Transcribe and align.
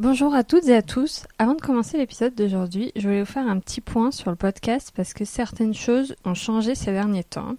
Bonjour 0.00 0.34
à 0.34 0.42
toutes 0.44 0.68
et 0.68 0.74
à 0.74 0.80
tous. 0.80 1.26
Avant 1.38 1.54
de 1.54 1.60
commencer 1.60 1.98
l'épisode 1.98 2.34
d'aujourd'hui, 2.34 2.90
je 2.96 3.02
voulais 3.02 3.20
vous 3.20 3.30
faire 3.30 3.46
un 3.46 3.58
petit 3.58 3.82
point 3.82 4.10
sur 4.10 4.30
le 4.30 4.36
podcast 4.36 4.94
parce 4.96 5.12
que 5.12 5.26
certaines 5.26 5.74
choses 5.74 6.16
ont 6.24 6.32
changé 6.32 6.74
ces 6.74 6.90
derniers 6.90 7.22
temps. 7.22 7.56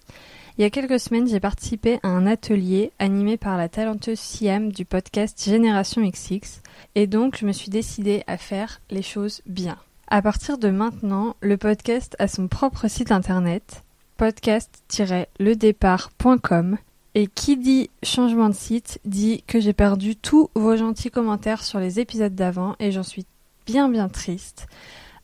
Il 0.58 0.62
y 0.62 0.64
a 0.64 0.70
quelques 0.70 0.98
semaines, 0.98 1.28
j'ai 1.28 1.38
participé 1.38 2.00
à 2.02 2.08
un 2.08 2.26
atelier 2.26 2.90
animé 2.98 3.36
par 3.36 3.56
la 3.56 3.68
talenteuse 3.68 4.18
Siam 4.18 4.72
du 4.72 4.84
podcast 4.84 5.40
Génération 5.44 6.02
XX 6.02 6.62
et 6.96 7.06
donc 7.06 7.38
je 7.38 7.46
me 7.46 7.52
suis 7.52 7.70
décidée 7.70 8.24
à 8.26 8.36
faire 8.36 8.80
les 8.90 9.02
choses 9.02 9.40
bien. 9.46 9.76
À 10.08 10.20
partir 10.20 10.58
de 10.58 10.70
maintenant, 10.70 11.36
le 11.42 11.56
podcast 11.56 12.16
a 12.18 12.26
son 12.26 12.48
propre 12.48 12.88
site 12.88 13.12
internet 13.12 13.84
podcast-ledépart.com 14.16 16.78
et 17.14 17.26
qui 17.26 17.56
dit 17.56 17.90
changement 18.02 18.48
de 18.48 18.54
site 18.54 19.00
dit 19.04 19.42
que 19.46 19.60
j'ai 19.60 19.72
perdu 19.72 20.16
tous 20.16 20.50
vos 20.54 20.76
gentils 20.76 21.10
commentaires 21.10 21.62
sur 21.62 21.78
les 21.78 22.00
épisodes 22.00 22.34
d'avant 22.34 22.74
et 22.78 22.90
j'en 22.90 23.02
suis 23.02 23.26
bien 23.66 23.88
bien 23.88 24.08
triste. 24.08 24.66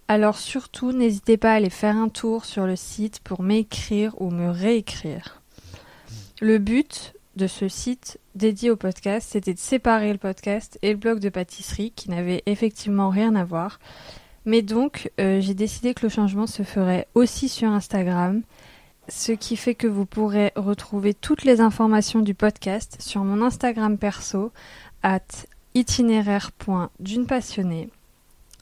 Alors 0.07 0.39
surtout, 0.39 0.93
n'hésitez 0.93 1.37
pas 1.37 1.53
à 1.53 1.57
aller 1.57 1.71
faire 1.71 1.97
un 1.97 2.09
tour 2.09 2.45
sur 2.45 2.67
le 2.67 2.77
site 2.77 3.21
pour 3.21 3.43
m'écrire 3.43 4.15
ou 4.21 4.31
me 4.31 4.48
réécrire. 4.48 5.43
Le 6.41 6.59
but 6.59 7.12
de 7.37 7.47
ce 7.47 7.69
site 7.69 8.19
dédié 8.34 8.70
au 8.70 8.77
podcast, 8.77 9.29
c'était 9.31 9.55
de 9.55 9.59
séparer 9.59 10.12
le 10.12 10.19
podcast 10.19 10.79
et 10.83 10.93
le 10.93 10.97
blog 10.97 11.20
de 11.20 11.29
pâtisserie 11.29 11.93
qui 11.95 12.11
n'avaient 12.11 12.43
effectivement 12.47 13.11
rien 13.11 13.34
à 13.34 13.45
voir. 13.45 13.81
Mais 14.45 14.62
donc, 14.62 15.11
euh, 15.20 15.41
j'ai 15.41 15.55
décidé 15.55 15.93
que 15.95 16.07
le 16.07 16.09
changement 16.09 16.47
se 16.47 16.62
ferait 16.62 17.07
aussi 17.15 17.48
sur 17.48 17.69
Instagram 17.69 18.43
ce 19.09 19.33
qui 19.33 19.57
fait 19.57 19.75
que 19.75 19.87
vous 19.87 20.07
pourrez 20.07 20.53
retrouver 20.57 21.15
toutes 21.15 21.45
les 21.45 21.61
informations 21.61 22.21
du 22.21 22.35
podcast 22.35 22.97
sur 23.01 23.25
mon 23.25 23.43
Instagram 23.45 23.98
perso 23.98 24.53
at 25.03 25.21
itinéraire.d'une 25.75 27.27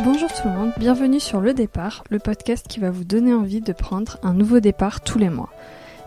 Bonjour 0.04 0.34
tout 0.34 0.48
le 0.48 0.54
monde, 0.54 0.74
bienvenue 0.78 1.20
sur 1.22 1.40
Le 1.40 1.54
Départ, 1.54 2.04
le 2.10 2.20
podcast 2.20 2.68
qui 2.68 2.82
va 2.82 2.92
vous 2.92 3.06
donner 3.06 3.34
envie 3.34 3.62
de 3.62 3.72
prendre 3.72 4.18
un 4.24 4.34
nouveau 4.34 4.60
départ 4.60 5.00
tous 5.00 5.20
les 5.20 5.30
mois. 5.30 5.52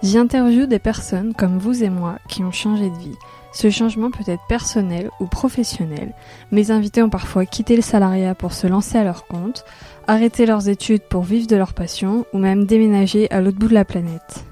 J'y 0.04 0.18
interviewe 0.18 0.66
des 0.66 0.78
personnes 0.78 1.32
comme 1.32 1.56
vous 1.56 1.82
et 1.82 1.88
moi 1.88 2.18
qui 2.28 2.44
ont 2.44 2.52
changé 2.52 2.90
de 2.90 2.96
vie. 2.98 3.16
Ce 3.54 3.70
changement 3.70 4.10
peut 4.10 4.30
être 4.30 4.46
personnel 4.50 5.08
ou 5.18 5.24
professionnel. 5.24 6.12
Mes 6.52 6.70
invités 6.70 7.02
ont 7.02 7.08
parfois 7.08 7.46
quitté 7.46 7.74
le 7.74 7.80
salariat 7.80 8.34
pour 8.34 8.52
se 8.52 8.66
lancer 8.66 8.98
à 8.98 9.04
leur 9.04 9.26
compte, 9.26 9.64
arrêté 10.06 10.44
leurs 10.44 10.68
études 10.68 11.04
pour 11.04 11.22
vivre 11.22 11.46
de 11.46 11.56
leur 11.56 11.72
passion 11.72 12.26
ou 12.34 12.38
même 12.38 12.66
déménager 12.66 13.30
à 13.30 13.40
l'autre 13.40 13.58
bout 13.58 13.68
de 13.68 13.72
la 13.72 13.86
planète. 13.86 14.44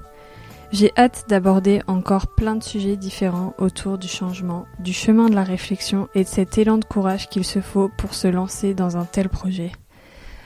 J'ai 0.71 0.91
hâte 0.97 1.25
d'aborder 1.29 1.83
encore 1.85 2.33
plein 2.33 2.55
de 2.55 2.63
sujets 2.63 2.95
différents 2.95 3.53
autour 3.59 3.99
du 3.99 4.07
changement, 4.07 4.65
du 4.79 4.91
chemin 4.91 5.29
de 5.29 5.35
la 5.35 5.43
réflexion 5.43 6.07
et 6.15 6.23
de 6.23 6.27
cet 6.27 6.57
élan 6.57 6.79
de 6.79 6.85
courage 6.85 7.29
qu'il 7.29 7.43
se 7.43 7.61
faut 7.61 7.91
pour 7.95 8.15
se 8.15 8.27
lancer 8.27 8.73
dans 8.73 8.97
un 8.97 9.05
tel 9.05 9.29
projet. 9.29 9.71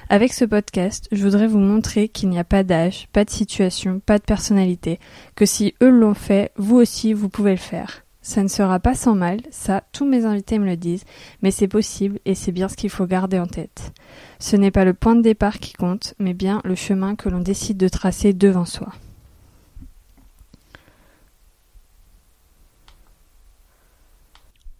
Avec 0.09 0.31
ce 0.31 0.45
podcast, 0.45 1.09
je 1.11 1.21
voudrais 1.21 1.47
vous 1.47 1.59
montrer 1.59 2.07
qu'il 2.07 2.29
n'y 2.29 2.39
a 2.39 2.45
pas 2.45 2.63
d'âge, 2.63 3.09
pas 3.11 3.25
de 3.25 3.29
situation, 3.29 3.99
pas 3.99 4.19
de 4.19 4.23
personnalité, 4.23 4.99
que 5.35 5.45
si 5.45 5.73
eux 5.83 5.89
l'ont 5.89 6.13
fait, 6.13 6.51
vous 6.55 6.77
aussi 6.77 7.11
vous 7.11 7.27
pouvez 7.27 7.51
le 7.51 7.57
faire. 7.57 8.03
Ça 8.21 8.41
ne 8.41 8.47
sera 8.47 8.79
pas 8.79 8.95
sans 8.95 9.15
mal, 9.15 9.41
ça 9.51 9.83
tous 9.91 10.05
mes 10.05 10.23
invités 10.23 10.59
me 10.59 10.65
le 10.65 10.77
disent, 10.77 11.03
mais 11.41 11.51
c'est 11.51 11.67
possible 11.67 12.19
et 12.23 12.35
c'est 12.35 12.53
bien 12.53 12.69
ce 12.69 12.77
qu'il 12.77 12.89
faut 12.89 13.05
garder 13.05 13.37
en 13.37 13.47
tête. 13.47 13.91
Ce 14.39 14.55
n'est 14.55 14.71
pas 14.71 14.85
le 14.85 14.93
point 14.93 15.15
de 15.15 15.21
départ 15.21 15.59
qui 15.59 15.73
compte, 15.73 16.13
mais 16.19 16.33
bien 16.33 16.61
le 16.63 16.75
chemin 16.75 17.15
que 17.15 17.27
l'on 17.27 17.41
décide 17.41 17.77
de 17.77 17.89
tracer 17.89 18.31
devant 18.31 18.65
soi. 18.65 18.93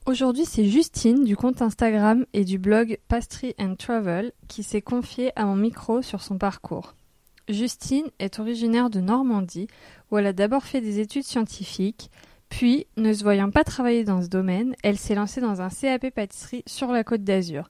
Aujourd'hui, 0.08 0.46
c'est 0.46 0.64
Justine 0.64 1.26
du 1.26 1.36
compte 1.36 1.62
Instagram 1.62 2.26
et 2.32 2.46
du 2.46 2.58
blog 2.58 2.98
Pastry 3.10 3.54
and 3.60 3.76
Travel 3.76 4.32
qui 4.48 4.64
s'est 4.64 4.82
confiée 4.82 5.34
à 5.36 5.44
mon 5.44 5.58
micro 5.58 6.02
sur 6.02 6.24
son 6.24 6.38
parcours. 6.38 6.96
Justine 7.50 8.06
est 8.18 8.40
originaire 8.40 8.90
de 8.90 9.02
Normandie 9.02 9.68
où 10.10 10.18
elle 10.18 10.28
a 10.28 10.32
d'abord 10.32 10.64
fait 10.64 10.80
des 10.80 11.02
études 11.02 11.26
scientifiques, 11.26 12.10
puis, 12.48 12.88
ne 12.96 13.12
se 13.12 13.24
voyant 13.24 13.52
pas 13.52 13.66
travailler 13.66 14.06
dans 14.06 14.22
ce 14.22 14.30
domaine, 14.30 14.76
elle 14.82 14.98
s'est 14.98 15.14
lancée 15.14 15.42
dans 15.42 15.60
un 15.60 15.68
CAP 15.68 16.10
pâtisserie 16.12 16.64
sur 16.66 16.94
la 16.94 17.04
côte 17.04 17.26
d'Azur. 17.26 17.70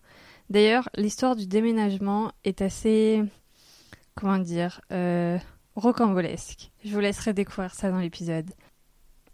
D'ailleurs, 0.51 0.89
l'histoire 0.95 1.35
du 1.35 1.47
déménagement 1.47 2.31
est 2.43 2.61
assez, 2.61 3.23
comment 4.13 4.37
dire, 4.37 4.81
euh, 4.91 5.39
rocambolesque. 5.75 6.71
Je 6.85 6.93
vous 6.93 6.99
laisserai 6.99 7.33
découvrir 7.33 7.73
ça 7.73 7.89
dans 7.89 7.97
l'épisode. 7.97 8.51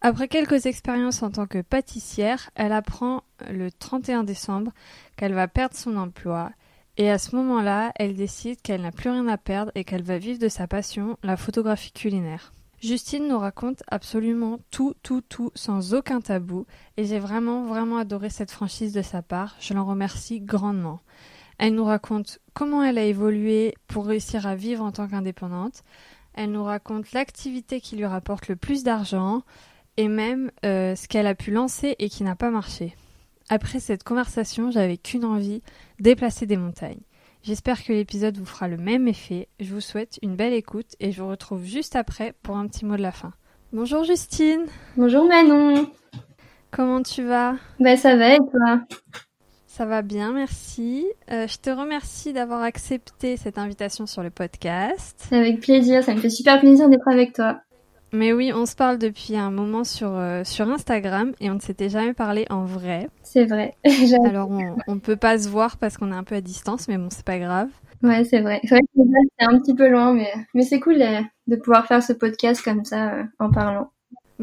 Après 0.06 0.28
quelques 0.28 0.66
expériences 0.66 1.24
en 1.24 1.32
tant 1.32 1.48
que 1.48 1.62
pâtissière, 1.62 2.50
elle 2.56 2.74
apprend 2.74 3.24
le 3.50 3.72
31 3.72 4.26
décembre 4.26 4.74
qu'elle 5.16 5.34
va 5.34 5.48
perdre 5.48 5.78
son 5.78 5.96
emploi. 5.96 6.52
Et 6.98 7.10
à 7.10 7.18
ce 7.18 7.34
moment-là, 7.38 7.94
elle 7.96 8.14
décide 8.14 8.62
qu'elle 8.62 8.82
n'a 8.82 8.92
plus 8.92 9.10
rien 9.10 9.30
à 9.30 9.38
perdre 9.38 9.72
et 9.76 9.86
qu'elle 9.86 10.04
va 10.04 10.18
vivre 10.18 10.40
de 10.40 10.50
sa 10.50 10.68
passion, 10.68 11.18
la 11.24 11.38
photographie 11.38 11.94
culinaire. 11.94 12.52
Justine 12.82 13.30
nous 13.30 13.40
raconte 13.40 13.82
absolument 13.88 14.60
tout, 14.72 14.94
tout, 15.04 15.22
tout, 15.22 15.52
sans 15.56 15.94
aucun 15.94 16.20
tabou, 16.20 16.66
et 16.98 17.06
j'ai 17.06 17.20
vraiment, 17.20 17.64
vraiment 17.64 17.96
adoré 17.96 18.30
cette 18.30 18.52
franchise 18.52 18.92
de 18.92 19.02
sa 19.02 19.22
part, 19.22 19.56
je 19.62 19.74
l'en 19.74 19.86
remercie 19.86 20.42
grandement. 20.42 21.00
Elle 21.60 21.76
nous 21.76 21.86
raconte 21.86 22.40
comment 22.54 22.84
elle 22.84 22.98
a 22.98 23.06
évolué 23.06 23.74
pour 23.88 24.06
réussir 24.06 24.48
à 24.48 24.56
vivre 24.56 24.84
en 24.84 24.92
tant 24.92 25.08
qu'indépendante, 25.08 25.86
elle 26.34 26.52
nous 26.52 26.64
raconte 26.66 27.14
l'activité 27.14 27.80
qui 27.80 27.96
lui 27.96 28.06
rapporte 28.06 28.50
le 28.50 28.58
plus 28.58 28.84
d'argent, 28.84 29.44
et 29.98 30.08
même 30.08 30.52
euh, 30.66 30.96
ce 30.96 31.08
qu'elle 31.08 31.28
a 31.28 31.36
pu 31.36 31.52
lancer 31.52 31.96
et 32.00 32.10
qui 32.10 32.24
n'a 32.24 32.36
pas 32.36 32.50
marché. 32.50 32.96
Après 33.50 33.80
cette 33.80 34.04
conversation, 34.04 34.72
j'avais 34.72 34.98
qu'une 34.98 35.26
envie, 35.26 35.62
déplacer 36.00 36.46
des 36.46 36.58
montagnes. 36.58 37.02
J'espère 37.44 37.84
que 37.84 37.92
l'épisode 37.92 38.38
vous 38.38 38.46
fera 38.46 38.70
le 38.70 38.78
même 38.78 39.08
effet. 39.08 39.50
Je 39.60 39.74
vous 39.74 39.82
souhaite 39.82 40.18
une 40.22 40.36
belle 40.36 40.54
écoute 40.54 40.96
et 41.00 41.12
je 41.12 41.22
vous 41.22 41.28
retrouve 41.28 41.66
juste 41.66 41.96
après 41.96 42.34
pour 42.42 42.56
un 42.56 42.68
petit 42.68 42.86
mot 42.86 42.96
de 42.96 43.02
la 43.02 43.12
fin. 43.12 43.34
Bonjour 43.74 44.04
Justine. 44.04 44.66
Bonjour 44.96 45.26
Manon. 45.26 45.90
Comment 46.72 47.04
tu 47.04 47.24
vas? 47.24 47.56
Bah 47.80 47.98
ça 47.98 48.16
va 48.16 48.36
et 48.36 48.38
toi? 48.38 48.82
Ça 49.68 49.86
va 49.86 50.04
bien, 50.04 50.34
merci. 50.34 51.06
Euh, 51.32 51.48
je 51.48 51.58
te 51.58 51.70
remercie 51.72 52.32
d'avoir 52.32 52.62
accepté 52.62 53.38
cette 53.38 53.58
invitation 53.58 54.06
sur 54.06 54.22
le 54.22 54.30
podcast. 54.30 55.28
Avec 55.32 55.62
plaisir, 55.62 56.04
ça 56.04 56.14
me 56.14 56.22
fait 56.22 56.30
super 56.30 56.60
plaisir 56.60 56.90
d'être 56.90 57.08
avec 57.08 57.34
toi. 57.34 57.60
Mais 58.14 58.32
oui, 58.32 58.52
on 58.54 58.68
se 58.68 58.76
parle 58.76 59.00
depuis 59.00 59.36
un 59.36 59.50
moment 59.50 59.84
sur, 59.84 60.12
euh, 60.14 60.44
sur 60.44 60.70
Instagram 60.70 61.34
et 61.40 61.50
on 61.50 61.56
ne 61.56 61.60
s'était 61.60 61.90
jamais 61.90 62.14
parlé 62.14 62.46
en 62.52 62.64
vrai. 62.64 63.10
C'est 63.24 63.46
vrai. 63.46 63.76
Alors 64.26 64.52
on, 64.88 64.94
ne 64.94 65.00
peut 65.00 65.16
pas 65.16 65.40
se 65.40 65.50
voir 65.50 65.78
parce 65.78 65.98
qu'on 65.98 66.12
est 66.12 66.16
un 66.16 66.24
peu 66.24 66.36
à 66.36 66.42
distance, 66.42 66.88
mais 66.88 67.00
bon, 67.00 67.08
c'est 67.10 67.26
pas 67.26 67.40
grave. 67.40 67.70
Ouais, 68.04 68.24
c'est 68.24 68.42
vrai. 68.42 68.60
C'est 68.64 68.76
vrai 68.76 68.82
que 68.82 69.02
c'est 69.40 69.46
un 69.48 69.58
petit 69.60 69.74
peu 69.74 69.90
loin, 69.90 70.14
mais, 70.14 70.32
mais 70.54 70.62
c'est 70.62 70.80
cool 70.80 71.02
euh, 71.02 71.22
de 71.48 71.56
pouvoir 71.56 71.88
faire 71.88 72.04
ce 72.04 72.14
podcast 72.14 72.62
comme 72.64 72.86
ça 72.86 73.14
euh, 73.14 73.24
en 73.40 73.50
parlant. 73.50 73.93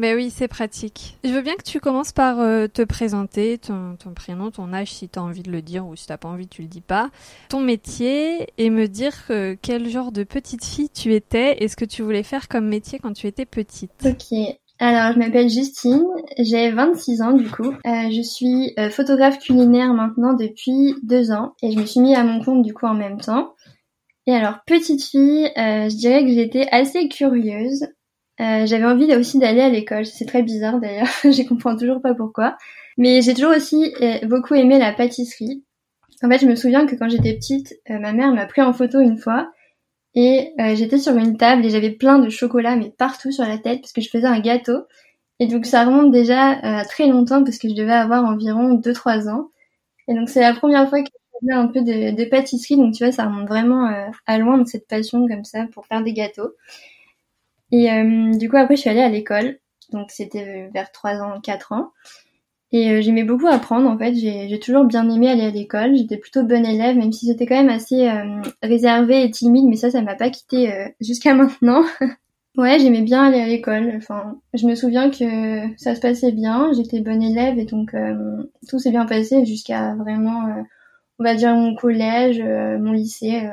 Mais 0.01 0.15
oui, 0.15 0.31
c'est 0.31 0.47
pratique. 0.47 1.15
Je 1.23 1.29
veux 1.29 1.43
bien 1.43 1.53
que 1.53 1.61
tu 1.61 1.79
commences 1.79 2.11
par 2.11 2.39
euh, 2.39 2.65
te 2.65 2.81
présenter, 2.81 3.59
ton, 3.59 3.95
prénom, 4.15 4.49
ton 4.49 4.73
âge 4.73 4.91
si 4.91 5.07
tu 5.07 5.19
as 5.19 5.21
envie 5.21 5.43
de 5.43 5.51
le 5.51 5.61
dire 5.61 5.85
ou 5.85 5.95
si 5.95 6.07
tu 6.07 6.17
pas 6.17 6.27
envie, 6.27 6.47
tu 6.47 6.63
le 6.63 6.67
dis 6.67 6.81
pas, 6.81 7.11
ton 7.49 7.59
métier 7.59 8.47
et 8.57 8.71
me 8.71 8.87
dire 8.87 9.13
euh, 9.29 9.55
quel 9.61 9.87
genre 9.87 10.11
de 10.11 10.23
petite 10.23 10.65
fille 10.65 10.89
tu 10.89 11.13
étais 11.13 11.63
et 11.63 11.67
ce 11.67 11.75
que 11.75 11.85
tu 11.85 12.01
voulais 12.01 12.23
faire 12.23 12.47
comme 12.47 12.67
métier 12.67 12.97
quand 12.97 13.13
tu 13.13 13.27
étais 13.27 13.45
petite. 13.45 13.91
Ok. 14.03 14.39
Alors, 14.79 15.13
je 15.13 15.19
m'appelle 15.19 15.49
Justine, 15.49 16.07
j'ai 16.39 16.71
26 16.71 17.21
ans 17.21 17.33
du 17.33 17.47
coup. 17.47 17.69
Euh, 17.69 18.09
je 18.11 18.23
suis 18.23 18.73
photographe 18.89 19.37
culinaire 19.37 19.93
maintenant 19.93 20.33
depuis 20.33 20.95
deux 21.03 21.31
ans 21.31 21.53
et 21.61 21.71
je 21.73 21.77
me 21.77 21.85
suis 21.85 21.99
mis 21.99 22.15
à 22.15 22.23
mon 22.23 22.43
compte 22.43 22.63
du 22.63 22.73
coup 22.73 22.87
en 22.87 22.95
même 22.95 23.21
temps. 23.21 23.53
Et 24.25 24.33
alors, 24.33 24.55
petite 24.65 25.03
fille, 25.03 25.51
je 25.55 25.95
dirais 25.95 26.25
que 26.25 26.31
j'étais 26.33 26.67
assez 26.71 27.07
curieuse. 27.07 27.85
Euh, 28.41 28.65
j'avais 28.65 28.85
envie 28.85 29.13
aussi 29.15 29.37
d'aller 29.37 29.61
à 29.61 29.69
l'école. 29.69 30.05
C'est 30.05 30.25
très 30.25 30.41
bizarre 30.41 30.79
d'ailleurs, 30.79 31.07
je 31.23 31.47
comprends 31.47 31.75
toujours 31.75 32.01
pas 32.01 32.15
pourquoi. 32.15 32.57
Mais 32.97 33.21
j'ai 33.21 33.33
toujours 33.33 33.55
aussi 33.55 33.93
euh, 34.01 34.25
beaucoup 34.25 34.55
aimé 34.55 34.79
la 34.79 34.91
pâtisserie. 34.93 35.63
En 36.23 36.29
fait, 36.29 36.39
je 36.39 36.47
me 36.47 36.55
souviens 36.55 36.85
que 36.85 36.95
quand 36.95 37.09
j'étais 37.09 37.33
petite, 37.33 37.73
euh, 37.89 37.99
ma 37.99 38.13
mère 38.13 38.33
m'a 38.33 38.45
pris 38.45 38.61
en 38.61 38.73
photo 38.73 38.99
une 38.99 39.17
fois 39.17 39.51
et 40.13 40.53
j'étais 40.75 40.97
sur 40.97 41.15
une 41.15 41.37
table 41.37 41.65
et 41.65 41.69
j'avais 41.69 41.91
plein 41.91 42.19
de 42.19 42.27
chocolat 42.29 42.75
mais 42.75 42.89
partout 42.89 43.31
sur 43.31 43.45
la 43.45 43.57
tête 43.57 43.79
parce 43.79 43.93
que 43.93 44.01
je 44.01 44.09
faisais 44.09 44.27
un 44.27 44.41
gâteau. 44.41 44.79
Et 45.39 45.47
donc 45.47 45.65
ça 45.65 45.85
remonte 45.85 46.11
déjà 46.11 46.83
très 46.89 47.07
longtemps 47.07 47.45
parce 47.45 47.57
que 47.57 47.69
je 47.69 47.73
devais 47.73 47.93
avoir 47.93 48.25
environ 48.25 48.75
2-3 48.75 49.29
ans. 49.29 49.51
Et 50.09 50.13
donc 50.13 50.29
c'est 50.29 50.41
la 50.41 50.53
première 50.53 50.89
fois 50.89 51.01
que 51.01 51.07
je 51.07 51.39
faisais 51.39 51.53
un 51.53 51.67
peu 51.67 51.79
de, 51.81 52.13
de, 52.13 52.25
pâtisserie. 52.29 52.75
Donc 52.75 52.93
tu 52.93 53.05
vois, 53.05 53.13
ça 53.13 53.23
remonte 53.23 53.47
vraiment 53.47 53.89
à 54.25 54.37
loin 54.37 54.57
de 54.57 54.67
cette 54.67 54.85
passion 54.85 55.25
comme 55.29 55.45
ça 55.45 55.67
pour 55.71 55.85
faire 55.85 56.03
des 56.03 56.11
gâteaux. 56.11 56.51
Et 57.71 57.91
euh, 57.91 58.31
du 58.37 58.49
coup, 58.49 58.57
après, 58.57 58.75
je 58.75 58.81
suis 58.81 58.89
allée 58.89 59.01
à 59.01 59.09
l'école. 59.09 59.57
Donc, 59.91 60.11
c'était 60.11 60.69
vers 60.73 60.91
3 60.91 61.21
ans, 61.21 61.39
4 61.41 61.71
ans. 61.71 61.91
Et 62.73 62.89
euh, 62.91 63.01
j'aimais 63.01 63.23
beaucoup 63.23 63.47
apprendre, 63.47 63.89
en 63.89 63.97
fait. 63.97 64.15
J'ai 64.15 64.59
toujours 64.59 64.85
bien 64.85 65.09
aimé 65.09 65.29
aller 65.29 65.45
à 65.45 65.49
l'école. 65.49 65.95
J'étais 65.95 66.17
plutôt 66.17 66.43
bonne 66.43 66.65
élève, 66.65 66.97
même 66.97 67.11
si 67.11 67.27
j'étais 67.27 67.45
quand 67.45 67.55
même 67.55 67.69
assez 67.69 68.07
euh, 68.09 68.41
réservée 68.61 69.23
et 69.23 69.31
timide. 69.31 69.65
Mais 69.67 69.75
ça, 69.75 69.89
ça 69.89 70.01
m'a 70.01 70.15
pas 70.15 70.29
quitté 70.29 70.93
jusqu'à 70.99 71.33
maintenant. 71.35 71.83
ouais, 72.57 72.79
j'aimais 72.79 73.01
bien 73.01 73.23
aller 73.23 73.41
à 73.41 73.47
l'école. 73.47 73.93
Enfin, 73.97 74.37
je 74.53 74.67
me 74.67 74.75
souviens 74.75 75.09
que 75.09 75.75
ça 75.77 75.95
se 75.95 76.01
passait 76.01 76.31
bien. 76.31 76.71
J'étais 76.73 77.01
bonne 77.01 77.23
élève 77.23 77.57
et 77.57 77.65
donc 77.65 77.93
tout 78.69 78.79
s'est 78.79 78.91
bien 78.91 79.05
passé 79.05 79.45
jusqu'à 79.45 79.95
vraiment, 79.95 80.65
on 81.19 81.23
va 81.23 81.35
dire, 81.35 81.53
mon 81.55 81.75
collège, 81.75 82.41
mon 82.41 82.93
lycée. 82.93 83.49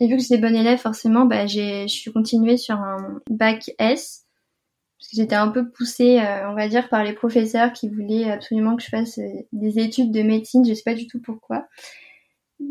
Et 0.00 0.06
vu 0.06 0.16
que 0.16 0.22
j'étais 0.22 0.38
bonne 0.38 0.56
élève, 0.56 0.78
forcément, 0.78 1.24
bah, 1.24 1.46
j'ai, 1.46 1.88
je 1.88 1.92
suis 1.92 2.12
continuée 2.12 2.56
sur 2.56 2.76
un 2.76 3.20
bac 3.30 3.70
S. 3.78 4.24
Parce 4.98 5.10
que 5.10 5.16
j'étais 5.16 5.36
un 5.36 5.48
peu 5.48 5.70
poussée, 5.70 6.20
euh, 6.20 6.50
on 6.50 6.54
va 6.54 6.68
dire, 6.68 6.88
par 6.88 7.04
les 7.04 7.12
professeurs 7.12 7.72
qui 7.72 7.88
voulaient 7.88 8.30
absolument 8.30 8.76
que 8.76 8.82
je 8.82 8.88
fasse 8.88 9.18
euh, 9.18 9.28
des 9.52 9.78
études 9.78 10.10
de 10.12 10.22
médecine. 10.22 10.66
Je 10.66 10.74
sais 10.74 10.82
pas 10.84 10.94
du 10.94 11.06
tout 11.06 11.20
pourquoi. 11.20 11.66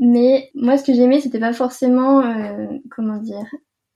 Mais 0.01 0.51
moi, 0.53 0.77
ce 0.77 0.83
que 0.83 0.94
j'aimais, 0.94 1.21
c'était 1.21 1.39
pas 1.39 1.53
forcément, 1.53 2.21
euh, 2.21 2.68
comment 2.89 3.18
dire, 3.18 3.45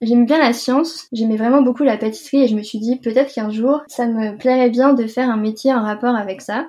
J'aimais 0.02 0.26
bien 0.26 0.40
la 0.40 0.52
science, 0.52 1.08
j'aimais 1.12 1.36
vraiment 1.38 1.62
beaucoup 1.62 1.84
la 1.84 1.96
pâtisserie 1.96 2.42
et 2.42 2.48
je 2.48 2.56
me 2.56 2.64
suis 2.64 2.80
dit 2.80 2.98
peut-être 2.98 3.32
qu'un 3.32 3.52
jour 3.52 3.84
ça 3.88 4.08
me 4.08 4.36
plairait 4.36 4.72
bien 4.72 4.94
de 4.94 5.06
faire 5.06 5.30
un 5.30 5.38
métier 5.38 5.72
en 5.72 5.84
rapport 5.84 6.16
avec 6.16 6.42
ça. 6.42 6.68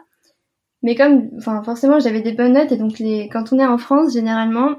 Mais 0.82 0.94
comme, 0.94 1.30
enfin 1.38 1.62
forcément 1.62 1.98
j'avais 1.98 2.20
des 2.20 2.32
bonnes 2.32 2.52
notes 2.52 2.72
et 2.72 2.76
donc 2.76 2.98
les, 2.98 3.30
quand 3.30 3.50
on 3.54 3.58
est 3.58 3.66
en 3.66 3.78
France 3.78 4.12
généralement 4.12 4.76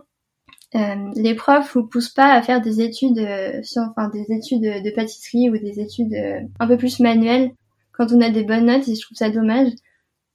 euh, 0.76 0.96
les 1.16 1.36
profs 1.36 1.76
vous 1.76 1.86
poussent 1.86 2.14
pas 2.14 2.34
à 2.34 2.42
faire 2.42 2.62
des 2.62 2.82
études 2.82 3.20
euh, 3.20 3.62
sur, 3.62 3.84
enfin 3.84 4.10
des 4.10 4.26
études 4.30 4.62
de 4.62 4.96
pâtisserie 4.96 5.50
ou 5.50 5.58
des 5.58 5.80
études 5.80 6.14
euh, 6.14 6.40
un 6.60 6.68
peu 6.68 6.78
plus 6.78 7.00
manuelles 7.00 7.52
quand 7.92 8.12
on 8.12 8.22
a 8.22 8.30
des 8.30 8.44
bonnes 8.44 8.66
notes 8.66 8.88
et 8.88 8.96
je 8.96 9.02
trouve 9.02 9.18
ça 9.18 9.30
dommage. 9.30 9.72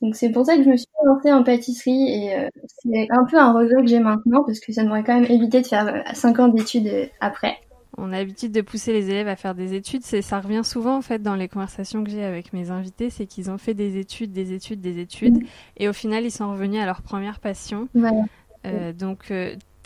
Donc 0.00 0.14
c'est 0.14 0.30
pour 0.30 0.46
ça 0.46 0.56
que 0.56 0.62
je 0.62 0.68
me 0.68 0.76
suis 0.76 0.86
lancée 1.04 1.32
en 1.32 1.42
pâtisserie 1.42 2.08
et 2.08 2.48
c'est 2.68 3.08
un 3.10 3.24
peu 3.24 3.36
un 3.36 3.52
regret 3.52 3.82
que 3.82 3.88
j'ai 3.88 3.98
maintenant 3.98 4.44
parce 4.44 4.60
que 4.60 4.72
ça 4.72 4.84
m'aurait 4.84 5.02
quand 5.02 5.20
même 5.20 5.28
évité 5.28 5.60
de 5.60 5.66
faire 5.66 6.04
5 6.14 6.38
ans 6.38 6.46
d'études 6.46 7.10
après. 7.20 7.56
On 7.96 8.12
a 8.12 8.18
l'habitude 8.18 8.52
de 8.52 8.60
pousser 8.60 8.92
les 8.92 9.10
élèves 9.10 9.26
à 9.26 9.34
faire 9.34 9.56
des 9.56 9.74
études, 9.74 10.04
c'est 10.04 10.22
ça 10.22 10.38
revient 10.38 10.62
souvent 10.62 10.96
en 10.96 11.02
fait 11.02 11.20
dans 11.20 11.34
les 11.34 11.48
conversations 11.48 12.04
que 12.04 12.10
j'ai 12.10 12.22
avec 12.22 12.52
mes 12.52 12.70
invités, 12.70 13.10
c'est 13.10 13.26
qu'ils 13.26 13.50
ont 13.50 13.58
fait 13.58 13.74
des 13.74 13.96
études, 13.96 14.30
des 14.30 14.52
études, 14.52 14.80
des 14.80 15.00
études, 15.00 15.40
et 15.76 15.88
au 15.88 15.92
final 15.92 16.24
ils 16.24 16.30
sont 16.30 16.48
revenus 16.48 16.80
à 16.80 16.86
leur 16.86 17.02
première 17.02 17.40
passion. 17.40 17.88
Voilà. 17.94 18.22
Euh, 18.66 18.92
donc 18.92 19.32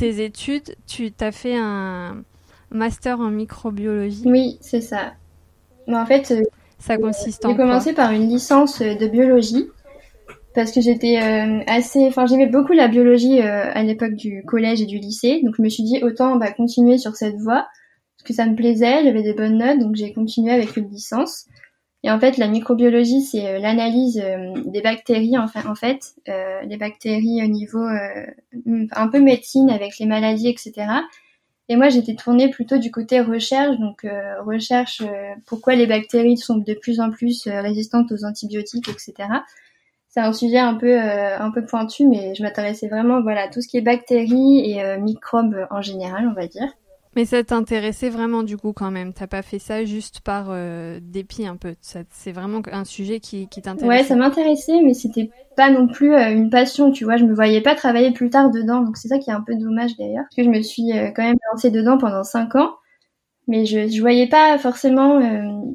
tes 0.02 0.24
études, 0.24 0.74
tu 0.88 1.12
t'as 1.12 1.30
fait 1.30 1.54
un 1.56 2.24
master 2.72 3.20
en 3.20 3.30
microbiologie. 3.30 4.24
Oui, 4.24 4.58
c'est 4.60 4.80
ça. 4.80 5.12
Mais 5.86 5.94
en 5.94 6.04
fait, 6.04 6.32
euh, 6.32 6.42
ça 6.80 6.98
consiste 6.98 7.44
en 7.44 7.50
J'ai 7.50 7.56
commencé 7.56 7.92
par 7.92 8.10
une 8.10 8.28
licence 8.28 8.82
de 8.82 9.06
biologie 9.06 9.68
parce 10.56 10.72
que 10.72 10.80
j'étais 10.80 11.22
euh, 11.22 11.60
assez, 11.68 12.04
enfin 12.08 12.26
j'aimais 12.26 12.48
beaucoup 12.48 12.72
la 12.72 12.88
biologie 12.88 13.40
euh, 13.42 13.70
à 13.72 13.84
l'époque 13.84 14.14
du 14.14 14.42
collège 14.44 14.82
et 14.82 14.86
du 14.86 14.98
lycée, 14.98 15.40
donc 15.44 15.54
je 15.56 15.62
me 15.62 15.68
suis 15.68 15.84
dit 15.84 16.02
autant 16.02 16.34
bah, 16.34 16.50
continuer 16.50 16.98
sur 16.98 17.14
cette 17.14 17.36
voie 17.36 17.68
parce 18.16 18.24
que 18.26 18.34
ça 18.34 18.46
me 18.46 18.56
plaisait, 18.56 19.04
j'avais 19.04 19.22
des 19.22 19.34
bonnes 19.34 19.58
notes, 19.58 19.78
donc 19.78 19.94
j'ai 19.94 20.12
continué 20.12 20.50
avec 20.52 20.76
une 20.76 20.90
licence. 20.90 21.46
Et 22.04 22.10
en 22.10 22.18
fait, 22.18 22.36
la 22.36 22.48
microbiologie, 22.48 23.22
c'est 23.22 23.46
euh, 23.46 23.58
l'analyse 23.58 24.20
euh, 24.22 24.54
des 24.64 24.80
bactéries, 24.80 25.38
enfin, 25.38 25.62
en 25.68 25.76
fait, 25.76 26.14
euh, 26.28 26.60
les 26.62 26.76
bactéries 26.76 27.42
au 27.44 27.46
niveau 27.46 27.84
un 27.84 29.08
peu 29.08 29.20
médecine 29.20 29.70
avec 29.70 29.98
les 29.98 30.06
maladies, 30.06 30.48
etc. 30.48 30.72
Et 31.68 31.76
moi, 31.76 31.88
j'étais 31.88 32.16
tournée 32.16 32.50
plutôt 32.50 32.78
du 32.78 32.90
côté 32.90 33.20
recherche, 33.20 33.78
donc 33.78 34.04
recherche 34.44 35.02
pourquoi 35.46 35.74
les 35.74 35.86
bactéries 35.86 36.36
sont 36.36 36.58
de 36.58 36.74
plus 36.74 37.00
en 37.00 37.10
plus 37.10 37.46
résistantes 37.46 38.10
aux 38.12 38.24
antibiotiques, 38.24 38.88
etc. 38.88 39.14
C'est 40.08 40.20
un 40.20 40.32
sujet 40.32 40.58
un 40.58 40.74
peu 40.74 40.98
un 40.98 41.50
peu 41.50 41.64
pointu, 41.64 42.06
mais 42.06 42.34
je 42.34 42.42
m'intéressais 42.42 42.88
vraiment 42.88 43.22
voilà 43.22 43.44
à 43.44 43.48
tout 43.48 43.62
ce 43.62 43.68
qui 43.68 43.78
est 43.78 43.80
bactéries 43.80 44.70
et 44.70 44.98
microbes 44.98 45.66
en 45.70 45.80
général, 45.80 46.26
on 46.28 46.34
va 46.34 46.46
dire. 46.46 46.68
Mais 47.14 47.24
ça 47.24 47.44
t'intéressait 47.44 48.08
vraiment 48.08 48.42
du 48.42 48.56
coup 48.56 48.72
quand 48.72 48.90
même. 48.90 49.12
T'as 49.12 49.26
pas 49.26 49.42
fait 49.42 49.58
ça 49.58 49.84
juste 49.84 50.20
par 50.20 50.46
euh, 50.48 50.98
dépit 51.02 51.46
un 51.46 51.56
peu. 51.56 51.74
C'est 51.80 52.32
vraiment 52.32 52.62
un 52.70 52.84
sujet 52.84 53.20
qui, 53.20 53.48
qui 53.48 53.60
t'intéressait. 53.60 54.02
Ouais, 54.02 54.04
ça 54.04 54.16
m'intéressait, 54.16 54.80
mais 54.82 54.94
c'était 54.94 55.30
pas 55.56 55.70
non 55.70 55.86
plus 55.86 56.14
euh, 56.14 56.32
une 56.32 56.48
passion, 56.48 56.90
tu 56.90 57.04
vois. 57.04 57.16
Je 57.16 57.24
me 57.24 57.34
voyais 57.34 57.60
pas 57.60 57.74
travailler 57.74 58.12
plus 58.12 58.30
tard 58.30 58.50
dedans, 58.50 58.80
donc 58.80 58.96
c'est 58.96 59.08
ça 59.08 59.18
qui 59.18 59.30
est 59.30 59.34
un 59.34 59.42
peu 59.42 59.54
dommage 59.56 59.96
d'ailleurs. 59.98 60.24
Parce 60.24 60.36
que 60.36 60.44
je 60.44 60.48
me 60.48 60.62
suis 60.62 60.92
euh, 60.92 61.10
quand 61.14 61.22
même 61.22 61.36
lancée 61.52 61.70
dedans 61.70 61.98
pendant 61.98 62.24
cinq 62.24 62.54
ans, 62.54 62.70
mais 63.46 63.66
je, 63.66 63.88
je 63.88 64.00
voyais 64.00 64.28
pas 64.28 64.56
forcément 64.58 65.20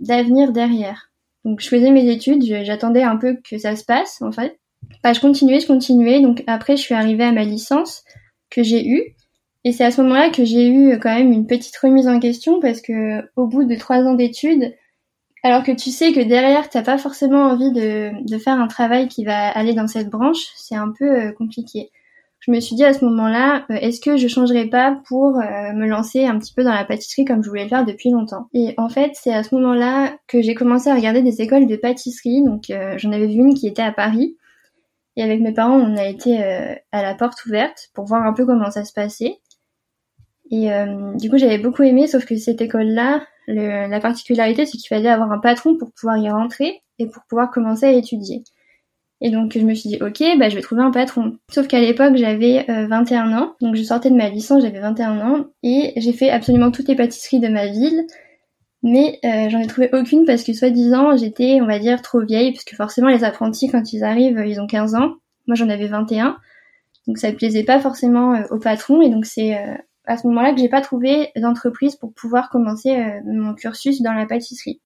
d'avenir 0.01 0.51
derrière. 0.51 1.11
Donc 1.45 1.61
je 1.61 1.67
faisais 1.67 1.91
mes 1.91 2.09
études, 2.09 2.43
j'attendais 2.63 3.03
un 3.03 3.15
peu 3.15 3.37
que 3.49 3.57
ça 3.57 3.75
se 3.75 3.85
passe 3.85 4.21
en 4.21 4.31
fait. 4.31 4.59
Bah, 5.03 5.13
je 5.13 5.19
continuais, 5.19 5.59
je 5.59 5.67
continuais. 5.67 6.21
Donc 6.21 6.43
après, 6.47 6.77
je 6.77 6.81
suis 6.81 6.95
arrivée 6.95 7.23
à 7.23 7.31
ma 7.31 7.43
licence 7.43 8.03
que 8.49 8.63
j'ai 8.63 8.87
eue. 8.87 9.15
Et 9.63 9.71
c'est 9.71 9.83
à 9.83 9.91
ce 9.91 10.01
moment-là 10.01 10.29
que 10.29 10.45
j'ai 10.45 10.67
eu 10.69 10.99
quand 10.99 11.13
même 11.13 11.31
une 11.31 11.47
petite 11.47 11.75
remise 11.77 12.07
en 12.07 12.19
question 12.19 12.59
parce 12.59 12.81
que 12.81 13.21
au 13.35 13.47
bout 13.47 13.65
de 13.65 13.75
trois 13.75 13.97
ans 14.03 14.13
d'études, 14.13 14.73
alors 15.43 15.63
que 15.63 15.71
tu 15.71 15.91
sais 15.91 16.13
que 16.13 16.19
derrière 16.19 16.69
t'as 16.69 16.83
pas 16.83 16.97
forcément 16.97 17.43
envie 17.43 17.71
de, 17.71 18.11
de, 18.27 18.37
faire 18.37 18.59
un 18.59 18.67
travail 18.67 19.07
qui 19.07 19.23
va 19.23 19.49
aller 19.49 19.73
dans 19.73 19.87
cette 19.87 20.09
branche, 20.09 20.45
c'est 20.55 20.75
un 20.75 20.91
peu 20.97 21.05
euh, 21.05 21.31
compliqué. 21.31 21.91
Je 22.39 22.51
me 22.51 22.59
suis 22.59 22.75
dit 22.75 22.85
à 22.85 22.93
ce 22.93 23.03
moment-là, 23.05 23.65
euh, 23.71 23.75
est-ce 23.75 23.99
que 23.99 24.17
je 24.17 24.27
changerais 24.27 24.67
pas 24.67 24.99
pour 25.07 25.37
euh, 25.37 25.73
me 25.73 25.87
lancer 25.87 26.25
un 26.25 26.37
petit 26.39 26.53
peu 26.53 26.63
dans 26.63 26.73
la 26.73 26.85
pâtisserie 26.85 27.25
comme 27.25 27.43
je 27.43 27.49
voulais 27.49 27.63
le 27.63 27.69
faire 27.69 27.85
depuis 27.85 28.09
longtemps? 28.09 28.47
Et 28.53 28.73
en 28.77 28.89
fait, 28.89 29.11
c'est 29.13 29.33
à 29.33 29.43
ce 29.43 29.53
moment-là 29.55 30.17
que 30.27 30.41
j'ai 30.41 30.53
commencé 30.53 30.89
à 30.89 30.95
regarder 30.95 31.21
des 31.21 31.41
écoles 31.41 31.67
de 31.67 31.75
pâtisserie. 31.75 32.43
Donc 32.43 32.71
j'en 32.97 33.11
avais 33.11 33.27
vu 33.27 33.39
une 33.39 33.53
qui 33.53 33.67
était 33.67 33.81
à 33.81 33.91
Paris. 33.91 34.37
Et 35.15 35.23
avec 35.23 35.41
mes 35.41 35.51
parents, 35.51 35.77
on 35.77 35.97
a 35.97 36.05
été 36.05 36.37
à 36.91 37.01
la 37.01 37.15
porte 37.15 37.43
ouverte 37.45 37.89
pour 37.95 38.05
voir 38.05 38.23
un 38.23 38.33
peu 38.33 38.45
comment 38.45 38.69
ça 38.69 38.85
se 38.85 38.93
passait. 38.93 39.39
Et 40.51 40.71
euh, 40.71 41.13
du 41.15 41.29
coup, 41.29 41.37
j'avais 41.37 41.57
beaucoup 41.57 41.83
aimé, 41.83 42.07
sauf 42.07 42.25
que 42.25 42.35
cette 42.37 42.61
école-là, 42.61 43.25
la 43.47 43.99
particularité, 43.99 44.65
c'est 44.65 44.77
qu'il 44.77 44.87
fallait 44.87 45.09
avoir 45.09 45.31
un 45.31 45.39
patron 45.39 45.77
pour 45.77 45.91
pouvoir 45.91 46.17
y 46.17 46.29
rentrer 46.29 46.81
et 46.99 47.07
pour 47.07 47.23
pouvoir 47.29 47.51
commencer 47.51 47.85
à 47.85 47.91
étudier. 47.91 48.43
Et 49.19 49.31
donc, 49.31 49.53
je 49.53 49.65
me 49.65 49.73
suis 49.73 49.89
dit, 49.89 49.97
ok, 50.01 50.23
bah, 50.37 50.49
je 50.49 50.55
vais 50.55 50.61
trouver 50.61 50.83
un 50.83 50.91
patron. 50.91 51.37
Sauf 51.49 51.67
qu'à 51.67 51.79
l'époque, 51.79 52.15
j'avais 52.15 52.65
21 52.67 53.31
euh, 53.31 53.35
ans, 53.35 53.55
donc 53.61 53.75
je 53.75 53.83
sortais 53.83 54.11
de 54.11 54.15
ma 54.15 54.29
licence, 54.29 54.61
j'avais 54.61 54.79
21 54.79 55.19
ans, 55.21 55.45
et 55.63 55.93
j'ai 55.97 56.13
fait 56.13 56.29
absolument 56.29 56.71
toutes 56.71 56.87
les 56.87 56.95
pâtisseries 56.95 57.39
de 57.39 57.47
ma 57.47 57.67
ville, 57.67 58.05
mais 58.83 59.19
euh, 59.25 59.49
j'en 59.49 59.59
ai 59.59 59.67
trouvé 59.67 59.89
aucune 59.93 60.25
parce 60.25 60.43
que 60.43 60.53
soi-disant, 60.53 61.17
j'étais, 61.17 61.59
on 61.61 61.65
va 61.65 61.79
dire, 61.79 62.01
trop 62.03 62.21
vieille, 62.21 62.51
parce 62.51 62.63
que 62.63 62.75
forcément, 62.75 63.07
les 63.07 63.23
apprentis, 63.23 63.69
quand 63.69 63.91
ils 63.91 64.03
arrivent, 64.03 64.43
ils 64.45 64.61
ont 64.61 64.67
15 64.67 64.93
ans. 64.93 65.15
Moi, 65.47 65.55
j'en 65.55 65.69
avais 65.69 65.87
21. 65.87 66.37
Donc 67.07 67.17
ça 67.17 67.31
ne 67.31 67.35
plaisait 67.35 67.63
pas 67.63 67.79
forcément 67.79 68.39
au 68.51 68.59
patron, 68.59 69.01
et 69.01 69.09
donc 69.09 69.25
c'est 69.25 69.57
à 70.07 70.17
ce 70.17 70.25
moment-là 70.27 70.53
que 70.53 70.59
j'ai 70.59 70.69
pas 70.69 70.81
trouvé 70.81 71.31
d'entreprise 71.35 71.95
pour 71.97 72.13
pouvoir 72.13 72.49
commencer 72.49 72.95
euh, 72.95 73.19
mon 73.25 73.53
cursus 73.53 74.01
dans 74.01 74.13
la 74.13 74.25
pâtisserie. 74.25 74.81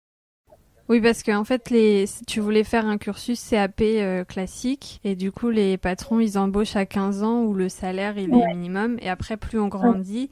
Oui, 0.89 0.99
parce 0.99 1.23
qu'en 1.23 1.45
fait, 1.45 1.69
les, 1.69 2.05
tu 2.27 2.41
voulais 2.41 2.65
faire 2.65 2.85
un 2.85 2.97
cursus 2.97 3.49
CAP 3.49 3.81
euh, 3.81 4.25
classique, 4.25 4.99
et 5.05 5.15
du 5.15 5.31
coup, 5.31 5.49
les 5.49 5.77
patrons, 5.77 6.19
ils 6.19 6.37
embauchent 6.37 6.75
à 6.75 6.85
15 6.85 7.23
ans 7.23 7.43
où 7.43 7.53
le 7.53 7.69
salaire, 7.69 8.17
il 8.17 8.33
est 8.33 8.47
minimum, 8.47 8.97
et 8.99 9.09
après, 9.09 9.37
plus 9.37 9.57
on 9.59 9.69
grandit, 9.69 10.29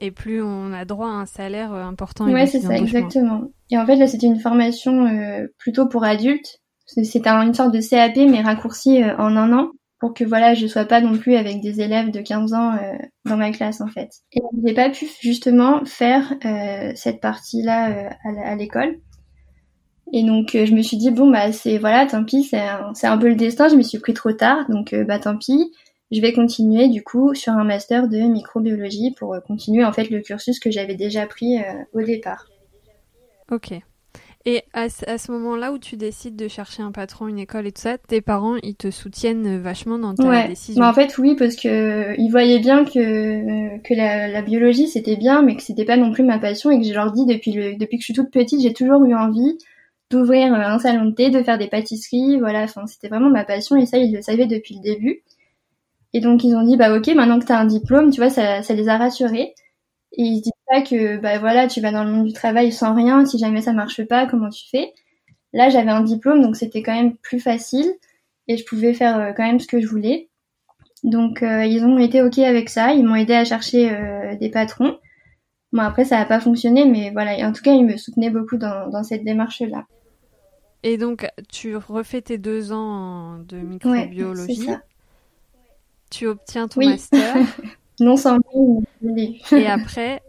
et 0.00 0.10
plus 0.10 0.42
on 0.42 0.72
a 0.72 0.84
droit 0.84 1.06
à 1.06 1.12
un 1.12 1.26
salaire 1.26 1.72
important. 1.72 2.26
Ouais, 2.26 2.46
c'est 2.46 2.62
ça, 2.62 2.76
exactement. 2.76 3.52
Et 3.70 3.78
en 3.78 3.86
fait, 3.86 3.94
là, 3.94 4.08
c'était 4.08 4.26
une 4.26 4.40
formation 4.40 5.06
plutôt 5.58 5.86
pour 5.86 6.02
adultes. 6.02 6.58
C'était 6.86 7.28
une 7.28 7.54
sorte 7.54 7.72
de 7.72 7.80
CAP, 7.80 8.16
mais 8.28 8.40
raccourci 8.40 9.04
en 9.04 9.36
un 9.36 9.52
an 9.52 9.70
pour 10.02 10.14
que 10.14 10.24
voilà 10.24 10.54
je 10.54 10.66
sois 10.66 10.84
pas 10.84 11.00
non 11.00 11.16
plus 11.16 11.36
avec 11.36 11.60
des 11.60 11.80
élèves 11.80 12.10
de 12.10 12.20
15 12.20 12.54
ans 12.54 12.74
euh, 12.74 12.96
dans 13.24 13.36
ma 13.36 13.52
classe 13.52 13.80
en 13.80 13.86
fait. 13.86 14.10
Et 14.32 14.40
j'ai 14.66 14.74
pas 14.74 14.90
pu 14.90 15.06
justement 15.20 15.84
faire 15.84 16.34
euh, 16.44 16.90
cette 16.96 17.20
partie 17.20 17.62
là 17.62 18.08
euh, 18.08 18.10
à 18.44 18.56
l'école. 18.56 18.98
Et 20.12 20.24
donc 20.24 20.50
je 20.54 20.74
me 20.74 20.82
suis 20.82 20.96
dit 20.96 21.12
bon 21.12 21.30
bah 21.30 21.52
c'est 21.52 21.78
voilà 21.78 22.04
tant 22.04 22.24
pis 22.24 22.42
c'est 22.42 22.58
un, 22.58 22.92
un, 23.00 23.16
peu 23.16 23.28
le 23.28 23.36
destin. 23.36 23.68
Je 23.68 23.76
me 23.76 23.82
suis 23.82 24.00
pris 24.00 24.12
trop 24.12 24.32
tard 24.32 24.68
donc 24.68 24.92
bah 25.06 25.20
tant 25.20 25.36
pis. 25.36 25.72
Je 26.10 26.20
vais 26.20 26.32
continuer 26.32 26.88
du 26.88 27.04
coup 27.04 27.32
sur 27.36 27.52
un 27.52 27.62
master 27.62 28.08
de 28.08 28.18
microbiologie 28.18 29.14
pour 29.16 29.36
continuer 29.46 29.84
en 29.84 29.92
fait 29.92 30.10
le 30.10 30.20
cursus 30.20 30.58
que 30.58 30.72
j'avais 30.72 30.96
déjà 30.96 31.28
pris 31.28 31.58
au 31.92 32.02
départ. 32.02 32.48
Ok. 33.52 33.72
Et 34.44 34.62
à, 34.72 34.88
ce 34.88 35.30
moment-là 35.30 35.72
où 35.72 35.78
tu 35.78 35.96
décides 35.96 36.34
de 36.34 36.48
chercher 36.48 36.82
un 36.82 36.90
patron, 36.90 37.28
une 37.28 37.38
école 37.38 37.66
et 37.66 37.72
tout 37.72 37.82
ça, 37.82 37.96
tes 37.96 38.20
parents, 38.20 38.56
ils 38.62 38.74
te 38.74 38.90
soutiennent 38.90 39.58
vachement 39.58 39.98
dans 39.98 40.14
ta 40.14 40.24
ouais. 40.24 40.48
décision. 40.48 40.80
Bah 40.80 40.90
en 40.90 40.92
fait, 40.92 41.16
oui, 41.18 41.36
parce 41.36 41.54
que 41.54 42.18
ils 42.18 42.28
voyaient 42.28 42.58
bien 42.58 42.84
que 42.84 43.78
que 43.82 43.94
la, 43.94 44.42
biologie 44.42 44.88
c'était 44.88 45.16
bien, 45.16 45.42
mais 45.42 45.54
que 45.54 45.62
c'était 45.62 45.84
pas 45.84 45.96
non 45.96 46.12
plus 46.12 46.24
ma 46.24 46.40
passion 46.40 46.70
et 46.72 46.80
que 46.80 46.86
je 46.86 46.92
leur 46.92 47.12
dis 47.12 47.24
depuis 47.24 47.52
le 47.52 47.76
depuis 47.76 47.98
que 47.98 48.02
je 48.02 48.06
suis 48.06 48.14
toute 48.14 48.32
petite, 48.32 48.60
j'ai 48.60 48.72
toujours 48.72 49.04
eu 49.04 49.14
envie 49.14 49.58
d'ouvrir 50.10 50.52
un 50.52 50.78
salon 50.80 51.06
de 51.06 51.14
thé, 51.14 51.30
de 51.30 51.42
faire 51.42 51.58
des 51.58 51.68
pâtisseries, 51.68 52.40
voilà. 52.40 52.64
Enfin, 52.64 52.86
c'était 52.86 53.08
vraiment 53.08 53.30
ma 53.30 53.44
passion 53.44 53.76
et 53.76 53.86
ça, 53.86 53.98
ils 53.98 54.12
le 54.12 54.22
savaient 54.22 54.46
depuis 54.46 54.74
le 54.74 54.82
début. 54.82 55.22
Et 56.14 56.20
donc 56.20 56.42
ils 56.42 56.54
ont 56.56 56.62
dit 56.62 56.76
bah 56.76 56.96
ok, 56.96 57.06
maintenant 57.14 57.38
que 57.38 57.46
t'as 57.46 57.58
un 57.58 57.64
diplôme, 57.64 58.10
tu 58.10 58.20
vois, 58.20 58.30
ça 58.30 58.62
ça 58.62 58.74
les 58.74 58.88
a 58.88 58.98
rassurés. 58.98 59.54
Et 60.14 60.22
ils 60.22 60.38
se 60.38 60.42
disent 60.42 60.52
pas 60.66 60.82
que 60.82 61.16
bah 61.18 61.38
voilà, 61.38 61.66
tu 61.68 61.80
vas 61.80 61.92
dans 61.92 62.04
le 62.04 62.10
monde 62.10 62.26
du 62.26 62.32
travail 62.32 62.72
sans 62.72 62.94
rien, 62.94 63.24
si 63.24 63.38
jamais 63.38 63.62
ça 63.62 63.72
marche 63.72 64.04
pas, 64.04 64.26
comment 64.26 64.50
tu 64.50 64.68
fais? 64.70 64.92
Là, 65.52 65.68
j'avais 65.68 65.90
un 65.90 66.02
diplôme, 66.02 66.42
donc 66.42 66.56
c'était 66.56 66.82
quand 66.82 66.94
même 66.94 67.16
plus 67.16 67.40
facile 67.40 67.92
et 68.48 68.56
je 68.56 68.64
pouvais 68.64 68.94
faire 68.94 69.18
euh, 69.18 69.32
quand 69.36 69.44
même 69.44 69.60
ce 69.60 69.66
que 69.66 69.80
je 69.80 69.86
voulais. 69.86 70.28
Donc 71.02 71.42
euh, 71.42 71.64
ils 71.64 71.84
ont 71.84 71.98
été 71.98 72.22
ok 72.22 72.38
avec 72.38 72.68
ça, 72.68 72.92
ils 72.92 73.04
m'ont 73.04 73.16
aidé 73.16 73.34
à 73.34 73.44
chercher 73.44 73.90
euh, 73.92 74.36
des 74.36 74.50
patrons. 74.50 74.98
Bon 75.72 75.82
après 75.82 76.04
ça 76.04 76.18
n'a 76.18 76.26
pas 76.26 76.40
fonctionné, 76.40 76.84
mais 76.84 77.10
voilà, 77.10 77.46
en 77.46 77.52
tout 77.52 77.62
cas 77.62 77.72
ils 77.72 77.84
me 77.84 77.96
soutenaient 77.96 78.30
beaucoup 78.30 78.56
dans, 78.56 78.88
dans 78.88 79.02
cette 79.02 79.24
démarche-là. 79.24 79.86
Et 80.84 80.96
donc 80.96 81.26
tu 81.50 81.76
refais 81.76 82.22
tes 82.22 82.38
deux 82.38 82.72
ans 82.72 83.38
de 83.38 83.56
microbiologie. 83.56 84.68
Ouais, 84.68 84.78
tu 86.10 86.26
obtiens 86.26 86.68
ton 86.68 86.84
master. 86.84 87.36
non 88.00 88.16
sans 88.16 88.38
Et 89.52 89.66
après, 89.66 90.20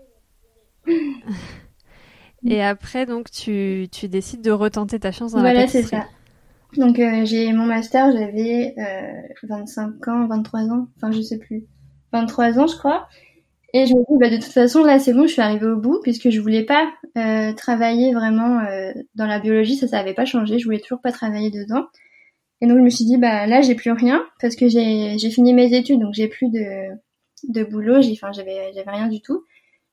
et 2.45 2.61
après 2.61 3.05
donc 3.05 3.31
tu, 3.31 3.87
tu 3.91 4.07
décides 4.07 4.41
de 4.41 4.51
retenter 4.51 4.99
ta 4.99 5.11
chance 5.11 5.31
dans 5.31 5.39
voilà, 5.39 5.61
la 5.61 5.65
pâtisserie. 5.65 5.87
Voilà, 5.89 6.05
c'est 6.05 6.77
ça. 6.77 6.81
Donc 6.85 6.99
euh, 6.99 7.25
j'ai 7.25 7.51
mon 7.53 7.65
master, 7.65 8.11
j'avais 8.11 8.73
euh, 8.77 9.47
25 9.47 10.07
ans, 10.07 10.27
23 10.27 10.61
ans, 10.71 10.87
enfin 10.97 11.11
je 11.11 11.21
sais 11.21 11.37
plus, 11.37 11.65
23 12.11 12.59
ans 12.59 12.67
je 12.67 12.75
crois. 12.77 13.07
Et 13.75 13.87
je 13.87 13.93
me 13.93 14.01
dis 14.01 14.19
bah 14.19 14.29
de 14.29 14.35
toute 14.35 14.53
façon 14.53 14.83
là 14.83 14.99
c'est 14.99 15.13
bon, 15.13 15.23
je 15.23 15.33
suis 15.33 15.41
arrivée 15.41 15.67
au 15.67 15.77
bout 15.77 15.99
puisque 16.03 16.29
je 16.29 16.39
voulais 16.39 16.63
pas 16.63 16.91
euh, 17.17 17.53
travailler 17.53 18.13
vraiment 18.13 18.59
euh, 18.59 18.91
dans 19.15 19.25
la 19.27 19.39
biologie, 19.39 19.75
ça 19.75 19.87
ça 19.87 19.99
avait 19.99 20.13
pas 20.13 20.25
changé, 20.25 20.59
je 20.59 20.65
voulais 20.65 20.79
toujours 20.79 21.01
pas 21.01 21.11
travailler 21.11 21.49
dedans. 21.49 21.85
Et 22.61 22.67
donc 22.67 22.77
je 22.77 22.83
me 22.83 22.89
suis 22.89 23.05
dit 23.05 23.17
bah 23.17 23.45
là 23.47 23.61
j'ai 23.61 23.75
plus 23.75 23.91
rien 23.91 24.23
parce 24.41 24.55
que 24.55 24.67
j'ai 24.67 25.17
j'ai 25.17 25.29
fini 25.29 25.53
mes 25.53 25.73
études 25.75 25.99
donc 25.99 26.13
j'ai 26.13 26.27
plus 26.27 26.49
de 26.49 26.93
de 27.47 27.63
boulot, 27.63 28.01
j'ai, 28.01 28.13
enfin, 28.13 28.31
j'avais, 28.31 28.71
j'avais 28.73 28.91
rien 28.91 29.07
du 29.07 29.21
tout. 29.21 29.43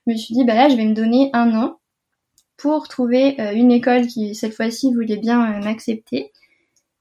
Je 0.06 0.12
me 0.12 0.16
suis 0.16 0.34
dit, 0.34 0.44
bah 0.44 0.54
là, 0.54 0.68
je 0.68 0.76
vais 0.76 0.84
me 0.84 0.94
donner 0.94 1.30
un 1.32 1.54
an 1.54 1.80
pour 2.60 2.88
trouver 2.88 3.40
euh, 3.40 3.52
une 3.52 3.72
école 3.72 4.06
qui, 4.06 4.34
cette 4.34 4.54
fois-ci, 4.54 4.92
voulait 4.92 5.16
bien 5.16 5.40
euh, 5.40 5.64
m'accepter 5.64 6.30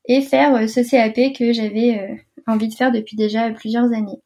et 0.05 0.21
faire 0.21 0.55
euh, 0.55 0.67
ce 0.67 0.79
CAP 0.79 1.33
que 1.37 1.51
j'avais 1.53 2.23
envie 2.47 2.69
de 2.69 2.73
faire 2.73 2.91
depuis 2.91 3.15
déjà 3.15 3.49
plusieurs 3.51 3.91
années. 3.93 4.19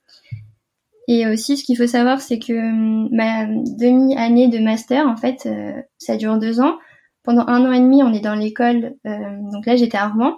Et 1.08 1.28
aussi, 1.28 1.58
ce 1.58 1.66
qu'il 1.66 1.76
faut 1.76 1.88
savoir, 1.88 2.22
c'est 2.22 2.40
que 2.40 2.54
hum, 2.54 3.10
ma 3.12 3.46
demi-année 3.46 4.48
de 4.48 4.60
master, 4.60 5.08
en 5.08 5.18
fait, 5.18 5.50
ça 5.98 6.16
dure 6.16 6.38
deux 6.38 6.62
ans. 6.62 6.78
Pendant 7.24 7.46
un 7.48 7.66
an 7.66 7.72
et 7.72 7.80
demi, 7.80 8.04
on 8.04 8.14
est 8.14 8.22
dans 8.22 8.36
l'école. 8.36 8.96
donc 9.04 9.66
là, 9.66 9.76
j'étais 9.76 9.98
à 9.98 10.10
Rouen. 10.10 10.38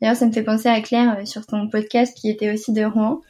D'ailleurs, 0.00 0.16
ça 0.16 0.26
me 0.26 0.32
fait 0.32 0.42
penser 0.42 0.68
à 0.68 0.80
Claire 0.82 1.26
sur 1.26 1.46
ton 1.46 1.68
podcast 1.70 2.14
qui 2.16 2.28
était 2.28 2.52
aussi 2.52 2.72
de 2.72 2.84
Rouen. 2.84 3.20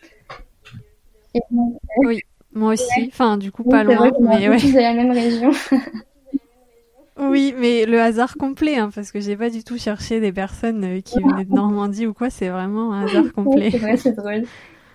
Oui, 1.99 2.21
moi 2.53 2.73
aussi. 2.73 3.09
Enfin, 3.09 3.37
du 3.37 3.53
coup, 3.53 3.65
pas 3.65 3.85
loin. 3.85 4.11
mais 4.21 4.49
ouais. 4.49 4.57
de 4.57 4.81
la 4.81 4.95
même 4.95 5.13
région. 5.13 5.51
oui, 7.19 7.55
mais 7.57 7.87
le 7.87 8.01
hasard 8.01 8.37
complet, 8.37 8.77
hein, 8.77 8.91
parce 8.95 9.13
que 9.13 9.21
j'ai 9.21 9.37
pas 9.37 9.51
du 9.51 9.65
tout 9.65 9.79
cherché 9.79 10.21
des 10.21 10.33
personnes 10.33 10.85
euh, 10.85 11.01
qui 11.01 11.21
venaient 11.21 11.45
de 11.45 11.53
Normandie 11.53 12.07
ou 12.07 12.15
quoi. 12.15 12.31
C'est 12.31 12.49
vraiment 12.49 12.93
un 12.93 13.07
hasard 13.07 13.33
complet. 13.35 13.71
c'est 13.71 13.79
vrai, 13.79 13.97
c'est 13.97 14.13
drôle. 14.13 14.45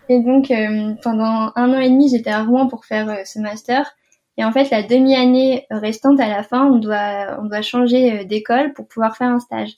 Et 0.10 0.20
donc, 0.20 0.52
euh, 0.52 0.94
pendant 1.04 1.52
un 1.56 1.74
an 1.74 1.80
et 1.80 1.90
demi, 1.90 2.10
j'étais 2.10 2.32
à 2.32 2.44
Rouen 2.44 2.68
pour 2.68 2.86
faire 2.86 3.10
euh, 3.10 3.22
ce 3.26 3.40
master. 3.40 3.92
Et 4.38 4.44
en 4.44 4.52
fait, 4.52 4.70
la 4.70 4.84
demi-année 4.84 5.66
restante 5.70 6.20
à 6.20 6.28
la 6.28 6.42
fin, 6.42 6.66
on 6.66 6.80
doit, 6.80 7.38
on 7.42 7.46
doit 7.46 7.62
changer 7.62 8.26
d'école 8.26 8.74
pour 8.74 8.88
pouvoir 8.88 9.16
faire 9.18 9.28
un 9.28 9.40
stage. 9.40 9.74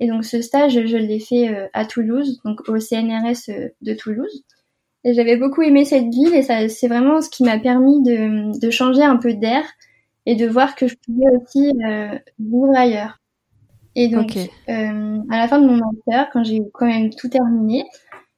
Et 0.00 0.08
donc, 0.08 0.24
ce 0.24 0.42
stage, 0.42 0.72
je 0.72 0.96
l'ai 0.96 1.20
fait 1.20 1.70
à 1.72 1.86
Toulouse, 1.86 2.40
donc 2.44 2.68
au 2.68 2.78
CNRS 2.78 3.48
de 3.80 3.94
Toulouse. 3.94 4.44
Et 5.04 5.14
j'avais 5.14 5.36
beaucoup 5.36 5.62
aimé 5.62 5.84
cette 5.84 6.08
ville 6.08 6.34
et 6.34 6.42
ça, 6.42 6.68
c'est 6.68 6.88
vraiment 6.88 7.20
ce 7.20 7.28
qui 7.28 7.44
m'a 7.44 7.58
permis 7.58 8.02
de, 8.02 8.58
de 8.58 8.70
changer 8.70 9.02
un 9.02 9.16
peu 9.16 9.34
d'air 9.34 9.64
et 10.26 10.34
de 10.34 10.46
voir 10.46 10.74
que 10.74 10.88
je 10.88 10.96
pouvais 11.04 11.26
aussi 11.36 11.70
euh, 11.86 12.18
vivre 12.38 12.74
ailleurs. 12.74 13.18
Et 13.96 14.08
donc, 14.08 14.36
euh, 14.36 15.18
à 15.30 15.38
la 15.38 15.48
fin 15.48 15.60
de 15.60 15.66
mon 15.66 15.76
master, 15.76 16.28
quand 16.32 16.42
j'ai 16.42 16.60
quand 16.72 16.86
même 16.86 17.10
tout 17.10 17.28
terminé, 17.28 17.84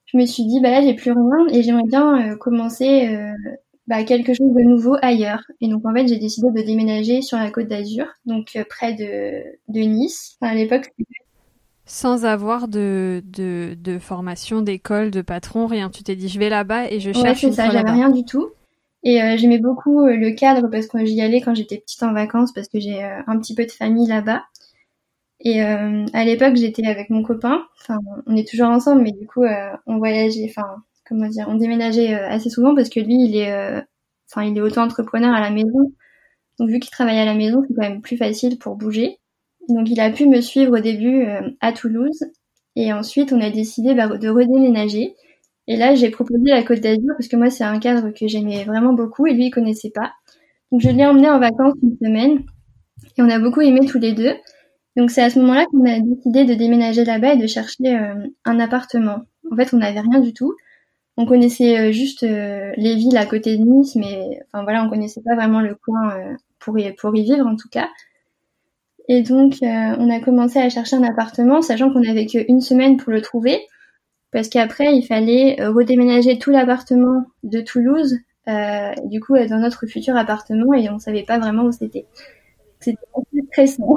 je 0.06 0.18
me 0.18 0.26
suis 0.26 0.44
dit, 0.44 0.60
bah 0.60 0.70
là, 0.70 0.82
j'ai 0.82 0.94
plus 0.94 1.12
rien 1.12 1.46
et 1.50 1.62
j'aimerais 1.62 1.86
bien 1.86 2.32
euh, 2.32 2.36
commencer 2.36 3.08
euh, 3.08 3.32
bah, 3.86 4.04
quelque 4.04 4.34
chose 4.34 4.52
de 4.52 4.62
nouveau 4.62 4.96
ailleurs. 5.02 5.42
Et 5.60 5.68
donc, 5.68 5.86
en 5.86 5.94
fait, 5.94 6.06
j'ai 6.08 6.18
décidé 6.18 6.48
de 6.50 6.66
déménager 6.66 7.22
sur 7.22 7.38
la 7.38 7.50
côte 7.50 7.68
d'Azur, 7.68 8.06
donc 8.26 8.56
euh, 8.56 8.64
près 8.68 8.94
de, 8.94 9.42
de 9.68 9.80
Nice. 9.80 10.36
Enfin, 10.40 10.52
à 10.52 10.54
l'époque, 10.54 10.90
sans 11.86 12.24
avoir 12.24 12.66
de, 12.66 13.22
de, 13.24 13.76
de 13.78 13.98
formation, 13.98 14.60
d'école, 14.60 15.12
de 15.12 15.22
patron, 15.22 15.66
rien. 15.66 15.88
Tu 15.88 16.02
t'es 16.02 16.16
dit, 16.16 16.28
je 16.28 16.38
vais 16.38 16.50
là-bas 16.50 16.90
et 16.90 16.98
je 16.98 17.12
cherche. 17.12 17.24
Ouais, 17.24 17.34
c'est 17.34 17.52
ça, 17.52 17.70
j'avais 17.70 17.92
rien 17.92 18.10
du 18.10 18.24
tout. 18.24 18.50
Et 19.04 19.22
euh, 19.22 19.36
j'aimais 19.36 19.60
beaucoup 19.60 20.00
euh, 20.00 20.16
le 20.16 20.32
cadre 20.32 20.68
parce 20.68 20.88
que 20.88 21.04
j'y 21.04 21.20
allais 21.20 21.40
quand 21.40 21.54
j'étais 21.54 21.78
petite 21.78 22.02
en 22.02 22.12
vacances 22.12 22.52
parce 22.52 22.66
que 22.66 22.80
j'ai 22.80 23.04
euh, 23.04 23.20
un 23.28 23.38
petit 23.38 23.54
peu 23.54 23.64
de 23.64 23.70
famille 23.70 24.08
là-bas. 24.08 24.44
Et 25.40 25.60
à 25.60 26.24
l'époque, 26.24 26.56
j'étais 26.56 26.86
avec 26.86 27.10
mon 27.10 27.22
copain. 27.22 27.62
Enfin, 27.80 27.98
on 28.26 28.34
est 28.34 28.48
toujours 28.48 28.68
ensemble, 28.68 29.02
mais 29.02 29.12
du 29.12 29.26
coup, 29.26 29.44
on 29.86 29.98
voyageait. 29.98 30.46
Enfin, 30.48 30.66
comment 31.06 31.28
dire, 31.28 31.44
on 31.48 31.54
déménageait 31.56 32.14
assez 32.14 32.48
souvent 32.48 32.74
parce 32.74 32.88
que 32.88 32.98
lui, 32.98 33.22
il 33.22 33.36
est, 33.36 33.54
enfin, 34.28 34.44
il 34.44 34.56
est 34.56 34.60
auto-entrepreneur 34.62 35.32
à 35.32 35.40
la 35.40 35.50
maison. 35.50 35.92
Donc, 36.58 36.70
vu 36.70 36.80
qu'il 36.80 36.90
travaille 36.90 37.18
à 37.18 37.26
la 37.26 37.34
maison, 37.34 37.62
c'est 37.68 37.74
quand 37.74 37.82
même 37.82 38.00
plus 38.00 38.16
facile 38.16 38.58
pour 38.58 38.76
bouger. 38.76 39.18
Donc 39.68 39.90
il 39.90 40.00
a 40.00 40.10
pu 40.10 40.26
me 40.26 40.40
suivre 40.40 40.78
au 40.78 40.80
début 40.80 41.24
euh, 41.24 41.40
à 41.60 41.72
Toulouse 41.72 42.24
et 42.76 42.92
ensuite 42.92 43.32
on 43.32 43.40
a 43.40 43.50
décidé 43.50 43.94
bah, 43.94 44.08
de 44.08 44.28
redéménager. 44.28 45.14
Et 45.66 45.76
là 45.76 45.94
j'ai 45.94 46.10
proposé 46.10 46.44
la 46.44 46.62
Côte 46.62 46.80
d'Azur 46.80 47.14
parce 47.16 47.28
que 47.28 47.36
moi 47.36 47.50
c'est 47.50 47.64
un 47.64 47.78
cadre 47.78 48.10
que 48.10 48.28
j'aimais 48.28 48.64
vraiment 48.64 48.92
beaucoup 48.92 49.26
et 49.26 49.34
lui 49.34 49.46
il 49.46 49.50
connaissait 49.50 49.90
pas. 49.90 50.12
Donc 50.70 50.80
je 50.80 50.90
l'ai 50.90 51.04
emmené 51.04 51.28
en 51.28 51.38
vacances 51.38 51.74
une 51.82 51.96
semaine 52.00 52.44
et 53.16 53.22
on 53.22 53.28
a 53.28 53.38
beaucoup 53.38 53.60
aimé 53.60 53.80
tous 53.86 53.98
les 53.98 54.12
deux. 54.12 54.34
Donc 54.96 55.10
c'est 55.10 55.22
à 55.22 55.30
ce 55.30 55.38
moment-là 55.40 55.66
qu'on 55.66 55.84
a 55.84 56.00
décidé 56.00 56.44
de 56.44 56.54
déménager 56.54 57.04
là-bas 57.04 57.34
et 57.34 57.38
de 57.38 57.46
chercher 57.46 57.96
euh, 57.96 58.14
un 58.44 58.60
appartement. 58.60 59.22
En 59.50 59.56
fait 59.56 59.74
on 59.74 59.78
n'avait 59.78 60.00
rien 60.00 60.20
du 60.20 60.32
tout. 60.32 60.54
On 61.16 61.26
connaissait 61.26 61.78
euh, 61.78 61.92
juste 61.92 62.22
les 62.22 62.94
villes 62.94 63.16
à 63.16 63.26
côté 63.26 63.56
de 63.56 63.64
Nice, 63.64 63.96
mais 63.96 64.40
enfin 64.52 64.62
voilà 64.62 64.84
on 64.84 64.90
connaissait 64.90 65.22
pas 65.22 65.34
vraiment 65.34 65.60
le 65.60 65.74
coin 65.74 66.14
pour 66.60 66.76
pour 66.98 67.16
y 67.16 67.22
vivre 67.24 67.46
en 67.46 67.56
tout 67.56 67.68
cas. 67.68 67.88
Et 69.08 69.22
donc, 69.22 69.54
euh, 69.62 69.66
on 69.98 70.10
a 70.10 70.20
commencé 70.20 70.58
à 70.58 70.68
chercher 70.68 70.96
un 70.96 71.04
appartement, 71.04 71.62
sachant 71.62 71.92
qu'on 71.92 72.00
n'avait 72.00 72.26
qu'une 72.26 72.60
semaine 72.60 72.96
pour 72.96 73.12
le 73.12 73.22
trouver, 73.22 73.60
parce 74.32 74.48
qu'après, 74.48 74.96
il 74.96 75.02
fallait 75.02 75.60
euh, 75.60 75.70
redéménager 75.70 76.38
tout 76.38 76.50
l'appartement 76.50 77.24
de 77.44 77.60
Toulouse, 77.60 78.16
euh, 78.48 78.92
du 79.04 79.20
coup, 79.20 79.34
dans 79.48 79.58
notre 79.58 79.86
futur 79.86 80.16
appartement, 80.16 80.74
et 80.74 80.90
on 80.90 80.98
savait 80.98 81.22
pas 81.22 81.38
vraiment 81.38 81.64
où 81.64 81.72
c'était. 81.72 82.06
C'était 82.80 82.98
stressant. 83.52 83.94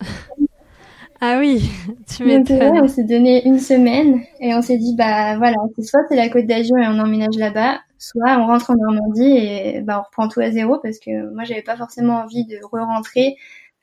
ah 1.20 1.38
oui, 1.38 1.70
tu 2.08 2.24
m'étonnes. 2.24 2.80
on 2.82 2.88
s'est 2.88 3.04
donné 3.04 3.46
une 3.46 3.58
semaine, 3.58 4.22
et 4.40 4.54
on 4.54 4.62
s'est 4.62 4.78
dit, 4.78 4.94
bah 4.96 5.36
voilà, 5.36 5.56
soit 5.82 6.00
c'est 6.08 6.16
la 6.16 6.30
Côte 6.30 6.46
d'Azur 6.46 6.78
et 6.78 6.88
on 6.88 6.98
emménage 6.98 7.36
là-bas, 7.36 7.78
soit 7.98 8.38
on 8.38 8.46
rentre 8.46 8.70
en 8.70 8.74
Normandie 8.74 9.36
et 9.36 9.80
bah 9.82 10.00
on 10.00 10.02
reprend 10.02 10.28
tout 10.28 10.40
à 10.40 10.50
zéro, 10.50 10.78
parce 10.82 10.98
que 10.98 11.32
moi, 11.34 11.44
j'avais 11.44 11.62
pas 11.62 11.76
forcément 11.76 12.22
envie 12.22 12.46
de 12.46 12.56
re-rentrer 12.64 13.36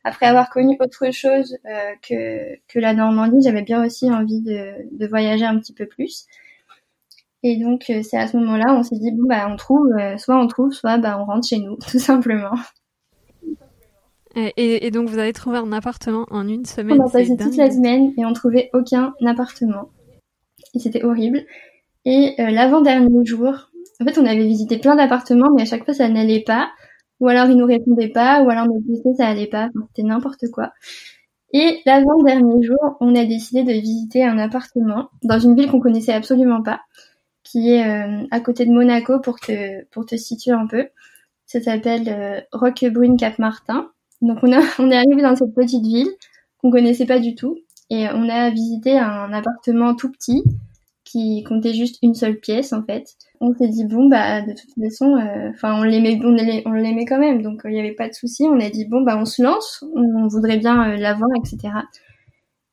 après 0.03 0.25
avoir 0.25 0.50
connu 0.50 0.77
autre 0.79 1.12
chose 1.12 1.58
euh, 1.65 1.93
que, 2.08 2.55
que 2.67 2.79
la 2.79 2.93
Normandie, 2.93 3.41
j'avais 3.43 3.62
bien 3.62 3.86
aussi 3.86 4.12
envie 4.12 4.41
de, 4.41 4.74
de 4.91 5.08
voyager 5.08 5.46
un 5.46 5.60
petit 5.60 5.74
peu 5.74 5.86
plus. 5.86 6.25
Et 7.43 7.58
donc 7.58 7.86
c'est 7.88 8.17
à 8.17 8.27
ce 8.27 8.38
moment-là, 8.38 8.75
on 8.75 8.84
s'est 8.84 8.98
dit 8.98 9.12
bon 9.12 9.27
bah 9.27 9.48
on 9.50 9.55
trouve, 9.55 9.89
soit 10.17 10.39
on 10.39 10.48
trouve, 10.48 10.72
soit 10.74 11.00
bah 11.00 11.17
on 11.20 11.25
rentre 11.25 11.48
chez 11.48 11.58
nous, 11.58 11.75
tout 11.91 12.00
simplement. 12.00 12.55
Et, 14.36 14.91
donc 14.91 15.10
vous 15.10 15.17
avez 15.17 15.34
trouvé 15.34 15.58
un 15.58 15.72
appartement 15.74 16.25
en 16.29 16.48
une 16.48 16.65
semaine. 16.65 17.01
On 17.01 17.08
a 17.08 17.12
passé 17.12 17.36
toute 17.36 17.58
la 17.58 17.70
semaine 17.70 18.13
et 18.17 18.25
on 18.25 18.34
trouvait 18.34 18.70
aucun 18.74 19.13
appartement. 19.25 19.89
Et 20.74 20.79
c'était 20.79 21.03
horrible. 21.03 21.41
Et 22.05 22.36
l'avant-dernier 22.38 23.25
jour, 23.25 23.72
en 24.00 24.05
fait 24.05 24.17
on 24.20 24.25
avait 24.25 24.46
visité 24.46 24.77
plein 24.77 24.96
d'appartements, 24.96 25.50
mais 25.55 25.63
à 25.63 25.65
chaque 25.65 25.84
fois 25.84 25.93
ça 25.93 26.08
n'allait 26.08 26.43
pas 26.43 26.70
ou 27.22 27.30
alors 27.30 27.50
ils 27.50 27.56
nous 27.56 27.66
répondaient 27.66 28.10
pas, 28.10 28.42
ou 28.44 28.50
alors 28.50 28.66
notre 28.66 28.86
dossier 28.86 29.13
ça 29.16 29.28
allait 29.28 29.48
pas, 29.48 29.70
c'était 29.90 30.06
n'importe 30.06 30.50
quoi. 30.51 30.74
Et 31.54 31.80
l'avant-dernier 31.86 32.66
jour, 32.66 32.98
on 33.00 33.16
a 33.16 33.25
décidé 33.25 33.63
de 33.63 33.72
visiter 33.72 34.24
un 34.24 34.38
appartement 34.38 35.10
dans 35.24 35.40
une 35.40 35.56
ville 35.56 35.70
qu'on 35.70 35.80
connaissait 35.80 36.13
absolument 36.13 36.62
pas, 36.62 36.82
qui 37.44 37.72
est 37.72 37.88
euh, 37.88 38.25
à 38.32 38.40
côté 38.40 38.66
de 38.66 38.72
Monaco 38.72 39.20
pour 39.20 39.40
te 39.40 40.16
situer 40.16 40.51
un 40.51 40.68
peu. 40.68 40.88
Ça 41.46 41.62
s'appelle 41.62 42.08
euh, 42.08 42.42
Roquebrune 42.54 43.18
Cap 43.18 43.38
Martin. 43.38 43.92
Donc 44.22 44.40
on 44.44 44.51
on 44.80 44.92
est 44.92 44.98
arrivé 44.98 45.22
dans 45.22 45.36
cette 45.36 45.54
petite 45.54 45.84
ville 45.86 46.10
qu'on 46.58 46.72
connaissait 46.72 47.06
pas 47.06 47.20
du 47.20 47.36
tout 47.36 47.58
et 47.90 48.08
on 48.13 48.30
a 48.30 48.50
visité 48.50 48.98
un 48.98 49.34
appartement 49.34 49.96
tout 49.96 50.12
petit 50.12 50.44
qui 51.12 51.44
comptait 51.44 51.74
juste 51.74 51.98
une 52.01 52.13
seule 52.13 52.39
pièce 52.39 52.74
en 52.74 52.84
fait. 52.84 53.15
On 53.41 53.53
s'est 53.53 53.68
dit 53.68 53.86
bon 53.86 54.08
bah 54.08 54.41
de 54.41 54.53
toute 54.53 54.72
façon, 54.82 55.15
euh, 55.15 55.50
enfin 55.50 55.80
on 55.80 55.84
l'aimait, 55.84 56.20
on 56.24 56.72
l'aimait 56.72 57.06
quand 57.06 57.20
même, 57.20 57.41
donc 57.41 57.62
il 57.65 57.72
n'y 57.72 57.80
avait 57.80 57.94
pas 57.94 58.08
de 58.08 58.13
souci. 58.13 58.44
On 58.44 58.60
a 58.60 58.70
dit 58.70 58.86
bon 58.86 59.01
bah 59.01 59.18
on 59.20 59.25
se 59.25 59.41
lance, 59.44 59.84
on, 59.96 60.27
voudrait 60.27 60.58
bien 60.58 60.91
euh, 60.91 60.98
l'avoir, 60.98 61.30
etc. 61.38 61.74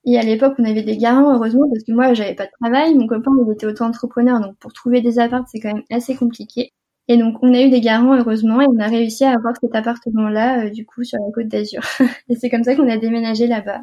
Et 0.04 0.18
à 0.18 0.23
l'époque 0.23 0.54
on 0.59 0.64
avait 0.64 0.83
des 0.83 0.97
garants 0.97 1.35
heureusement 1.35 1.68
parce 1.71 1.85
que 1.85 1.92
moi 1.92 2.14
j'avais 2.14 2.35
pas 2.35 2.47
de 2.47 2.52
travail, 2.61 2.95
mon 2.95 3.07
copain 3.07 3.30
il 3.47 3.52
était 3.52 3.66
auto-entrepreneur 3.66 4.40
donc 4.40 4.57
pour 4.59 4.73
trouver 4.73 5.00
des 5.00 5.18
apparts 5.18 5.45
c'est 5.50 5.61
quand 5.61 5.75
même 5.75 5.85
assez 5.90 6.14
compliqué. 6.14 6.71
Et 7.09 7.16
donc 7.16 7.38
on 7.42 7.54
a 7.54 7.62
eu 7.62 7.71
des 7.71 7.80
garants 7.80 8.16
heureusement 8.16 8.61
et 8.61 8.66
on 8.68 8.78
a 8.78 8.87
réussi 8.87 9.25
à 9.25 9.33
avoir 9.33 9.54
cet 9.61 9.75
appartement 9.75 10.28
là 10.28 10.66
euh, 10.66 10.71
du 10.71 10.87
coup 10.87 11.04
sur 11.04 11.18
la 11.18 11.33
côte 11.33 11.49
d'Azur. 11.49 11.83
et 12.28 12.37
c'est 12.37 12.50
comme 12.50 12.64
ça 12.64 12.76
qu'on 12.76 12.88
a 12.88 12.99
déménagé 12.99 13.47
là-bas. 13.47 13.80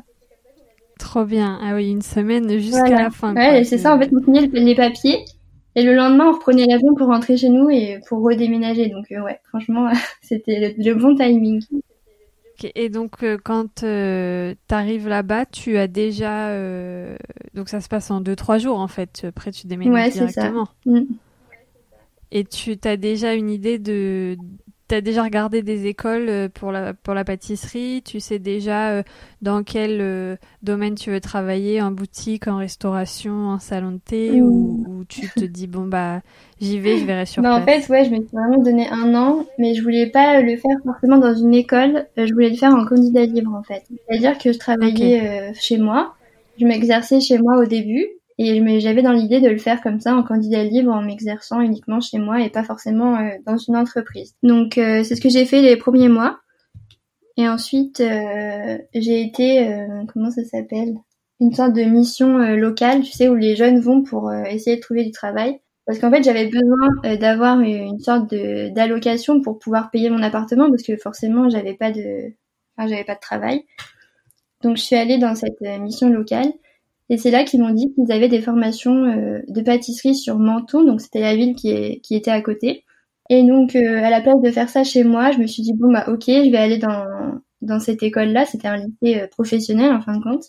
Trop 1.00 1.26
bien. 1.26 1.60
Ah 1.62 1.76
oui, 1.76 1.90
une 1.90 2.02
semaine 2.02 2.50
jusqu'à 2.58 2.90
la 2.90 3.10
fin. 3.10 3.36
Ouais, 3.36 3.64
c'est 3.64 3.78
ça. 3.78 3.96
En 3.96 4.00
fait, 4.00 4.10
on 4.14 4.24
signait 4.24 4.48
les 4.48 4.76
papiers 4.76 5.26
et 5.76 5.84
le 5.84 5.94
lendemain, 5.94 6.30
on 6.30 6.34
reprenait 6.34 6.66
l'avion 6.66 6.96
pour 6.96 7.08
rentrer 7.08 7.36
chez 7.36 7.50
nous 7.50 7.70
et 7.70 8.00
pour 8.08 8.22
redéménager. 8.24 8.88
Donc, 8.88 9.12
euh, 9.12 9.22
ouais, 9.22 9.40
franchement, 9.50 9.92
c'était 10.22 10.74
le, 10.78 10.94
bon 10.94 11.16
timing. 11.16 11.62
Et 12.76 12.88
donc, 12.88 13.24
euh, 13.24 13.38
quand 13.44 13.84
euh, 13.84 14.56
tu 14.70 14.74
arrives 14.74 15.10
là-bas, 15.10 15.46
tu 15.46 15.78
as 15.78 15.88
déjà. 15.88 16.50
Donc, 17.54 17.68
ça 17.68 17.82
se 17.82 17.90
passe 17.90 18.10
en 18.10 18.22
2-3 18.22 18.60
jours, 18.60 18.80
en 18.80 18.88
fait. 18.88 19.26
Après, 19.28 19.52
tu 19.52 19.68
déménages 19.68 20.06
ouais, 20.06 20.12
directement. 20.12 20.66
Ça. 20.66 20.92
Mm. 20.92 21.06
Et 22.32 22.46
tu 22.46 22.78
as 22.86 22.98
déjà 22.98 23.34
une 23.34 23.50
idée 23.50 23.78
de 23.78 24.38
T'as 24.88 25.02
déjà 25.02 25.24
regardé 25.24 25.64
des 25.64 25.88
écoles 25.88 26.30
euh, 26.30 26.48
pour 26.48 26.72
la, 26.72 26.94
pour 26.94 27.16
la 27.16 27.24
pâtisserie? 27.24 28.04
Tu 28.06 28.20
sais 28.20 28.38
déjà 28.38 28.92
euh, 28.92 29.04
dans 29.42 29.64
quel 29.64 30.00
euh, 30.00 30.36
domaine 30.62 30.94
tu 30.94 31.10
veux 31.10 31.20
travailler? 31.20 31.82
En 31.82 31.90
boutique, 31.90 32.48
en 32.48 32.58
restauration, 32.58 33.50
en 33.50 33.58
salon 33.58 33.94
de 33.94 33.98
thé? 33.98 34.42
Ou, 34.42 35.04
tu 35.10 35.28
te 35.30 35.44
dis, 35.44 35.66
bon, 35.66 35.88
bah, 35.88 36.22
j'y 36.62 36.80
vais, 36.80 37.00
je 37.00 37.06
verrai 37.06 37.26
sur 37.26 37.42
bah, 37.42 37.56
En 37.56 37.64
fait, 37.64 37.90
ouais, 37.90 38.06
je 38.06 38.12
me 38.12 38.18
suis 38.18 38.30
vraiment 38.32 38.62
donné 38.62 38.88
un 38.90 39.16
an, 39.16 39.46
mais 39.58 39.74
je 39.74 39.82
voulais 39.82 40.08
pas 40.08 40.42
le 40.42 40.56
faire 40.56 40.78
forcément 40.84 41.18
dans 41.18 41.34
une 41.34 41.56
école. 41.56 42.06
Je 42.16 42.32
voulais 42.32 42.50
le 42.50 42.56
faire 42.56 42.74
en 42.74 42.86
candidat 42.86 43.26
libre, 43.26 43.56
en 43.56 43.64
fait. 43.64 43.84
C'est-à-dire 44.08 44.38
que 44.38 44.54
je 44.54 44.60
travaillais 44.60 45.52
chez 45.56 45.78
moi. 45.78 46.14
Je 46.60 46.66
m'exerçais 46.66 47.20
chez 47.20 47.40
moi 47.40 47.58
au 47.58 47.66
début 47.66 48.06
et 48.38 48.80
j'avais 48.82 49.02
dans 49.02 49.14
l'idée 49.14 49.40
de 49.40 49.48
le 49.48 49.58
faire 49.58 49.82
comme 49.82 50.02
ça 50.02 50.14
en 50.16 50.24
candidat 50.24 50.64
libre, 50.64 50.92
en 50.92 51.02
m'exerçant 51.02 51.62
uniquement 51.62 52.02
chez 52.02 52.18
moi 52.18 52.42
et 52.42 52.50
pas 52.50 52.64
forcément 52.64 53.16
euh, 53.18 53.30
dans 53.46 53.58
une 53.58 53.78
entreprise. 53.78 54.36
Donc 54.44 54.78
euh, 54.78 55.04
c'est 55.04 55.16
ce 55.16 55.22
que 55.22 55.30
j'ai 55.30 55.46
fait 55.46 55.62
les 55.62 55.78
premiers 55.78 56.10
mois. 56.10 56.40
Et 57.38 57.48
ensuite 57.48 58.02
euh, 58.02 58.78
j'ai 58.94 59.22
été 59.22 59.86
comment 60.14 60.32
ça 60.32 60.44
s'appelle? 60.44 60.96
Une 61.42 61.54
sorte 61.54 61.74
de 61.74 61.84
mission 61.84 62.38
locale, 62.56 63.02
tu 63.02 63.12
sais, 63.12 63.28
où 63.28 63.36
les 63.36 63.58
jeunes 63.58 63.80
vont 63.80 64.04
pour 64.04 64.34
essayer 64.34 64.78
de 64.78 64.82
trouver 64.82 65.04
du 65.04 65.12
travail. 65.12 65.60
Parce 65.86 66.00
qu'en 66.00 66.10
fait 66.10 66.24
j'avais 66.24 66.48
besoin 66.48 67.18
d'avoir 67.18 67.60
une 67.60 68.00
sorte 68.00 68.30
de 68.32 68.70
d'allocation 68.70 69.42
pour 69.42 69.60
pouvoir 69.60 69.92
payer 69.92 70.10
mon 70.10 70.24
appartement 70.24 70.70
parce 70.70 70.84
que 70.84 70.96
forcément 70.96 71.50
j'avais 71.50 71.74
pas 71.74 71.92
de, 71.92 72.34
enfin 72.78 72.88
j'avais 72.88 73.04
pas 73.04 73.16
de 73.16 73.20
travail. 73.20 73.66
Donc 74.64 74.78
je 74.78 74.82
suis 74.82 74.96
allée 74.96 75.18
dans 75.18 75.36
cette 75.36 75.60
mission 75.82 76.10
locale 76.10 76.54
et 77.10 77.18
c'est 77.18 77.32
là 77.32 77.44
qu'ils 77.44 77.62
m'ont 77.62 77.74
dit 77.74 77.94
qu'ils 77.94 78.12
avaient 78.12 78.30
des 78.30 78.42
formations 78.42 79.06
euh, 79.06 79.40
de 79.48 79.62
pâtisserie 79.62 80.16
sur 80.16 80.40
Menton, 80.40 80.84
donc 80.84 81.02
c'était 81.02 81.22
la 81.22 81.36
ville 81.36 81.56
qui, 81.56 81.70
est, 81.70 82.00
qui 82.02 82.16
était 82.16 82.32
à 82.32 82.42
côté. 82.42 82.84
Et 83.30 83.44
donc, 83.44 83.76
euh, 83.76 84.04
à 84.04 84.10
la 84.10 84.22
place 84.22 84.42
de 84.44 84.52
faire 84.52 84.70
ça 84.70 84.84
chez 84.84 85.04
moi, 85.04 85.32
je 85.32 85.40
me 85.40 85.48
suis 85.48 85.64
dit, 85.64 85.74
bon, 85.74 85.92
bah 85.92 86.06
ok, 86.08 86.26
je 86.28 86.52
vais 86.52 86.58
aller 86.58 86.78
dans, 86.78 87.06
dans 87.62 87.80
cette 87.80 88.02
école-là. 88.02 88.46
C'était 88.46 88.68
un 88.68 88.78
lycée 88.78 89.22
euh, 89.22 89.28
professionnel, 89.28 89.92
en 89.92 90.02
fin 90.02 90.18
de 90.18 90.24
compte. 90.24 90.46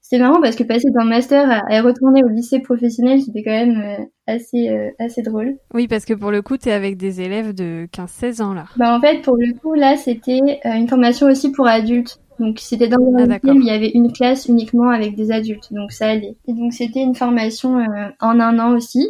C'était 0.00 0.22
marrant 0.22 0.40
parce 0.40 0.54
que 0.54 0.62
passer 0.62 0.88
d'un 0.90 1.04
master 1.04 1.50
à, 1.50 1.82
retourner 1.82 2.22
au 2.22 2.28
lycée 2.28 2.60
professionnel, 2.60 3.20
c'était 3.20 3.42
quand 3.42 3.50
même 3.50 4.06
assez, 4.28 4.68
assez 5.00 5.20
drôle. 5.22 5.56
Oui, 5.74 5.88
parce 5.88 6.04
que 6.04 6.14
pour 6.14 6.30
le 6.30 6.42
coup, 6.42 6.56
tu 6.56 6.68
es 6.68 6.72
avec 6.72 6.96
des 6.96 7.22
élèves 7.22 7.52
de 7.52 7.88
15-16 7.92 8.40
ans, 8.40 8.54
là. 8.54 8.66
Bah 8.76 8.96
en 8.96 9.00
fait, 9.00 9.22
pour 9.22 9.34
le 9.36 9.52
coup, 9.58 9.74
là, 9.74 9.96
c'était 9.96 10.38
une 10.64 10.86
formation 10.86 11.26
aussi 11.26 11.50
pour 11.50 11.66
adultes. 11.66 12.20
Donc 12.38 12.58
c'était 12.60 12.88
dans 12.88 12.98
un 12.98 13.30
ah, 13.30 13.38
il 13.44 13.64
y 13.64 13.70
avait 13.70 13.90
une 13.90 14.12
classe 14.12 14.46
uniquement 14.46 14.90
avec 14.90 15.14
des 15.14 15.30
adultes, 15.30 15.72
donc 15.72 15.92
ça 15.92 16.08
allait. 16.08 16.36
Et 16.46 16.52
donc 16.52 16.72
c'était 16.72 17.00
une 17.00 17.14
formation 17.14 17.78
euh, 17.78 18.08
en 18.20 18.40
un 18.40 18.58
an 18.58 18.76
aussi. 18.76 19.08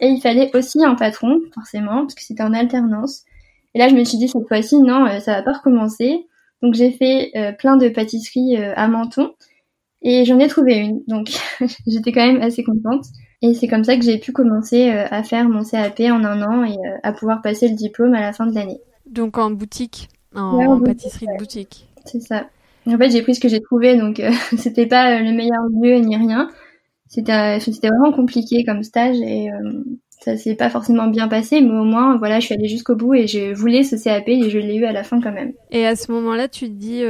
Et 0.00 0.08
il 0.08 0.20
fallait 0.20 0.50
aussi 0.56 0.84
un 0.84 0.96
patron, 0.96 1.40
forcément, 1.54 2.00
parce 2.02 2.14
que 2.14 2.22
c'était 2.22 2.42
en 2.42 2.52
alternance. 2.52 3.22
Et 3.74 3.78
là 3.78 3.88
je 3.88 3.94
me 3.94 4.02
suis 4.04 4.18
dit 4.18 4.28
cette 4.28 4.48
fois-ci, 4.48 4.78
non, 4.80 5.06
euh, 5.06 5.20
ça 5.20 5.34
va 5.34 5.42
pas 5.42 5.52
recommencer. 5.52 6.26
Donc 6.62 6.74
j'ai 6.74 6.90
fait 6.90 7.30
euh, 7.36 7.52
plein 7.52 7.76
de 7.76 7.88
pâtisseries 7.88 8.56
à 8.56 8.88
Menton. 8.88 9.32
Et 10.02 10.24
j'en 10.24 10.38
ai 10.38 10.48
trouvé 10.48 10.74
une, 10.76 11.02
donc 11.06 11.30
j'étais 11.86 12.12
quand 12.12 12.26
même 12.26 12.42
assez 12.42 12.64
contente. 12.64 13.04
Et 13.40 13.54
c'est 13.54 13.68
comme 13.68 13.84
ça 13.84 13.96
que 13.96 14.02
j'ai 14.02 14.18
pu 14.18 14.32
commencer 14.32 14.88
à 14.88 15.22
faire 15.22 15.48
mon 15.48 15.64
CAP 15.64 16.00
en 16.00 16.24
un 16.24 16.42
an 16.42 16.64
et 16.64 16.76
à 17.02 17.12
pouvoir 17.12 17.42
passer 17.42 17.68
le 17.68 17.74
diplôme 17.74 18.14
à 18.14 18.20
la 18.20 18.32
fin 18.32 18.46
de 18.46 18.54
l'année. 18.54 18.80
Donc 19.06 19.36
en 19.36 19.50
boutique, 19.50 20.08
en, 20.34 20.80
pâtisserie 20.80 21.26
de 21.26 21.38
boutique. 21.38 21.86
C'est 22.06 22.20
ça. 22.20 22.46
En 22.86 22.98
fait, 22.98 23.10
j'ai 23.10 23.22
pris 23.22 23.34
ce 23.34 23.40
que 23.40 23.48
j'ai 23.48 23.60
trouvé, 23.60 23.96
donc 23.96 24.20
euh, 24.20 24.30
c'était 24.56 24.86
pas 24.86 25.20
le 25.20 25.32
meilleur 25.32 25.64
lieu 25.80 25.96
ni 25.98 26.16
rien. 26.16 26.50
C'était 27.08 27.60
c'était 27.60 27.88
vraiment 27.88 28.12
compliqué 28.12 28.64
comme 28.64 28.82
stage 28.82 29.16
et 29.20 29.50
euh, 29.50 29.84
ça 30.08 30.36
s'est 30.36 30.54
pas 30.54 30.70
forcément 30.70 31.06
bien 31.06 31.28
passé, 31.28 31.60
mais 31.60 31.70
au 31.70 31.84
moins 31.84 32.16
voilà, 32.16 32.40
je 32.40 32.46
suis 32.46 32.54
allée 32.54 32.68
jusqu'au 32.68 32.96
bout 32.96 33.14
et 33.14 33.26
je 33.26 33.54
voulais 33.54 33.82
ce 33.82 34.02
CAP 34.02 34.28
et 34.28 34.50
je 34.50 34.58
l'ai 34.58 34.76
eu 34.76 34.84
à 34.84 34.92
la 34.92 35.04
fin 35.04 35.20
quand 35.20 35.32
même. 35.32 35.52
Et 35.70 35.86
à 35.86 35.96
ce 35.96 36.10
moment-là, 36.12 36.48
tu 36.48 36.66
te 36.66 36.72
dis 36.72 37.02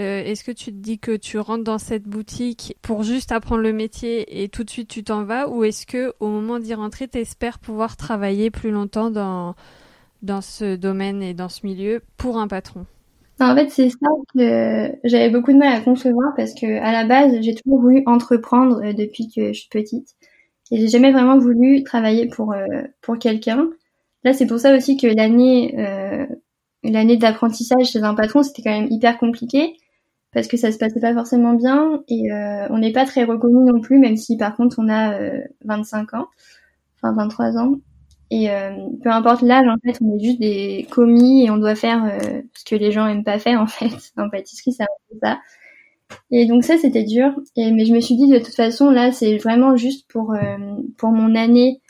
euh, 0.00 0.22
est-ce 0.22 0.44
que 0.44 0.52
tu 0.52 0.66
te 0.66 0.76
dis 0.76 0.98
que 0.98 1.16
tu 1.16 1.38
rentres 1.38 1.64
dans 1.64 1.78
cette 1.78 2.04
boutique 2.04 2.76
pour 2.80 3.02
juste 3.02 3.32
apprendre 3.32 3.62
le 3.62 3.72
métier 3.72 4.42
et 4.42 4.48
tout 4.48 4.64
de 4.64 4.70
suite 4.70 4.88
tu 4.88 5.02
t'en 5.02 5.24
vas? 5.24 5.48
Ou 5.48 5.64
est-ce 5.64 5.86
que 5.86 6.14
au 6.20 6.28
moment 6.28 6.58
d'y 6.58 6.74
rentrer, 6.74 7.08
tu 7.08 7.18
espères 7.18 7.58
pouvoir 7.58 7.96
travailler 7.96 8.50
plus 8.50 8.70
longtemps 8.70 9.10
dans 9.10 9.54
dans 10.22 10.40
ce 10.40 10.76
domaine 10.76 11.22
et 11.22 11.34
dans 11.34 11.48
ce 11.48 11.66
milieu 11.66 12.02
pour 12.16 12.38
un 12.38 12.48
patron? 12.48 12.86
En 13.40 13.54
fait, 13.56 13.70
c'est 13.70 13.90
ça 13.90 14.08
que 14.34 14.92
j'avais 15.04 15.30
beaucoup 15.30 15.52
de 15.52 15.58
mal 15.58 15.72
à 15.72 15.80
concevoir 15.80 16.32
parce 16.36 16.54
que 16.54 16.80
à 16.80 16.92
la 16.92 17.04
base, 17.06 17.40
j'ai 17.40 17.54
toujours 17.54 17.80
voulu 17.80 18.02
entreprendre 18.06 18.82
euh, 18.84 18.92
depuis 18.92 19.28
que 19.34 19.52
je 19.52 19.60
suis 19.60 19.68
petite 19.68 20.08
et 20.70 20.78
j'ai 20.80 20.88
jamais 20.88 21.12
vraiment 21.12 21.38
voulu 21.38 21.82
travailler 21.82 22.28
pour 22.28 22.52
euh, 22.52 22.66
pour 23.00 23.18
quelqu'un. 23.18 23.70
Là, 24.24 24.32
c'est 24.34 24.46
pour 24.46 24.58
ça 24.58 24.76
aussi 24.76 24.96
que 24.96 25.06
l'année 25.06 25.74
euh, 25.78 26.26
l'année 26.84 27.16
d'apprentissage 27.16 27.86
chez 27.86 28.02
un 28.02 28.14
patron, 28.14 28.42
c'était 28.42 28.62
quand 28.62 28.78
même 28.78 28.90
hyper 28.90 29.18
compliqué 29.18 29.74
parce 30.32 30.46
que 30.46 30.56
ça 30.56 30.70
se 30.72 30.78
passait 30.78 31.00
pas 31.00 31.14
forcément 31.14 31.54
bien 31.54 32.02
et 32.08 32.28
on 32.70 32.78
n'est 32.78 32.92
pas 32.92 33.04
très 33.04 33.24
reconnu 33.24 33.64
non 33.64 33.80
plus, 33.80 33.98
même 33.98 34.16
si 34.16 34.36
par 34.36 34.56
contre 34.56 34.76
on 34.78 34.88
a 34.88 35.18
25 35.64 36.14
ans, 36.14 36.28
enfin 36.96 37.12
23 37.14 37.58
ans. 37.58 37.80
Et 38.30 38.48
euh, 38.48 38.70
peu 39.02 39.10
importe 39.10 39.42
l'âge, 39.42 39.66
en 39.66 39.76
fait, 39.84 39.98
on 40.00 40.16
est 40.16 40.22
juste 40.22 40.38
des 40.38 40.86
commis 40.90 41.44
et 41.44 41.50
on 41.50 41.56
doit 41.56 41.74
faire 41.74 42.04
euh, 42.04 42.42
ce 42.54 42.64
que 42.64 42.76
les 42.76 42.92
gens 42.92 43.06
aiment 43.06 43.24
pas 43.24 43.40
faire, 43.40 43.60
en 43.60 43.66
fait. 43.66 43.90
En 44.16 44.30
pâtisserie, 44.30 44.72
c'est 44.72 44.84
un 44.84 44.86
peu 45.10 45.18
ça. 45.22 45.38
Et 46.30 46.46
donc 46.46 46.64
ça, 46.64 46.78
c'était 46.78 47.04
dur. 47.04 47.32
Et, 47.56 47.72
mais 47.72 47.84
je 47.84 47.92
me 47.92 48.00
suis 48.00 48.16
dit, 48.16 48.28
de 48.28 48.38
toute 48.38 48.54
façon, 48.54 48.90
là, 48.90 49.10
c'est 49.12 49.36
vraiment 49.38 49.76
juste 49.76 50.08
pour, 50.08 50.32
euh, 50.32 50.56
pour 50.96 51.10
mon 51.10 51.34
année 51.34 51.80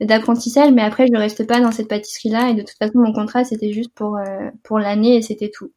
d'apprentissage. 0.00 0.70
Mais 0.72 0.82
après, 0.82 1.06
je 1.06 1.16
reste 1.16 1.46
pas 1.46 1.60
dans 1.60 1.72
cette 1.72 1.88
pâtisserie-là. 1.88 2.50
Et 2.50 2.54
de 2.54 2.60
toute 2.60 2.76
façon, 2.78 2.98
mon 2.98 3.14
contrat, 3.14 3.44
c'était 3.44 3.72
juste 3.72 3.92
pour, 3.94 4.18
pour 4.62 4.78
l'année 4.78 5.16
et 5.16 5.22
c'était 5.22 5.50
tout. 5.50 5.72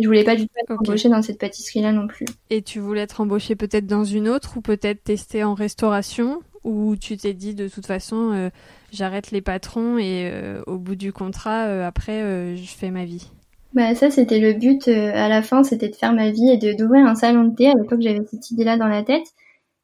je 0.00 0.06
voulais 0.06 0.24
pas 0.24 0.34
du 0.34 0.48
tout 0.48 0.54
être 0.60 0.72
embauchée 0.72 1.08
dans 1.08 1.22
cette 1.22 1.38
pâtisserie-là 1.38 1.92
non 1.92 2.08
plus. 2.08 2.26
Et 2.50 2.62
tu 2.62 2.80
voulais 2.80 3.02
être 3.02 3.20
embauchée 3.20 3.54
peut-être 3.54 3.86
dans 3.86 4.04
une 4.04 4.28
autre 4.28 4.56
ou 4.56 4.60
peut-être 4.60 5.04
tester 5.04 5.44
en 5.44 5.54
restauration? 5.54 6.40
Ou 6.68 6.96
tu 6.96 7.16
t'es 7.16 7.32
dit 7.32 7.54
de 7.54 7.66
toute 7.66 7.86
façon 7.86 8.32
euh, 8.32 8.50
j'arrête 8.92 9.30
les 9.30 9.40
patrons 9.40 9.96
et 9.98 10.30
euh, 10.30 10.60
au 10.66 10.76
bout 10.76 10.96
du 10.96 11.12
contrat 11.12 11.64
euh, 11.64 11.86
après 11.86 12.56
je 12.56 12.70
fais 12.70 12.90
ma 12.90 13.06
vie 13.06 13.30
bah 13.72 13.94
ça 13.94 14.10
c'était 14.10 14.38
le 14.38 14.52
but 14.52 14.86
à 14.88 15.28
la 15.28 15.42
fin 15.42 15.64
c'était 15.64 15.88
de 15.88 15.94
faire 15.94 16.12
ma 16.12 16.30
vie 16.30 16.50
et 16.50 16.58
de 16.58 16.74
d'ouvrir 16.74 17.06
un 17.06 17.14
salon 17.14 17.44
de 17.44 17.54
thé 17.54 17.68
à 17.68 17.74
l'époque 17.74 18.00
j'avais 18.00 18.20
cette 18.30 18.50
idée 18.50 18.64
là 18.64 18.76
dans 18.76 18.86
la 18.86 19.02
tête 19.02 19.26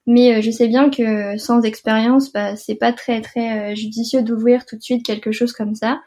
Mais 0.06 0.42
je 0.42 0.50
sais 0.50 0.68
bien 0.68 0.90
que 0.90 1.36
sans 1.38 1.62
expérience, 1.62 2.32
bah, 2.32 2.56
c'est 2.56 2.74
pas 2.76 2.92
très 2.92 3.20
très 3.20 3.74
judicieux 3.76 4.22
d'ouvrir 4.22 4.64
tout 4.66 4.76
de 4.76 4.82
suite 4.82 5.04
quelque 5.04 5.32
chose 5.32 5.52
comme 5.52 5.74
ça. 5.74 6.00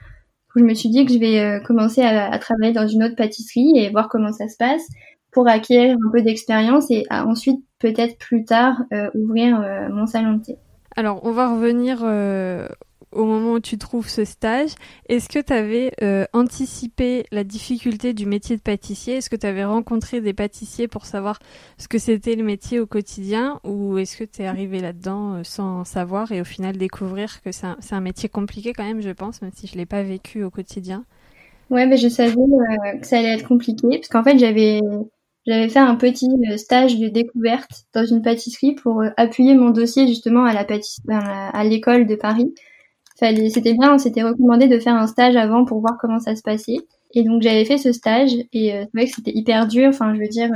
je 0.56 0.64
me 0.64 0.74
suis 0.74 0.90
dit 0.90 1.06
que 1.06 1.14
je 1.14 1.20
vais 1.20 1.62
commencer 1.66 2.02
à, 2.02 2.38
travailler 2.40 2.74
dans 2.74 2.88
une 2.88 3.04
autre 3.04 3.16
pâtisserie 3.16 3.74
et 3.78 3.90
voir 3.90 4.10
comment 4.10 4.34
ça 4.34 4.48
se 4.48 4.58
passe 4.58 4.86
pour 5.32 5.48
acquérir 5.48 5.98
un 6.04 6.12
peu 6.12 6.22
d'expérience 6.24 6.90
et 6.90 7.06
ensuite 7.12 7.60
peut-être 7.80 8.18
plus 8.18 8.44
tard 8.44 8.82
ouvrir 9.14 9.62
mon 9.92 10.08
salon 10.08 10.34
de 10.38 10.44
thé. 10.44 10.58
Alors, 10.98 11.20
on 11.24 11.32
va 11.32 11.54
revenir 11.54 12.00
euh, 12.02 12.68
au 13.12 13.24
moment 13.24 13.54
où 13.54 13.60
tu 13.60 13.78
trouves 13.78 14.10
ce 14.10 14.26
stage. 14.26 14.72
Est-ce 15.08 15.30
que 15.30 15.38
tu 15.38 15.54
avais 15.54 15.92
euh, 16.02 16.26
anticipé 16.34 17.24
la 17.32 17.44
difficulté 17.44 18.14
du 18.14 18.26
métier 18.26 18.58
de 18.58 18.62
pâtissier? 18.64 19.18
Est-ce 19.18 19.30
que 19.30 19.36
tu 19.36 19.46
avais 19.46 19.64
rencontré 19.64 20.22
des 20.22 20.34
pâtissiers 20.34 20.88
pour 20.88 21.06
savoir 21.06 21.38
ce 21.78 21.88
que 21.88 22.00
c'était 22.00 22.36
le 22.36 22.44
métier 22.44 22.80
au 22.80 22.88
quotidien? 22.88 23.60
Ou 23.64 24.00
est-ce 24.00 24.18
que 24.18 24.24
tu 24.24 24.42
es 24.42 24.48
arrivé 24.48 24.80
là-dedans 24.80 25.36
euh, 25.36 25.42
sans 25.44 25.84
savoir 25.84 26.32
et 26.32 26.42
au 26.42 26.46
final 26.46 26.78
découvrir 26.78 27.44
que 27.44 27.52
c'est 27.52 27.68
un, 27.92 28.02
métier 28.02 28.28
compliqué 28.28 28.74
quand 28.74 28.84
même, 28.84 29.02
je 29.02 29.12
pense, 29.12 29.44
même 29.44 29.52
si 29.54 29.68
je 29.68 29.74
ne 29.74 29.78
l'ai 29.78 29.86
pas 29.86 30.02
vécu 30.02 30.44
au 30.44 30.50
quotidien? 30.50 31.06
Ouais, 31.70 31.86
mais 31.86 31.98
je 31.98 32.08
savais 32.08 32.34
que 32.34 33.06
ça 33.06 33.20
allait 33.20 33.36
être 33.36 33.48
compliqué. 33.48 33.88
Parce 33.88 34.08
qu'en 34.08 34.24
fait, 34.24 34.40
j'avais 34.40 34.82
j'avais 35.48 35.70
fait 35.70 35.80
un 35.80 35.96
petit 35.96 36.30
euh, 36.52 36.58
stage 36.58 37.00
de 37.00 37.08
découverte 37.08 37.86
dans 37.94 38.06
une 38.06 38.22
pâtisserie 38.22 38.76
pour 38.76 39.02
euh, 39.02 39.10
appuyer 39.16 39.56
mon 39.56 39.70
dossier 39.70 40.06
justement 40.06 40.44
à 40.44 40.54
la 40.54 40.68
à 41.54 41.64
l'école 41.64 42.06
de 42.06 42.16
Paris. 42.16 42.54
C'était 43.16 43.74
bien, 43.74 43.96
on 43.96 43.98
s'était 43.98 44.22
recommandé 44.22 44.68
de 44.68 44.78
faire 44.78 44.94
un 44.94 45.08
stage 45.08 45.36
avant 45.36 45.66
pour 45.66 45.80
voir 45.80 45.98
comment 46.00 46.20
ça 46.20 46.36
se 46.36 46.44
passait. 46.44 46.78
Et 47.16 47.24
donc 47.24 47.42
j'avais 47.42 47.66
fait 47.66 47.78
ce 47.80 47.92
stage 47.94 48.32
et 48.54 48.76
euh, 48.76 48.84
c'est 48.84 48.92
vrai 48.94 49.08
que 49.08 49.16
c'était 49.16 49.32
hyper 49.34 49.68
dur. 49.68 49.88
Enfin, 49.90 50.14
je 50.14 50.20
veux 50.20 50.28
dire, 50.28 50.52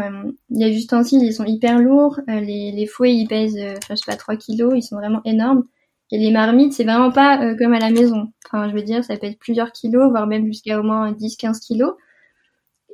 les 0.50 0.76
ustensiles 0.76 1.24
ils 1.24 1.34
sont 1.34 1.46
hyper 1.46 1.80
lourds, 1.80 2.20
les, 2.28 2.72
les 2.72 2.86
fouets 2.86 3.16
ils 3.16 3.28
pèsent, 3.28 3.58
enfin 3.58 3.96
je 3.96 3.96
sais 3.96 4.12
pas 4.12 4.18
3 4.18 4.36
kilos, 4.36 4.74
ils 4.76 4.84
sont 4.84 4.98
vraiment 4.98 5.22
énormes. 5.26 5.64
Et 6.12 6.20
les 6.20 6.32
marmites 6.32 6.74
c'est 6.74 6.84
vraiment 6.84 7.12
pas 7.12 7.56
comme 7.56 7.74
à 7.74 7.80
la 7.80 7.90
maison. 7.90 8.28
Enfin, 8.46 8.70
je 8.70 8.76
veux 8.76 8.84
dire, 8.84 9.04
ça 9.06 9.16
pèse 9.16 9.36
plusieurs 9.40 9.72
kilos, 9.72 10.10
voire 10.12 10.28
même 10.28 10.46
jusqu'à 10.46 10.80
au 10.80 10.84
moins 10.84 11.14
10-15 11.14 11.62
kilos. 11.66 11.94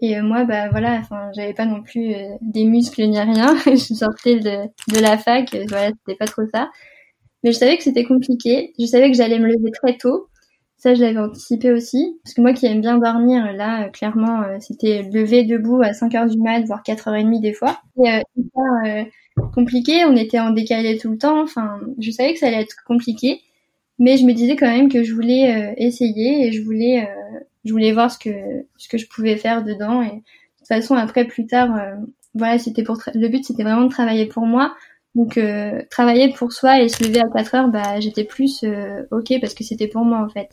Et 0.02 0.18
euh, 0.18 0.24
moi, 0.24 0.44
bah 0.46 0.70
voilà, 0.70 0.96
enfin, 1.00 1.32
j'avais 1.36 1.54
pas 1.54 1.66
non 1.66 1.82
plus 1.82 2.14
euh, 2.14 2.36
des 2.42 2.66
muscles 2.66 3.04
ni 3.08 3.20
rien. 3.20 3.56
je 3.66 3.94
sortais 3.94 4.40
de, 4.40 4.68
de 4.94 5.00
la 5.00 5.18
fac, 5.18 5.54
euh, 5.56 5.66
voilà, 5.70 5.90
c'était 5.90 6.18
pas 6.18 6.26
trop 6.28 6.44
ça. 6.54 6.70
Mais 7.44 7.52
je 7.52 7.58
savais 7.58 7.78
que 7.78 7.84
c'était 7.84 8.04
compliqué. 8.04 8.74
Je 8.80 8.86
savais 8.86 9.12
que 9.12 9.18
j'allais 9.18 9.40
me 9.40 9.48
lever 9.48 9.72
très 9.72 9.98
tôt. 9.98 10.28
Ça, 10.78 10.94
je 10.96 11.02
l'avais 11.02 11.20
anticipé 11.20 11.72
aussi. 11.72 12.20
Parce 12.24 12.34
que 12.36 12.42
moi 12.42 12.54
qui 12.54 12.68
aime 12.68 12.82
bien 12.82 12.98
dormir, 13.00 13.54
là, 13.54 13.90
clairement, 13.90 14.44
c'était 14.60 15.04
lever 15.04 15.44
debout 15.44 15.82
à 15.82 15.94
5 15.94 16.14
heures 16.16 16.28
du 16.28 16.38
mat, 16.40 16.62
voire 16.66 16.84
4h30 16.84 17.40
des 17.42 17.54
fois. 17.54 17.82
Et 18.04 18.10
euh, 18.86 19.04
compliqué. 19.54 20.06
On 20.06 20.16
était 20.16 20.40
en 20.40 20.52
décalé 20.52 20.98
tout 20.98 21.12
le 21.12 21.18
temps. 21.18 21.42
Enfin, 21.42 21.80
je 22.00 22.12
savais 22.12 22.34
que 22.34 22.40
ça 22.40 22.48
allait 22.48 22.62
être 22.62 22.84
compliqué. 22.86 23.42
Mais 24.00 24.18
je 24.18 24.26
me 24.26 24.34
disais 24.34 24.56
quand 24.56 24.68
même 24.68 24.90
que 24.90 25.04
je 25.04 25.14
voulais 25.14 25.74
essayer 25.78 26.48
et 26.48 26.52
je 26.52 26.62
voulais 26.64 27.08
je 27.68 27.72
voulais 27.74 27.92
voir 27.92 28.12
ce 28.12 28.18
que 28.18 28.66
ce 28.78 28.88
que 28.88 28.98
je 28.98 29.08
pouvais 29.08 29.38
faire 29.38 29.64
dedans 29.64 30.02
et 30.02 30.12
de 30.12 30.58
toute 30.58 30.68
façon 30.68 30.96
après 30.96 31.26
plus 31.26 31.46
tard 31.46 31.76
euh, 31.76 31.96
voilà 32.34 32.58
c'était 32.58 32.84
pour 32.84 32.98
le 33.14 33.28
but 33.28 33.44
c'était 33.44 33.64
vraiment 33.64 33.86
de 33.86 33.92
travailler 33.92 34.26
pour 34.26 34.46
moi. 34.46 34.76
Donc 35.16 35.38
euh, 35.38 35.82
travailler 35.90 36.32
pour 36.32 36.54
soi 36.54 36.80
et 36.80 36.90
se 36.90 37.04
lever 37.04 37.20
à 37.20 37.28
4 37.28 37.56
heures 37.56 37.68
bah 37.70 38.00
j'étais 38.00 38.24
plus 38.24 38.64
euh, 38.64 39.04
ok 39.12 39.34
parce 39.42 39.54
que 39.54 39.64
c'était 39.64 39.88
pour 39.88 40.06
moi 40.06 40.20
en 40.20 40.30
fait. 40.30 40.50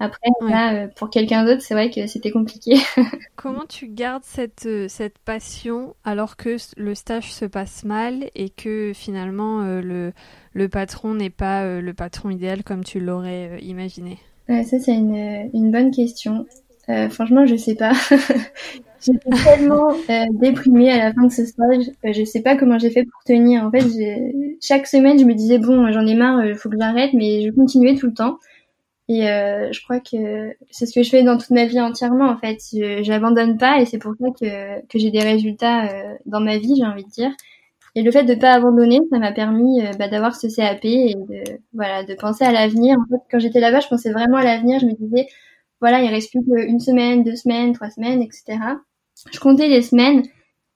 Après 0.00 0.28
là, 0.40 0.88
pour 0.88 1.08
quelqu'un 1.08 1.44
d'autre 1.44 1.62
c'est 1.62 1.72
vrai 1.72 1.88
que 1.88 2.08
c'était 2.08 2.32
compliqué. 2.32 2.76
Comment 3.36 3.64
tu 3.64 3.86
gardes 3.86 4.24
cette 4.24 4.68
cette 4.88 5.18
passion 5.20 5.94
alors 6.02 6.36
que 6.36 6.56
le 6.76 6.94
stage 6.96 7.32
se 7.32 7.44
passe 7.44 7.84
mal 7.84 8.28
et 8.34 8.50
que 8.50 8.90
finalement 8.92 9.62
le 9.62 10.12
le 10.52 10.68
patron 10.68 11.14
n'est 11.14 11.30
pas 11.30 11.80
le 11.80 11.94
patron 11.94 12.30
idéal 12.30 12.64
comme 12.64 12.82
tu 12.82 12.98
l'aurais 12.98 13.60
imaginé? 13.62 14.18
Ça, 14.48 14.78
c'est 14.78 14.94
une, 14.94 15.50
une 15.52 15.70
bonne 15.70 15.90
question. 15.90 16.46
Euh, 16.88 17.08
franchement, 17.08 17.46
je 17.46 17.56
sais 17.56 17.74
pas. 17.74 17.92
J'étais 19.00 19.30
tellement 19.44 19.90
euh, 20.10 20.24
déprimée 20.32 20.90
à 20.90 21.04
la 21.06 21.12
fin 21.12 21.24
de 21.24 21.32
ce 21.32 21.44
stage. 21.44 21.86
Euh, 22.04 22.12
je 22.12 22.24
sais 22.24 22.40
pas 22.42 22.56
comment 22.56 22.78
j'ai 22.78 22.90
fait 22.90 23.04
pour 23.04 23.22
tenir. 23.26 23.64
En 23.64 23.70
fait, 23.70 23.84
chaque 24.62 24.86
semaine, 24.86 25.18
je 25.18 25.24
me 25.24 25.34
disais 25.34 25.58
bon, 25.58 25.90
j'en 25.92 26.06
ai 26.06 26.14
marre, 26.14 26.44
il 26.44 26.54
faut 26.54 26.70
que 26.70 26.78
j'arrête, 26.78 27.12
mais 27.12 27.42
je 27.42 27.50
continuais 27.50 27.96
tout 27.96 28.06
le 28.06 28.14
temps. 28.14 28.38
Et 29.08 29.28
euh, 29.28 29.70
je 29.72 29.82
crois 29.82 30.00
que 30.00 30.54
c'est 30.70 30.86
ce 30.86 30.94
que 30.94 31.02
je 31.02 31.10
fais 31.10 31.22
dans 31.22 31.36
toute 31.36 31.50
ma 31.50 31.66
vie 31.66 31.80
entièrement. 31.80 32.28
En 32.30 32.38
fait, 32.38 32.58
j'abandonne 33.02 33.58
pas, 33.58 33.80
et 33.80 33.86
c'est 33.86 33.98
pour 33.98 34.14
ça 34.18 34.28
que 34.40 34.86
que 34.86 34.98
j'ai 34.98 35.10
des 35.10 35.20
résultats 35.20 35.86
euh, 35.90 36.14
dans 36.26 36.40
ma 36.40 36.56
vie, 36.58 36.76
j'ai 36.76 36.84
envie 36.86 37.04
de 37.04 37.10
dire. 37.10 37.30
Et 37.96 38.02
le 38.02 38.10
fait 38.10 38.24
de 38.24 38.34
pas 38.34 38.52
abandonner, 38.52 39.00
ça 39.10 39.18
m'a 39.18 39.32
permis 39.32 39.80
euh, 39.84 39.92
bah, 39.98 40.08
d'avoir 40.08 40.34
ce 40.34 40.48
CAP 40.54 40.84
et 40.84 41.14
de 41.14 41.44
voilà 41.72 42.04
de 42.04 42.14
penser 42.14 42.44
à 42.44 42.50
l'avenir. 42.50 42.96
En 42.98 43.06
fait, 43.08 43.22
quand 43.30 43.38
j'étais 43.38 43.60
là-bas, 43.60 43.80
je 43.80 43.88
pensais 43.88 44.10
vraiment 44.10 44.38
à 44.38 44.44
l'avenir. 44.44 44.80
Je 44.80 44.86
me 44.86 44.92
disais 44.92 45.28
voilà, 45.80 46.02
il 46.02 46.08
reste 46.08 46.30
plus 46.30 46.42
qu'une 46.42 46.80
semaine, 46.80 47.22
deux 47.22 47.36
semaines, 47.36 47.72
trois 47.72 47.90
semaines, 47.90 48.22
etc. 48.22 48.58
Je 49.32 49.38
comptais 49.38 49.68
les 49.68 49.82
semaines 49.82 50.22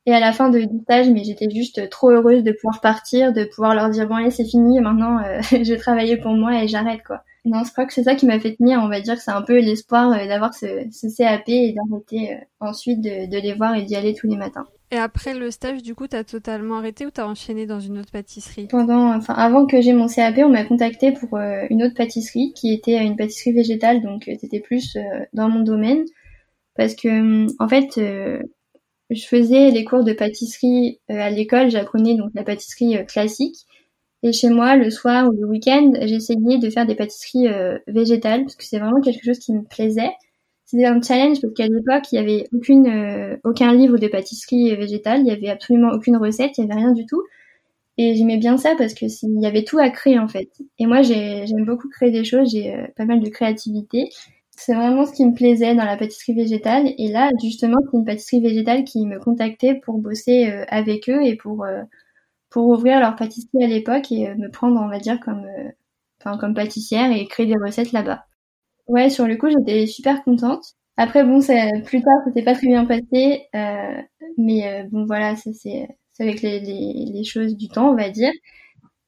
et 0.07 0.13
à 0.13 0.21
la 0.21 0.33
fin 0.33 0.49
de, 0.49 0.61
du 0.61 0.81
stage, 0.83 1.09
mais 1.11 1.25
j'étais 1.25 1.51
juste 1.51 1.89
trop 1.91 2.11
heureuse 2.11 2.45
de 2.45 2.53
pouvoir 2.53 2.81
partir, 2.81 3.33
de 3.33 3.45
pouvoir 3.45 3.75
leur 3.75 3.91
dire 3.91 4.07
bon 4.09 4.15
allez 4.17 4.31
c'est 4.31 4.45
fini, 4.45 4.81
maintenant 4.81 5.19
euh, 5.25 5.41
je 5.51 5.73
vais 5.73 5.77
travailler 5.77 6.17
pour 6.19 6.33
moi 6.33 6.63
et 6.63 6.69
j'arrête 6.69 7.03
quoi. 7.05 7.23
Non, 7.45 7.65
je 7.65 7.73
crois 7.73 7.87
que 7.87 7.95
c'est 7.95 8.03
ça 8.05 8.15
qui 8.15 8.27
m'a 8.27 8.39
fait 8.39 8.57
tenir. 8.57 8.81
On 8.83 8.89
va 8.89 9.01
dire 9.01 9.17
que 9.17 9.23
c'est 9.23 9.31
un 9.31 9.43
peu 9.43 9.59
l'espoir 9.59 10.13
euh, 10.13 10.27
d'avoir 10.27 10.55
ce, 10.55 10.67
ce, 10.93 11.07
CAP 11.17 11.49
et 11.49 11.75
d'arrêter 11.75 12.39
ensuite 12.61 13.01
de, 13.01 13.31
de 13.31 13.39
les 13.39 13.55
voir 13.55 13.75
et 13.75 13.83
d'y 13.83 13.97
aller 13.97 14.15
tous 14.15 14.29
les 14.29 14.37
matins. 14.37 14.67
Et 14.91 14.97
après 14.97 15.35
le 15.35 15.51
stage, 15.51 15.83
du 15.83 15.95
coup, 15.95 16.07
t'as 16.07 16.25
totalement 16.25 16.79
arrêté 16.79 17.05
ou 17.05 17.11
t'as 17.11 17.27
enchaîné 17.27 17.67
dans 17.67 17.81
une 17.81 17.99
autre 17.99 18.11
pâtisserie? 18.11 18.69
Pendant, 18.69 19.15
enfin, 19.15 19.35
avant 19.35 19.67
que 19.67 19.83
j'ai 19.83 19.93
mon 19.93 20.09
CAP, 20.09 20.39
on 20.39 20.49
m'a 20.49 20.65
contacté 20.65 21.13
pour 21.13 21.37
euh, 21.37 21.67
une 21.69 21.83
autre 21.83 21.95
pâtisserie 21.95 22.53
qui 22.55 22.73
était 22.73 23.05
une 23.05 23.17
pâtisserie 23.17 23.53
végétale, 23.53 24.03
donc 24.03 24.29
euh, 24.29 24.35
c'était 24.41 24.61
plus 24.61 24.97
euh, 24.97 25.01
dans 25.35 25.51
mon 25.51 25.61
domaine, 25.61 26.05
parce 26.75 26.95
que 26.95 27.47
en 27.63 27.69
fait, 27.69 28.01
je 29.11 29.27
faisais 29.27 29.71
les 29.71 29.85
cours 29.85 30.05
de 30.05 30.13
pâtisserie 30.13 31.01
à 31.09 31.29
l'école, 31.29 31.71
j'apprenais 31.71 32.15
donc 32.15 32.31
la 32.35 32.45
pâtisserie 32.45 33.05
classique, 33.07 33.57
et 34.23 34.33
chez 34.33 34.49
moi, 34.49 34.77
le 34.77 34.89
soir 34.91 35.29
ou 35.29 35.33
le 35.33 35.47
week-end, 35.47 35.93
j'essayais 36.03 36.59
de 36.59 36.71
faire 36.71 36.87
des 36.87 36.95
pâtisseries 36.95 37.47
végétales. 37.87 38.43
Parce 38.43 38.57
que 38.57 38.65
c'est 38.65 38.81
vraiment 38.81 39.01
quelque 39.01 39.25
chose 39.25 39.39
qui 39.39 39.53
me 39.53 39.63
plaisait. 39.63 40.11
C'était 40.69 40.85
un 40.85 41.01
challenge 41.01 41.41
parce 41.41 41.55
qu'à 41.55 41.67
l'époque, 41.67 42.13
il 42.13 42.17
y 42.17 42.19
avait 42.19 42.45
aucune, 42.53 42.87
euh, 42.89 43.39
aucun 43.43 43.73
livre 43.73 43.97
de 43.97 44.07
pâtisserie 44.07 44.77
végétale, 44.77 45.23
il 45.23 45.27
y 45.29 45.31
avait 45.31 45.49
absolument 45.49 45.89
aucune 45.95 46.19
recette, 46.19 46.59
il 46.59 46.61
y 46.61 46.65
avait 46.65 46.79
rien 46.79 46.93
du 46.93 47.07
tout. 47.07 47.23
Et 47.99 48.17
j'aimais 48.17 48.39
bien 48.39 48.59
ça 48.59 48.75
parce 48.77 48.95
que 48.95 49.07
il 49.07 49.43
y 49.43 49.47
avait 49.47 49.65
tout 49.65 49.79
à 49.79 49.91
créer 49.91 50.19
en 50.19 50.29
fait. 50.29 50.51
Et 50.79 50.87
moi, 50.87 51.03
j'aime 51.03 51.65
beaucoup 51.67 51.89
créer 51.89 52.11
des 52.11 52.25
choses, 52.25 52.51
j'ai 52.53 52.75
euh, 52.75 52.87
pas 52.97 53.07
mal 53.07 53.21
de 53.21 53.29
créativité. 53.31 54.11
C'est 54.51 54.75
vraiment 54.75 55.07
ce 55.07 55.13
qui 55.13 55.25
me 55.27 55.35
plaisait 55.35 55.75
dans 55.75 55.85
la 55.85 55.97
pâtisserie 55.97 56.35
végétale. 56.35 56.93
Et 56.99 57.09
là, 57.09 57.31
justement, 57.43 57.79
c'est 57.91 57.97
une 57.99 58.05
pâtisserie 58.05 58.43
végétale 58.43 58.85
qui 58.85 59.07
me 59.07 59.19
contactait 59.19 59.77
pour 59.77 59.99
bosser 59.99 60.51
euh, 60.51 60.65
avec 60.69 61.09
eux 61.09 61.23
et 61.25 61.37
pour 61.37 61.67
pour 62.51 62.69
ouvrir 62.69 63.01
leur 63.01 63.17
pâtisserie 63.17 63.65
à 63.65 63.69
l'époque 63.69 64.13
et 64.13 64.35
me 64.35 64.51
prendre, 64.51 64.81
on 64.81 64.89
va 64.89 64.99
dire, 64.99 65.21
comme 65.21 65.47
enfin 66.21 66.39
comme 66.39 66.55
pâtissière 66.55 67.11
et 67.13 67.27
créer 67.27 67.47
des 67.47 67.57
recettes 67.57 67.93
là-bas. 67.93 68.27
Ouais, 68.89 69.11
sur 69.11 69.27
le 69.27 69.37
coup, 69.37 69.49
j'étais 69.51 69.87
super 69.87 70.25
contente. 70.25 70.75
Après, 70.97 71.23
bon, 71.25 71.41
ça, 71.41 71.55
plus 71.85 72.03
tard, 72.03 72.19
c'était 72.27 72.43
pas 72.43 72.55
très 72.55 72.67
bien 72.67 72.85
passé, 72.85 73.47
euh, 73.55 74.03
mais 74.37 74.67
euh, 74.67 74.89
bon, 74.91 75.05
voilà, 75.07 75.37
c'est 75.37 75.89
avec 76.19 76.43
les, 76.43 76.59
les, 76.59 77.13
les, 77.13 77.25
choses 77.25 77.57
du 77.57 77.69
temps, 77.69 77.91
on 77.91 77.95
va 77.95 78.11
dire. 78.11 78.33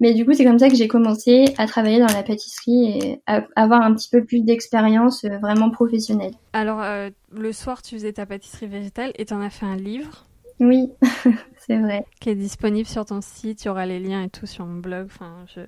Mais 0.01 0.15
du 0.15 0.25
coup, 0.25 0.33
c'est 0.33 0.45
comme 0.45 0.59
ça 0.59 0.71
que 0.71 0.77
j'ai 0.77 0.89
commencé 0.89 1.45
à 1.59 1.67
travailler 1.67 1.99
dans 1.99 2.07
la 2.07 2.23
pâtisserie 2.23 2.99
et 2.99 3.23
à 3.27 3.45
avoir 3.55 3.83
un 3.83 3.95
petit 3.95 4.09
peu 4.11 4.25
plus 4.25 4.41
d'expérience 4.41 5.25
euh, 5.25 5.39
vraiment 5.39 5.71
professionnelle. 5.71 6.33
Alors, 6.55 6.81
euh, 6.81 7.11
le 7.33 7.53
soir, 7.53 7.83
tu 7.83 7.97
faisais 7.97 8.15
ta 8.15 8.25
pâtisserie 8.25 8.67
végétale 8.67 9.13
et 9.17 9.27
t'en 9.27 9.43
as 9.43 9.51
fait 9.51 9.67
un 9.67 9.77
livre 9.77 10.27
Oui, 10.59 10.91
c'est 11.59 11.79
vrai. 11.79 12.07
Qui 12.19 12.31
est 12.31 12.35
disponible 12.35 12.89
sur 12.89 13.05
ton 13.05 13.21
site, 13.21 13.65
il 13.65 13.67
y 13.67 13.71
aura 13.71 13.85
les 13.85 14.01
liens 14.01 14.23
et 14.23 14.31
tout 14.31 14.47
sur 14.47 14.65
mon 14.65 14.79
blog. 14.79 15.07
Enfin, 15.07 15.45
je, 15.55 15.61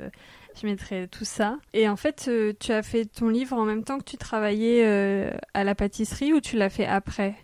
je 0.61 0.67
mettrai 0.67 1.09
tout 1.09 1.25
ça. 1.25 1.59
Et 1.73 1.89
en 1.89 1.97
fait, 1.97 2.27
euh, 2.29 2.53
tu 2.59 2.73
as 2.73 2.83
fait 2.83 3.07
ton 3.07 3.29
livre 3.29 3.57
en 3.57 3.65
même 3.65 3.85
temps 3.85 3.99
que 3.99 4.05
tu 4.05 4.17
travaillais 4.17 4.85
euh, 4.87 5.31
à 5.55 5.65
la 5.65 5.75
pâtisserie 5.75 6.33
ou 6.33 6.41
tu 6.41 6.57
l'as 6.57 6.71
fait 6.71 6.87
après? 6.87 7.37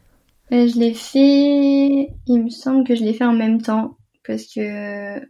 Euh, 0.52 0.66
Je 0.66 0.78
l'ai 0.78 0.94
fait, 0.94 2.14
il 2.26 2.44
me 2.44 2.50
semble 2.50 2.86
que 2.86 2.94
je 2.94 3.04
l'ai 3.04 3.12
fait 3.14 3.24
en 3.24 3.32
même 3.34 3.60
temps. 3.60 3.96
Parce 4.26 4.44
que 4.44 4.60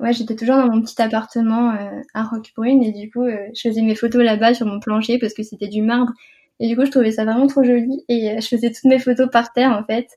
ouais, 0.03 0.13
j'étais 0.13 0.35
toujours 0.35 0.57
dans 0.57 0.67
mon 0.67 0.83
petit 0.83 1.01
appartement 1.01 1.73
à 2.15 2.25
Roquebrune 2.25 2.83
et 2.83 2.91
du 2.93 3.09
coup, 3.13 3.25
je 3.29 3.61
faisais 3.61 3.83
mes 3.83 3.95
photos 3.95 4.25
là-bas 4.25 4.55
sur 4.55 4.67
mon 4.67 4.81
plancher 4.81 5.19
parce 5.21 5.35
que 5.35 5.45
c'était 5.45 5.69
du 5.69 5.83
marbre. 5.83 6.13
Et 6.59 6.67
du 6.67 6.75
coup, 6.77 6.85
je 6.85 6.91
trouvais 6.91 7.13
ça 7.13 7.25
vraiment 7.25 7.47
trop 7.47 7.63
joli 7.63 8.05
et 8.09 8.41
je 8.41 8.47
faisais 8.49 8.73
toutes 8.73 8.87
mes 8.91 8.99
photos 8.99 9.29
par 9.31 9.53
terre 9.53 9.71
en 9.71 9.85
fait. 9.85 10.09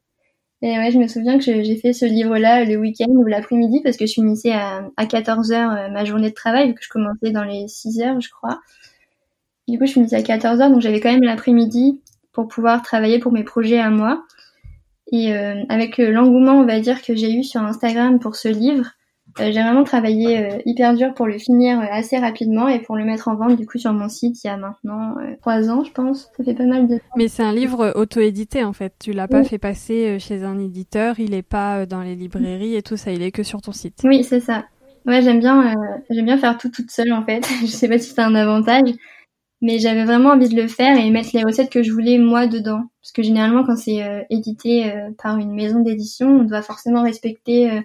Et 0.63 0.77
ouais, 0.77 0.91
je 0.91 0.99
me 0.99 1.07
souviens 1.07 1.39
que 1.39 1.43
j'ai 1.43 1.75
fait 1.75 1.91
ce 1.91 2.05
livre-là 2.05 2.65
le 2.65 2.75
week-end 2.75 3.09
ou 3.09 3.25
l'après-midi 3.25 3.81
parce 3.83 3.97
que 3.97 4.05
je 4.05 4.13
finissais 4.13 4.51
à, 4.51 4.87
à 4.95 5.05
14h 5.05 5.53
euh, 5.53 5.89
ma 5.89 6.05
journée 6.05 6.29
de 6.29 6.35
travail 6.35 6.67
vu 6.67 6.75
que 6.75 6.83
je 6.83 6.89
commençais 6.89 7.31
dans 7.31 7.43
les 7.43 7.65
6h, 7.65 8.21
je 8.21 8.29
crois. 8.29 8.59
Du 9.67 9.79
coup, 9.79 9.87
je 9.87 9.93
finissais 9.93 10.17
à 10.17 10.21
14h, 10.21 10.69
donc 10.69 10.81
j'avais 10.81 10.99
quand 10.99 11.11
même 11.11 11.23
l'après-midi 11.23 12.01
pour 12.31 12.47
pouvoir 12.47 12.83
travailler 12.83 13.17
pour 13.17 13.31
mes 13.31 13.43
projets 13.43 13.79
à 13.79 13.89
moi. 13.89 14.23
Et 15.11 15.33
euh, 15.33 15.63
avec 15.69 15.99
euh, 15.99 16.11
l'engouement, 16.11 16.59
on 16.59 16.65
va 16.65 16.79
dire, 16.79 17.01
que 17.01 17.15
j'ai 17.15 17.33
eu 17.33 17.43
sur 17.43 17.61
Instagram 17.61 18.19
pour 18.19 18.35
ce 18.35 18.47
livre, 18.47 18.91
j'ai 19.37 19.51
vraiment 19.51 19.83
travaillé 19.83 20.61
hyper 20.65 20.93
dur 20.93 21.13
pour 21.13 21.27
le 21.27 21.37
finir 21.37 21.79
assez 21.91 22.17
rapidement 22.17 22.67
et 22.67 22.79
pour 22.79 22.95
le 22.95 23.05
mettre 23.05 23.27
en 23.27 23.35
vente 23.35 23.55
du 23.55 23.65
coup 23.65 23.77
sur 23.77 23.93
mon 23.93 24.09
site 24.09 24.43
il 24.43 24.47
y 24.47 24.49
a 24.49 24.57
maintenant 24.57 25.15
trois 25.41 25.69
ans 25.69 25.83
je 25.83 25.91
pense. 25.91 26.29
Ça 26.37 26.43
fait 26.43 26.53
pas 26.53 26.65
mal 26.65 26.87
de. 26.87 26.99
Mais 27.15 27.27
c'est 27.27 27.43
un 27.43 27.53
livre 27.53 27.93
auto-édité 27.95 28.63
en 28.63 28.73
fait. 28.73 28.93
Tu 28.99 29.13
l'as 29.13 29.27
pas 29.27 29.43
fait 29.43 29.57
passer 29.57 30.19
chez 30.19 30.43
un 30.43 30.59
éditeur, 30.59 31.19
il 31.19 31.33
est 31.33 31.41
pas 31.41 31.85
dans 31.85 32.01
les 32.01 32.15
librairies 32.15 32.75
et 32.75 32.81
tout 32.81 32.97
ça, 32.97 33.11
il 33.11 33.21
est 33.21 33.31
que 33.31 33.43
sur 33.43 33.61
ton 33.61 33.71
site. 33.71 33.99
Oui 34.03 34.23
c'est 34.23 34.41
ça. 34.41 34.65
Ouais 35.05 35.21
j'aime 35.21 35.39
bien 35.39 35.75
j'aime 36.09 36.25
bien 36.25 36.37
faire 36.37 36.57
tout 36.57 36.69
toute 36.69 36.91
seule 36.91 37.13
en 37.13 37.23
fait. 37.23 37.45
je 37.61 37.67
sais 37.67 37.87
pas 37.87 37.97
si 37.97 38.09
c'est 38.09 38.21
un 38.21 38.35
avantage 38.35 38.93
mais 39.61 39.77
j'avais 39.79 40.05
vraiment 40.05 40.31
envie 40.31 40.49
de 40.49 40.59
le 40.59 40.67
faire 40.67 40.97
et 40.97 41.09
mettre 41.11 41.29
les 41.33 41.43
recettes 41.43 41.69
que 41.69 41.83
je 41.83 41.91
voulais 41.91 42.17
moi 42.17 42.47
dedans 42.47 42.83
parce 43.01 43.11
que 43.11 43.21
généralement 43.21 43.63
quand 43.63 43.77
c'est 43.77 44.03
euh, 44.03 44.21
édité 44.29 44.91
euh, 44.91 45.11
par 45.21 45.37
une 45.37 45.53
maison 45.53 45.79
d'édition 45.79 46.27
on 46.27 46.43
doit 46.43 46.63
forcément 46.63 47.03
respecter 47.03 47.71
euh, 47.71 47.81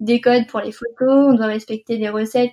des 0.00 0.20
codes 0.20 0.46
pour 0.46 0.60
les 0.60 0.72
photos 0.72 1.32
on 1.32 1.34
doit 1.34 1.46
respecter 1.46 1.98
des 1.98 2.08
recettes 2.08 2.52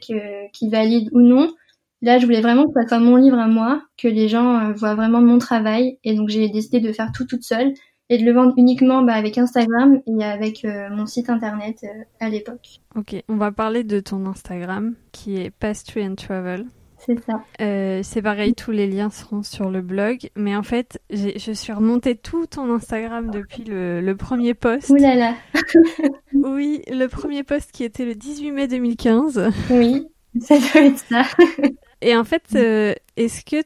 qui 0.54 0.70
valident 0.70 1.10
ou 1.12 1.22
non 1.22 1.54
là 2.02 2.20
je 2.20 2.26
voulais 2.26 2.42
vraiment 2.42 2.68
que 2.68 2.74
ça 2.74 2.88
soit 2.88 3.00
mon 3.00 3.16
livre 3.16 3.40
à 3.40 3.48
moi 3.48 3.82
que 3.98 4.08
les 4.08 4.28
gens 4.28 4.72
voient 4.74 4.96
vraiment 4.96 5.22
mon 5.22 5.38
travail 5.38 6.00
et 6.04 6.16
donc 6.16 6.30
j'ai 6.30 6.50
décidé 6.50 6.80
de 6.80 6.92
faire 6.92 7.12
tout 7.12 7.26
toute 7.26 7.44
seule 7.44 7.74
et 8.10 8.18
de 8.18 8.24
le 8.24 8.34
vendre 8.34 8.54
uniquement 8.58 9.02
bah, 9.02 9.14
avec 9.14 9.38
Instagram 9.38 10.00
et 10.06 10.24
avec 10.24 10.66
mon 10.92 11.06
site 11.06 11.30
internet 11.30 11.86
à 12.20 12.30
l'époque. 12.30 12.82
Ok, 12.96 13.16
on 13.28 13.36
va 13.36 13.52
parler 13.52 13.84
de 13.84 14.00
ton 14.00 14.26
Instagram 14.28 14.94
qui 15.12 15.38
est 15.38 15.50
Pastry 15.50 16.06
and 16.06 16.16
Travel. 16.16 16.68
C'est 16.98 17.20
ça. 17.24 17.44
Euh, 17.62 18.02
c'est 18.04 18.22
pareil, 18.22 18.54
tous 18.56 18.72
les 18.72 18.88
liens 18.88 19.10
seront 19.10 19.44
sur 19.44 19.70
le 19.70 19.82
blog. 19.82 20.30
Mais 20.36 20.56
en 20.56 20.64
fait, 20.64 21.00
je 21.10 21.52
suis 21.52 21.74
remontée 21.74 22.16
tout 22.16 22.46
ton 22.46 22.74
Instagram 22.74 23.30
depuis 23.32 23.64
le, 23.64 24.14
premier 24.14 24.54
post. 24.54 24.90
Ouh 24.90 24.96
là 24.96 25.16
là. 25.16 25.36
oui, 26.34 26.82
le 26.88 27.08
premier 27.08 27.44
post 27.44 27.72
qui 27.72 27.84
était 27.84 28.06
le 28.06 28.16
18 28.16 28.52
mai 28.52 28.68
2015. 28.68 29.52
Oui, 29.70 30.08
ça 30.40 30.58
doit 30.58 30.86
être 30.86 31.00
ça. 31.00 31.24
Et 32.02 32.16
en 32.16 32.24
fait, 32.24 32.44
euh, 32.56 32.94
est-ce 33.18 33.44
que 33.44 33.66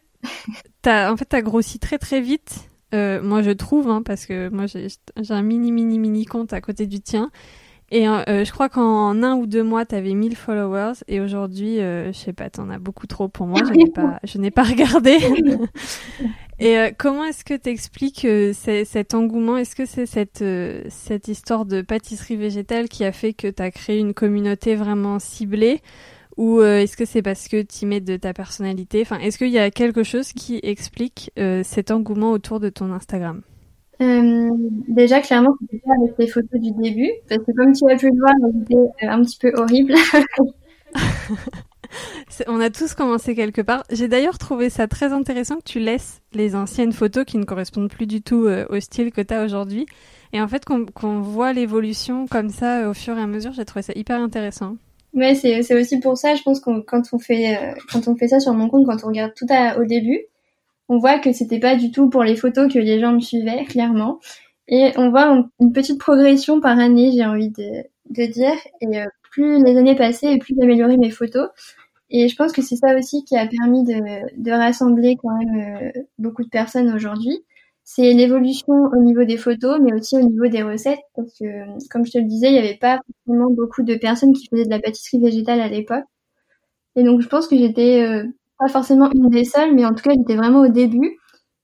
t'as 0.81 1.11
en 1.11 1.17
fait 1.17 1.33
as 1.33 1.41
grossi 1.41 1.79
très 1.79 1.97
très 1.97 2.21
vite? 2.21 2.69
Euh, 2.93 3.21
Moi, 3.21 3.41
je 3.41 3.51
trouve, 3.51 3.89
hein, 3.89 4.01
parce 4.03 4.25
que 4.25 4.49
moi 4.49 4.65
j'ai 4.65 4.89
un 5.33 5.41
mini 5.41 5.71
mini 5.71 5.99
mini 5.99 6.25
compte 6.25 6.53
à 6.53 6.61
côté 6.61 6.87
du 6.87 7.01
tien. 7.01 7.31
Et 7.91 8.07
euh, 8.07 8.21
euh, 8.29 8.45
je 8.45 8.51
crois 8.51 8.69
qu'en 8.69 9.23
un 9.23 9.35
ou 9.35 9.47
deux 9.47 9.63
mois, 9.63 9.85
tu 9.85 9.95
avais 9.95 10.13
1000 10.13 10.35
followers. 10.35 10.93
Et 11.07 11.19
aujourd'hui, 11.19 11.79
euh, 11.79 12.11
je 12.11 12.17
sais 12.17 12.33
pas, 12.33 12.49
t'en 12.49 12.69
as 12.69 12.77
beaucoup 12.77 13.07
trop 13.07 13.27
pour 13.27 13.47
moi. 13.47 13.59
Je 13.67 13.73
n'ai 13.73 13.89
pas, 13.89 14.19
je 14.23 14.37
n'ai 14.37 14.51
pas 14.51 14.63
regardé. 14.63 15.17
et 16.59 16.77
euh, 16.77 16.91
comment 16.95 17.25
est-ce 17.25 17.43
que 17.43 17.55
tu 17.55 17.69
expliques 17.69 18.27
cet 18.53 19.13
engouement? 19.13 19.57
Est-ce 19.57 19.75
que 19.75 19.85
c'est 19.85 20.05
cette, 20.05 20.43
cette 20.89 21.27
histoire 21.27 21.65
de 21.65 21.81
pâtisserie 21.81 22.37
végétale 22.37 22.89
qui 22.89 23.03
a 23.03 23.11
fait 23.11 23.33
que 23.33 23.47
tu 23.47 23.63
as 23.63 23.71
créé 23.71 23.99
une 23.99 24.13
communauté 24.13 24.75
vraiment 24.75 25.19
ciblée? 25.19 25.81
Ou 26.37 26.61
est-ce 26.61 26.95
que 26.95 27.03
c'est 27.03 27.21
parce 27.21 27.49
que 27.49 27.61
tu 27.61 27.85
mets 27.85 27.99
de 27.99 28.15
ta 28.15 28.33
personnalité? 28.33 29.01
Enfin, 29.01 29.19
est-ce 29.19 29.37
qu'il 29.37 29.49
y 29.49 29.59
a 29.59 29.71
quelque 29.71 30.03
chose 30.03 30.31
qui 30.31 30.59
explique 30.63 31.31
cet 31.63 31.91
engouement 31.91 32.31
autour 32.31 32.61
de 32.61 32.69
ton 32.69 32.93
Instagram? 32.93 33.41
Euh, 34.01 34.49
déjà, 34.87 35.19
clairement, 35.19 35.55
c'était 35.61 35.83
pas 35.85 35.91
avec 36.01 36.17
les 36.17 36.27
photos 36.27 36.61
du 36.61 36.71
début, 36.71 37.11
parce 37.27 37.43
que 37.43 37.51
comme 37.51 37.73
tu 37.73 37.83
as 37.91 37.97
pu 37.97 38.09
le 38.09 38.17
voir, 38.19 38.33
c'était 38.61 38.75
euh, 38.75 39.09
un 39.09 39.21
petit 39.23 39.37
peu 39.37 39.51
horrible. 39.55 39.93
On 42.47 42.61
a 42.61 42.69
tous 42.69 42.93
commencé 42.93 43.35
quelque 43.35 43.61
part. 43.61 43.83
J'ai 43.91 44.07
d'ailleurs 44.07 44.37
trouvé 44.37 44.69
ça 44.69 44.87
très 44.87 45.11
intéressant 45.11 45.57
que 45.57 45.63
tu 45.63 45.79
laisses 45.79 46.21
les 46.33 46.55
anciennes 46.55 46.93
photos 46.93 47.25
qui 47.25 47.37
ne 47.37 47.43
correspondent 47.43 47.89
plus 47.89 48.05
du 48.05 48.21
tout 48.21 48.45
euh, 48.45 48.65
au 48.69 48.79
style 48.79 49.11
que 49.11 49.21
tu 49.21 49.33
as 49.33 49.43
aujourd'hui. 49.43 49.85
Et 50.31 50.39
en 50.39 50.47
fait, 50.47 50.63
qu'on 50.63 51.19
voit 51.19 51.51
l'évolution 51.51 52.27
comme 52.27 52.49
ça 52.49 52.87
au 52.89 52.93
fur 52.93 53.17
et 53.17 53.21
à 53.21 53.27
mesure, 53.27 53.51
j'ai 53.51 53.65
trouvé 53.65 53.81
ça 53.81 53.93
hyper 53.95 54.21
intéressant. 54.21 54.77
Ouais, 55.13 55.33
c'est 55.33 55.73
aussi 55.73 55.99
pour 55.99 56.17
ça, 56.17 56.35
je 56.35 56.43
pense 56.43 56.59
qu'on 56.59 56.83
quand 56.83 57.01
on 57.13 57.17
fait 57.17 57.57
quand 57.91 58.07
on 58.07 58.15
fait 58.15 58.27
ça 58.27 58.39
sur 58.39 58.53
mon 58.53 58.69
compte, 58.69 58.85
quand 58.85 59.03
on 59.03 59.07
regarde 59.07 59.33
tout 59.35 59.47
à, 59.49 59.79
au 59.79 59.85
début, 59.85 60.19
on 60.89 60.97
voit 60.97 61.19
que 61.19 61.31
c'était 61.31 61.59
pas 61.59 61.75
du 61.75 61.91
tout 61.91 62.09
pour 62.09 62.23
les 62.23 62.35
photos 62.35 62.71
que 62.71 62.79
les 62.79 62.99
gens 62.99 63.13
me 63.13 63.19
suivaient, 63.19 63.63
clairement. 63.65 64.19
Et 64.67 64.91
on 64.97 65.09
voit 65.11 65.47
une 65.59 65.71
petite 65.73 65.99
progression 65.99 66.59
par 66.61 66.77
année, 66.77 67.11
j'ai 67.13 67.25
envie 67.25 67.49
de, 67.51 68.25
dire. 68.27 68.53
Et 68.81 68.99
euh, 68.99 69.05
plus 69.31 69.63
les 69.63 69.77
années 69.77 69.95
passaient, 69.95 70.33
et 70.33 70.39
plus 70.39 70.55
j'améliorais 70.59 70.97
mes 70.97 71.11
photos. 71.11 71.49
Et 72.09 72.27
je 72.27 72.35
pense 72.35 72.51
que 72.51 72.61
c'est 72.61 72.75
ça 72.75 72.95
aussi 72.97 73.23
qui 73.25 73.37
a 73.37 73.47
permis 73.47 73.83
de, 73.83 74.51
rassembler 74.51 75.15
quand 75.21 75.37
même 75.37 75.91
euh, 75.95 76.01
beaucoup 76.17 76.43
de 76.43 76.49
personnes 76.49 76.93
aujourd'hui. 76.93 77.39
C'est 77.83 78.13
l'évolution 78.13 78.73
au 78.73 79.01
niveau 79.03 79.23
des 79.25 79.37
photos, 79.37 79.79
mais 79.81 79.93
aussi 79.93 80.15
au 80.17 80.21
niveau 80.21 80.47
des 80.47 80.63
recettes, 80.63 80.99
parce 81.15 81.33
que, 81.39 81.87
comme 81.89 82.05
je 82.05 82.11
te 82.11 82.17
le 82.19 82.25
disais, 82.25 82.47
il 82.49 82.53
n'y 82.53 82.59
avait 82.59 82.77
pas 82.77 82.99
forcément 83.25 83.49
beaucoup 83.51 83.83
de 83.83 83.95
personnes 83.95 84.33
qui 84.33 84.47
faisaient 84.47 84.65
de 84.65 84.69
la 84.69 84.79
pâtisserie 84.79 85.19
végétale 85.19 85.61
à 85.61 85.67
l'époque. 85.67 86.05
Et 86.95 87.03
donc, 87.03 87.21
je 87.21 87.27
pense 87.27 87.47
que 87.47 87.57
j'étais 87.57 88.03
euh, 88.03 88.25
pas 88.59 88.67
forcément 88.67 89.09
une 89.11 89.29
des 89.29 89.45
seules, 89.45 89.73
mais 89.73 89.85
en 89.85 89.93
tout 89.95 90.03
cas, 90.03 90.13
j'étais 90.15 90.35
vraiment 90.35 90.61
au 90.61 90.67
début. 90.67 91.17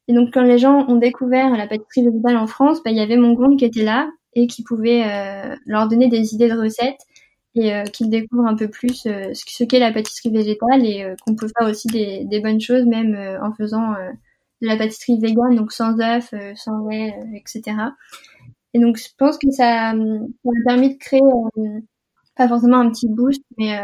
Et 0.07 0.13
donc, 0.13 0.29
quand 0.33 0.43
les 0.43 0.57
gens 0.57 0.87
ont 0.87 0.95
découvert 0.97 1.51
la 1.51 1.67
pâtisserie 1.67 2.05
végétale 2.05 2.37
en 2.37 2.47
France, 2.47 2.81
bah, 2.83 2.91
il 2.91 2.97
y 2.97 3.01
avait 3.01 3.17
mon 3.17 3.35
compte 3.35 3.59
qui 3.59 3.65
était 3.65 3.83
là 3.83 4.09
et 4.33 4.47
qui 4.47 4.63
pouvait 4.63 5.03
euh, 5.05 5.55
leur 5.65 5.87
donner 5.87 6.09
des 6.09 6.33
idées 6.33 6.49
de 6.49 6.57
recettes 6.57 6.99
et 7.55 7.73
euh, 7.73 7.83
qu'ils 7.83 8.09
découvrent 8.09 8.47
un 8.47 8.55
peu 8.55 8.69
plus 8.69 9.05
euh, 9.07 9.31
ce 9.33 9.63
qu'est 9.63 9.79
la 9.79 9.91
pâtisserie 9.93 10.29
végétale 10.31 10.85
et 10.85 11.13
qu'on 11.25 11.35
peut 11.35 11.47
faire 11.57 11.69
aussi 11.69 11.87
des, 11.87 12.25
des 12.25 12.39
bonnes 12.41 12.61
choses, 12.61 12.85
même 12.85 13.15
en 13.41 13.53
faisant 13.53 13.93
de 14.61 14.67
la 14.67 14.77
pâtisserie 14.77 15.19
végane, 15.19 15.55
donc 15.55 15.71
sans 15.71 15.99
œufs, 15.99 16.33
sans 16.55 16.87
lait, 16.87 17.13
etc. 17.33 17.77
Et 18.73 18.79
donc, 18.79 18.97
je 18.97 19.07
pense 19.17 19.37
que 19.37 19.49
ça, 19.51 19.91
ça 19.91 19.95
m'a 19.95 20.51
permis 20.65 20.95
de 20.95 20.99
créer, 20.99 21.21
pas 22.35 22.47
forcément 22.47 22.79
un 22.79 22.89
petit 22.91 23.07
boost, 23.07 23.41
mais 23.57 23.79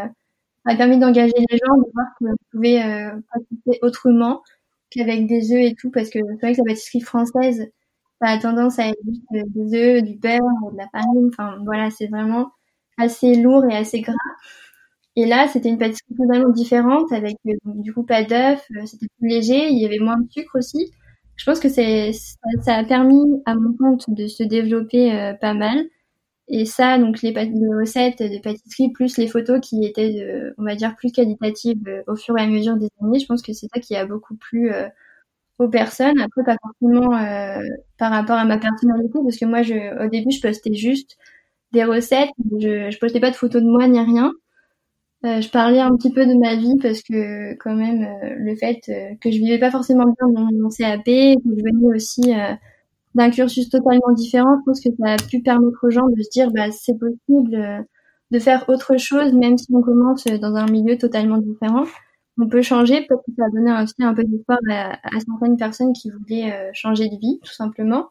ça 0.65 0.73
a 0.73 0.75
permis 0.75 0.99
d'engager 0.99 1.33
les 1.37 1.57
gens, 1.57 1.77
de 1.77 1.91
voir 1.93 2.07
qu'on 2.19 2.35
pouvait 2.51 2.83
euh, 2.83 3.19
pratiquer 3.29 3.79
autrement 3.81 4.41
qu'avec 4.91 5.27
des 5.27 5.51
œufs 5.53 5.71
et 5.71 5.75
tout, 5.75 5.91
parce 5.91 6.09
que 6.09 6.19
c'est 6.19 6.35
vrai 6.41 6.53
que 6.53 6.59
la 6.59 6.65
pâtisserie 6.73 7.01
française, 7.01 7.71
ça 8.21 8.29
a 8.29 8.37
tendance 8.39 8.79
à 8.79 8.87
être 8.89 8.99
juste 9.05 9.23
euh, 9.35 9.43
des 9.47 9.75
œufs, 9.77 10.03
du 10.03 10.17
beurre, 10.17 10.41
de 10.71 10.77
la 10.77 10.87
farine, 10.89 11.29
enfin 11.33 11.57
voilà, 11.65 11.89
c'est 11.91 12.07
vraiment 12.07 12.51
assez 12.97 13.35
lourd 13.35 13.65
et 13.69 13.75
assez 13.75 14.01
gras. 14.01 14.13
Et 15.15 15.25
là, 15.25 15.47
c'était 15.47 15.69
une 15.69 15.77
pâtisserie 15.77 16.15
totalement 16.17 16.49
différente, 16.49 17.11
avec 17.11 17.35
euh, 17.47 17.53
du 17.65 17.93
coup 17.93 18.03
pas 18.03 18.23
d'œufs, 18.23 18.61
c'était 18.85 19.07
plus 19.19 19.27
léger, 19.29 19.69
il 19.69 19.81
y 19.81 19.85
avait 19.85 19.99
moins 19.99 20.17
de 20.19 20.29
sucre 20.29 20.57
aussi. 20.57 20.91
Je 21.35 21.45
pense 21.45 21.59
que 21.59 21.69
c'est 21.69 22.11
ça, 22.13 22.75
a 22.75 22.83
permis 22.83 23.23
à 23.45 23.55
mon 23.55 23.73
compte 23.73 24.09
de 24.09 24.27
se 24.27 24.43
développer 24.43 25.33
pas 25.41 25.53
mal. 25.55 25.85
Et 26.53 26.65
ça, 26.65 26.97
donc 26.97 27.21
les, 27.21 27.31
recettes 27.33 28.21
de 28.21 28.41
pâtisserie 28.41 28.91
plus 28.91 29.17
les 29.17 29.27
photos 29.27 29.61
qui 29.61 29.85
étaient, 29.85 30.51
on 30.57 30.63
va 30.65 30.75
dire, 30.75 30.95
plus 30.97 31.11
qualitatives 31.13 31.81
euh, 31.87 32.03
au 32.07 32.17
fur 32.17 32.37
et 32.37 32.41
à 32.41 32.47
mesure 32.47 32.75
des 32.75 32.89
années, 33.01 33.19
je 33.19 33.25
pense 33.25 33.41
que 33.41 33.53
c'est 33.53 33.67
ça 33.73 33.79
qui 33.79 33.95
a 33.95 34.05
beaucoup 34.05 34.35
plu 34.35 34.69
euh, 34.73 34.89
aux 35.59 35.69
personnes. 35.69 36.19
Après, 36.21 36.43
pas 36.43 36.57
forcément 36.61 37.15
euh, 37.17 37.61
par 37.97 38.11
rapport 38.11 38.35
à 38.37 38.45
ma 38.45 38.57
personnalité, 38.57 39.19
parce 39.23 39.37
que 39.37 39.45
moi, 39.45 39.61
au 40.05 40.09
début, 40.09 40.31
je 40.31 40.41
postais 40.41 40.73
juste 40.73 41.17
des 41.73 41.85
recettes, 41.85 42.31
je, 42.59 42.91
je 42.91 42.99
postais 42.99 43.21
pas 43.21 43.31
de 43.31 43.35
photos 43.35 43.61
de 43.63 43.67
moi 43.69 43.87
ni 43.87 43.99
rien. 44.01 44.33
je 45.23 45.49
parlais 45.49 45.79
un 45.79 45.95
petit 45.95 46.11
peu 46.11 46.25
de 46.25 46.33
ma 46.33 46.55
vie 46.55 46.75
parce 46.81 47.01
que 47.01 47.55
quand 47.59 47.75
même 47.75 48.05
le 48.37 48.55
fait 48.55 48.81
que 49.21 49.31
je 49.31 49.37
vivais 49.37 49.59
pas 49.59 49.71
forcément 49.71 50.05
bien 50.05 50.27
dans 50.33 50.49
mon 50.51 50.69
CAP, 50.69 51.05
que 51.05 51.11
je 51.45 51.63
venais 51.63 51.95
aussi 51.95 52.33
d'un 53.15 53.29
cursus 53.29 53.69
totalement 53.69 54.11
différent, 54.13 54.57
je 54.59 54.65
pense 54.65 54.81
que 54.81 54.89
ça 54.99 55.13
a 55.13 55.17
pu 55.17 55.41
permettre 55.41 55.79
aux 55.83 55.89
gens 55.91 56.07
de 56.07 56.21
se 56.21 56.29
dire 56.29 56.51
bah 56.51 56.71
c'est 56.71 56.97
possible 56.97 57.55
euh, 57.55 57.81
de 58.31 58.39
faire 58.39 58.65
autre 58.69 58.97
chose 58.97 59.33
même 59.33 59.57
si 59.57 59.67
on 59.73 59.81
commence 59.81 60.25
dans 60.25 60.55
un 60.55 60.65
milieu 60.65 60.97
totalement 60.97 61.37
différent. 61.37 61.83
On 62.39 62.47
peut 62.47 62.61
changer, 62.61 63.05
peut-être 63.05 63.23
que 63.27 63.33
ça 63.37 63.45
a 63.45 63.49
donné 63.49 63.83
aussi 63.83 63.95
un 63.99 64.13
peu 64.13 64.23
d'espoir 64.23 64.57
à, 64.69 64.93
à, 64.93 65.19
certaines 65.19 65.57
personnes 65.57 65.93
qui 65.93 66.09
voulaient 66.09 66.51
euh, 66.51 66.71
changer 66.73 67.09
de 67.09 67.17
vie, 67.17 67.39
tout 67.43 67.51
simplement. 67.51 68.07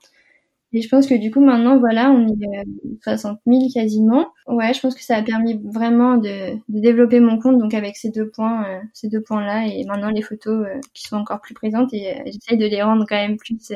Et 0.73 0.83
je 0.83 0.89
pense 0.89 1.07
que 1.09 1.15
du 1.15 1.33
coup 1.33 1.41
maintenant 1.41 1.79
voilà, 1.79 2.11
on 2.11 2.29
est 2.29 2.65
60 3.03 3.39
euh, 3.49 3.53
000 3.53 3.63
quasiment. 3.75 4.29
Ouais, 4.47 4.73
je 4.75 4.81
pense 4.81 4.95
que 4.95 5.03
ça 5.03 5.17
a 5.17 5.23
permis 5.23 5.59
vraiment 5.65 6.17
de, 6.17 6.55
de 6.69 6.81
développer 6.81 7.19
mon 7.21 7.39
compte 7.41 7.59
donc 7.59 7.75
avec 7.75 7.97
ces 7.97 8.11
deux 8.11 8.29
points, 8.29 8.81
ces 8.93 9.09
deux 9.09 9.23
points 9.23 9.45
là 9.45 9.67
et 9.67 9.85
maintenant 9.87 10.11
les 10.11 10.23
photos 10.23 10.69
qui 10.95 11.09
sont 11.09 11.17
encore 11.17 11.41
plus 11.41 11.55
présentes 11.55 11.93
et 11.93 12.23
j'essaye 12.27 12.59
de 12.59 12.67
les 12.67 12.83
rendre 12.83 13.05
quand 13.09 13.17
même 13.17 13.37
plus 13.37 13.73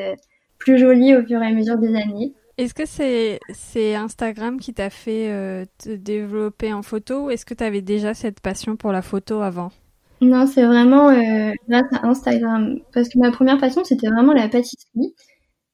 plus 0.65 0.79
jolie 0.79 1.15
au 1.15 1.23
fur 1.25 1.43
et 1.43 1.47
à 1.47 1.53
mesure 1.53 1.79
des 1.79 1.95
années. 1.95 2.33
Est-ce 2.57 2.75
que 2.75 2.87
c'est 2.87 3.95
Instagram 3.95 4.59
qui 4.59 4.73
t'a 4.73 4.91
fait 4.91 5.29
euh, 5.31 5.65
te 5.79 5.91
développer 5.91 6.73
en 6.73 6.83
photo 6.83 7.27
ou 7.27 7.31
est-ce 7.31 7.45
que 7.45 7.55
tu 7.55 7.65
avais 7.65 7.83
déjà 7.83 8.15
cette 8.15 8.41
passion 8.41 8.77
pour 8.77 8.93
la 8.93 9.03
photo 9.03 9.41
avant? 9.41 9.71
Non, 10.21 10.47
c'est 10.47 10.65
vraiment 10.65 11.11
euh, 11.11 11.53
grâce 11.69 11.93
à 11.93 12.07
Instagram. 12.07 12.79
Parce 12.93 13.09
que 13.09 13.19
ma 13.19 13.31
première 13.31 13.59
passion, 13.59 13.85
c'était 13.85 14.09
vraiment 14.09 14.33
la 14.33 14.49
pâtisserie. 14.49 15.15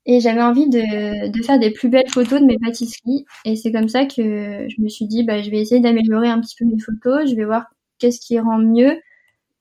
Et 0.06 0.20
j'avais 0.20 0.42
envie 0.42 0.68
de, 0.68 1.30
de, 1.30 1.42
faire 1.42 1.58
des 1.58 1.70
plus 1.70 1.90
belles 1.90 2.08
photos 2.08 2.40
de 2.40 2.46
mes 2.46 2.58
pâtisseries. 2.58 3.26
Et 3.44 3.54
c'est 3.54 3.70
comme 3.70 3.88
ça 3.88 4.06
que 4.06 4.66
je 4.68 4.82
me 4.82 4.88
suis 4.88 5.06
dit, 5.06 5.22
bah, 5.22 5.42
je 5.42 5.50
vais 5.50 5.60
essayer 5.60 5.80
d'améliorer 5.80 6.30
un 6.30 6.40
petit 6.40 6.56
peu 6.58 6.64
mes 6.64 6.80
photos. 6.80 7.30
Je 7.30 7.36
vais 7.36 7.44
voir 7.44 7.66
qu'est-ce 7.98 8.20
qui 8.20 8.40
rend 8.40 8.58
mieux. 8.58 8.98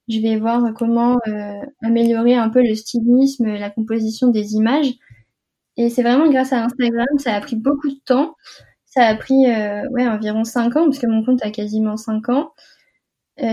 Je 0.07 0.19
vais 0.21 0.37
voir 0.37 0.73
comment 0.73 1.19
euh, 1.27 1.61
améliorer 1.83 2.33
un 2.33 2.49
peu 2.49 2.63
le 2.63 2.73
stylisme, 2.73 3.45
la 3.45 3.69
composition 3.69 4.29
des 4.29 4.53
images. 4.55 4.93
Et 5.79 5.89
c'est 5.89 6.03
vraiment 6.03 6.29
grâce 6.29 6.53
à 6.53 6.63
Instagram, 6.65 7.07
ça 7.17 7.33
a 7.35 7.41
pris 7.41 7.55
beaucoup 7.55 7.89
de 7.89 7.99
temps. 8.05 8.35
ça 8.85 9.05
a 9.05 9.15
pris 9.15 9.45
ouais 9.91 10.07
environ 10.07 10.43
5 10.43 10.75
ans 10.77 10.85
parce 10.85 10.99
que 10.99 11.07
mon 11.07 11.23
compte 11.25 11.43
a 11.45 11.51
quasiment 11.51 11.97
5 11.97 12.29
ans. 12.29 12.53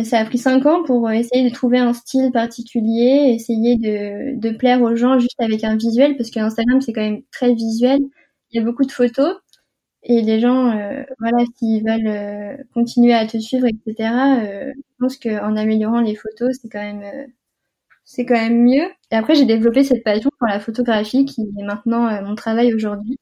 ça 0.05 0.19
a 0.19 0.25
pris 0.25 0.39
5 0.39 0.67
ans 0.67 0.83
pour 0.85 1.11
essayer 1.11 1.49
de 1.49 1.55
trouver 1.55 1.79
un 1.79 1.93
style 1.95 2.33
particulier, 2.33 3.33
essayer 3.35 3.77
de, 3.77 4.51
plaire 4.59 4.83
aux 4.83 4.97
gens 4.97 5.19
juste 5.19 5.41
avec 5.41 5.65
un 5.65 5.77
visuel 5.77 6.17
parce 6.17 6.31
que 6.31 6.41
Instagram 6.41 6.81
c'est 6.81 6.93
quand 6.93 7.03
même 7.03 7.23
très 7.33 7.55
visuel. 7.55 8.01
Il 8.51 8.59
y 8.59 8.63
a 8.63 8.65
beaucoup 8.65 8.85
de 8.85 8.93
photos 8.93 9.37
et 10.09 10.23
les 10.23 10.39
gens, 10.41 10.71
euh, 10.71 11.03
voilà, 11.19 11.39
s'ils 11.57 11.83
veulent 11.85 12.07
euh, 12.07 12.57
continuer 12.75 13.13
à 13.13 13.27
te 13.27 13.39
suivre, 13.39 13.67
etc., 13.67 13.95
euh, 14.41 14.73
je 14.77 14.95
pense 15.01 15.17
qu'en 15.19 15.57
améliorant 15.57 16.01
les 16.01 16.15
photos, 16.15 16.57
c'est 16.63 16.69
quand 16.69 16.81
même, 16.81 17.03
c'est 18.07 18.25
quand 18.25 18.35
même 18.35 18.65
mieux. 18.65 18.89
Et 19.11 19.17
après, 19.17 19.35
j'ai 19.35 19.45
développé 19.45 19.85
cette 19.85 20.03
passion 20.05 20.31
pour 20.39 20.49
la 20.49 20.61
photographie 20.61 21.27
qui 21.27 21.43
est 21.43 21.65
maintenant 21.65 22.23
mon 22.23 22.35
travail 22.35 22.73
aujourd'hui. 22.73 23.19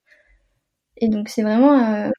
Et 0.98 1.08
donc, 1.08 1.28
c'est 1.28 1.42
vraiment 1.42 2.10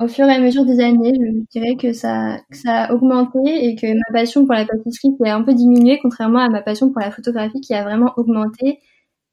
au 0.00 0.08
fur 0.08 0.26
et 0.26 0.32
à 0.32 0.40
mesure 0.40 0.64
des 0.64 0.80
années, 0.80 1.12
je 1.14 1.60
dirais 1.60 1.76
que 1.76 1.92
ça, 1.92 2.38
que 2.50 2.56
ça 2.56 2.84
a 2.84 2.92
augmenté 2.92 3.38
et 3.44 3.76
que 3.76 3.86
ma 3.86 4.18
passion 4.18 4.44
pour 4.44 4.54
la 4.54 4.66
pâtisserie 4.66 5.16
qui 5.16 5.28
a 5.28 5.36
un 5.36 5.42
peu 5.42 5.54
diminué, 5.54 6.00
contrairement 6.02 6.40
à 6.40 6.48
ma 6.48 6.62
passion 6.62 6.90
pour 6.90 7.00
la 7.00 7.12
photographie 7.12 7.60
qui 7.60 7.74
a 7.74 7.84
vraiment 7.84 8.12
augmenté 8.16 8.80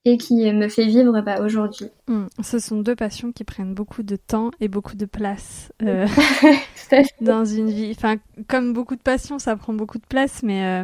et 0.06 0.18
qui 0.18 0.52
me 0.52 0.68
fait 0.68 0.86
vivre 0.86 1.22
bah, 1.22 1.42
aujourd'hui. 1.42 1.88
Hmm. 2.08 2.26
Ce 2.42 2.60
sont 2.60 2.78
deux 2.78 2.96
passions 2.96 3.32
qui 3.32 3.44
prennent 3.44 3.74
beaucoup 3.74 4.04
de 4.04 4.16
temps 4.16 4.52
et 4.60 4.68
beaucoup 4.68 4.96
de 4.96 5.06
place 5.06 5.72
euh, 5.82 6.08
dans 7.22 7.46
une 7.46 7.70
vie. 7.70 7.94
Enfin, 7.96 8.18
comme 8.48 8.74
beaucoup 8.74 8.96
de 8.96 9.02
passions, 9.02 9.40
ça 9.40 9.56
prend 9.56 9.74
beaucoup 9.74 10.00
de 10.00 10.08
place, 10.08 10.44
mais 10.44 10.64
euh, 10.66 10.84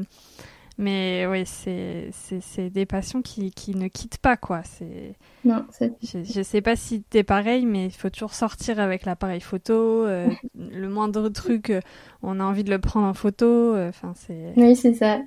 mais 0.78 1.26
oui, 1.28 1.44
c'est 1.46 2.10
c'est 2.12 2.70
des 2.70 2.86
passions 2.86 3.22
qui, 3.22 3.52
qui 3.52 3.76
ne 3.76 3.88
quittent 3.88 4.20
pas 4.20 4.38
quoi. 4.38 4.62
C'est 4.64 5.16
non, 5.46 5.66
je, 5.80 6.24
je 6.24 6.42
sais 6.42 6.62
pas 6.62 6.76
si 6.76 7.02
t'es 7.04 7.24
pareil, 7.24 7.66
mais 7.66 7.86
il 7.86 7.92
faut 7.92 8.10
toujours 8.10 8.34
sortir 8.34 8.80
avec 8.80 9.06
l'appareil 9.06 9.42
photo. 9.42 10.06
Euh, 10.06 10.28
le 10.56 10.88
moindre 10.90 11.30
truc, 11.30 11.74
on 12.22 12.40
a 12.40 12.44
envie 12.44 12.64
de 12.64 12.72
le 12.72 12.80
prendre 12.80 13.08
en 13.08 13.14
photo. 13.14 13.76
Enfin, 13.76 14.14
c'est. 14.16 14.54
Oui, 14.56 14.76
c'est 14.76 14.94
ça. 14.94 15.20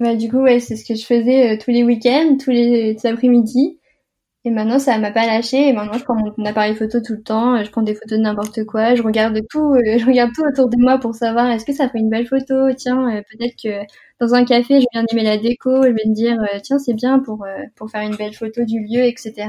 Bah, 0.00 0.14
du 0.14 0.30
coup, 0.30 0.38
ouais, 0.38 0.60
c'est 0.60 0.76
ce 0.76 0.84
que 0.84 0.94
je 0.94 1.04
faisais 1.04 1.54
euh, 1.54 1.58
tous 1.58 1.70
les 1.72 1.82
week-ends, 1.82 2.36
tous 2.42 2.50
les, 2.50 2.96
après-midi. 3.04 3.78
Et 4.44 4.50
maintenant, 4.50 4.78
ça 4.78 4.98
m'a 4.98 5.10
pas 5.10 5.26
lâché. 5.26 5.68
Et 5.68 5.72
maintenant, 5.72 5.98
je 5.98 6.04
prends 6.04 6.14
mon 6.14 6.44
appareil 6.44 6.76
photo 6.76 7.00
tout 7.00 7.14
le 7.14 7.22
temps. 7.22 7.56
Euh, 7.56 7.64
je 7.64 7.70
prends 7.70 7.82
des 7.82 7.94
photos 7.94 8.18
de 8.18 8.22
n'importe 8.22 8.64
quoi. 8.64 8.94
Je 8.94 9.02
regarde 9.02 9.40
tout. 9.50 9.74
Euh, 9.74 9.80
je 9.98 10.06
regarde 10.06 10.32
tout 10.34 10.44
autour 10.44 10.68
de 10.68 10.76
moi 10.78 10.98
pour 10.98 11.14
savoir 11.14 11.50
est-ce 11.50 11.64
que 11.64 11.72
ça 11.72 11.88
fait 11.88 11.98
une 11.98 12.10
belle 12.10 12.26
photo? 12.26 12.72
Tiens, 12.76 13.22
peut-être 13.30 13.56
que 13.62 13.84
dans 14.20 14.34
un 14.34 14.44
café, 14.44 14.80
je 14.80 14.86
viens 14.92 15.04
d'aimer 15.04 15.24
la 15.24 15.36
déco. 15.38 15.82
Je 15.82 15.88
vais 15.88 16.06
me 16.06 16.14
dire 16.14 16.36
tiens, 16.62 16.78
c'est 16.78 16.94
bien 16.94 17.18
pour 17.20 17.46
pour 17.76 17.90
faire 17.90 18.02
une 18.02 18.16
belle 18.16 18.34
photo 18.34 18.64
du 18.64 18.80
lieu, 18.80 19.04
etc 19.04 19.48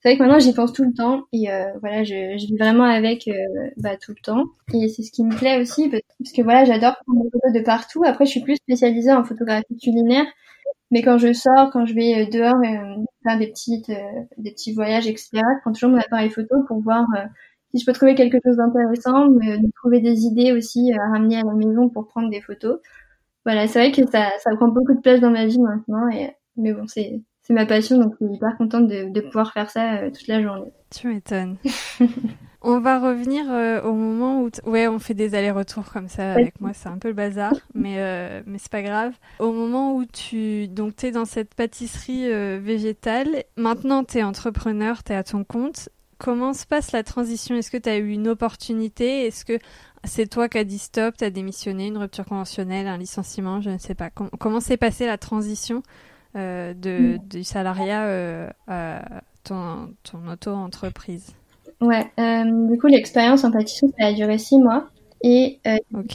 c'est 0.00 0.08
vrai 0.08 0.16
que 0.16 0.22
maintenant 0.22 0.38
j'y 0.38 0.54
pense 0.54 0.72
tout 0.72 0.84
le 0.84 0.94
temps 0.94 1.24
et 1.32 1.50
euh, 1.52 1.66
voilà 1.80 2.04
je, 2.04 2.38
je 2.38 2.46
vis 2.46 2.56
vraiment 2.56 2.84
avec 2.84 3.28
euh, 3.28 3.32
bah, 3.76 3.96
tout 3.98 4.12
le 4.12 4.22
temps. 4.22 4.44
Et 4.72 4.88
c'est 4.88 5.02
ce 5.02 5.12
qui 5.12 5.24
me 5.24 5.36
plaît 5.36 5.60
aussi 5.60 5.90
parce 5.90 6.32
que 6.32 6.42
voilà 6.42 6.64
j'adore 6.64 6.96
prendre 7.04 7.22
des 7.22 7.30
photos 7.30 7.52
de 7.52 7.60
partout. 7.60 8.02
Après 8.06 8.24
je 8.24 8.30
suis 8.30 8.40
plus 8.40 8.56
spécialisée 8.56 9.12
en 9.12 9.24
photographie 9.24 9.76
culinaire 9.76 10.24
mais 10.90 11.02
quand 11.02 11.18
je 11.18 11.32
sors 11.34 11.70
quand 11.70 11.84
je 11.86 11.94
vais 11.94 12.22
euh, 12.22 12.30
dehors 12.30 12.56
faire 13.24 13.38
des 13.38 13.48
petites 13.48 13.92
des 14.38 14.52
petits 14.52 14.72
voyages 14.72 15.06
etc 15.06 15.28
je 15.34 15.60
prends 15.62 15.72
toujours 15.72 15.90
mon 15.90 15.98
appareil 15.98 16.30
photo 16.30 16.56
pour 16.66 16.80
voir 16.80 17.06
si 17.72 17.80
je 17.80 17.86
peux 17.86 17.92
trouver 17.92 18.14
quelque 18.14 18.38
chose 18.44 18.56
d'intéressant 18.56 19.28
me, 19.28 19.70
trouver 19.76 20.00
des 20.00 20.24
idées 20.24 20.52
aussi 20.52 20.92
à 20.94 21.10
ramener 21.12 21.36
à 21.36 21.44
la 21.44 21.54
maison 21.54 21.90
pour 21.90 22.08
prendre 22.08 22.30
des 22.30 22.40
photos 22.40 22.78
voilà 23.50 23.66
c'est 23.66 23.78
vrai 23.78 23.92
que 23.92 24.08
ça 24.10 24.30
ça 24.38 24.54
prend 24.56 24.68
beaucoup 24.68 24.94
de 24.94 25.00
place 25.00 25.20
dans 25.20 25.30
ma 25.30 25.46
vie 25.46 25.60
maintenant 25.60 26.08
et 26.08 26.30
mais 26.56 26.72
bon 26.72 26.86
c'est 26.86 27.20
ma 27.52 27.66
passion, 27.66 27.98
donc 27.98 28.14
je 28.20 28.26
suis 28.26 28.34
hyper 28.34 28.56
contente 28.56 28.88
de, 28.88 29.20
pouvoir 29.20 29.52
faire 29.52 29.70
ça 29.70 29.94
euh, 29.94 30.10
toute 30.10 30.26
la 30.28 30.42
journée. 30.42 30.72
Tu 30.90 31.08
m'étonnes. 31.08 31.56
on 32.62 32.80
va 32.80 32.98
revenir 32.98 33.44
euh, 33.50 33.82
au 33.82 33.92
moment 33.92 34.42
où, 34.42 34.50
ouais, 34.66 34.88
on 34.88 34.98
fait 34.98 35.14
des 35.14 35.34
allers-retours 35.34 35.90
comme 35.92 36.08
ça 36.08 36.32
avec 36.32 36.60
moi, 36.60 36.72
c'est 36.72 36.88
un 36.88 36.98
peu 36.98 37.08
le 37.08 37.14
bazar, 37.14 37.52
mais 37.74 37.96
euh, 37.98 38.42
mais 38.46 38.58
c'est 38.58 38.70
pas 38.70 38.82
grave. 38.82 39.14
Au 39.38 39.52
moment 39.52 39.94
où 39.94 40.04
tu 40.04 40.68
donc 40.68 40.96
t'es 40.96 41.10
dans 41.10 41.24
cette 41.24 41.54
pâtisserie 41.54 42.28
végétale, 42.58 43.44
maintenant 43.56 44.04
t'es 44.04 44.22
entrepreneur, 44.22 45.02
t'es 45.02 45.14
à 45.14 45.24
ton 45.24 45.44
compte. 45.44 45.88
Comment 46.20 46.52
se 46.52 46.66
passe 46.66 46.92
la 46.92 47.02
transition? 47.02 47.56
Est-ce 47.56 47.70
que 47.70 47.78
tu 47.78 47.88
as 47.88 47.96
eu 47.96 48.10
une 48.10 48.28
opportunité? 48.28 49.26
Est-ce 49.26 49.46
que 49.46 49.58
c'est 50.04 50.28
toi 50.28 50.50
qui 50.50 50.58
as 50.58 50.64
dit 50.64 50.76
stop, 50.76 51.16
tu 51.16 51.24
as 51.24 51.30
démissionné, 51.30 51.86
une 51.86 51.96
rupture 51.96 52.26
conventionnelle, 52.26 52.88
un 52.88 52.98
licenciement, 52.98 53.62
je 53.62 53.70
ne 53.70 53.78
sais 53.78 53.94
pas. 53.94 54.10
comment 54.10 54.60
s'est 54.60 54.76
passée 54.76 55.06
la 55.06 55.16
transition 55.16 55.82
euh, 56.36 56.74
de, 56.74 57.16
mm. 57.16 57.18
du 57.26 57.42
salariat 57.42 58.04
euh, 58.04 58.50
à 58.68 59.00
ton, 59.44 59.94
ton 60.02 60.30
auto-entreprise? 60.30 61.32
Ouais, 61.80 62.06
euh, 62.18 62.68
du 62.68 62.78
coup, 62.78 62.88
l'expérience 62.88 63.44
en 63.44 63.50
pâtisserie, 63.50 63.90
ça 63.98 64.08
a 64.08 64.12
duré 64.12 64.36
six 64.36 64.58
mois. 64.58 64.88
Et 65.22 65.58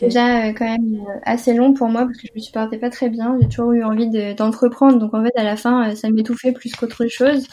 déjà 0.02 0.52
quand 0.54 0.66
même 0.66 1.04
assez 1.24 1.54
long 1.54 1.74
pour 1.74 1.90
moi 1.90 2.06
parce 2.06 2.18
que 2.18 2.28
je 2.28 2.34
me 2.36 2.40
supportais 2.40 2.78
pas 2.78 2.92
très 2.92 3.10
bien. 3.10 3.38
J'ai 3.42 3.48
toujours 3.50 3.72
eu 3.72 3.84
envie 3.84 4.10
d'entreprendre. 4.36 5.00
donc 5.00 5.16
en 5.16 5.24
fait, 5.24 5.34
à 5.36 5.44
la 5.44 5.56
fin, 5.58 5.96
ça 5.96 6.10
m'étouffait 6.12 6.52
plus 6.52 6.76
qu'autre 6.76 7.08
chose. 7.08 7.48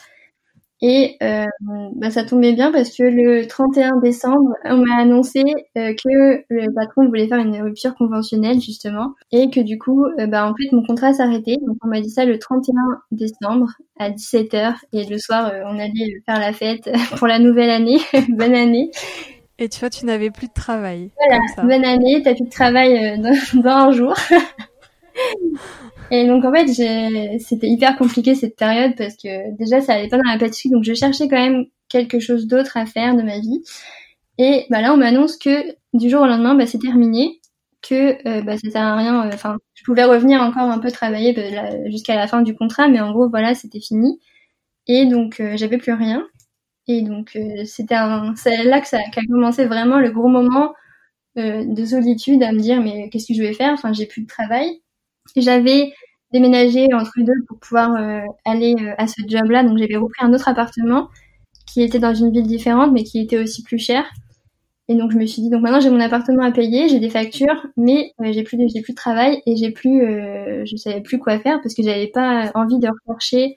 Et 0.85 1.17
euh, 1.23 1.47
bah, 1.95 2.11
ça 2.11 2.25
tombait 2.25 2.55
bien 2.55 2.73
parce 2.73 2.91
que 2.91 3.05
le 3.05 3.47
31 3.47 4.01
décembre, 4.03 4.53
on 4.65 4.79
m'a 4.79 4.97
annoncé 4.97 5.45
euh, 5.79 5.95
que 5.95 6.43
le 6.49 6.75
patron 6.75 7.07
voulait 7.07 7.29
faire 7.29 7.39
une 7.39 7.57
rupture 7.63 7.95
conventionnelle 7.95 8.61
justement 8.61 9.15
et 9.31 9.49
que 9.49 9.61
du 9.61 9.79
coup, 9.79 10.05
euh, 10.05 10.27
bah, 10.27 10.45
en 10.45 10.55
fait, 10.57 10.75
mon 10.75 10.85
contrat 10.85 11.13
s'arrêtait. 11.15 11.57
Donc 11.65 11.77
on 11.85 11.89
m'a 11.89 12.01
dit 12.01 12.11
ça 12.11 12.25
le 12.25 12.37
31 12.37 12.75
décembre 13.13 13.69
à 13.97 14.11
17h 14.11 14.75
et 14.93 15.05
le 15.05 15.19
soir, 15.19 15.53
on 15.67 15.79
allait 15.79 16.21
faire 16.27 16.41
la 16.41 16.53
fête 16.53 16.91
pour 17.17 17.29
la 17.29 17.39
nouvelle 17.39 17.71
année. 17.71 17.99
bonne 18.31 18.55
année. 18.55 18.91
Et 19.61 19.69
tu 19.69 19.79
vois, 19.79 19.91
tu 19.91 20.05
n'avais 20.05 20.31
plus 20.31 20.49
de 20.49 20.53
travail. 20.53 21.13
Voilà, 21.17 21.41
bonne 21.63 21.85
année, 21.85 22.23
t'as 22.25 22.35
plus 22.35 22.47
de 22.47 22.51
travail 22.51 23.21
dans, 23.21 23.63
dans 23.63 23.71
un 23.71 23.93
jour. 23.93 24.15
Et 26.13 26.27
donc 26.29 26.45
en 26.45 26.53
fait, 26.53 26.69
c'était 27.41 27.69
hyper 27.69 27.97
compliqué 27.97 28.35
cette 28.35 28.57
période 28.57 28.95
parce 28.97 29.17
que 29.17 29.57
déjà 29.57 29.81
ça 29.81 29.95
allait 29.95 30.09
pas 30.09 30.19
dans 30.19 30.31
la 30.31 30.39
pâtisserie, 30.39 30.71
donc 30.71 30.85
je 30.85 30.93
cherchais 30.95 31.27
quand 31.27 31.39
même 31.39 31.65
quelque 31.89 32.21
chose 32.21 32.47
d'autre 32.47 32.77
à 32.77 32.87
faire 32.87 33.17
de 33.17 33.23
ma 33.23 33.39
vie. 33.41 33.63
Et 34.39 34.67
bah 34.71 34.83
là, 34.83 34.93
on 34.95 34.99
m'annonce 34.99 35.37
que 35.39 35.75
du 35.95 36.11
jour 36.11 36.23
au 36.23 36.27
lendemain, 36.27 36.55
bah, 36.55 36.67
c'est 36.67 36.79
terminé, 36.79 37.41
que 37.83 38.17
euh, 38.29 38.43
bah, 38.43 38.57
ça 38.59 38.71
sert 38.71 38.83
à 38.83 38.97
rien. 38.97 39.27
Euh, 39.27 39.31
enfin, 39.35 39.57
je 39.75 39.85
pouvais 39.85 40.05
revenir 40.05 40.43
encore 40.43 40.71
un 40.71 40.79
peu 40.79 40.91
travailler 40.91 41.33
bah, 41.33 41.89
jusqu'à 41.91 42.17
la 42.17 42.27
fin 42.29 42.43
du 42.43 42.55
contrat, 42.55 42.89
mais 42.89 43.01
en 43.01 43.13
gros, 43.13 43.29
voilà, 43.31 43.55
c'était 43.55 43.81
fini. 43.81 44.21
Et 44.89 45.07
donc 45.07 45.41
euh, 45.41 45.57
j'avais 45.57 45.79
plus 45.79 45.93
rien. 45.95 46.27
Et 46.89 47.03
donc 47.03 47.37
euh, 47.37 47.65
c'était 47.67 47.97
c'est 48.37 48.65
là 48.65 48.81
que 48.81 48.89
ça 48.89 48.99
a 48.99 49.23
commencé 49.29 49.67
vraiment 49.67 49.99
le 50.01 50.11
gros 50.13 50.29
moment 50.29 50.75
de 51.37 51.85
solitude 51.87 52.43
à 52.43 52.53
me 52.53 52.59
dire 52.59 52.83
mais 52.83 53.09
qu'est-ce 53.11 53.29
que 53.29 53.35
je 53.35 53.43
vais 53.43 53.55
faire? 53.55 53.73
Enfin, 53.75 53.93
j'ai 53.93 54.07
plus 54.07 54.23
de 54.23 54.27
travail. 54.27 54.83
J'avais 55.37 55.93
déménagé 56.33 56.89
entre 56.93 57.13
deux 57.19 57.45
pour 57.47 57.59
pouvoir 57.59 57.95
euh, 57.95 58.23
aller 58.45 58.75
euh, 58.81 58.95
à 58.99 59.07
ce 59.07 59.23
job-là, 59.27 59.63
donc 59.63 59.79
j'avais 59.79 59.97
repris 59.97 60.25
un 60.25 60.33
autre 60.33 60.49
appartement 60.49 61.09
qui 61.67 61.83
était 61.83 61.99
dans 61.99 62.15
une 62.15 62.33
ville 62.33 62.47
différente, 62.47 62.93
mais 62.93 63.05
qui 63.05 63.21
était 63.21 63.39
aussi 63.39 63.63
plus 63.63 63.79
cher. 63.79 64.05
Et 64.89 64.95
donc 64.97 65.13
je 65.13 65.19
me 65.19 65.27
suis 65.27 65.43
dit, 65.43 65.51
donc 65.51 65.63
maintenant 65.63 65.81
j'ai 65.81 65.91
mon 65.91 66.01
appartement 66.01 66.43
à 66.43 66.51
payer, 66.51 66.89
j'ai 66.89 67.01
des 67.01 67.11
factures, 67.11 67.67
mais 67.77 68.13
j'ai 68.21 68.43
plus 68.43 68.57
de, 68.57 68.83
plus 68.83 68.93
de 68.93 68.97
travail 68.97 69.41
et 69.47 69.57
j'ai 69.57 69.71
plus, 69.71 70.03
euh, 70.03 70.65
je 70.67 70.77
savais 70.77 71.01
plus 71.01 71.19
quoi 71.19 71.39
faire 71.39 71.61
parce 71.63 71.75
que 71.75 71.83
j'avais 71.83 72.09
pas 72.09 72.51
envie 72.55 72.79
de 72.79 72.89
rechercher 73.07 73.55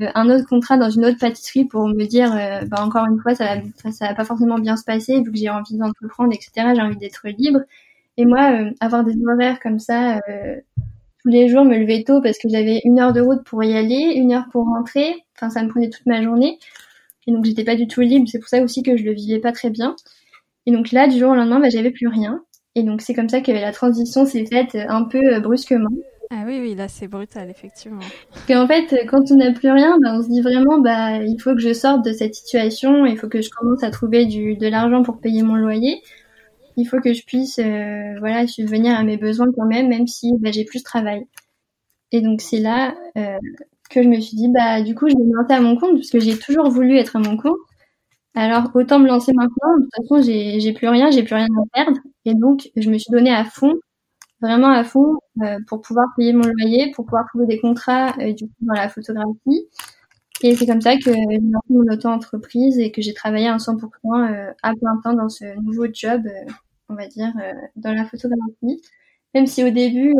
un 0.00 0.30
autre 0.30 0.46
contrat 0.46 0.76
dans 0.76 0.90
une 0.90 1.06
autre 1.06 1.18
pâtisserie 1.18 1.64
pour 1.64 1.88
me 1.88 2.04
dire, 2.04 2.30
bah 2.68 2.84
encore 2.84 3.04
une 3.06 3.18
fois, 3.18 3.34
ça 3.34 3.56
ça 3.90 4.06
va 4.08 4.14
pas 4.14 4.24
forcément 4.24 4.58
bien 4.58 4.76
se 4.76 4.84
passer 4.84 5.20
vu 5.22 5.32
que 5.32 5.36
j'ai 5.36 5.50
envie 5.50 5.76
d'entreprendre, 5.76 6.32
etc. 6.32 6.68
J'ai 6.76 6.82
envie 6.82 6.96
d'être 6.98 7.26
libre. 7.26 7.60
Et 8.16 8.24
moi, 8.24 8.60
avoir 8.78 9.02
des 9.02 9.14
horaires 9.26 9.58
comme 9.58 9.80
ça, 9.80 10.20
tous 11.28 11.32
les 11.32 11.48
jours 11.48 11.64
me 11.64 11.76
lever 11.76 12.04
tôt 12.04 12.22
parce 12.22 12.38
que 12.38 12.48
j'avais 12.48 12.80
une 12.84 12.98
heure 12.98 13.12
de 13.12 13.20
route 13.20 13.44
pour 13.44 13.62
y 13.62 13.76
aller, 13.76 14.14
une 14.16 14.32
heure 14.32 14.46
pour 14.50 14.64
rentrer. 14.64 15.14
Enfin, 15.36 15.50
ça 15.50 15.62
me 15.62 15.68
prenait 15.68 15.90
toute 15.90 16.06
ma 16.06 16.22
journée. 16.22 16.58
Et 17.26 17.32
donc, 17.32 17.44
j'étais 17.44 17.64
pas 17.64 17.74
du 17.74 17.86
tout 17.86 18.00
libre. 18.00 18.26
C'est 18.30 18.38
pour 18.38 18.48
ça 18.48 18.62
aussi 18.62 18.82
que 18.82 18.96
je 18.96 19.04
le 19.04 19.12
vivais 19.12 19.38
pas 19.38 19.52
très 19.52 19.68
bien. 19.68 19.94
Et 20.64 20.72
donc 20.72 20.90
là, 20.90 21.06
du 21.06 21.18
jour 21.18 21.32
au 21.32 21.34
lendemain, 21.34 21.60
bah, 21.60 21.68
j'avais 21.68 21.90
plus 21.90 22.08
rien. 22.08 22.42
Et 22.74 22.82
donc, 22.82 23.02
c'est 23.02 23.12
comme 23.12 23.28
ça 23.28 23.42
que 23.42 23.52
la 23.52 23.72
transition 23.72 24.24
s'est 24.24 24.46
faite 24.46 24.74
un 24.74 25.04
peu 25.04 25.18
euh, 25.18 25.40
brusquement. 25.40 25.90
Ah 26.30 26.44
oui, 26.46 26.60
oui, 26.60 26.74
là, 26.74 26.88
c'est 26.88 27.08
brutal, 27.08 27.50
effectivement. 27.50 28.00
Et 28.48 28.56
en 28.56 28.66
fait, 28.66 29.06
quand 29.06 29.30
on 29.30 29.36
n'a 29.36 29.52
plus 29.52 29.70
rien, 29.70 29.98
bah, 30.02 30.14
on 30.14 30.22
se 30.22 30.28
dit 30.28 30.40
vraiment, 30.40 30.80
bah, 30.80 31.22
il 31.22 31.38
faut 31.38 31.54
que 31.54 31.60
je 31.60 31.74
sorte 31.74 32.06
de 32.06 32.12
cette 32.12 32.34
situation, 32.34 33.04
il 33.04 33.18
faut 33.18 33.28
que 33.28 33.42
je 33.42 33.50
commence 33.50 33.82
à 33.82 33.90
trouver 33.90 34.24
du, 34.24 34.56
de 34.56 34.66
l'argent 34.66 35.02
pour 35.02 35.20
payer 35.20 35.42
mon 35.42 35.56
loyer 35.56 36.00
il 36.78 36.86
faut 36.86 37.00
que 37.00 37.12
je 37.12 37.24
puisse 37.24 37.58
euh, 37.58 38.14
voilà 38.20 38.46
subvenir 38.46 38.96
à 38.98 39.04
mes 39.04 39.16
besoins 39.18 39.48
quand 39.56 39.66
même, 39.66 39.88
même 39.88 40.06
si 40.06 40.32
bah, 40.38 40.50
j'ai 40.52 40.64
plus 40.64 40.78
de 40.80 40.84
travail. 40.84 41.26
Et 42.12 42.20
donc 42.22 42.40
c'est 42.40 42.58
là 42.60 42.94
euh, 43.16 43.38
que 43.90 44.02
je 44.02 44.08
me 44.08 44.20
suis 44.20 44.36
dit 44.36 44.48
bah 44.48 44.82
du 44.82 44.94
coup 44.94 45.08
je 45.08 45.14
vais 45.16 45.24
me 45.24 45.34
lancer 45.34 45.54
à 45.54 45.60
mon 45.60 45.76
compte 45.76 45.94
parce 45.96 46.10
que 46.10 46.20
j'ai 46.20 46.38
toujours 46.38 46.70
voulu 46.70 46.96
être 46.98 47.16
à 47.16 47.20
mon 47.20 47.36
compte. 47.36 47.58
Alors 48.34 48.70
autant 48.74 48.98
me 49.00 49.08
lancer 49.08 49.32
maintenant. 49.32 49.78
De 49.78 49.84
toute 49.84 50.08
façon 50.08 50.22
j'ai 50.22 50.72
plus 50.72 50.88
rien, 50.88 51.10
j'ai 51.10 51.22
plus 51.24 51.34
rien 51.34 51.46
à 51.46 51.84
perdre. 51.84 52.00
Et 52.24 52.34
donc 52.34 52.70
je 52.76 52.90
me 52.90 52.98
suis 52.98 53.10
donnée 53.10 53.34
à 53.34 53.44
fond, 53.44 53.74
vraiment 54.40 54.70
à 54.70 54.84
fond 54.84 55.16
euh, 55.42 55.58
pour 55.68 55.80
pouvoir 55.82 56.06
payer 56.16 56.32
mon 56.32 56.46
loyer, 56.48 56.92
pour 56.94 57.04
pouvoir 57.06 57.26
trouver 57.28 57.46
des 57.46 57.60
contrats 57.60 58.12
dans 58.60 58.74
la 58.74 58.88
photographie 58.88 59.68
Et 60.42 60.56
c'est 60.56 60.66
comme 60.66 60.80
ça 60.80 60.96
que 60.96 61.12
j'ai 61.12 61.38
lancé 61.42 61.68
mon 61.70 61.92
auto-entreprise 61.92 62.78
et 62.78 62.92
que 62.92 63.02
j'ai 63.02 63.14
travaillé 63.14 63.48
à 63.48 63.56
100% 63.56 63.80
euh, 64.32 64.52
à 64.62 64.72
plein 64.74 65.00
temps 65.04 65.14
dans 65.14 65.28
ce 65.28 65.44
nouveau 65.62 65.86
job, 65.92 66.22
on 66.88 66.94
va 66.94 67.06
dire, 67.06 67.32
euh, 67.42 67.52
dans 67.76 67.92
la 67.92 68.04
photographie. 68.04 68.82
Même 69.34 69.46
si 69.46 69.62
au 69.62 69.70
début, 69.70 70.14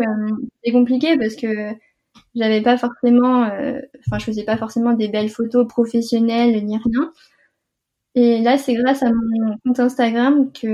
c'était 0.56 0.72
compliqué 0.72 1.16
parce 1.16 1.34
que 1.34 1.72
j'avais 2.34 2.60
pas 2.62 2.76
forcément, 2.76 3.44
enfin, 3.44 4.18
je 4.18 4.24
faisais 4.24 4.44
pas 4.44 4.58
forcément 4.58 4.92
des 4.92 5.08
belles 5.08 5.30
photos 5.30 5.66
professionnelles 5.66 6.62
ni 6.64 6.76
rien. 6.76 7.12
Et 8.14 8.42
là, 8.42 8.58
c'est 8.58 8.74
grâce 8.74 9.02
à 9.02 9.10
mon 9.10 9.56
compte 9.64 9.80
Instagram 9.80 10.52
que, 10.52 10.68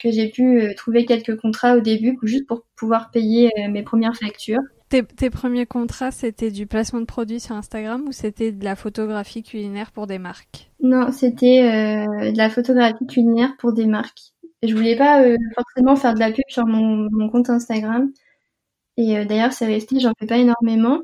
que 0.00 0.10
j'ai 0.10 0.30
pu 0.30 0.74
trouver 0.76 1.04
quelques 1.04 1.38
contrats 1.38 1.76
au 1.76 1.80
début, 1.80 2.16
juste 2.22 2.46
pour 2.46 2.64
pouvoir 2.74 3.10
payer 3.10 3.50
mes 3.68 3.82
premières 3.82 4.16
factures. 4.16 4.62
Tes, 4.88 5.04
tes, 5.04 5.28
premiers 5.28 5.66
contrats, 5.66 6.10
c'était 6.10 6.50
du 6.50 6.66
placement 6.66 7.00
de 7.00 7.04
produits 7.04 7.40
sur 7.40 7.54
Instagram 7.54 8.04
ou 8.06 8.12
c'était 8.12 8.52
de 8.52 8.64
la 8.64 8.74
photographie 8.74 9.42
culinaire 9.42 9.92
pour 9.92 10.06
des 10.06 10.18
marques? 10.18 10.70
Non, 10.82 11.12
c'était 11.12 11.60
euh, 11.62 12.32
de 12.32 12.38
la 12.38 12.48
photographie 12.48 13.06
culinaire 13.06 13.54
pour 13.58 13.74
des 13.74 13.86
marques. 13.86 14.32
Je 14.62 14.74
voulais 14.74 14.96
pas 14.96 15.22
euh, 15.22 15.36
forcément 15.54 15.96
faire 15.96 16.14
de 16.14 16.20
la 16.20 16.32
pub 16.32 16.44
sur 16.48 16.66
mon, 16.66 17.28
compte 17.30 17.50
Instagram. 17.50 18.12
Et 18.96 19.18
euh, 19.18 19.24
d'ailleurs, 19.24 19.52
c'est 19.52 19.66
resté, 19.66 20.00
j'en 20.00 20.12
fais 20.18 20.26
pas 20.26 20.38
énormément. 20.38 21.00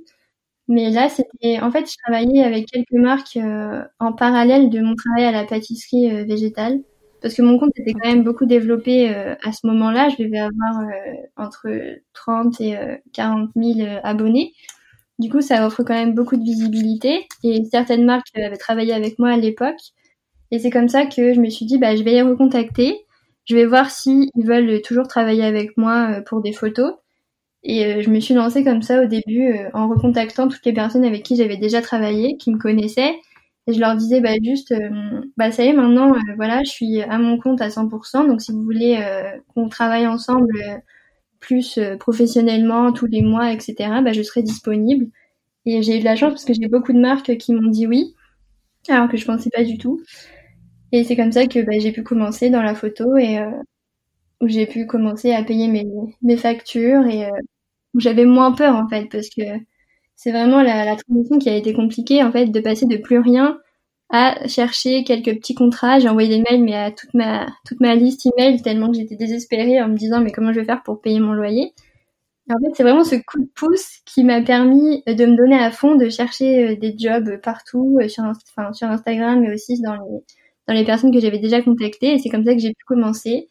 Mais 0.68 0.90
là, 0.90 1.08
c'était, 1.10 1.60
en 1.60 1.70
fait, 1.70 1.90
je 1.90 1.96
travaillais 2.04 2.42
avec 2.42 2.66
quelques 2.66 2.92
marques 2.92 3.36
euh, 3.36 3.84
en 3.98 4.12
parallèle 4.12 4.70
de 4.70 4.80
mon 4.80 4.94
travail 4.94 5.24
à 5.24 5.32
la 5.32 5.44
pâtisserie 5.44 6.10
euh, 6.10 6.24
végétale 6.24 6.80
parce 7.20 7.34
que 7.34 7.42
mon 7.42 7.58
compte 7.58 7.72
était 7.76 7.92
quand 7.94 8.08
même 8.08 8.22
beaucoup 8.22 8.44
développé 8.44 9.08
à 9.08 9.50
ce 9.50 9.66
moment-là. 9.66 10.10
Je 10.10 10.22
devais 10.22 10.40
avoir 10.40 10.84
entre 11.38 11.68
30 12.12 12.60
et 12.60 12.76
40 13.14 13.48
euh, 13.56 13.74
000 13.74 13.88
abonnés. 14.02 14.52
Du 15.18 15.30
coup, 15.30 15.40
ça 15.40 15.66
offre 15.66 15.82
quand 15.84 15.94
même 15.94 16.14
beaucoup 16.14 16.36
de 16.36 16.42
visibilité. 16.42 17.26
Et 17.42 17.64
certaines 17.70 18.04
marques 18.04 18.26
avaient 18.36 18.58
travaillé 18.58 18.92
avec 18.92 19.18
moi 19.18 19.30
à 19.30 19.36
l'époque. 19.38 19.80
Et 20.50 20.58
c'est 20.58 20.68
comme 20.68 20.88
ça 20.90 21.06
que 21.06 21.32
je 21.32 21.40
me 21.40 21.48
suis 21.48 21.64
dit, 21.64 21.78
bah, 21.78 21.96
je 21.96 22.02
vais 22.02 22.12
les 22.12 22.22
recontacter. 22.22 22.98
Je 23.46 23.54
vais 23.56 23.66
voir 23.66 23.90
s'ils 23.90 24.30
veulent 24.36 24.80
toujours 24.82 25.08
travailler 25.08 25.44
avec 25.44 25.76
moi 25.76 26.20
pour 26.26 26.42
des 26.42 26.52
photos. 26.52 26.94
Et 27.64 28.02
je 28.02 28.10
me 28.10 28.20
suis 28.20 28.34
lancée 28.34 28.64
comme 28.64 28.82
ça 28.82 29.02
au 29.02 29.06
début 29.06 29.56
en 29.74 29.88
recontactant 29.88 30.48
toutes 30.48 30.66
les 30.66 30.72
personnes 30.74 31.04
avec 31.04 31.22
qui 31.24 31.36
j'avais 31.36 31.56
déjà 31.56 31.82
travaillé, 31.82 32.36
qui 32.38 32.52
me 32.52 32.58
connaissaient 32.58 33.14
et 33.66 33.72
je 33.72 33.80
leur 33.80 33.96
disais 33.96 34.20
bah 34.20 34.34
juste, 34.42 34.72
euh, 34.72 35.22
bah 35.36 35.50
ça 35.50 35.64
y 35.64 35.68
est 35.68 35.72
maintenant, 35.72 36.12
euh, 36.14 36.18
voilà, 36.36 36.62
je 36.64 36.70
suis 36.70 37.00
à 37.02 37.18
mon 37.18 37.38
compte 37.38 37.60
à 37.62 37.70
100%. 37.70 38.24
Donc 38.26 38.42
si 38.42 38.52
vous 38.52 38.62
voulez 38.62 38.98
euh, 39.00 39.30
qu'on 39.54 39.68
travaille 39.68 40.06
ensemble 40.06 40.52
plus 41.40 41.78
professionnellement 42.00 42.92
tous 42.92 43.06
les 43.06 43.22
mois, 43.22 43.52
etc., 43.52 43.76
bah 44.04 44.12
je 44.12 44.22
serai 44.22 44.42
disponible. 44.42 45.06
Et 45.66 45.82
j'ai 45.82 45.96
eu 45.98 46.00
de 46.00 46.04
la 46.04 46.16
chance 46.16 46.32
parce 46.32 46.44
que 46.44 46.54
j'ai 46.54 46.68
beaucoup 46.68 46.92
de 46.92 47.00
marques 47.00 47.36
qui 47.38 47.54
m'ont 47.54 47.70
dit 47.70 47.86
oui, 47.86 48.14
alors 48.88 49.08
que 49.08 49.16
je 49.18 49.26
pensais 49.26 49.50
pas 49.50 49.64
du 49.64 49.78
tout. 49.78 50.00
Et 50.94 51.04
c'est 51.04 51.16
comme 51.16 51.32
ça 51.32 51.46
que 51.46 51.60
bah, 51.60 51.78
j'ai 51.78 51.92
pu 51.92 52.02
commencer 52.02 52.50
dans 52.50 52.62
la 52.62 52.74
photo 52.74 53.16
et 53.16 53.40
où 54.40 54.48
j'ai 54.48 54.66
pu 54.66 54.86
commencer 54.86 55.32
à 55.32 55.42
payer 55.42 55.68
mes, 56.22 56.36
factures 56.36 57.06
et 57.06 57.28
où 57.94 58.00
j'avais 58.00 58.24
moins 58.24 58.52
peur 58.52 58.76
en 58.76 58.88
fait 58.88 59.06
parce 59.10 59.28
que 59.28 59.42
c'est 60.16 60.30
vraiment 60.30 60.62
la, 60.62 60.96
transition 60.96 61.38
qui 61.38 61.48
a 61.48 61.56
été 61.56 61.72
compliquée, 61.72 62.22
en 62.22 62.32
fait, 62.32 62.46
de 62.46 62.60
passer 62.60 62.86
de 62.86 62.96
plus 62.96 63.18
rien 63.18 63.58
à 64.10 64.46
chercher 64.48 65.04
quelques 65.04 65.36
petits 65.36 65.54
contrats. 65.54 65.98
J'ai 65.98 66.08
envoyé 66.08 66.28
des 66.28 66.42
mails, 66.48 66.62
mais 66.62 66.74
à 66.74 66.90
toute 66.90 67.12
ma, 67.14 67.46
toute 67.66 67.80
ma 67.80 67.94
liste 67.94 68.26
email, 68.26 68.62
tellement 68.62 68.90
que 68.90 68.96
j'étais 68.96 69.16
désespérée 69.16 69.82
en 69.82 69.88
me 69.88 69.96
disant, 69.96 70.20
mais 70.20 70.32
comment 70.32 70.52
je 70.52 70.60
vais 70.60 70.66
faire 70.66 70.82
pour 70.82 71.00
payer 71.00 71.20
mon 71.20 71.32
loyer? 71.32 71.72
en 72.50 72.58
fait, 72.60 72.74
c'est 72.74 72.82
vraiment 72.82 73.04
ce 73.04 73.16
coup 73.16 73.40
de 73.40 73.48
pouce 73.54 74.00
qui 74.04 74.22
m'a 74.22 74.42
permis 74.42 75.02
de 75.06 75.26
me 75.26 75.36
donner 75.36 75.58
à 75.58 75.70
fond, 75.70 75.94
de 75.94 76.10
chercher 76.10 76.72
euh, 76.72 76.76
des 76.76 76.94
jobs 76.96 77.40
partout, 77.42 77.98
euh, 78.02 78.08
sur, 78.08 78.22
enfin, 78.24 78.72
sur 78.74 78.88
Instagram, 78.88 79.40
mais 79.40 79.54
aussi 79.54 79.80
dans 79.80 79.94
les, 79.94 80.20
dans 80.68 80.74
les 80.74 80.84
personnes 80.84 81.12
que 81.12 81.20
j'avais 81.20 81.38
déjà 81.38 81.62
contactées. 81.62 82.14
Et 82.14 82.18
c'est 82.18 82.28
comme 82.28 82.44
ça 82.44 82.54
que 82.54 82.60
j'ai 82.60 82.70
pu 82.70 82.84
commencer 82.86 83.48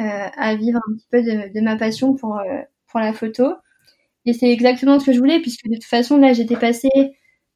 euh, 0.00 0.28
à 0.36 0.54
vivre 0.56 0.78
un 0.88 0.94
petit 0.94 1.06
peu 1.10 1.22
de, 1.22 1.52
de 1.54 1.60
ma 1.60 1.76
passion 1.76 2.14
pour, 2.14 2.38
euh, 2.38 2.62
pour 2.90 3.00
la 3.00 3.12
photo. 3.12 3.54
Et 4.26 4.32
c'est 4.32 4.50
exactement 4.50 4.98
ce 4.98 5.06
que 5.06 5.12
je 5.12 5.18
voulais, 5.18 5.40
puisque 5.40 5.66
de 5.66 5.74
toute 5.74 5.84
façon, 5.84 6.18
là, 6.18 6.32
j'étais 6.32 6.56
passée 6.56 6.88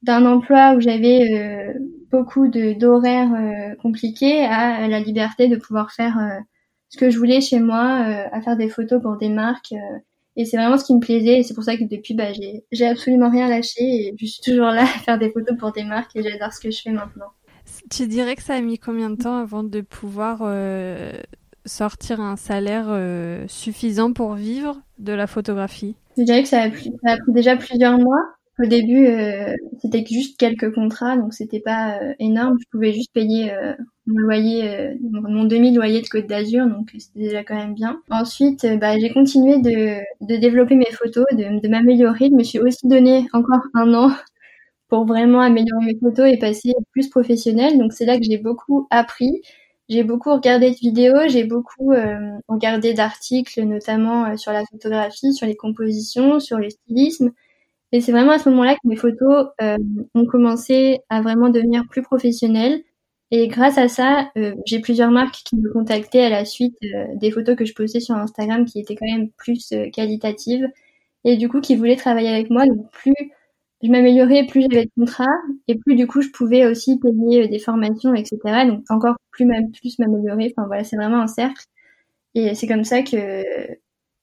d'un 0.03 0.27
emploi 0.27 0.75
où 0.75 0.81
j'avais 0.81 1.33
euh, 1.33 1.73
beaucoup 2.11 2.49
d'horaires 2.49 3.33
euh, 3.35 3.75
compliqués 3.77 4.45
à, 4.45 4.87
la 4.89 5.01
liberté 5.01 5.49
de 5.49 5.57
pouvoir 5.57 5.93
faire 5.93 6.19
euh, 6.19 6.39
ce 6.89 6.99
que 6.99 7.11
je 7.11 7.19
voulais 7.19 7.41
chez 7.41 7.61
moi, 7.61 7.83
à 8.33 8.41
faire 8.41 8.57
des 8.57 8.69
photos 8.71 9.03
pour 9.03 9.19
des 9.19 9.29
marques. 9.29 9.75
et 10.37 10.45
c'est 10.47 10.57
vraiment 10.57 10.79
ce 10.79 10.85
qui 10.85 10.95
me 10.95 11.01
plaisait. 11.01 11.41
Et 11.41 11.43
c'est 11.43 11.55
pour 11.55 11.65
ça 11.65 11.77
que 11.77 11.85
depuis, 11.85 12.15
bah, 12.15 12.33
j'ai 12.73 12.87
absolument 12.87 13.31
rien 13.31 13.49
lâché. 13.49 13.83
Et 13.83 14.15
je 14.19 14.27
suis 14.27 14.43
toujours 14.43 14.69
là 14.69 14.83
à 14.83 14.87
faire 14.87 15.19
des 15.19 15.31
photos 15.31 15.57
pour 15.59 15.73
des 15.73 15.85
marques 15.85 16.17
et 16.17 16.23
j'adore 16.23 16.53
ce 16.53 16.61
que 16.61 16.71
je 16.71 16.81
fais 16.83 16.91
maintenant. 16.91 17.29
Tu 17.91 18.07
dirais 18.07 18.37
que 18.37 18.43
ça 18.43 18.55
a 18.55 18.61
mis 18.61 18.79
combien 18.79 19.11
de 19.11 19.17
temps 19.17 19.37
avant 19.37 19.65
de 19.65 19.81
pouvoir 19.81 20.39
sortir 21.65 22.21
un 22.21 22.37
salaire 22.37 22.89
suffisant 23.49 24.13
pour 24.13 24.35
vivre 24.35 24.81
de 24.99 25.13
la 25.13 25.27
photographie? 25.27 25.97
Je 26.19 26.25
dirais 26.25 26.43
que 26.43 26.49
ça 26.49 26.63
a, 26.63 26.71
pris, 26.71 26.91
déjà 27.29 27.57
plusieurs 27.57 27.97
mois. 27.99 28.25
Au 28.61 28.67
début, 28.67 29.07
euh, 29.07 29.55
c'était 29.81 30.05
juste 30.05 30.37
quelques 30.37 30.75
contrats, 30.75 31.17
donc 31.17 31.33
c'était 31.33 31.61
pas 31.61 31.97
euh, 32.03 32.13
énorme. 32.19 32.59
Je 32.61 32.67
pouvais 32.73 32.93
juste 32.93 33.13
payer 33.13 33.53
euh, 33.53 33.73
mon 34.07 34.19
loyer, 34.19 34.97
mon 35.01 35.45
demi-loyer 35.45 36.03
de 36.03 36.09
Côte 36.09 36.27
d'Azur, 36.27 36.67
donc 36.67 36.91
c'était 36.99 37.21
déjà 37.21 37.45
quand 37.45 37.55
même 37.55 37.75
bien. 37.75 38.01
Ensuite, 38.11 38.67
bah, 38.81 38.99
j'ai 38.99 39.13
continué 39.13 39.61
de, 39.61 40.01
de, 40.27 40.41
développer 40.41 40.75
mes 40.75 40.91
photos, 40.91 41.25
de, 41.31 41.61
de 41.61 41.69
m'améliorer. 41.69 42.31
Je 42.31 42.35
me 42.35 42.43
suis 42.43 42.59
aussi 42.59 42.89
donné 42.89 43.29
encore 43.33 43.63
un 43.75 43.95
an 43.95 44.11
pour 44.89 45.07
vraiment 45.07 45.41
améliorer 45.41 45.85
mes 45.87 45.99
photos 45.99 46.33
et 46.33 46.39
passer 46.39 46.73
plus 46.93 47.09
professionnel. 47.09 47.79
Donc 47.79 47.93
c'est 47.93 48.07
là 48.07 48.19
que 48.19 48.25
j'ai 48.25 48.39
beaucoup 48.39 48.87
appris. 48.91 49.43
J'ai 49.89 50.05
beaucoup 50.05 50.33
regardé 50.33 50.71
de 50.71 50.77
vidéos, 50.77 51.29
j'ai 51.29 51.45
beaucoup 51.45 51.93
euh, 51.93 52.19
regardé 52.47 52.93
d'articles, 52.93 53.63
notamment 53.63 54.27
euh, 54.27 54.37
sur 54.37 54.53
la 54.53 54.65
photographie, 54.67 55.33
sur 55.33 55.47
les 55.47 55.57
compositions, 55.57 56.41
sur 56.41 56.59
le 56.59 56.69
stylisme. 56.69 57.33
Et 57.93 58.01
c'est 58.03 58.13
vraiment 58.13 58.33
à 58.33 58.39
ce 58.39 58.51
moment-là 58.51 58.75
que 58.75 58.87
mes 58.87 58.97
photos 58.97 59.49
euh, 59.63 59.79
ont 60.15 60.27
commencé 60.27 61.01
à 61.09 61.23
vraiment 61.23 61.49
devenir 61.51 61.85
plus 61.89 62.03
professionnelles. 62.03 62.83
Et 63.31 63.49
grâce 63.49 63.79
à 63.79 63.89
ça, 63.89 64.31
j'ai 64.67 64.81
plusieurs 64.81 65.11
marques 65.11 65.43
qui 65.45 65.57
me 65.57 65.71
contactaient 65.71 66.23
à 66.23 66.31
la 66.31 66.47
suite 66.47 66.79
des 67.17 67.31
photos 67.31 67.57
que 67.57 67.67
je 67.67 67.75
postais 67.75 68.01
sur 68.01 68.15
Instagram 68.15 68.65
qui 68.65 68.81
étaient 68.81 68.97
quand 68.97 69.07
même 69.07 69.29
plus 69.37 69.75
qualitatives 69.93 70.67
et 71.25 71.37
du 71.37 71.49
coup 71.51 71.61
qui 71.61 71.77
voulaient 71.77 71.97
travailler 71.97 72.31
avec 72.31 72.49
moi. 72.49 72.67
Donc 72.67 72.91
plus 72.91 73.15
je 73.83 73.91
m'améliorais, 73.91 74.47
plus 74.47 74.63
j'avais 74.63 74.87
de 74.87 74.91
contrats 74.97 75.27
et 75.69 75.77
plus 75.77 75.95
du 75.95 76.07
coup 76.07 76.21
je 76.21 76.31
pouvais 76.31 76.67
aussi 76.67 76.99
payer 76.99 77.45
euh, 77.45 77.49
des 77.49 77.59
formations, 77.59 78.15
etc. 78.15 78.39
Donc 78.67 78.85
encore 78.91 79.17
plus 79.31 79.47
plus 79.81 79.99
m'améliorer. 79.99 80.53
Enfin 80.57 80.67
voilà, 80.67 80.85
c'est 80.85 80.97
vraiment 80.97 81.21
un 81.21 81.27
cercle. 81.29 81.65
Et 82.35 82.55
c'est 82.55 82.67
comme 82.69 82.85
ça 82.85 83.03
que 83.03 83.45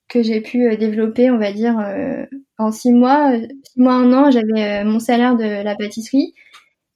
que 0.07 0.23
j'ai 0.23 0.41
pu 0.41 0.67
euh, 0.67 0.77
développer, 0.77 1.31
on 1.31 1.37
va 1.39 1.51
dire, 1.53 1.79
euh, 1.79 2.25
en 2.57 2.71
six 2.71 2.91
mois, 2.91 3.33
six 3.63 3.79
mois, 3.81 3.93
un 3.95 4.13
an, 4.13 4.31
j'avais 4.31 4.83
mon 4.83 4.99
salaire 4.99 5.35
de 5.37 5.63
la 5.63 5.75
pâtisserie. 5.75 6.33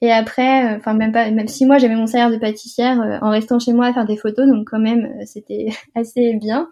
Et 0.01 0.11
après, 0.11 0.75
enfin 0.75 0.93
même 0.95 1.11
pas, 1.13 1.31
même 1.31 1.47
six 1.47 1.65
mois, 1.65 1.77
j'avais 1.79 1.95
mon 1.95 2.07
salaire 2.07 2.31
de 2.31 2.37
pâtissière 2.37 3.19
en 3.21 3.31
restant 3.31 3.59
chez 3.59 3.73
moi 3.73 3.87
à 3.87 3.93
faire 3.93 4.07
des 4.07 4.17
photos. 4.17 4.47
Donc 4.47 4.69
quand 4.69 4.79
même, 4.79 5.09
c'était 5.25 5.67
assez 5.95 6.35
bien. 6.35 6.69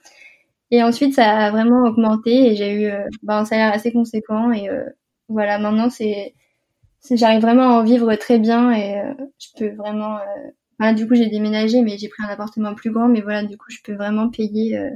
Et 0.72 0.84
ensuite, 0.84 1.16
ça 1.16 1.30
a 1.48 1.52
vraiment 1.52 1.84
augmenté 1.88 2.52
et 2.52 2.56
j'ai 2.56 2.84
eu 2.84 2.92
bah, 3.24 3.40
un 3.40 3.46
salaire 3.46 3.74
assez 3.74 3.92
conséquent 3.94 4.52
et 4.52 4.70
voilà, 5.30 5.60
maintenant 5.60 5.90
c'est, 5.90 6.34
j'arrive 7.12 7.42
vraiment 7.42 7.70
à 7.70 7.80
en 7.80 7.84
vivre 7.84 8.14
très 8.16 8.40
bien 8.40 8.72
et 8.72 9.00
euh, 9.00 9.14
je 9.40 9.48
peux 9.58 9.76
vraiment. 9.76 10.18
Euh, 10.82 10.94
du 10.94 11.08
coup, 11.08 11.16
j'ai 11.16 11.28
déménagé, 11.28 11.82
mais 11.82 11.98
j'ai 11.98 12.08
pris 12.08 12.24
un 12.24 12.30
appartement 12.30 12.76
plus 12.76 12.92
grand, 12.92 13.08
mais 13.08 13.22
voilà, 13.22 13.44
du 13.44 13.58
coup, 13.58 13.66
je 13.70 13.80
peux 13.84 13.94
vraiment 13.96 14.30
payer, 14.30 14.78
euh, 14.78 14.92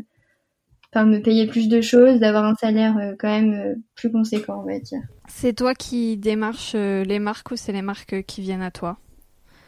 enfin, 0.94 1.06
me 1.06 1.20
payer 1.20 1.48
plus 1.48 1.70
de 1.70 1.82
choses, 1.82 2.20
d'avoir 2.20 2.46
un 2.46 2.54
salaire 2.54 3.16
quand 3.18 3.30
même 3.30 3.82
plus 3.96 4.12
conséquent, 4.12 4.62
on 4.62 4.68
va 4.68 4.78
dire. 4.78 5.02
C'est 5.28 5.54
toi 5.54 5.74
qui 5.74 6.18
démarches 6.18 6.76
les 6.76 7.18
marques 7.18 7.50
ou 7.50 7.56
c'est 7.56 7.72
les 7.72 7.82
marques 7.82 8.22
qui 8.28 8.42
viennent 8.42 8.62
à 8.62 8.70
toi? 8.70 8.98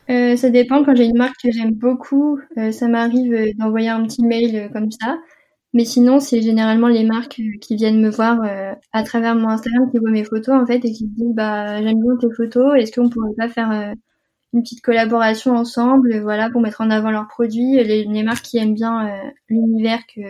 Ça 0.07 0.49
dépend. 0.51 0.83
Quand 0.83 0.95
j'ai 0.95 1.05
une 1.05 1.17
marque 1.17 1.41
que 1.41 1.51
j'aime 1.51 1.73
beaucoup, 1.73 2.39
ça 2.71 2.87
m'arrive 2.87 3.57
d'envoyer 3.57 3.89
un 3.89 4.05
petit 4.05 4.23
mail 4.23 4.69
comme 4.71 4.91
ça. 4.91 5.17
Mais 5.73 5.85
sinon, 5.85 6.19
c'est 6.19 6.41
généralement 6.41 6.87
les 6.87 7.03
marques 7.03 7.39
euh, 7.39 7.57
qui 7.59 7.75
viennent 7.75 7.99
me 7.99 8.09
voir 8.09 8.39
euh, 8.43 8.73
à 8.91 9.03
travers 9.03 9.35
mon 9.35 9.49
Instagram, 9.49 9.89
qui 9.91 9.97
voient 9.97 10.11
mes 10.11 10.23
photos 10.23 10.55
en 10.55 10.65
fait 10.67 10.77
et 10.85 10.91
qui 10.91 11.07
disent 11.07 11.33
bah 11.33 11.81
j'aime 11.81 11.99
bien 11.99 12.15
tes 12.19 12.31
photos, 12.35 12.75
est-ce 12.77 12.91
qu'on 12.91 13.09
pourrait 13.09 13.33
pas 13.35 13.49
faire 13.49 13.71
euh, 13.71 13.93
une 14.53 14.61
petite 14.61 14.81
collaboration 14.81 15.55
ensemble, 15.55 16.19
voilà, 16.19 16.51
pour 16.51 16.61
mettre 16.61 16.81
en 16.81 16.91
avant 16.91 17.09
leurs 17.09 17.27
produits. 17.27 17.83
Les, 17.83 18.23
marques 18.23 18.43
qui 18.43 18.59
aiment 18.59 18.75
bien 18.75 19.19
l'univers 19.49 19.99
que 20.15 20.21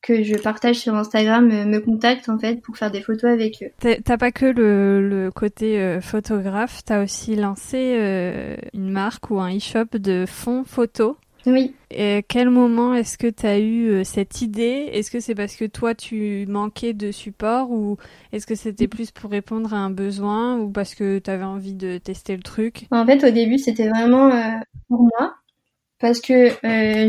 que 0.00 0.22
je 0.22 0.36
partage 0.36 0.76
sur 0.76 0.94
Instagram 0.94 1.48
me 1.48 1.78
contactent 1.78 2.28
en 2.28 2.38
fait 2.38 2.60
pour 2.60 2.76
faire 2.76 2.92
des 2.92 3.02
photos 3.02 3.30
avec 3.30 3.64
eux. 3.64 3.96
T'as 4.04 4.16
pas 4.16 4.30
que 4.30 4.46
le, 4.46 5.08
le 5.08 5.32
côté 5.32 5.98
photographe, 6.00 6.82
t'as 6.84 7.02
aussi 7.02 7.34
lancé 7.34 8.56
une 8.72 8.90
marque 8.90 9.28
ou 9.30 9.40
un 9.40 9.56
e-shop 9.56 9.98
de 9.98 10.24
fonds 10.24 10.62
photos 10.64 11.16
Oui. 11.46 11.74
Et 11.90 12.24
quel 12.28 12.50
moment 12.50 12.94
est-ce 12.94 13.18
que 13.18 13.26
tu 13.26 13.46
as 13.46 13.58
eu 13.58 14.04
cette 14.04 14.42
idée? 14.42 14.88
Est-ce 14.92 15.10
que 15.10 15.20
c'est 15.20 15.34
parce 15.34 15.56
que 15.56 15.64
toi 15.64 15.94
tu 15.94 16.46
manquais 16.48 16.92
de 16.92 17.10
support 17.10 17.70
ou 17.70 17.96
est-ce 18.32 18.46
que 18.46 18.54
c'était 18.54 18.88
plus 18.88 19.10
pour 19.10 19.30
répondre 19.30 19.74
à 19.74 19.78
un 19.78 19.90
besoin 19.90 20.58
ou 20.58 20.70
parce 20.70 20.94
que 20.94 21.18
tu 21.18 21.30
avais 21.30 21.44
envie 21.44 21.74
de 21.74 21.98
tester 21.98 22.36
le 22.36 22.42
truc? 22.42 22.86
En 22.90 23.04
fait, 23.04 23.24
au 23.24 23.30
début, 23.30 23.58
c'était 23.58 23.88
vraiment 23.88 24.30
pour 24.88 25.02
moi 25.02 25.34
parce 25.98 26.20
que 26.20 26.50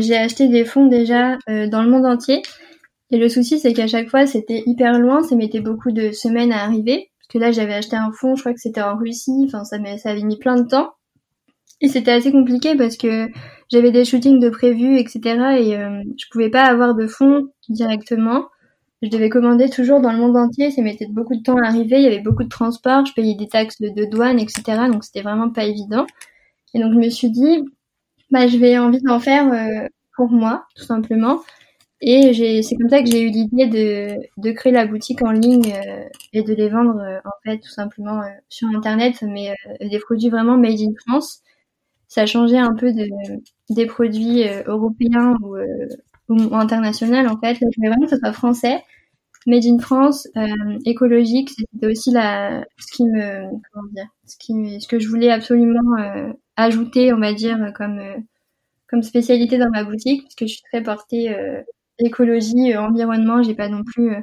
j'ai 0.00 0.16
acheté 0.16 0.48
des 0.48 0.64
fonds 0.64 0.86
déjà 0.86 1.38
dans 1.46 1.82
le 1.82 1.90
monde 1.90 2.06
entier 2.06 2.42
et 3.10 3.18
le 3.18 3.28
souci, 3.28 3.60
c'est 3.60 3.72
qu'à 3.72 3.86
chaque 3.86 4.08
fois, 4.08 4.26
c'était 4.26 4.64
hyper 4.66 4.98
loin, 4.98 5.22
ça 5.22 5.36
mettait 5.36 5.60
beaucoup 5.60 5.92
de 5.92 6.10
semaines 6.10 6.50
à 6.50 6.64
arriver. 6.64 7.10
Parce 7.20 7.28
que 7.28 7.38
là, 7.38 7.52
j'avais 7.52 7.74
acheté 7.74 7.96
un 7.96 8.10
fond, 8.10 8.34
je 8.34 8.42
crois 8.42 8.52
que 8.52 8.60
c'était 8.60 8.82
en 8.82 8.96
Russie, 8.96 9.44
enfin, 9.46 9.64
ça, 9.64 9.78
ça 9.98 10.10
avait 10.10 10.22
mis 10.22 10.38
plein 10.38 10.56
de 10.60 10.66
temps. 10.66 10.90
Et 11.80 11.88
c'était 11.88 12.12
assez 12.12 12.32
compliqué 12.32 12.76
parce 12.76 12.96
que 12.96 13.28
j'avais 13.74 13.90
des 13.90 14.04
shootings 14.04 14.38
de 14.38 14.48
prévus, 14.50 14.98
etc. 14.98 15.20
Et 15.58 15.76
euh, 15.76 16.00
je 16.16 16.26
pouvais 16.30 16.48
pas 16.48 16.62
avoir 16.62 16.94
de 16.94 17.08
fonds 17.08 17.48
directement. 17.68 18.44
Je 19.02 19.08
devais 19.10 19.28
commander 19.28 19.68
toujours 19.68 20.00
dans 20.00 20.12
le 20.12 20.18
monde 20.18 20.36
entier, 20.36 20.70
ça 20.70 20.80
mettait 20.80 21.08
beaucoup 21.08 21.36
de 21.36 21.42
temps 21.42 21.58
à 21.58 21.66
arriver, 21.66 21.96
il 21.96 22.04
y 22.04 22.06
avait 22.06 22.20
beaucoup 22.20 22.44
de 22.44 22.48
transport, 22.48 23.04
je 23.04 23.12
payais 23.12 23.34
des 23.34 23.48
taxes 23.48 23.80
de, 23.80 24.10
douane, 24.10 24.38
etc. 24.38 24.62
Donc 24.90 25.04
c'était 25.04 25.22
vraiment 25.22 25.50
pas 25.50 25.64
évident. 25.64 26.06
Et 26.72 26.80
donc 26.80 26.94
je 26.94 26.98
me 26.98 27.10
suis 27.10 27.30
dit, 27.30 27.64
bah 28.30 28.46
je 28.46 28.56
vais 28.56 28.78
envie 28.78 29.02
d'en 29.02 29.20
faire 29.20 29.52
euh, 29.52 29.88
pour 30.16 30.30
moi, 30.30 30.64
tout 30.76 30.84
simplement. 30.84 31.40
Et 32.00 32.62
c'est 32.62 32.76
comme 32.76 32.88
ça 32.88 33.02
que 33.02 33.10
j'ai 33.10 33.22
eu 33.22 33.30
l'idée 33.30 33.66
de, 33.66 34.16
de 34.38 34.52
créer 34.52 34.72
la 34.72 34.86
boutique 34.86 35.22
en 35.22 35.32
ligne 35.32 35.72
euh, 35.74 36.04
et 36.32 36.42
de 36.42 36.54
les 36.54 36.68
vendre 36.68 36.98
euh, 37.00 37.18
en 37.24 37.32
fait 37.44 37.58
tout 37.58 37.70
simplement 37.70 38.22
sur 38.48 38.68
internet, 38.68 39.22
mais 39.22 39.54
des 39.80 39.98
produits 39.98 40.30
vraiment 40.30 40.56
made 40.56 40.80
in 40.80 40.92
France. 41.06 41.42
Ça 42.08 42.22
a 42.22 42.26
changé 42.26 42.58
un 42.58 42.74
peu 42.74 42.92
de, 42.92 43.08
des 43.70 43.86
produits 43.86 44.44
européens 44.66 45.36
ou, 45.42 45.56
ou 46.28 46.54
internationaux 46.54 47.28
en 47.28 47.38
fait. 47.40 47.54
Je 47.54 47.64
voulais 47.76 47.88
vraiment 47.88 48.06
que 48.06 48.10
ce 48.10 48.18
soit 48.18 48.32
français, 48.32 48.82
made 49.46 49.64
in 49.64 49.78
France, 49.78 50.28
écologique. 50.84 51.50
C'était 51.50 51.86
aussi 51.86 52.10
la 52.10 52.64
ce 52.78 52.96
qui 52.96 53.04
me 53.04 53.44
comment 53.72 53.88
dire, 53.92 54.06
ce 54.26 54.36
qui 54.38 54.80
ce 54.80 54.88
que 54.88 54.98
je 54.98 55.08
voulais 55.08 55.30
absolument 55.30 55.96
ajouter, 56.56 57.12
on 57.12 57.20
va 57.20 57.32
dire 57.32 57.72
comme 57.76 58.00
comme 58.88 59.02
spécialité 59.02 59.58
dans 59.58 59.70
ma 59.70 59.84
boutique 59.84 60.22
parce 60.22 60.34
que 60.34 60.46
je 60.46 60.52
suis 60.54 60.62
très 60.62 60.82
portée 60.82 61.34
écologie, 61.98 62.72
euh, 62.72 62.82
environnement, 62.82 63.42
j'ai 63.42 63.54
pas 63.54 63.68
non 63.68 63.84
plus 63.84 64.14
euh, 64.14 64.20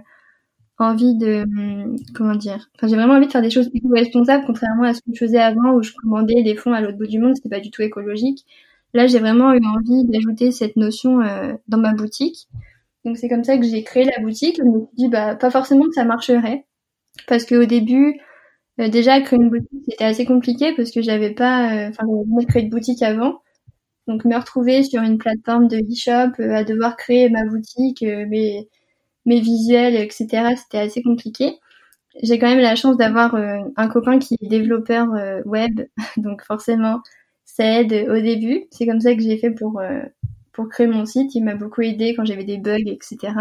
envie 0.77 1.15
de 1.17 1.43
hum, 1.43 1.95
comment 2.15 2.35
dire. 2.35 2.69
Enfin, 2.75 2.87
j'ai 2.87 2.95
vraiment 2.95 3.15
envie 3.15 3.27
de 3.27 3.31
faire 3.31 3.41
des 3.41 3.51
choses 3.51 3.69
éco-responsables, 3.73 4.45
contrairement 4.45 4.83
à 4.83 4.93
ce 4.93 5.01
que 5.01 5.13
je 5.13 5.19
faisais 5.19 5.39
avant 5.39 5.73
où 5.73 5.83
je 5.83 5.91
commandais 5.93 6.43
des 6.43 6.55
fonds 6.55 6.73
à 6.73 6.81
l'autre 6.81 6.97
bout 6.97 7.07
du 7.07 7.19
monde, 7.19 7.35
c'était 7.35 7.49
pas 7.49 7.59
du 7.59 7.71
tout 7.71 7.81
écologique. 7.81 8.45
Là, 8.93 9.07
j'ai 9.07 9.19
vraiment 9.19 9.53
eu 9.53 9.61
envie 9.65 10.05
d'ajouter 10.05 10.51
cette 10.51 10.75
notion 10.75 11.21
euh, 11.21 11.53
dans 11.67 11.77
ma 11.77 11.93
boutique. 11.93 12.47
Donc 13.05 13.17
c'est 13.17 13.29
comme 13.29 13.43
ça 13.43 13.57
que 13.57 13.63
j'ai 13.63 13.83
créé 13.83 14.05
la 14.05 14.21
boutique. 14.21 14.57
Je 14.57 14.63
me 14.63 14.79
suis 14.79 14.95
dit 14.95 15.07
bah 15.09 15.35
pas 15.35 15.49
forcément 15.49 15.85
que 15.85 15.93
ça 15.93 16.05
marcherait 16.05 16.65
parce 17.27 17.45
qu'au 17.45 17.65
début 17.65 18.19
déjà 18.77 19.21
créer 19.21 19.39
une 19.39 19.49
boutique 19.49 19.83
c'était 19.89 20.05
assez 20.05 20.25
compliqué 20.25 20.73
parce 20.75 20.91
que 20.91 21.01
j'avais 21.01 21.31
pas 21.33 21.67
enfin 21.89 22.03
j'avais 22.07 22.29
jamais 22.29 22.45
créé 22.45 22.63
de 22.63 22.69
boutique 22.69 23.01
avant. 23.01 23.41
Donc 24.07 24.25
me 24.25 24.35
retrouver 24.35 24.83
sur 24.83 25.01
une 25.03 25.17
plateforme 25.17 25.67
de 25.67 25.77
e-shop, 25.77 26.41
euh, 26.41 26.55
à 26.55 26.63
devoir 26.63 26.97
créer 26.97 27.29
ma 27.29 27.45
boutique, 27.45 28.03
euh, 28.03 28.25
mes, 28.27 28.67
mes 29.25 29.39
visuels, 29.39 29.95
etc. 29.95 30.55
C'était 30.57 30.79
assez 30.79 31.03
compliqué. 31.03 31.57
J'ai 32.23 32.39
quand 32.39 32.47
même 32.47 32.59
la 32.59 32.75
chance 32.75 32.97
d'avoir 32.97 33.35
euh, 33.35 33.59
un 33.77 33.87
copain 33.89 34.19
qui 34.19 34.35
est 34.41 34.47
développeur 34.47 35.07
web, 35.45 35.81
donc 36.17 36.43
forcément 36.43 37.01
ça 37.55 37.81
aide 37.81 38.07
au 38.09 38.19
début. 38.21 38.65
C'est 38.71 38.85
comme 38.85 39.01
ça 39.01 39.15
que 39.15 39.21
j'ai 39.21 39.37
fait 39.37 39.51
pour 39.51 39.81
pour 40.53 40.69
créer 40.69 40.87
mon 40.87 41.05
site. 41.05 41.35
Il 41.35 41.43
m'a 41.43 41.55
beaucoup 41.55 41.81
aidé 41.81 42.13
quand 42.15 42.25
j'avais 42.25 42.43
des 42.43 42.57
bugs, 42.57 42.77
etc. 42.85 43.33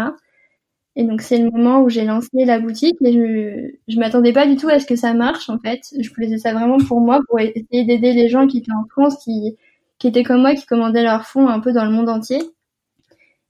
Et 0.95 1.03
donc 1.05 1.21
c'est 1.21 1.37
le 1.37 1.49
moment 1.49 1.81
où 1.81 1.89
j'ai 1.89 2.03
lancé 2.03 2.29
la 2.45 2.59
boutique 2.59 2.97
et 3.01 3.13
je 3.13 3.71
je 3.87 3.99
m'attendais 3.99 4.33
pas 4.33 4.45
du 4.45 4.57
tout 4.57 4.67
à 4.69 4.79
ce 4.79 4.85
que 4.85 4.95
ça 4.95 5.13
marche 5.13 5.49
en 5.49 5.57
fait. 5.59 5.81
Je 5.99 6.09
faisais 6.09 6.37
ça 6.37 6.53
vraiment 6.53 6.77
pour 6.79 6.99
moi, 6.99 7.21
pour 7.27 7.39
essayer 7.39 7.85
d'aider 7.85 8.13
les 8.13 8.27
gens 8.29 8.47
qui 8.47 8.59
étaient 8.59 8.73
en 8.73 8.85
France, 8.89 9.23
qui 9.23 9.55
qui 9.99 10.07
étaient 10.07 10.23
comme 10.23 10.41
moi, 10.41 10.55
qui 10.55 10.65
commandaient 10.65 11.03
leurs 11.03 11.25
fonds 11.27 11.47
un 11.47 11.59
peu 11.61 11.71
dans 11.73 11.85
le 11.85 11.91
monde 11.91 12.09
entier. 12.09 12.41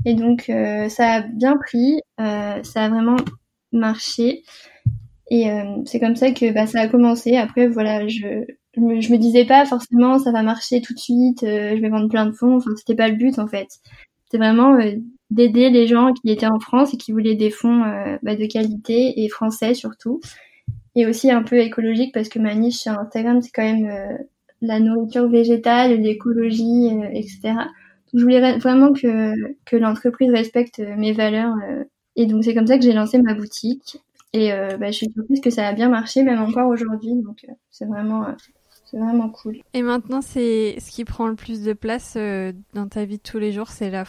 Et 0.05 0.13
donc 0.15 0.49
euh, 0.49 0.89
ça 0.89 1.13
a 1.15 1.21
bien 1.21 1.57
pris, 1.57 2.01
euh, 2.19 2.61
ça 2.63 2.85
a 2.85 2.89
vraiment 2.89 3.17
marché. 3.71 4.43
Et 5.29 5.49
euh, 5.49 5.83
c'est 5.85 5.99
comme 5.99 6.15
ça 6.15 6.31
que 6.31 6.51
bah, 6.53 6.67
ça 6.67 6.81
a 6.81 6.87
commencé. 6.87 7.37
Après, 7.37 7.67
voilà, 7.67 8.07
je, 8.07 8.45
je 8.75 8.81
me, 8.81 9.01
je, 9.01 9.11
me, 9.11 9.17
disais 9.17 9.45
pas 9.45 9.65
forcément 9.65 10.19
ça 10.19 10.31
va 10.31 10.43
marcher 10.43 10.81
tout 10.81 10.93
de 10.93 10.99
suite, 10.99 11.39
je 11.41 11.79
vais 11.79 11.89
vendre 11.89 12.09
plein 12.09 12.25
de 12.25 12.31
fonds. 12.31 12.57
Enfin, 12.57 12.71
c'était 12.77 12.95
pas 12.95 13.09
le 13.09 13.15
but 13.15 13.37
en 13.39 13.47
fait. 13.47 13.67
C'était 14.25 14.37
vraiment 14.37 14.77
d'aider 15.29 15.69
les 15.69 15.87
gens 15.87 16.13
qui 16.13 16.31
étaient 16.31 16.47
en 16.47 16.59
France 16.59 16.93
et 16.93 16.97
qui 16.97 17.11
voulaient 17.11 17.35
des 17.35 17.49
fonds 17.49 17.83
bah, 18.23 18.35
de 18.35 18.45
qualité 18.45 19.23
et 19.23 19.29
français 19.29 19.73
surtout. 19.73 20.21
Et 20.95 21.05
aussi 21.05 21.31
un 21.31 21.43
peu 21.43 21.57
écologique 21.57 22.13
parce 22.13 22.29
que 22.29 22.39
ma 22.39 22.55
niche 22.55 22.77
sur 22.77 22.93
Instagram, 22.97 23.41
c'est 23.41 23.51
quand 23.51 23.63
même 23.63 24.19
la 24.61 24.79
nourriture 24.79 25.27
végétale, 25.27 25.99
l'écologie, 25.99 26.89
euh, 26.91 27.09
etc. 27.11 27.39
Donc, 27.43 27.55
je 28.13 28.21
voulais 28.21 28.57
vraiment 28.57 28.93
que, 28.93 29.33
que 29.65 29.75
l'entreprise 29.75 30.31
respecte 30.31 30.79
euh, 30.79 30.95
mes 30.95 31.13
valeurs. 31.13 31.55
Euh, 31.67 31.83
et 32.15 32.25
donc 32.25 32.43
c'est 32.43 32.53
comme 32.53 32.67
ça 32.67 32.77
que 32.77 32.83
j'ai 32.83 32.93
lancé 32.93 33.21
ma 33.21 33.33
boutique. 33.33 33.97
Et 34.33 34.51
bah, 34.79 34.87
je 34.87 34.91
suis 34.93 35.11
surprise 35.11 35.41
que 35.41 35.49
ça 35.49 35.67
a 35.67 35.73
bien 35.73 35.89
marché, 35.89 36.23
même 36.23 36.41
encore 36.41 36.69
aujourd'hui. 36.69 37.13
Donc 37.15 37.45
c'est 37.69 37.85
vraiment, 37.85 38.25
c'est 38.85 38.97
vraiment 38.97 39.29
cool. 39.29 39.59
Et 39.73 39.81
maintenant, 39.81 40.21
c'est 40.21 40.75
ce 40.79 40.91
qui 40.91 41.05
prend 41.05 41.27
le 41.27 41.35
plus 41.35 41.63
de 41.63 41.73
place 41.73 42.17
dans 42.73 42.87
ta 42.87 43.05
vie 43.05 43.17
de 43.17 43.23
tous 43.23 43.39
les 43.39 43.51
jours, 43.51 43.69
c'est 43.69 43.89
la, 43.89 44.03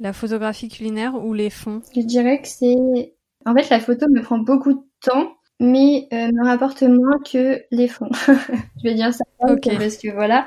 la 0.00 0.12
photographie 0.12 0.68
culinaire 0.68 1.14
ou 1.14 1.32
les 1.32 1.50
fonds? 1.50 1.82
Je 1.94 2.00
dirais 2.00 2.40
que 2.40 2.48
c'est... 2.48 3.14
En 3.44 3.54
fait, 3.54 3.68
la 3.70 3.80
photo 3.80 4.06
me 4.10 4.22
prend 4.22 4.38
beaucoup 4.38 4.74
de 4.74 4.82
temps 5.00 5.36
mais 5.60 6.08
euh, 6.12 6.30
me 6.32 6.44
rapporte 6.44 6.82
moins 6.82 7.18
que 7.24 7.62
les 7.70 7.88
fonds. 7.88 8.10
je 8.26 8.82
vais 8.82 8.94
dire 8.94 9.12
ça 9.14 9.24
parce 9.40 9.96
que 9.96 10.12
voilà, 10.12 10.46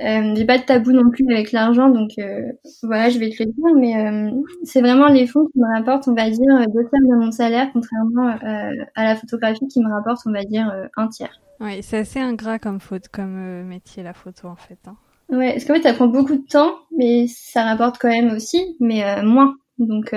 euh, 0.00 0.34
j'ai 0.34 0.44
pas 0.44 0.58
de 0.58 0.64
tabou 0.64 0.92
non 0.92 1.10
plus 1.10 1.26
avec 1.32 1.52
l'argent, 1.52 1.88
donc 1.90 2.12
euh, 2.18 2.52
voilà, 2.82 3.10
je 3.10 3.18
vais 3.18 3.30
te 3.30 3.42
le 3.42 3.50
dire, 3.50 3.74
mais 3.76 3.96
euh, 3.96 4.30
c'est 4.64 4.80
vraiment 4.80 5.08
les 5.08 5.26
fonds 5.26 5.46
qui 5.52 5.58
me 5.58 5.76
rapportent, 5.76 6.08
on 6.08 6.14
va 6.14 6.28
dire, 6.30 6.66
deux 6.74 6.88
tiers 6.88 7.02
de 7.02 7.24
mon 7.24 7.30
salaire, 7.30 7.68
contrairement 7.72 8.34
à 8.94 9.04
la 9.04 9.16
photographie 9.16 9.66
qui 9.68 9.80
me 9.80 9.90
rapporte, 9.90 10.22
on 10.26 10.32
va 10.32 10.42
dire, 10.44 10.72
un 10.96 11.08
tiers. 11.08 11.40
Oui, 11.60 11.82
c'est 11.82 11.98
assez 11.98 12.20
ingrat 12.20 12.58
comme 12.58 12.80
faute, 12.80 13.08
comme 13.08 13.64
métier 13.64 14.02
la 14.02 14.14
photo 14.14 14.48
en 14.48 14.56
fait. 14.56 14.78
Hein. 14.86 14.96
Ouais, 15.28 15.52
parce 15.52 15.64
qu'en 15.64 15.74
fait 15.74 15.82
ça 15.82 15.92
prend 15.94 16.08
beaucoup 16.08 16.36
de 16.36 16.46
temps, 16.46 16.74
mais 16.96 17.26
ça 17.28 17.64
rapporte 17.64 17.98
quand 17.98 18.08
même 18.08 18.30
aussi, 18.34 18.76
mais 18.80 19.22
moins. 19.22 19.56
Donc 19.78 20.14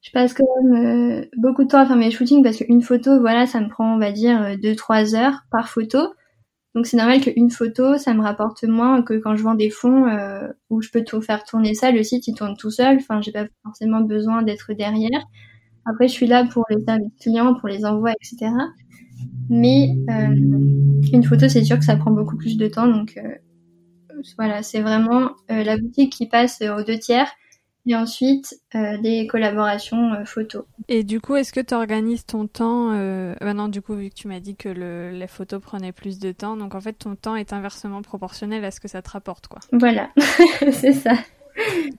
je 0.00 0.12
passe 0.12 0.32
quand 0.32 0.44
même 0.62 1.20
euh, 1.20 1.24
beaucoup 1.36 1.64
de 1.64 1.68
temps 1.68 1.80
à 1.80 1.86
faire 1.86 1.96
mes 1.96 2.10
shootings 2.10 2.42
parce 2.42 2.56
qu'une 2.56 2.82
photo, 2.82 3.20
voilà, 3.20 3.46
ça 3.46 3.60
me 3.60 3.68
prend, 3.68 3.94
on 3.94 3.98
va 3.98 4.12
dire, 4.12 4.56
2-3 4.56 5.14
euh, 5.14 5.16
heures 5.16 5.42
par 5.50 5.68
photo. 5.68 5.98
Donc 6.74 6.86
c'est 6.86 6.96
normal 6.96 7.20
qu'une 7.20 7.50
photo, 7.50 7.98
ça 7.98 8.14
me 8.14 8.22
rapporte 8.22 8.62
moins 8.64 9.02
que 9.02 9.14
quand 9.14 9.34
je 9.36 9.42
vends 9.42 9.54
des 9.54 9.70
fonds 9.70 10.06
euh, 10.06 10.48
où 10.70 10.80
je 10.82 10.90
peux 10.90 11.02
tout 11.02 11.20
faire 11.20 11.44
tourner 11.44 11.74
ça. 11.74 11.90
Le 11.90 12.02
site, 12.02 12.28
il 12.28 12.34
tourne 12.34 12.56
tout 12.56 12.70
seul. 12.70 12.98
Enfin, 12.98 13.20
j'ai 13.20 13.32
pas 13.32 13.46
forcément 13.64 14.00
besoin 14.00 14.42
d'être 14.42 14.72
derrière. 14.72 15.20
Après, 15.84 16.06
je 16.08 16.12
suis 16.12 16.26
là 16.26 16.44
pour 16.44 16.64
les 16.70 16.82
services 16.84 17.12
clients, 17.20 17.54
pour 17.54 17.68
les 17.68 17.84
envois, 17.84 18.12
etc. 18.12 18.50
Mais 19.50 19.96
une 21.12 21.24
photo, 21.24 21.48
c'est 21.48 21.64
sûr 21.64 21.78
que 21.78 21.84
ça 21.84 21.96
prend 21.96 22.10
beaucoup 22.10 22.36
plus 22.36 22.56
de 22.56 22.68
temps. 22.68 22.86
Donc 22.86 23.18
voilà, 24.36 24.62
c'est 24.62 24.80
vraiment 24.80 25.30
la 25.48 25.76
boutique 25.76 26.12
qui 26.12 26.26
passe 26.26 26.62
aux 26.62 26.82
deux 26.82 26.98
tiers 26.98 27.28
et 27.88 27.96
ensuite 27.96 28.60
euh, 28.74 28.98
des 28.98 29.26
collaborations 29.26 30.12
euh, 30.12 30.24
photos. 30.24 30.64
Et 30.88 31.04
du 31.04 31.20
coup, 31.20 31.36
est-ce 31.36 31.52
que 31.52 31.60
tu 31.60 31.74
organises 31.74 32.26
ton 32.26 32.46
temps 32.46 32.92
euh... 32.92 33.34
Bah 33.40 33.54
du 33.68 33.82
coup, 33.82 33.94
vu 33.94 34.10
que 34.10 34.14
tu 34.14 34.28
m'as 34.28 34.40
dit 34.40 34.56
que 34.56 34.68
le, 34.68 35.10
les 35.10 35.26
photos 35.26 35.60
prenaient 35.60 35.92
plus 35.92 36.18
de 36.18 36.32
temps, 36.32 36.56
donc 36.56 36.74
en 36.74 36.80
fait, 36.80 36.92
ton 36.92 37.16
temps 37.16 37.34
est 37.34 37.52
inversement 37.52 38.02
proportionnel 38.02 38.64
à 38.64 38.70
ce 38.70 38.80
que 38.80 38.88
ça 38.88 39.02
te 39.02 39.10
rapporte, 39.10 39.48
quoi. 39.48 39.60
Voilà, 39.72 40.10
c'est 40.72 40.92
ça. 40.92 41.12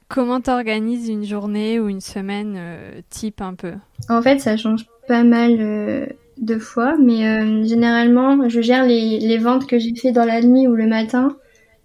Comment 0.07 0.39
t'organises 0.39 1.09
une 1.09 1.25
journée 1.25 1.79
ou 1.79 1.89
une 1.89 2.01
semaine 2.01 2.55
euh, 2.57 3.01
type 3.09 3.41
un 3.41 3.55
peu? 3.55 3.73
En 4.07 4.21
fait, 4.21 4.39
ça 4.39 4.55
change 4.57 4.85
pas 5.07 5.23
mal 5.23 6.07
de 6.41 6.57
fois, 6.57 6.95
mais 6.97 7.65
généralement, 7.65 8.47
je 8.49 8.61
gère 8.61 8.85
les, 8.85 9.19
les 9.19 9.37
ventes 9.37 9.67
que 9.67 9.77
j'ai 9.79 9.93
fait 9.95 10.11
dans 10.11 10.25
la 10.25 10.41
nuit 10.41 10.67
ou 10.67 10.75
le 10.75 10.87
matin. 10.87 11.35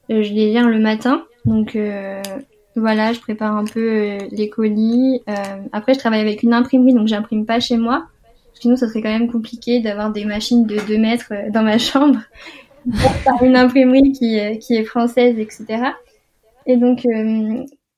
je 0.08 0.32
les 0.32 0.52
gère 0.52 0.68
le 0.68 0.78
matin, 0.78 1.24
donc 1.44 1.76
voilà, 2.76 3.12
je 3.12 3.20
prépare 3.20 3.56
un 3.56 3.64
peu 3.64 3.80
euh, 3.80 4.18
les 4.30 4.48
colis. 4.48 5.22
Euh, 5.28 5.32
après, 5.72 5.94
je 5.94 5.98
travaille 5.98 6.20
avec 6.20 6.42
une 6.42 6.52
imprimerie, 6.52 6.94
donc 6.94 7.06
j'imprime 7.06 7.46
pas 7.46 7.60
chez 7.60 7.76
moi. 7.76 8.06
Sinon, 8.54 8.76
ça 8.76 8.88
serait 8.88 9.02
quand 9.02 9.12
même 9.12 9.30
compliqué 9.30 9.80
d'avoir 9.80 10.12
des 10.12 10.24
machines 10.24 10.66
de 10.66 10.78
2 10.86 10.98
mètres 10.98 11.32
euh, 11.32 11.50
dans 11.50 11.62
ma 11.62 11.78
chambre. 11.78 12.18
une 13.42 13.56
imprimerie 13.56 14.12
qui, 14.12 14.38
qui 14.58 14.74
est 14.74 14.84
française, 14.84 15.38
etc. 15.38 15.82
Et 16.66 16.76
donc, 16.76 17.06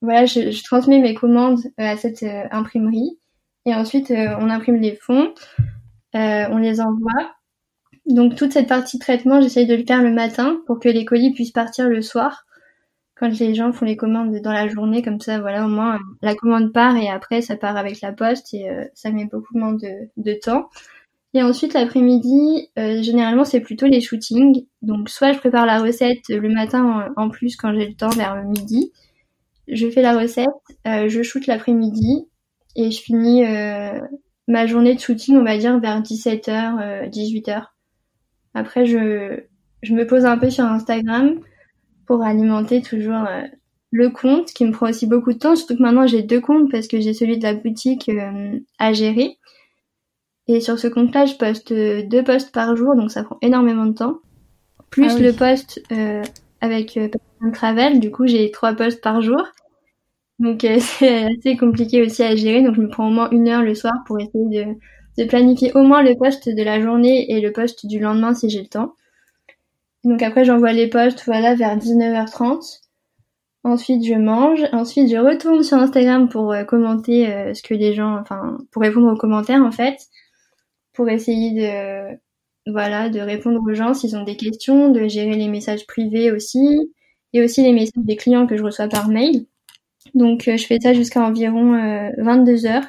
voilà, 0.00 0.26
je, 0.26 0.52
je, 0.52 0.62
transmets 0.62 1.00
mes 1.00 1.14
commandes 1.14 1.58
à 1.76 1.96
cette 1.96 2.24
imprimerie. 2.52 3.18
Et 3.64 3.74
ensuite, 3.74 4.12
on 4.12 4.48
imprime 4.48 4.76
les 4.76 4.94
fonds, 4.94 5.34
on 6.14 6.58
les 6.58 6.80
envoie. 6.80 7.34
Donc, 8.06 8.36
toute 8.36 8.52
cette 8.52 8.68
partie 8.68 8.98
traitement, 8.98 9.40
j'essaye 9.40 9.66
de 9.66 9.74
le 9.74 9.84
faire 9.84 10.02
le 10.02 10.12
matin 10.12 10.58
pour 10.66 10.78
que 10.78 10.88
les 10.88 11.04
colis 11.04 11.32
puissent 11.32 11.52
partir 11.52 11.88
le 11.88 12.02
soir. 12.02 12.44
quand 13.16 13.28
les 13.40 13.54
gens 13.54 13.72
font 13.72 13.86
les 13.86 13.96
commandes 13.96 14.34
dans 14.42 14.52
la 14.52 14.68
journée, 14.68 15.02
comme 15.02 15.20
ça, 15.20 15.40
voilà, 15.40 15.64
au 15.64 15.68
moins 15.68 15.98
la 16.22 16.34
commande 16.34 16.72
part 16.72 16.96
et 16.96 17.08
après 17.08 17.40
ça 17.42 17.56
part 17.56 17.76
avec 17.76 18.00
la 18.02 18.12
poste 18.12 18.52
et 18.54 18.68
ça 18.94 19.10
met 19.10 19.24
beaucoup 19.24 19.58
moins 19.58 19.72
de, 19.72 20.08
de 20.16 20.34
temps. 20.34 20.68
Et 21.36 21.42
ensuite, 21.42 21.74
l'après-midi, 21.74 22.70
euh, 22.78 23.02
généralement, 23.02 23.44
c'est 23.44 23.60
plutôt 23.60 23.84
les 23.84 24.00
shootings. 24.00 24.64
Donc, 24.80 25.10
soit 25.10 25.34
je 25.34 25.38
prépare 25.38 25.66
la 25.66 25.82
recette 25.82 26.26
le 26.30 26.48
matin 26.48 27.12
en, 27.14 27.28
plus 27.28 27.56
quand 27.56 27.74
j'ai 27.74 27.86
le 27.86 27.94
temps 27.94 28.08
vers 28.08 28.42
midi. 28.42 28.90
Je 29.68 29.90
fais 29.90 30.00
la 30.00 30.16
recette, 30.16 30.46
euh, 30.86 31.10
je 31.10 31.22
shoot 31.22 31.46
l'après-midi 31.46 32.26
et 32.74 32.90
je 32.90 33.02
finis 33.02 33.44
euh, 33.44 34.00
ma 34.48 34.66
journée 34.66 34.94
de 34.94 35.00
shooting, 35.00 35.36
on 35.36 35.44
va 35.44 35.58
dire, 35.58 35.78
vers 35.80 36.00
17h, 36.00 37.10
18h. 37.10 37.64
Après, 38.54 38.86
je, 38.86 39.40
je 39.82 39.94
me 39.94 40.06
pose 40.06 40.24
un 40.24 40.38
peu 40.38 40.50
sur 40.50 40.64
Instagram 40.64 41.40
pour 42.06 42.22
alimenter 42.22 42.80
toujours 42.82 43.26
le 43.90 44.10
compte 44.10 44.46
qui 44.52 44.64
me 44.64 44.72
prend 44.72 44.88
aussi 44.88 45.06
beaucoup 45.06 45.32
de 45.32 45.38
temps. 45.38 45.56
Surtout 45.56 45.76
que 45.76 45.82
maintenant, 45.82 46.06
j'ai 46.06 46.22
deux 46.22 46.40
comptes 46.40 46.70
parce 46.70 46.86
que 46.86 47.00
j'ai 47.00 47.12
celui 47.12 47.38
de 47.38 47.42
la 47.42 47.54
boutique 47.54 48.10
à 48.78 48.92
gérer 48.92 49.38
et 50.48 50.60
sur 50.60 50.78
ce 50.78 50.86
compte-là, 50.86 51.26
je 51.26 51.34
poste 51.34 51.72
deux 51.72 52.22
posts 52.22 52.52
par 52.52 52.76
jour, 52.76 52.94
donc 52.94 53.10
ça 53.10 53.24
prend 53.24 53.38
énormément 53.42 53.86
de 53.86 53.94
temps. 53.94 54.18
Plus 54.90 55.16
ah 55.16 55.18
le 55.18 55.32
post 55.32 55.82
euh, 55.90 56.22
avec 56.60 56.96
euh, 56.96 57.08
Travel, 57.52 57.98
du 57.98 58.10
coup 58.12 58.26
j'ai 58.26 58.50
trois 58.52 58.72
posts 58.74 59.00
par 59.00 59.20
jour. 59.20 59.42
Donc 60.38 60.64
euh, 60.64 60.78
c'est 60.80 61.24
assez 61.24 61.56
compliqué 61.56 62.02
aussi 62.02 62.22
à 62.22 62.36
gérer, 62.36 62.62
donc 62.62 62.74
je 62.76 62.80
me 62.80 62.88
prends 62.88 63.08
au 63.08 63.10
moins 63.12 63.30
une 63.30 63.48
heure 63.48 63.62
le 63.62 63.74
soir 63.74 63.94
pour 64.06 64.20
essayer 64.20 64.64
de, 64.64 64.74
de 65.18 65.28
planifier 65.28 65.72
au 65.74 65.82
moins 65.82 66.02
le 66.02 66.16
post 66.16 66.48
de 66.48 66.62
la 66.62 66.80
journée 66.80 67.30
et 67.32 67.40
le 67.40 67.52
post 67.52 67.86
du 67.86 67.98
lendemain 67.98 68.34
si 68.34 68.50
j'ai 68.50 68.60
le 68.62 68.68
temps. 68.68 68.94
Donc 70.04 70.22
après 70.22 70.44
j'envoie 70.44 70.72
les 70.72 70.88
posts 70.88 71.24
voilà 71.26 71.54
vers 71.54 71.76
19h30. 71.76 72.80
Ensuite, 73.64 74.04
je 74.06 74.14
mange. 74.14 74.60
Ensuite, 74.72 75.10
je 75.10 75.16
retourne 75.16 75.64
sur 75.64 75.76
Instagram 75.76 76.28
pour 76.28 76.52
euh, 76.52 76.62
commenter 76.62 77.32
euh, 77.32 77.52
ce 77.52 77.62
que 77.64 77.74
les 77.74 77.94
gens, 77.94 78.16
enfin, 78.16 78.58
pour 78.70 78.82
répondre 78.82 79.12
aux 79.12 79.16
commentaires 79.16 79.62
en 79.64 79.72
fait 79.72 79.98
pour 80.92 81.08
essayer 81.08 81.52
de 81.52 82.18
voilà 82.66 83.08
de 83.10 83.20
répondre 83.20 83.60
aux 83.62 83.74
gens 83.74 83.94
s'ils 83.94 84.16
ont 84.16 84.24
des 84.24 84.36
questions, 84.36 84.90
de 84.90 85.06
gérer 85.08 85.36
les 85.36 85.48
messages 85.48 85.86
privés 85.86 86.32
aussi 86.32 86.92
et 87.32 87.42
aussi 87.42 87.62
les 87.62 87.72
messages 87.72 88.04
des 88.04 88.16
clients 88.16 88.46
que 88.46 88.56
je 88.56 88.62
reçois 88.64 88.88
par 88.88 89.08
mail. 89.08 89.46
Donc 90.14 90.48
euh, 90.48 90.56
je 90.56 90.66
fais 90.66 90.78
ça 90.80 90.92
jusqu'à 90.92 91.20
environ 91.20 91.72
22 92.18 92.66
euh, 92.66 92.68
heures. 92.68 92.84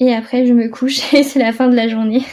Et 0.00 0.12
après, 0.12 0.46
je 0.46 0.52
me 0.52 0.68
couche 0.68 1.14
et 1.14 1.22
c'est 1.22 1.38
la 1.38 1.52
fin 1.52 1.68
de 1.68 1.76
la 1.76 1.88
journée. 1.88 2.22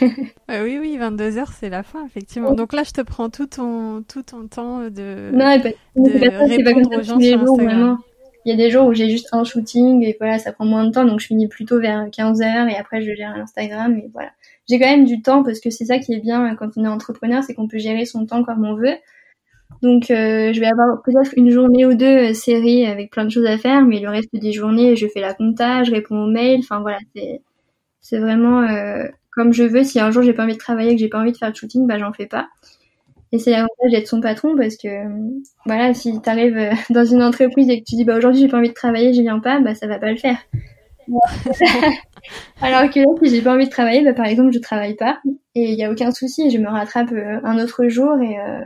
Euh, 0.50 0.64
oui, 0.64 0.78
oui, 0.80 0.96
22 0.96 1.38
heures, 1.38 1.52
c'est 1.52 1.68
la 1.68 1.84
fin, 1.84 2.04
effectivement. 2.04 2.54
Donc 2.54 2.72
là, 2.72 2.82
je 2.82 2.90
te 2.90 3.02
prends 3.02 3.30
tout 3.30 3.46
ton, 3.46 4.02
tout 4.02 4.24
ton 4.24 4.48
temps 4.48 4.90
de, 4.90 5.30
non, 5.32 5.60
pas, 5.60 5.68
de 5.94 6.64
répondre 6.64 6.98
aux 6.98 7.02
gens 7.04 7.20
sur 7.20 7.40
Instagram. 7.40 7.98
Il 8.44 8.50
y 8.50 8.52
a 8.52 8.56
des 8.56 8.68
jours 8.68 8.86
où 8.88 8.92
j'ai 8.92 9.08
juste 9.08 9.28
un 9.30 9.44
shooting 9.44 10.02
et 10.02 10.16
voilà, 10.18 10.40
ça 10.40 10.50
prend 10.50 10.64
moins 10.64 10.84
de 10.84 10.90
temps, 10.90 11.04
donc 11.04 11.20
je 11.20 11.26
finis 11.26 11.46
plutôt 11.46 11.78
vers 11.78 12.08
15 12.10 12.42
heures 12.42 12.66
et 12.66 12.74
après 12.74 13.00
je 13.00 13.14
gère 13.14 13.32
Instagram 13.36 13.96
et 13.96 14.10
voilà 14.12 14.30
j'ai 14.70 14.78
quand 14.78 14.86
même 14.86 15.04
du 15.04 15.20
temps 15.20 15.42
parce 15.42 15.58
que 15.58 15.68
c'est 15.70 15.86
ça 15.86 15.98
qui 15.98 16.14
est 16.14 16.20
bien 16.20 16.54
quand 16.54 16.70
on 16.76 16.84
est 16.84 16.88
entrepreneur, 16.88 17.42
c'est 17.42 17.54
qu'on 17.54 17.66
peut 17.66 17.78
gérer 17.78 18.04
son 18.04 18.24
temps 18.24 18.44
comme 18.44 18.64
on 18.64 18.74
veut. 18.74 18.94
Donc 19.82 20.10
euh, 20.10 20.52
je 20.52 20.60
vais 20.60 20.66
avoir 20.66 21.02
peut-être 21.02 21.32
une 21.36 21.50
journée 21.50 21.86
ou 21.86 21.94
deux 21.94 22.30
euh, 22.30 22.34
série 22.34 22.84
avec 22.86 23.10
plein 23.10 23.24
de 23.24 23.30
choses 23.30 23.46
à 23.46 23.56
faire, 23.56 23.82
mais 23.86 24.00
le 24.00 24.10
reste 24.10 24.28
des 24.34 24.52
journées, 24.52 24.94
je 24.96 25.06
fais 25.06 25.20
la 25.20 25.32
comptage, 25.32 25.86
je 25.86 25.92
réponds 25.92 26.24
aux 26.24 26.30
mails. 26.30 26.60
Enfin 26.60 26.80
voilà, 26.80 26.98
c'est 27.16 27.42
c'est 28.00 28.18
vraiment 28.18 28.60
euh, 28.62 29.04
comme 29.32 29.52
je 29.52 29.64
veux. 29.64 29.84
Si 29.84 29.98
un 30.00 30.10
jour 30.10 30.22
j'ai 30.22 30.34
pas 30.34 30.44
envie 30.44 30.54
de 30.54 30.58
travailler, 30.58 30.94
que 30.94 31.00
j'ai 31.00 31.08
pas 31.08 31.20
envie 31.20 31.32
de 31.32 31.36
faire 31.38 31.50
de 31.50 31.56
shooting, 31.56 31.86
bah 31.86 31.98
j'en 31.98 32.12
fais 32.12 32.26
pas. 32.26 32.48
Et 33.32 33.38
c'est 33.38 33.52
l'avantage 33.52 33.92
d'être 33.92 34.08
son 34.08 34.20
patron 34.20 34.56
parce 34.56 34.76
que 34.76 34.88
voilà, 35.66 35.94
si 35.94 36.20
tu 36.20 36.28
arrives 36.28 36.58
dans 36.90 37.04
une 37.04 37.22
entreprise 37.22 37.70
et 37.70 37.80
que 37.80 37.84
tu 37.88 37.96
dis 37.96 38.04
bah 38.04 38.16
aujourd'hui 38.18 38.42
j'ai 38.42 38.48
pas 38.48 38.58
envie 38.58 38.68
de 38.68 38.74
travailler, 38.74 39.14
je 39.14 39.22
viens 39.22 39.40
pas, 39.40 39.60
bah 39.60 39.74
ça 39.74 39.86
va 39.86 39.98
pas 39.98 40.10
le 40.10 40.18
faire. 40.18 40.38
Alors 42.60 42.90
que 42.90 43.00
là, 43.00 43.06
si 43.22 43.30
j'ai 43.30 43.42
pas 43.42 43.54
envie 43.54 43.64
de 43.66 43.70
travailler, 43.70 44.04
bah, 44.04 44.12
par 44.12 44.26
exemple, 44.26 44.52
je 44.52 44.58
travaille 44.60 44.94
pas 44.94 45.20
et 45.54 45.72
il 45.72 45.78
y 45.78 45.84
a 45.84 45.90
aucun 45.90 46.10
souci, 46.12 46.50
je 46.50 46.58
me 46.58 46.68
rattrape 46.68 47.12
un 47.12 47.58
autre 47.58 47.88
jour 47.88 48.20
et, 48.20 48.38
euh, 48.38 48.60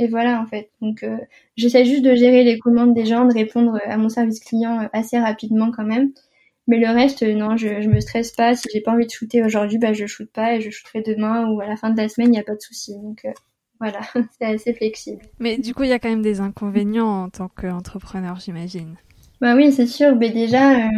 et 0.00 0.08
voilà 0.08 0.40
en 0.40 0.46
fait. 0.46 0.70
Donc 0.80 1.02
euh, 1.02 1.18
j'essaie 1.56 1.84
juste 1.84 2.02
de 2.02 2.14
gérer 2.14 2.42
les 2.42 2.58
commandes 2.58 2.94
des 2.94 3.04
gens, 3.04 3.26
de 3.26 3.34
répondre 3.34 3.78
à 3.84 3.96
mon 3.96 4.08
service 4.08 4.40
client 4.40 4.88
assez 4.92 5.18
rapidement 5.18 5.70
quand 5.70 5.84
même. 5.84 6.12
Mais 6.66 6.78
le 6.78 6.88
reste, 6.88 7.22
non, 7.22 7.56
je, 7.56 7.82
je 7.82 7.88
me 7.88 8.00
stresse 8.00 8.32
pas. 8.32 8.54
Si 8.54 8.68
j'ai 8.72 8.80
pas 8.80 8.92
envie 8.92 9.06
de 9.06 9.10
shooter 9.10 9.42
aujourd'hui, 9.42 9.78
bah 9.78 9.92
je 9.92 10.06
shoote 10.06 10.30
pas 10.30 10.54
et 10.54 10.60
je 10.60 10.70
shooterai 10.70 11.02
demain 11.02 11.48
ou 11.48 11.60
à 11.60 11.66
la 11.66 11.76
fin 11.76 11.90
de 11.90 11.96
la 11.96 12.08
semaine, 12.08 12.28
il 12.28 12.32
n'y 12.32 12.38
a 12.38 12.44
pas 12.44 12.54
de 12.54 12.60
souci. 12.60 12.94
Donc 12.94 13.26
voilà, 13.80 14.00
c'est 14.38 14.46
assez 14.46 14.72
flexible. 14.72 15.22
Mais 15.38 15.58
du 15.58 15.74
coup, 15.74 15.82
il 15.82 15.90
y 15.90 15.92
a 15.92 15.98
quand 15.98 16.10
même 16.10 16.22
des 16.22 16.40
inconvénients 16.40 17.24
en 17.24 17.28
tant 17.28 17.48
qu'entrepreneur, 17.48 18.38
j'imagine. 18.40 18.96
Bah 19.40 19.54
oui, 19.54 19.72
c'est 19.72 19.86
sûr. 19.86 20.16
Mais 20.16 20.30
déjà, 20.30 20.88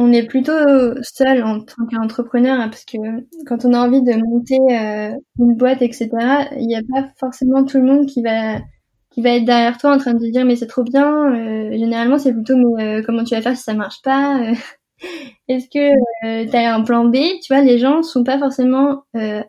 on 0.00 0.12
est 0.12 0.22
plutôt 0.22 0.52
seul 1.02 1.44
en 1.44 1.60
tant 1.60 1.84
qu'entrepreneur 1.90 2.58
hein, 2.58 2.70
parce 2.70 2.86
que 2.86 2.96
quand 3.46 3.66
on 3.66 3.74
a 3.74 3.78
envie 3.78 4.02
de 4.02 4.14
monter 4.14 4.58
euh, 4.70 5.14
une 5.38 5.56
boîte, 5.56 5.82
etc., 5.82 6.08
il 6.56 6.66
n'y 6.66 6.74
a 6.74 6.80
pas 6.90 7.08
forcément 7.18 7.64
tout 7.64 7.76
le 7.76 7.84
monde 7.84 8.06
qui 8.06 8.22
va 8.22 8.60
qui 9.10 9.22
va 9.22 9.30
être 9.30 9.44
derrière 9.44 9.76
toi 9.76 9.94
en 9.94 9.98
train 9.98 10.14
de 10.14 10.20
te 10.20 10.30
dire 10.30 10.46
mais 10.46 10.56
c'est 10.56 10.68
trop 10.68 10.84
bien. 10.84 11.34
Euh, 11.34 11.72
généralement, 11.72 12.18
c'est 12.18 12.32
plutôt 12.32 12.56
mais 12.56 12.82
euh, 12.82 13.02
comment 13.04 13.24
tu 13.24 13.34
vas 13.34 13.42
faire 13.42 13.56
si 13.56 13.62
ça 13.62 13.74
marche 13.74 14.00
pas 14.02 14.40
Est-ce 15.48 15.68
que 15.68 16.46
tu 16.50 16.56
as 16.56 16.74
un 16.74 16.82
plan 16.82 17.04
B 17.04 17.16
Tu 17.42 17.52
vois, 17.52 17.62
les 17.62 17.78
gens 17.78 18.02
sont 18.02 18.24
pas 18.24 18.38
forcément 18.38 19.04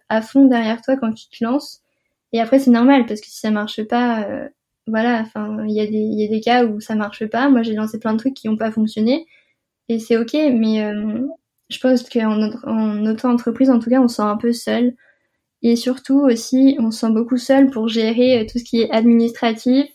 à 0.09 0.21
fond 0.21 0.45
derrière 0.45 0.81
toi 0.81 0.97
quand 0.97 1.13
tu 1.13 1.25
te 1.29 1.43
lances. 1.43 1.81
Et 2.33 2.41
après, 2.41 2.59
c'est 2.59 2.71
normal 2.71 3.05
parce 3.05 3.21
que 3.21 3.27
si 3.27 3.39
ça 3.39 3.51
marche 3.51 3.83
pas, 3.83 4.25
voilà, 4.87 5.21
enfin, 5.21 5.65
il 5.67 5.75
y 5.75 5.81
a 5.81 5.85
des 5.85 5.91
il 5.91 6.21
y 6.21 6.25
a 6.25 6.29
des 6.29 6.41
cas 6.41 6.65
où 6.65 6.79
ça 6.81 6.95
marche 6.95 7.25
pas. 7.27 7.49
Moi, 7.49 7.63
j'ai 7.63 7.73
lancé 7.73 7.99
plein 7.99 8.13
de 8.13 8.19
trucs 8.19 8.33
qui 8.33 8.47
n'ont 8.47 8.57
pas 8.57 8.71
fonctionné 8.71 9.25
et 9.91 9.99
c'est 9.99 10.15
ok, 10.15 10.33
mais 10.33 10.85
euh, 10.85 11.27
je 11.69 11.77
pense 11.79 12.07
qu'en 12.07 12.49
en 12.63 13.05
auto-entreprise, 13.05 13.69
en 13.69 13.79
tout 13.79 13.89
cas, 13.89 13.99
on 13.99 14.07
se 14.07 14.15
sent 14.15 14.21
un 14.21 14.37
peu 14.37 14.53
seul. 14.53 14.95
Et 15.61 15.75
surtout 15.75 16.21
aussi, 16.21 16.77
on 16.79 16.91
se 16.91 17.01
sent 17.01 17.11
beaucoup 17.11 17.35
seul 17.35 17.69
pour 17.69 17.89
gérer 17.89 18.39
euh, 18.39 18.45
tout 18.49 18.57
ce 18.57 18.63
qui 18.63 18.81
est 18.81 18.89
administratif. 18.91 19.87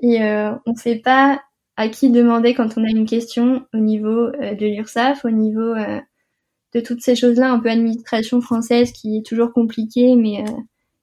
Et 0.00 0.22
euh, 0.24 0.50
on 0.66 0.72
ne 0.72 0.76
sait 0.76 0.96
pas 0.96 1.40
à 1.76 1.88
qui 1.88 2.10
demander 2.10 2.54
quand 2.54 2.76
on 2.76 2.84
a 2.84 2.88
une 2.88 3.06
question 3.06 3.64
au 3.72 3.78
niveau 3.78 4.30
de 4.32 4.66
l'URSSAF, 4.66 5.24
au 5.24 5.30
niveau 5.30 5.74
de 6.74 6.80
toutes 6.80 7.00
ces 7.00 7.14
choses-là, 7.14 7.52
un 7.52 7.60
peu 7.60 7.70
administration 7.70 8.40
française 8.40 8.92
qui 8.92 9.18
est 9.18 9.26
toujours 9.26 9.52
compliquée, 9.52 10.16
mais 10.16 10.44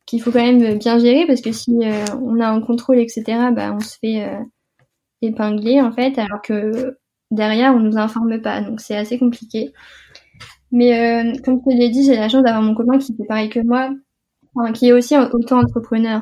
qu'il 0.06 0.22
faut 0.22 0.32
quand 0.32 0.46
même 0.46 0.78
bien 0.78 1.00
gérer 1.00 1.26
parce 1.26 1.42
que 1.42 1.54
si 1.54 1.72
on 2.22 2.40
a 2.40 2.48
un 2.48 2.62
contrôle, 2.62 3.00
etc., 3.00 3.24
bah, 3.52 3.74
on 3.74 3.80
se 3.80 3.98
fait 4.00 4.30
épingler 5.22 5.82
en 5.82 5.92
fait, 5.92 6.20
alors 6.20 6.42
que 6.44 6.98
derrière, 7.32 7.74
on 7.76 7.80
nous 7.80 7.98
informe 7.98 8.42
pas, 8.42 8.62
donc 8.62 8.82
c'est 8.82 8.98
assez 8.98 9.18
compliqué. 9.20 9.74
Mais 10.72 10.94
euh, 10.94 11.34
comme 11.44 11.62
je 11.66 11.72
te 11.72 11.78
l'ai 11.78 11.90
dit, 11.90 12.06
j'ai 12.06 12.16
la 12.16 12.30
chance 12.30 12.44
d'avoir 12.44 12.62
mon 12.62 12.76
copain 12.76 12.98
qui 13.00 13.16
fait 13.16 13.26
pareil 13.26 13.50
que 13.50 13.60
moi, 13.60 13.90
qui 14.74 14.88
est 14.88 14.94
aussi 14.94 15.18
auto-entrepreneur. 15.18 16.22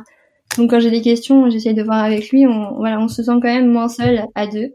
Donc 0.57 0.69
quand 0.69 0.79
j'ai 0.79 0.91
des 0.91 1.01
questions, 1.01 1.49
j'essaie 1.49 1.73
de 1.73 1.83
voir 1.83 2.03
avec 2.03 2.29
lui. 2.29 2.47
On, 2.47 2.75
voilà, 2.75 2.99
on 2.99 3.07
se 3.07 3.23
sent 3.23 3.31
quand 3.33 3.41
même 3.43 3.71
moins 3.71 3.89
seul 3.89 4.25
à 4.35 4.47
deux. 4.47 4.73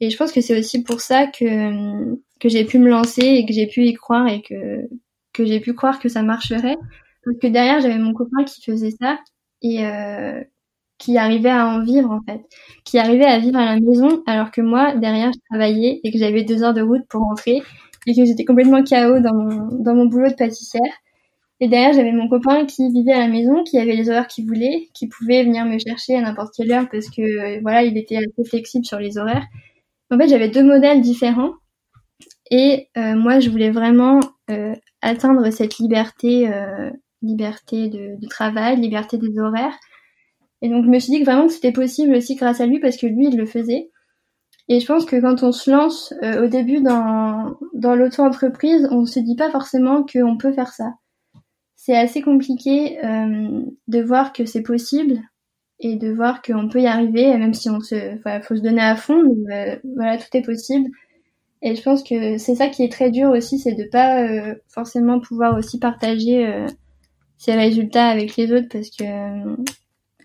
Et 0.00 0.10
je 0.10 0.16
pense 0.16 0.32
que 0.32 0.40
c'est 0.40 0.58
aussi 0.58 0.82
pour 0.82 1.00
ça 1.00 1.26
que 1.26 2.14
que 2.40 2.48
j'ai 2.48 2.64
pu 2.64 2.78
me 2.78 2.90
lancer 2.90 3.22
et 3.22 3.46
que 3.46 3.54
j'ai 3.54 3.66
pu 3.66 3.84
y 3.86 3.94
croire 3.94 4.26
et 4.28 4.42
que 4.42 4.88
que 5.32 5.44
j'ai 5.44 5.60
pu 5.60 5.74
croire 5.74 6.00
que 6.00 6.08
ça 6.08 6.22
marcherait. 6.22 6.76
Parce 7.24 7.38
que 7.38 7.46
derrière, 7.46 7.80
j'avais 7.80 7.98
mon 7.98 8.12
copain 8.12 8.44
qui 8.44 8.62
faisait 8.62 8.94
ça 9.00 9.18
et 9.62 9.86
euh, 9.86 10.42
qui 11.04 11.18
arrivait 11.18 11.50
à 11.50 11.66
en 11.66 11.82
vivre 11.82 12.10
en 12.10 12.20
fait, 12.22 12.40
qui 12.84 12.98
arrivait 12.98 13.26
à 13.26 13.38
vivre 13.38 13.58
à 13.58 13.66
la 13.66 13.78
maison 13.78 14.22
alors 14.26 14.50
que 14.50 14.62
moi 14.62 14.94
derrière 14.94 15.30
je 15.32 15.38
travaillais 15.50 16.00
et 16.02 16.10
que 16.10 16.18
j'avais 16.18 16.44
deux 16.44 16.62
heures 16.62 16.72
de 16.72 16.80
route 16.80 17.02
pour 17.10 17.20
rentrer 17.20 17.62
et 18.06 18.14
que 18.14 18.24
j'étais 18.24 18.44
complètement 18.44 18.82
chaos 18.82 19.20
dans 19.20 19.34
mon, 19.34 19.68
dans 19.82 19.94
mon 19.94 20.06
boulot 20.06 20.30
de 20.30 20.34
pâtissière. 20.34 20.92
Et 21.60 21.68
derrière 21.68 21.92
j'avais 21.92 22.12
mon 22.12 22.28
copain 22.28 22.64
qui 22.64 22.90
vivait 22.90 23.12
à 23.12 23.18
la 23.18 23.28
maison, 23.28 23.64
qui 23.64 23.78
avait 23.78 23.94
les 23.94 24.08
horaires 24.08 24.26
qu'il 24.26 24.46
voulait, 24.46 24.88
qui 24.94 25.06
pouvait 25.08 25.44
venir 25.44 25.66
me 25.66 25.78
chercher 25.78 26.16
à 26.16 26.22
n'importe 26.22 26.54
quelle 26.56 26.72
heure 26.72 26.88
parce 26.90 27.10
que 27.10 27.60
voilà 27.60 27.82
il 27.82 27.98
était 27.98 28.16
assez 28.16 28.48
flexible 28.48 28.86
sur 28.86 28.98
les 28.98 29.18
horaires. 29.18 29.44
En 30.10 30.18
fait 30.18 30.28
j'avais 30.28 30.48
deux 30.48 30.64
modèles 30.64 31.02
différents 31.02 31.52
et 32.50 32.88
euh, 32.96 33.14
moi 33.14 33.40
je 33.40 33.50
voulais 33.50 33.70
vraiment 33.70 34.20
euh, 34.50 34.74
atteindre 35.02 35.50
cette 35.50 35.76
liberté, 35.76 36.48
euh, 36.48 36.90
liberté 37.20 37.88
de 37.90 38.28
travail, 38.28 38.80
liberté 38.80 39.18
des 39.18 39.38
horaires 39.38 39.78
et 40.64 40.70
donc 40.70 40.86
je 40.86 40.90
me 40.90 40.98
suis 40.98 41.12
dit 41.12 41.20
que 41.20 41.26
vraiment 41.26 41.46
que 41.46 41.52
c'était 41.52 41.72
possible 41.72 42.14
aussi 42.14 42.36
grâce 42.36 42.62
à 42.62 42.66
lui 42.66 42.80
parce 42.80 42.96
que 42.96 43.06
lui 43.06 43.26
il 43.26 43.36
le 43.36 43.44
faisait. 43.44 43.90
Et 44.68 44.80
je 44.80 44.86
pense 44.86 45.04
que 45.04 45.20
quand 45.20 45.42
on 45.42 45.52
se 45.52 45.70
lance 45.70 46.14
euh, 46.22 46.46
au 46.46 46.48
début 46.48 46.80
dans, 46.80 47.58
dans 47.74 47.94
l'auto-entreprise, 47.94 48.88
on 48.90 49.04
se 49.04 49.20
dit 49.20 49.36
pas 49.36 49.50
forcément 49.50 50.06
qu'on 50.06 50.38
peut 50.38 50.54
faire 50.54 50.72
ça. 50.72 50.94
C'est 51.76 51.94
assez 51.94 52.22
compliqué 52.22 52.98
euh, 53.04 53.60
de 53.88 54.00
voir 54.00 54.32
que 54.32 54.46
c'est 54.46 54.62
possible 54.62 55.20
et 55.80 55.96
de 55.96 56.10
voir 56.10 56.40
qu'on 56.40 56.70
peut 56.70 56.80
y 56.80 56.86
arriver, 56.86 57.36
même 57.36 57.52
si 57.52 57.68
on 57.68 57.80
se, 57.80 58.16
enfin, 58.16 58.40
faut 58.40 58.56
se 58.56 58.62
donner 58.62 58.80
à 58.80 58.96
fond, 58.96 59.22
mais 59.46 59.72
euh, 59.72 59.76
voilà, 59.96 60.16
tout 60.16 60.34
est 60.34 60.40
possible. 60.46 60.88
Et 61.60 61.76
je 61.76 61.82
pense 61.82 62.02
que 62.02 62.38
c'est 62.38 62.54
ça 62.54 62.68
qui 62.68 62.84
est 62.84 62.92
très 62.92 63.10
dur 63.10 63.28
aussi, 63.32 63.58
c'est 63.58 63.74
de 63.74 63.84
pas 63.84 64.26
forcément 64.68 65.20
pouvoir 65.20 65.58
aussi 65.58 65.78
partager 65.78 66.66
ses 67.36 67.54
résultats 67.54 68.06
avec 68.06 68.36
les 68.36 68.52
autres 68.52 68.68
parce 68.70 68.90
que 68.90 69.04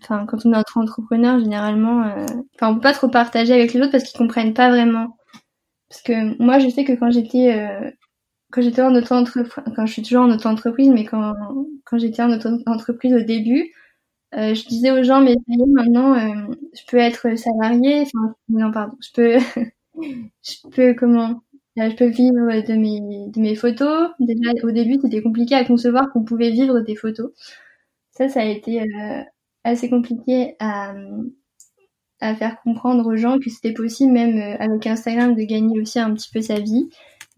enfin 0.02 0.26
quand 0.26 0.46
on 0.46 0.52
est 0.52 0.56
entre 0.56 0.78
entrepreneurs 0.78 1.40
généralement, 1.40 2.00
enfin 2.56 2.70
on 2.70 2.74
peut 2.76 2.80
pas 2.80 2.92
trop 2.92 3.08
partager 3.08 3.52
avec 3.52 3.72
les 3.72 3.80
autres 3.80 3.92
parce 3.92 4.04
qu'ils 4.04 4.18
comprennent 4.18 4.54
pas 4.54 4.70
vraiment. 4.70 5.16
Parce 5.88 6.02
que 6.02 6.42
moi 6.42 6.58
je 6.58 6.68
sais 6.68 6.84
que 6.84 6.92
quand 6.92 7.10
j'étais 7.10 7.94
quand 8.50 8.62
j'étais 8.62 8.82
en 8.82 8.94
auto-entreprise, 8.94 9.64
quand 9.76 9.86
je 9.86 9.92
suis 9.92 10.02
toujours 10.02 10.24
en 10.24 10.30
auto-entreprise, 10.30 10.88
mais 10.90 11.04
quand, 11.04 11.34
quand 11.84 11.98
j'étais 11.98 12.22
en 12.22 12.30
auto-entreprise 12.32 13.14
au 13.14 13.20
début, 13.22 13.72
euh, 14.34 14.54
je 14.54 14.66
disais 14.66 14.90
aux 14.92 15.02
gens, 15.02 15.20
mais 15.20 15.36
maintenant, 15.48 16.14
euh, 16.14 16.54
je 16.74 16.82
peux 16.88 16.98
être 16.98 17.36
salarié, 17.36 18.02
enfin, 18.02 18.34
non, 18.48 18.70
pardon, 18.72 18.96
je 19.00 19.08
peux, 19.14 19.38
je 20.42 20.68
peux, 20.70 20.94
comment, 20.94 21.42
euh, 21.78 21.90
je 21.90 21.96
peux 21.96 22.06
vivre 22.06 22.66
de 22.66 22.74
mes, 22.74 23.00
de 23.30 23.40
mes 23.40 23.54
photos. 23.56 24.10
Déjà, 24.20 24.52
au 24.62 24.70
début, 24.70 24.98
c'était 25.02 25.22
compliqué 25.22 25.54
à 25.54 25.64
concevoir 25.64 26.10
qu'on 26.12 26.24
pouvait 26.24 26.50
vivre 26.50 26.80
des 26.80 26.96
photos. 26.96 27.32
Ça, 28.12 28.28
ça 28.28 28.40
a 28.42 28.44
été 28.44 28.82
euh, 28.82 29.22
assez 29.64 29.90
compliqué 29.90 30.56
à, 30.60 30.94
à 32.20 32.34
faire 32.34 32.60
comprendre 32.62 33.06
aux 33.06 33.16
gens 33.16 33.38
que 33.38 33.50
c'était 33.50 33.72
possible, 33.72 34.12
même 34.12 34.56
avec 34.58 34.86
Instagram, 34.86 35.34
de 35.34 35.42
gagner 35.42 35.80
aussi 35.80 35.98
un 35.98 36.12
petit 36.14 36.30
peu 36.32 36.42
sa 36.42 36.60
vie 36.60 36.88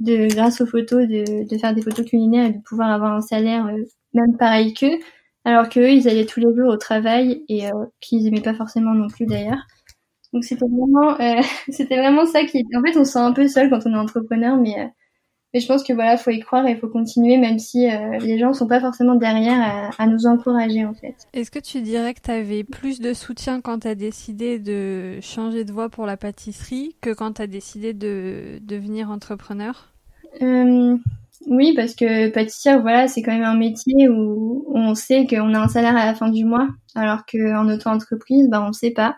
de 0.00 0.26
grâce 0.34 0.60
aux 0.60 0.66
photos, 0.66 1.06
de, 1.06 1.48
de 1.48 1.58
faire 1.58 1.74
des 1.74 1.82
photos 1.82 2.04
culinaires 2.06 2.46
et 2.46 2.52
de 2.52 2.62
pouvoir 2.62 2.90
avoir 2.90 3.12
un 3.12 3.20
salaire 3.20 3.66
euh, 3.66 3.84
même 4.14 4.36
pareil 4.36 4.74
qu'eux, 4.74 4.98
alors 5.44 5.68
qu'eux, 5.68 5.90
ils 5.92 6.08
allaient 6.08 6.26
tous 6.26 6.40
les 6.40 6.54
jours 6.56 6.68
au 6.72 6.76
travail 6.76 7.44
et 7.48 7.68
euh, 7.68 7.86
qu'ils 8.00 8.26
aimaient 8.26 8.40
pas 8.42 8.54
forcément 8.54 8.94
non 8.94 9.08
plus 9.08 9.26
d'ailleurs. 9.26 9.62
Donc 10.32 10.44
c'était 10.44 10.66
vraiment, 10.66 11.20
euh, 11.20 11.42
c'était 11.70 11.98
vraiment 11.98 12.26
ça 12.26 12.44
qui. 12.44 12.64
En 12.76 12.82
fait, 12.82 12.96
on 12.98 13.04
se 13.04 13.12
sent 13.12 13.18
un 13.18 13.32
peu 13.32 13.48
seul 13.48 13.70
quand 13.70 13.80
on 13.86 13.94
est 13.94 13.98
entrepreneur, 13.98 14.56
mais 14.56 14.80
euh, 14.80 14.86
mais 15.52 15.60
je 15.60 15.66
pense 15.66 15.82
que 15.84 15.92
voilà, 15.92 16.16
faut 16.16 16.30
y 16.30 16.40
croire 16.40 16.66
et 16.66 16.76
faut 16.76 16.88
continuer, 16.88 17.36
même 17.36 17.58
si 17.58 17.88
les 18.20 18.38
gens 18.38 18.52
sont 18.52 18.66
pas 18.66 18.80
forcément 18.80 19.14
derrière 19.14 19.60
à, 19.60 20.02
à 20.02 20.06
nous 20.06 20.26
encourager 20.26 20.84
en 20.84 20.94
fait. 20.94 21.14
Est-ce 21.32 21.50
que 21.50 21.58
tu 21.58 21.80
dirais 21.82 22.14
que 22.14 22.22
tu 22.22 22.30
avais 22.30 22.64
plus 22.64 23.00
de 23.00 23.12
soutien 23.12 23.60
quand 23.60 23.80
tu 23.80 23.88
as 23.88 23.94
décidé 23.94 24.58
de 24.58 25.18
changer 25.20 25.64
de 25.64 25.72
voie 25.72 25.88
pour 25.88 26.06
la 26.06 26.16
pâtisserie 26.16 26.96
que 27.00 27.10
quand 27.10 27.34
tu 27.34 27.42
as 27.42 27.46
décidé 27.46 27.92
de 27.92 28.58
devenir 28.62 29.10
entrepreneur? 29.10 29.92
Euh, 30.40 30.96
oui, 31.46 31.74
parce 31.74 31.94
que 31.94 32.28
pâtissière, 32.28 32.80
voilà, 32.80 33.08
c'est 33.08 33.22
quand 33.22 33.32
même 33.32 33.42
un 33.44 33.56
métier 33.56 34.08
où 34.08 34.64
on 34.74 34.94
sait 34.94 35.26
qu'on 35.26 35.54
a 35.54 35.60
un 35.60 35.68
salaire 35.68 35.96
à 35.96 36.06
la 36.06 36.14
fin 36.14 36.30
du 36.30 36.44
mois, 36.44 36.68
alors 36.94 37.26
qu'en 37.26 37.68
auto-entreprise, 37.68 38.48
bah, 38.48 38.64
on 38.66 38.72
sait 38.72 38.92
pas. 38.92 39.16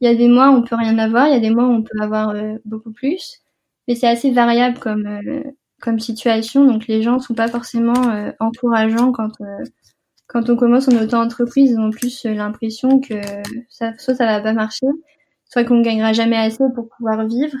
Il 0.00 0.08
y 0.08 0.10
a 0.10 0.14
des 0.14 0.28
mois 0.28 0.50
où 0.50 0.54
on 0.54 0.62
peut 0.62 0.76
rien 0.76 0.98
avoir, 0.98 1.26
il 1.28 1.34
y 1.34 1.36
a 1.36 1.40
des 1.40 1.50
mois 1.50 1.66
où 1.66 1.72
on 1.72 1.82
peut 1.82 2.00
avoir 2.00 2.30
euh, 2.30 2.54
beaucoup 2.64 2.92
plus, 2.92 3.40
mais 3.88 3.94
c'est 3.94 4.08
assez 4.08 4.30
variable 4.30 4.78
comme 4.78 5.06
euh, 5.06 5.42
comme 5.84 6.00
situation, 6.00 6.64
donc 6.64 6.86
les 6.86 7.02
gens 7.02 7.18
sont 7.20 7.34
pas 7.34 7.48
forcément 7.48 8.10
euh, 8.10 8.32
encourageants 8.40 9.12
quand 9.12 9.32
quand 10.26 10.48
on 10.50 10.56
commence 10.56 10.88
en 10.88 10.96
auto-entreprise, 10.96 11.72
ils 11.72 11.78
ont 11.78 11.90
plus 11.90 12.24
l'impression 12.24 12.98
que 12.98 13.14
ça, 13.68 13.92
soit 13.98 14.14
ça 14.14 14.24
va 14.24 14.40
pas 14.40 14.54
marcher, 14.54 14.86
soit 15.44 15.64
qu'on 15.64 15.82
gagnera 15.82 16.12
jamais 16.14 16.36
assez 16.36 16.64
pour 16.74 16.88
pouvoir 16.88 17.26
vivre. 17.26 17.56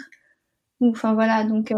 Enfin 0.80 1.14
voilà, 1.14 1.44
donc 1.44 1.72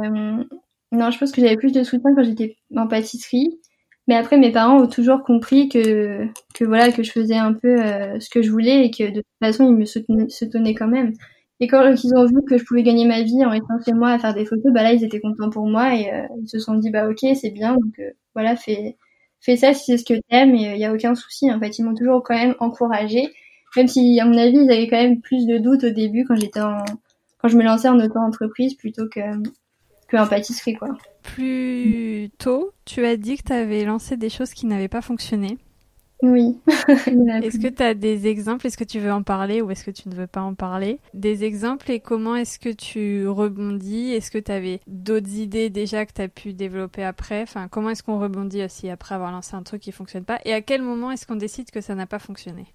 non, 0.93 1.11
je 1.11 1.19
pense 1.19 1.33
que 1.33 1.41
j'avais 1.41 1.57
plus 1.57 1.73
de 1.73 1.83
soutien 1.83 2.15
quand 2.15 2.25
j'étais 2.25 2.57
en 2.77 2.87
pâtisserie. 2.87 3.61
Mais 4.09 4.15
après, 4.15 4.39
mes 4.39 4.53
parents 4.53 4.79
ont 4.83 4.87
toujours 4.87 5.25
compris 5.25 5.69
que, 5.69 6.27
que 6.55 6.65
voilà, 6.65 6.93
que 6.93 7.03
je 7.03 7.11
faisais 7.11 7.37
un 7.37 7.53
peu 7.55 7.83
euh, 7.83 8.21
ce 8.21 8.31
que 8.31 8.41
je 8.41 8.51
voulais 8.51 8.87
et 8.87 8.91
que 8.91 9.05
de 9.11 9.17
toute 9.17 9.27
façon, 9.43 9.67
ils 9.67 9.77
me 9.77 9.85
soutenaient, 10.29 10.75
quand 10.75 10.87
même. 10.87 11.13
Et 11.61 11.69
quand 11.69 11.91
ils 12.05 12.15
ont 12.15 12.27
vu 12.27 12.43
que 12.47 12.59
je 12.59 12.65
pouvais 12.65 12.83
gagner 12.83 13.07
ma 13.07 13.23
vie 13.23 13.45
en 13.45 13.53
étant 13.53 13.81
chez 13.85 13.93
moi 13.93 14.11
à 14.11 14.19
faire 14.19 14.35
des 14.35 14.45
photos, 14.45 14.73
bah 14.73 14.83
là, 14.83 14.93
ils 14.93 15.05
étaient 15.05 15.21
contents 15.21 15.51
pour 15.51 15.67
moi 15.67 15.95
et 15.95 16.13
euh, 16.13 16.27
ils 16.43 16.49
se 16.49 16.59
sont 16.59 16.75
dit, 16.75 16.91
bah 16.91 17.09
ok, 17.09 17.25
c'est 17.35 17.51
bien, 17.51 17.73
donc 17.73 17.99
euh, 17.99 18.11
voilà, 18.35 18.57
fais, 18.57 18.97
fais 19.41 19.57
ça 19.57 19.73
si 19.73 19.85
c'est 19.87 19.99
ce 19.99 20.05
que 20.05 20.21
t'aimes 20.29 20.55
et 20.55 20.75
il 20.75 20.79
y 20.79 20.85
a 20.85 20.93
aucun 20.93 21.15
souci. 21.15 21.51
En 21.51 21.59
fait, 21.59 21.79
ils 21.79 21.83
m'ont 21.85 21.95
toujours 21.95 22.23
quand 22.23 22.35
même 22.35 22.55
encouragé, 22.61 23.31
même 23.77 23.89
si, 23.89 24.21
à 24.21 24.27
mon 24.27 24.37
avis, 24.37 24.59
ils 24.59 24.71
avaient 24.71 24.89
quand 24.89 25.01
même 25.01 25.21
plus 25.21 25.47
de 25.47 25.59
doutes 25.59 25.85
au 25.85 25.91
début 25.91 26.25
quand 26.27 26.37
j'étais 26.37 26.61
en, 26.61 26.85
quand 27.39 27.49
je 27.49 27.57
me 27.57 27.65
lançais 27.65 27.89
en 27.89 27.99
auto-entreprise 28.01 28.75
plutôt 28.75 29.09
que, 29.09 29.21
qu'en 30.11 30.27
pâtisserie, 30.27 30.75
quoi. 30.75 30.89
Plus 31.23 32.31
tôt, 32.39 32.73
tu 32.85 33.05
as 33.05 33.17
dit 33.17 33.37
que 33.37 33.45
tu 33.45 33.53
avais 33.53 33.85
lancé 33.85 34.17
des 34.17 34.29
choses 34.29 34.53
qui 34.53 34.67
n'avaient 34.67 34.89
pas 34.89 35.03
fonctionné. 35.03 35.59
Oui. 36.23 36.59
est-ce 37.41 37.59
que 37.59 37.69
tu 37.69 37.83
as 37.83 37.95
des 37.95 38.27
exemples? 38.27 38.67
Est-ce 38.67 38.79
que 38.79 38.85
tu 38.85 39.01
veux 39.01 39.13
en 39.13 39.23
parler 39.23 39.61
ou 39.61 39.71
est-ce 39.71 39.85
que 39.85 39.91
tu 39.91 40.09
ne 40.09 40.15
veux 40.15 40.27
pas 40.27 40.41
en 40.43 40.55
parler? 40.55 41.01
Des 41.15 41.45
exemples 41.45 41.91
et 41.91 42.01
comment 42.01 42.37
est-ce 42.37 42.59
que 42.59 42.71
tu 42.71 43.29
rebondis? 43.29 44.13
Est-ce 44.13 44.31
que 44.31 44.39
tu 44.39 44.51
avais 44.53 44.81
d'autres 44.87 45.35
idées 45.35 45.71
déjà 45.71 46.07
que 46.07 46.13
tu 46.15 46.23
as 46.23 46.29
pu 46.29 46.55
développer 46.55 47.05
après? 47.05 47.43
Enfin, 47.43 47.69
comment 47.69 47.91
est-ce 47.91 48.03
qu'on 48.03 48.19
rebondit 48.19 48.65
aussi 48.65 48.89
après 48.89 49.15
avoir 49.15 49.31
lancé 49.33 49.55
un 49.57 49.63
truc 49.63 49.83
qui 49.83 49.93
fonctionne 49.93 50.25
pas? 50.25 50.41
Et 50.45 50.53
à 50.55 50.63
quel 50.63 50.83
moment 50.83 51.11
est-ce 51.11 51.27
qu'on 51.27 51.37
décide 51.37 51.71
que 51.71 51.81
ça 51.83 51.95
n'a 51.95 52.07
pas 52.07 52.19
fonctionné? 52.19 52.67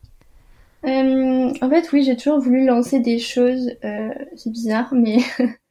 Euh, 0.86 1.54
En 1.62 1.70
fait, 1.70 1.92
oui, 1.94 2.04
j'ai 2.04 2.16
toujours 2.18 2.40
voulu 2.40 2.66
lancer 2.66 3.00
des 3.00 3.20
choses. 3.20 3.72
Euh, 3.84 4.10
c'est 4.36 4.52
bizarre, 4.52 4.94
mais 4.94 5.18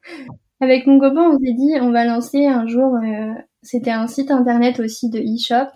Avec 0.61 0.87
mon 0.87 0.99
copain, 0.99 1.31
on 1.31 1.39
s'est 1.39 1.55
dit, 1.55 1.73
on 1.81 1.91
va 1.91 2.05
lancer 2.05 2.47
un 2.47 2.66
jour, 2.66 2.95
euh, 2.97 3.33
c'était 3.62 3.91
un 3.91 4.07
site 4.07 4.31
internet 4.31 4.79
aussi 4.81 5.09
de 5.11 5.18
e-shop, 5.18 5.68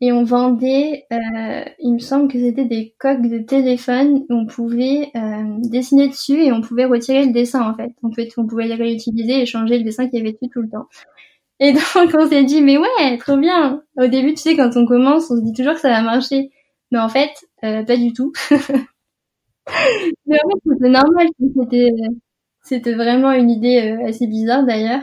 et 0.00 0.12
on 0.12 0.24
vendait, 0.24 1.06
euh, 1.12 1.64
il 1.78 1.94
me 1.94 1.98
semble 1.98 2.30
que 2.30 2.38
c'était 2.38 2.64
des 2.66 2.94
coques 2.98 3.22
de 3.22 3.38
téléphone, 3.38 4.24
où 4.28 4.34
on 4.34 4.46
pouvait 4.46 5.10
euh, 5.16 5.58
dessiner 5.60 6.08
dessus 6.08 6.42
et 6.42 6.52
on 6.52 6.60
pouvait 6.60 6.84
retirer 6.84 7.24
le 7.24 7.32
dessin 7.32 7.68
en 7.68 7.74
fait. 7.74 7.90
On 8.02 8.10
pouvait, 8.10 8.28
on 8.36 8.46
pouvait 8.46 8.66
les 8.66 8.74
réutiliser 8.74 9.42
et 9.42 9.46
changer 9.46 9.78
le 9.78 9.84
dessin 9.84 10.08
qu'il 10.08 10.18
y 10.18 10.22
avait 10.22 10.32
dessus 10.32 10.50
tout 10.52 10.62
le 10.62 10.68
temps. 10.68 10.88
Et 11.60 11.72
donc 11.94 12.14
on 12.18 12.28
s'est 12.28 12.44
dit, 12.44 12.60
mais 12.62 12.78
ouais, 12.78 13.18
trop 13.18 13.36
bien. 13.36 13.82
Au 13.98 14.06
début, 14.06 14.34
tu 14.34 14.42
sais, 14.42 14.56
quand 14.56 14.76
on 14.76 14.86
commence, 14.86 15.30
on 15.30 15.36
se 15.36 15.42
dit 15.42 15.52
toujours 15.52 15.74
que 15.74 15.80
ça 15.80 15.90
va 15.90 16.02
marcher, 16.02 16.50
mais 16.92 16.98
en 16.98 17.08
fait, 17.08 17.30
pas 17.60 17.96
du 17.96 18.12
tout. 18.12 18.32
mais 20.26 20.36
en 20.44 20.48
fait, 20.48 20.60
c'était 20.70 20.88
normal, 20.90 21.26
c'était 21.56 21.90
c'était 22.66 22.94
vraiment 22.94 23.30
une 23.30 23.48
idée 23.48 23.92
euh, 23.92 24.08
assez 24.08 24.26
bizarre 24.26 24.64
d'ailleurs. 24.64 25.02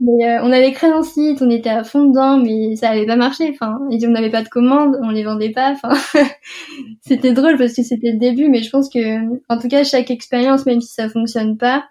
Mais 0.00 0.28
euh, 0.28 0.40
on 0.44 0.52
avait 0.52 0.72
créé 0.72 0.90
un 0.90 1.02
site, 1.02 1.42
on 1.42 1.50
était 1.50 1.70
à 1.70 1.82
fond 1.82 2.04
dedans, 2.04 2.38
mais 2.38 2.76
ça 2.76 2.90
avait 2.90 3.06
pas 3.06 3.16
marché. 3.16 3.50
Enfin, 3.50 3.80
on 3.80 4.10
n'avait 4.10 4.30
pas 4.30 4.42
de 4.42 4.48
commandes, 4.48 4.96
on 5.02 5.10
les 5.10 5.24
vendait 5.24 5.50
pas. 5.50 5.72
Enfin, 5.72 5.94
c'était 7.02 7.32
drôle 7.32 7.58
parce 7.58 7.74
que 7.74 7.82
c'était 7.82 8.12
le 8.12 8.18
début, 8.18 8.48
mais 8.48 8.62
je 8.62 8.70
pense 8.70 8.88
que, 8.88 9.18
en 9.48 9.58
tout 9.58 9.68
cas, 9.68 9.82
chaque 9.82 10.10
expérience, 10.10 10.66
même 10.66 10.80
si 10.80 10.94
ça 10.94 11.08
fonctionne 11.08 11.56
pas, 11.56 11.84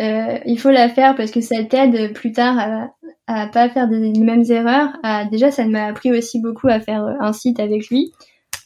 euh, 0.00 0.38
il 0.44 0.60
faut 0.60 0.70
la 0.70 0.88
faire 0.90 1.16
parce 1.16 1.30
que 1.30 1.40
ça 1.40 1.64
t'aide 1.64 2.12
plus 2.12 2.32
tard 2.32 2.58
à, 2.58 2.90
à 3.26 3.46
pas 3.46 3.70
faire 3.70 3.88
des, 3.88 3.98
les 3.98 4.20
mêmes 4.20 4.44
erreurs. 4.50 4.90
Déjà, 5.30 5.50
ça 5.50 5.64
m'a 5.64 5.86
appris 5.86 6.12
aussi 6.12 6.40
beaucoup 6.40 6.68
à 6.68 6.78
faire 6.78 7.02
un 7.20 7.32
site 7.32 7.58
avec 7.58 7.88
lui 7.88 8.12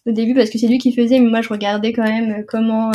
au 0.04 0.10
début 0.10 0.34
parce 0.34 0.50
que 0.50 0.58
c'est 0.58 0.66
lui 0.66 0.78
qui 0.78 0.92
faisait, 0.92 1.20
mais 1.20 1.30
moi 1.30 1.42
je 1.42 1.48
regardais 1.48 1.92
quand 1.92 2.02
même 2.02 2.44
comment 2.48 2.90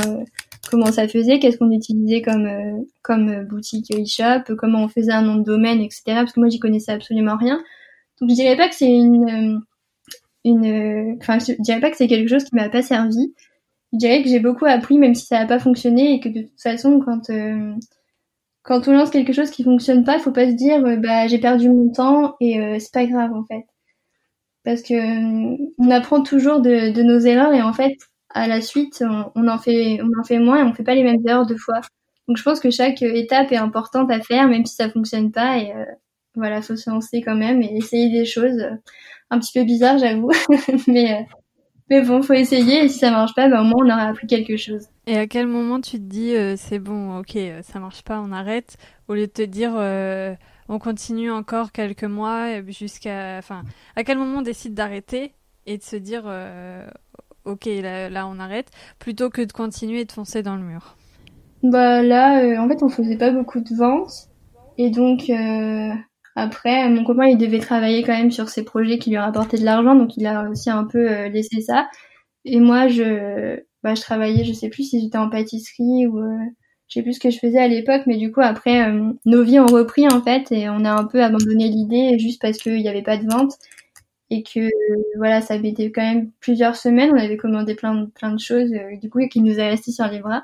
comment 0.70 0.92
ça 0.92 1.08
faisait, 1.08 1.40
qu'est-ce 1.40 1.58
qu'on 1.58 1.72
utilisait 1.72 2.22
comme 2.22 2.46
euh, 2.46 2.84
comme 3.02 3.30
euh, 3.30 3.44
boutique 3.44 3.92
e-shop, 3.92 4.56
comment 4.58 4.84
on 4.84 4.88
faisait 4.88 5.12
un 5.12 5.22
nom 5.22 5.36
de 5.36 5.44
domaine, 5.44 5.82
etc. 5.82 6.04
Parce 6.08 6.34
que 6.34 6.40
moi 6.40 6.50
j'y 6.50 6.60
connaissais 6.60 6.92
absolument 6.92 7.38
rien. 7.38 7.64
Donc 8.22 8.30
je 8.30 8.36
dirais 8.36 8.58
pas 8.58 8.70
que 8.70 8.76
c'est 8.76 8.90
une 8.90 9.30
euh, 9.30 9.60
une, 10.46 11.18
enfin 11.22 11.40
je 11.40 11.54
dirais 11.62 11.80
pas 11.80 11.92
que 11.92 11.98
c'est 11.98 12.08
quelque 12.08 12.30
chose 12.30 12.44
qui 12.44 12.56
m'a 12.56 12.70
pas 12.70 12.82
servi. 12.82 13.34
Je 13.94 13.98
dirais 13.98 14.24
que 14.24 14.30
j'ai 14.30 14.40
beaucoup 14.40 14.66
appris 14.66 14.98
même 14.98 15.16
si 15.16 15.26
ça 15.26 15.40
n'a 15.40 15.46
pas 15.48 15.60
fonctionné 15.60 16.14
et 16.14 16.20
que 16.20 16.30
de 16.30 16.42
toute 16.42 16.62
façon 16.62 17.00
quand 17.00 17.32
quand 18.64 18.88
on 18.88 18.92
lance 18.94 19.10
quelque 19.12 19.34
chose 19.34 19.50
qui 19.52 19.64
fonctionne 19.64 20.04
pas, 20.04 20.20
faut 20.20 20.32
pas 20.32 20.50
se 20.50 20.56
dire 20.56 20.82
bah 21.00 21.28
j'ai 21.28 21.40
perdu 21.40 21.70
mon 21.70 21.90
temps 21.92 22.36
et 22.42 22.60
c'est 22.80 22.94
pas 22.94 23.06
grave 23.06 23.34
en 23.34 23.46
fait. 23.46 23.66
Parce 24.64 24.82
que 24.82 24.94
on 25.80 25.92
apprend 25.92 26.22
toujours 26.24 26.62
de, 26.62 26.92
de 26.92 27.04
nos 27.04 27.20
erreurs 27.20 27.54
et 27.54 27.62
en 27.62 27.74
fait 27.74 27.98
à 28.30 28.48
la 28.48 28.62
suite, 28.62 29.04
on, 29.36 29.48
en 29.48 29.58
fait, 29.58 30.00
on 30.02 30.20
en 30.20 30.24
fait 30.24 30.40
moins 30.40 30.60
et 30.60 30.64
on 30.64 30.74
fait 30.74 30.84
pas 30.84 30.96
les 30.96 31.04
mêmes 31.04 31.22
erreurs 31.26 31.46
deux 31.46 31.58
fois. 31.58 31.82
Donc 32.28 32.38
je 32.38 32.44
pense 32.44 32.60
que 32.60 32.70
chaque 32.70 33.02
étape 33.02 33.52
est 33.52 33.58
importante 33.58 34.12
à 34.12 34.20
faire, 34.20 34.48
même 34.48 34.66
si 34.66 34.76
ça 34.76 34.90
fonctionne 34.90 35.32
pas. 35.32 35.58
Et 35.60 35.74
euh, 35.74 35.86
voilà, 36.36 36.62
faut 36.62 36.76
se 36.76 36.90
lancer 36.90 37.22
quand 37.22 37.36
même 37.36 37.62
et 37.62 37.78
essayer 37.78 38.10
des 38.10 38.26
choses 38.26 38.60
euh, 38.60 38.76
un 39.30 39.40
petit 39.40 39.58
peu 39.58 39.66
bizarres, 39.66 39.98
j'avoue. 39.98 40.32
mais 40.88 41.14
euh, 41.14 41.24
mais 41.90 42.02
bon, 42.02 42.22
faut 42.22 42.34
essayer. 42.34 42.84
Et 42.84 42.90
si 42.90 43.00
ça 43.00 43.12
marche 43.12 43.34
pas, 43.34 43.48
ben, 43.48 43.62
au 43.62 43.64
moins 43.64 43.86
on 43.86 43.90
aura 43.90 44.10
appris 44.10 44.28
quelque 44.28 44.58
chose. 44.58 44.88
Et 45.06 45.18
à 45.18 45.26
quel 45.26 45.48
moment 45.48 45.80
tu 45.80 45.98
te 45.98 46.04
dis 46.04 46.34
c'est 46.58 46.80
bon, 46.80 47.20
ok, 47.20 47.38
ça 47.62 47.80
marche 47.80 48.04
pas, 48.04 48.20
on 48.20 48.34
arrête, 48.34 48.76
au 49.08 49.14
lieu 49.14 49.28
de 49.28 49.32
te 49.32 49.42
dire 49.42 49.72
on 50.68 50.80
continue 50.80 51.32
encore 51.32 51.72
quelques 51.72 52.04
mois 52.04 52.62
jusqu'à, 52.68 53.38
enfin, 53.38 53.64
à 53.96 54.04
quel 54.04 54.18
moment 54.18 54.40
on 54.40 54.42
décide 54.42 54.74
d'arrêter 54.74 55.32
et 55.66 55.78
de 55.78 55.84
se 55.84 55.96
dire 55.96 56.26
ok, 57.48 57.66
là, 57.66 58.28
on 58.28 58.40
arrête, 58.40 58.70
plutôt 59.00 59.30
que 59.30 59.42
de 59.42 59.52
continuer 59.52 60.02
et 60.02 60.06
de 60.06 60.12
foncer 60.12 60.44
dans 60.44 60.56
le 60.56 60.64
mur 60.64 60.96
Bah 61.64 62.04
là, 62.04 62.44
euh, 62.44 62.58
en 62.58 62.68
fait, 62.68 62.84
on 62.84 62.90
faisait 62.90 63.18
pas 63.18 63.32
beaucoup 63.32 63.62
de 63.62 63.76
ventes. 63.76 64.30
Et 64.78 64.90
donc, 64.92 65.30
euh, 65.30 65.90
après, 66.36 66.90
mon 66.90 67.04
copain, 67.04 67.26
il 67.26 67.38
devait 67.38 67.60
travailler 67.60 68.04
quand 68.04 68.16
même 68.16 68.32
sur 68.32 68.50
ses 68.50 68.64
projets 68.64 69.00
qui 69.00 69.10
lui 69.10 69.18
rapportaient 69.18 69.58
de 69.58 69.66
l'argent, 69.66 69.96
donc 69.96 70.18
il 70.18 70.28
a 70.28 70.50
aussi 70.50 70.70
un 70.70 70.84
peu 70.84 71.10
euh, 71.10 71.30
laissé 71.30 71.62
ça. 71.62 71.88
Et 72.46 72.60
moi, 72.60 72.88
je, 72.88 73.60
bah, 73.84 73.96
je 73.96 74.02
travaillais, 74.02 74.44
je 74.44 74.54
sais 74.54 74.70
plus 74.70 74.84
si 74.84 75.02
j'étais 75.02 75.18
en 75.18 75.30
pâtisserie 75.30 76.08
ou 76.08 76.22
je 76.88 76.94
sais 76.94 77.02
plus 77.04 77.14
ce 77.14 77.20
que 77.20 77.30
je 77.30 77.40
faisais 77.40 77.60
à 77.60 77.68
l'époque, 77.68 78.04
mais 78.08 78.18
du 78.18 78.32
coup, 78.32 78.42
après, 78.42 78.94
nos 79.26 79.44
vies 79.44 79.60
ont 79.60 79.66
repris 79.66 80.08
en 80.08 80.22
fait, 80.22 80.52
et 80.52 80.70
on 80.70 80.86
a 80.86 80.92
un 80.92 81.04
peu 81.06 81.22
abandonné 81.22 81.68
l'idée 81.68 82.18
juste 82.20 82.42
parce 82.42 82.58
qu'il 82.58 82.78
n'y 82.78 82.88
avait 82.88 83.02
pas 83.02 83.18
de 83.18 83.30
vente. 83.30 83.58
Et 84.30 84.44
que 84.44 84.70
voilà, 85.18 85.42
ça 85.42 85.56
avait 85.56 85.70
été 85.70 85.92
quand 85.92 86.02
même 86.02 86.32
plusieurs 86.40 86.76
semaines. 86.76 87.12
On 87.14 87.20
avait 87.20 87.38
commandé 87.38 87.76
plein 87.76 87.96
de, 87.96 88.06
plein 88.08 88.32
de 88.32 88.40
choses, 88.40 88.72
du 89.02 89.10
coup, 89.10 89.20
et 89.20 89.30
qui 89.30 89.42
nous 89.42 89.60
a 89.60 89.64
resté 89.64 89.92
sur 89.92 90.08
les 90.08 90.20
bras. 90.20 90.44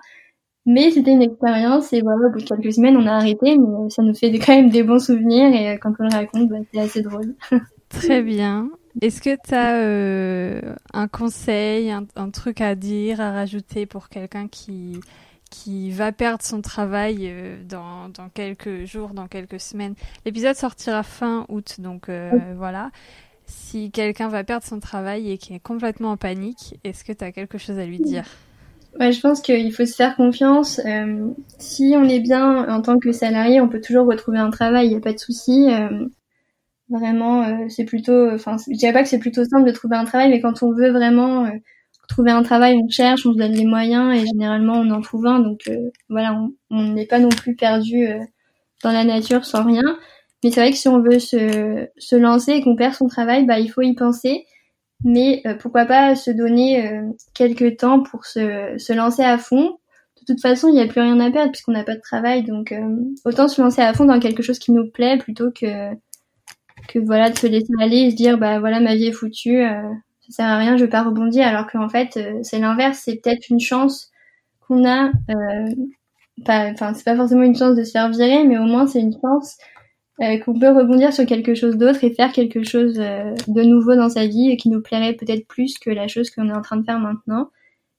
Mais 0.65 0.91
c'était 0.91 1.11
une 1.11 1.21
expérience 1.21 1.91
et 1.91 2.01
voilà, 2.01 2.27
au 2.27 2.31
bout 2.31 2.39
de 2.39 2.45
quelques 2.45 2.73
semaines, 2.73 2.95
on 2.95 3.05
a 3.05 3.11
arrêté, 3.11 3.57
mais 3.57 3.89
ça 3.89 4.01
nous 4.01 4.13
fait 4.13 4.31
quand 4.39 4.55
même 4.55 4.69
des 4.69 4.83
bons 4.83 5.03
souvenirs 5.03 5.53
et 5.53 5.77
quand 5.77 5.93
on 5.99 6.03
le 6.03 6.15
raconte, 6.15 6.49
bah, 6.49 6.57
c'est 6.73 6.79
assez 6.79 7.01
drôle. 7.01 7.35
Très 7.89 8.21
bien. 8.21 8.69
Est-ce 9.01 9.21
que 9.21 9.35
tu 9.45 9.53
as 9.53 9.75
euh, 9.77 10.61
un 10.93 11.07
conseil, 11.07 11.91
un, 11.91 12.29
truc 12.29 12.61
à 12.61 12.75
dire, 12.75 13.19
à 13.19 13.31
rajouter 13.31 13.85
pour 13.85 14.07
quelqu'un 14.07 14.47
qui, 14.47 14.99
qui 15.49 15.91
va 15.91 16.11
perdre 16.11 16.43
son 16.43 16.61
travail 16.61 17.17
euh, 17.23 17.61
dans, 17.63 18.09
dans, 18.09 18.29
quelques 18.29 18.85
jours, 18.85 19.09
dans 19.09 19.27
quelques 19.27 19.59
semaines? 19.59 19.95
L'épisode 20.25 20.55
sortira 20.55 21.03
fin 21.03 21.45
août, 21.49 21.77
donc 21.79 22.07
euh, 22.07 22.31
voilà. 22.55 22.91
Si 23.55 23.91
quelqu'un 23.91 24.27
va 24.27 24.43
perdre 24.43 24.65
son 24.65 24.79
travail 24.79 25.31
et 25.31 25.37
qui 25.37 25.53
est 25.53 25.59
complètement 25.59 26.11
en 26.11 26.17
panique, 26.17 26.79
est-ce 26.83 27.03
que 27.03 27.13
tu 27.13 27.23
as 27.23 27.31
quelque 27.31 27.57
chose 27.57 27.77
à 27.79 27.85
lui 27.85 27.99
dire? 27.99 28.25
Ouais, 28.99 29.11
je 29.11 29.19
pense 29.21 29.41
qu'il 29.41 29.73
faut 29.73 29.85
se 29.85 29.95
faire 29.95 30.15
confiance. 30.15 30.79
si 31.59 31.93
on 31.97 32.03
est 32.03 32.19
bien 32.19 32.67
en 32.67 32.81
tant 32.81 32.99
que 32.99 33.11
salarié, 33.11 33.61
on 33.61 33.69
peut 33.69 33.81
toujours 33.81 34.07
retrouver 34.07 34.39
un 34.39 34.51
travail, 34.51 34.87
il 34.87 34.89
n'y 34.89 34.97
a 34.97 35.01
pas 35.01 35.13
de 35.13 35.19
souci. 35.19 35.67
Vraiment, 36.89 37.43
euh, 37.43 37.65
c'est 37.69 37.85
plutôt, 37.85 38.29
enfin, 38.31 38.57
je 38.69 38.77
dirais 38.77 38.93
pas 38.93 39.03
que 39.03 39.09
c'est 39.09 39.19
plutôt 39.19 39.43
simple 39.45 39.65
de 39.67 39.71
trouver 39.71 39.95
un 39.95 40.05
travail, 40.05 40.29
mais 40.29 40.41
quand 40.41 40.61
on 40.63 40.73
veut 40.73 40.91
vraiment 40.91 41.45
euh, 41.45 41.49
trouver 42.07 42.31
un 42.31 42.43
travail, 42.43 42.77
on 42.83 42.89
cherche, 42.89 43.25
on 43.25 43.33
se 43.33 43.37
donne 43.37 43.53
les 43.53 43.65
moyens 43.65 44.13
et 44.13 44.25
généralement 44.27 44.73
on 44.73 44.91
en 44.91 45.01
trouve 45.01 45.25
un. 45.25 45.39
Donc 45.39 45.61
euh, 45.69 45.89
voilà, 46.09 46.37
on 46.69 46.83
n'est 46.93 47.07
pas 47.07 47.19
non 47.19 47.29
plus 47.29 47.55
perdu 47.55 48.07
dans 48.83 48.91
la 48.91 49.05
nature 49.05 49.45
sans 49.45 49.65
rien. 49.65 49.97
Mais 50.43 50.51
c'est 50.51 50.59
vrai 50.61 50.71
que 50.71 50.77
si 50.77 50.87
on 50.87 51.01
veut 51.01 51.19
se, 51.19 51.87
se 51.97 52.15
lancer 52.15 52.53
et 52.53 52.63
qu'on 52.63 52.75
perd 52.75 52.93
son 52.93 53.07
travail, 53.07 53.45
bah 53.45 53.59
il 53.59 53.69
faut 53.69 53.81
y 53.81 53.93
penser. 53.95 54.45
Mais 55.05 55.43
pourquoi 55.59 55.85
pas 55.85 56.15
se 56.15 56.31
donner 56.31 57.01
quelques 57.33 57.77
temps 57.77 58.01
pour 58.03 58.25
se, 58.25 58.75
se 58.77 58.93
lancer 58.93 59.23
à 59.23 59.37
fond. 59.37 59.77
De 60.21 60.25
toute 60.25 60.41
façon, 60.41 60.69
il 60.69 60.75
n'y 60.75 60.81
a 60.81 60.87
plus 60.87 61.01
rien 61.01 61.19
à 61.19 61.29
perdre 61.29 61.51
puisqu'on 61.51 61.73
n'a 61.73 61.83
pas 61.83 61.95
de 61.95 62.01
travail, 62.01 62.43
donc 62.43 62.73
autant 63.25 63.49
se 63.49 63.61
lancer 63.61 63.81
à 63.81 63.93
fond 63.93 64.05
dans 64.05 64.19
quelque 64.19 64.43
chose 64.43 64.59
qui 64.59 64.71
nous 64.71 64.89
plaît 64.89 65.17
plutôt 65.17 65.51
que 65.51 65.93
que 66.87 66.99
voilà 66.99 67.29
de 67.29 67.37
se 67.37 67.47
laisser 67.47 67.73
aller 67.79 67.97
et 67.97 68.11
se 68.11 68.15
dire 68.15 68.37
bah 68.37 68.59
voilà 68.59 68.79
ma 68.79 68.95
vie 68.95 69.07
est 69.07 69.11
foutue 69.11 69.61
euh, 69.61 69.81
ça 70.21 70.35
sert 70.37 70.45
à 70.45 70.57
rien 70.57 70.77
je 70.77 70.83
vais 70.83 70.89
pas 70.89 71.03
rebondir 71.03 71.47
alors 71.47 71.67
qu'en 71.67 71.89
fait 71.89 72.17
euh, 72.17 72.39
c'est 72.43 72.59
l'inverse 72.59 73.01
c'est 73.03 73.15
peut-être 73.15 73.49
une 73.49 73.59
chance 73.59 74.11
qu'on 74.61 74.85
a 74.85 75.07
euh, 75.07 75.69
enfin 76.41 76.93
c'est 76.93 77.05
pas 77.05 77.15
forcément 77.15 77.43
une 77.43 77.55
chance 77.55 77.75
de 77.75 77.83
se 77.83 77.91
faire 77.91 78.09
virer 78.09 78.43
mais 78.45 78.57
au 78.57 78.63
moins 78.63 78.87
c'est 78.87 78.99
une 78.99 79.13
chance 79.13 79.57
euh, 80.21 80.37
qu'on 80.39 80.57
peut 80.59 80.69
rebondir 80.69 81.11
sur 81.11 81.25
quelque 81.25 81.55
chose 81.55 81.77
d'autre 81.77 82.03
et 82.03 82.11
faire 82.13 82.31
quelque 82.31 82.63
chose 82.63 82.95
de 82.95 83.63
nouveau 83.63 83.95
dans 83.95 84.09
sa 84.09 84.27
vie 84.27 84.49
et 84.49 84.57
qui 84.57 84.69
nous 84.69 84.81
plairait 84.81 85.13
peut-être 85.13 85.47
plus 85.47 85.79
que 85.79 85.89
la 85.89 86.07
chose 86.07 86.29
qu'on 86.29 86.49
est 86.49 86.53
en 86.53 86.61
train 86.61 86.77
de 86.77 86.85
faire 86.85 86.99
maintenant. 86.99 87.49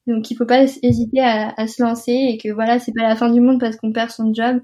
Donc 0.07 0.31
il 0.31 0.37
faut 0.37 0.47
pas 0.47 0.63
hésiter 0.83 1.21
à, 1.21 1.55
à 1.57 1.67
se 1.67 1.83
lancer 1.83 2.13
et 2.13 2.39
que 2.39 2.53
voilà 2.53 2.79
c'est 2.79 2.93
pas 2.93 3.03
la 3.03 3.17
fin 3.17 3.31
du 3.31 3.41
monde 3.41 3.59
parce 3.59 3.77
qu'on 3.77 3.93
perd 3.93 4.11
son 4.11 4.33
job. 4.35 4.61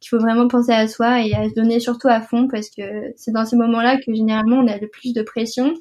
Qu'il 0.00 0.08
faut 0.10 0.18
vraiment 0.18 0.48
penser 0.48 0.72
à 0.72 0.88
soi 0.88 1.24
et 1.24 1.32
à 1.32 1.48
se 1.48 1.54
donner 1.54 1.78
surtout 1.78 2.08
à 2.08 2.20
fond 2.20 2.48
parce 2.48 2.70
que 2.70 2.82
c'est 3.16 3.30
dans 3.30 3.44
ces 3.44 3.56
moments-là 3.56 3.98
que 3.98 4.12
généralement 4.12 4.56
on 4.56 4.66
a 4.66 4.76
le 4.76 4.88
plus 4.88 5.12
de 5.12 5.22
pression, 5.22 5.74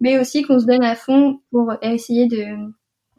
mais 0.00 0.18
aussi 0.18 0.42
qu'on 0.42 0.58
se 0.58 0.64
donne 0.64 0.82
à 0.82 0.94
fond 0.94 1.40
pour 1.50 1.74
essayer 1.82 2.26
de, 2.26 2.46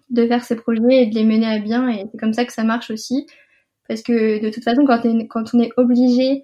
de 0.10 0.28
faire 0.28 0.44
ses 0.44 0.56
projets 0.56 1.04
et 1.04 1.06
de 1.06 1.16
les 1.16 1.24
mener 1.24 1.46
à 1.46 1.60
bien 1.60 1.88
et 1.90 2.06
c'est 2.12 2.18
comme 2.18 2.34
ça 2.34 2.44
que 2.46 2.54
ça 2.54 2.64
marche 2.64 2.90
aussi. 2.90 3.28
Parce 3.88 4.02
que 4.02 4.44
de 4.44 4.50
toute 4.50 4.64
façon 4.64 4.84
quand, 4.86 5.02
quand 5.30 5.54
on 5.54 5.60
est 5.60 5.72
obligé 5.78 6.44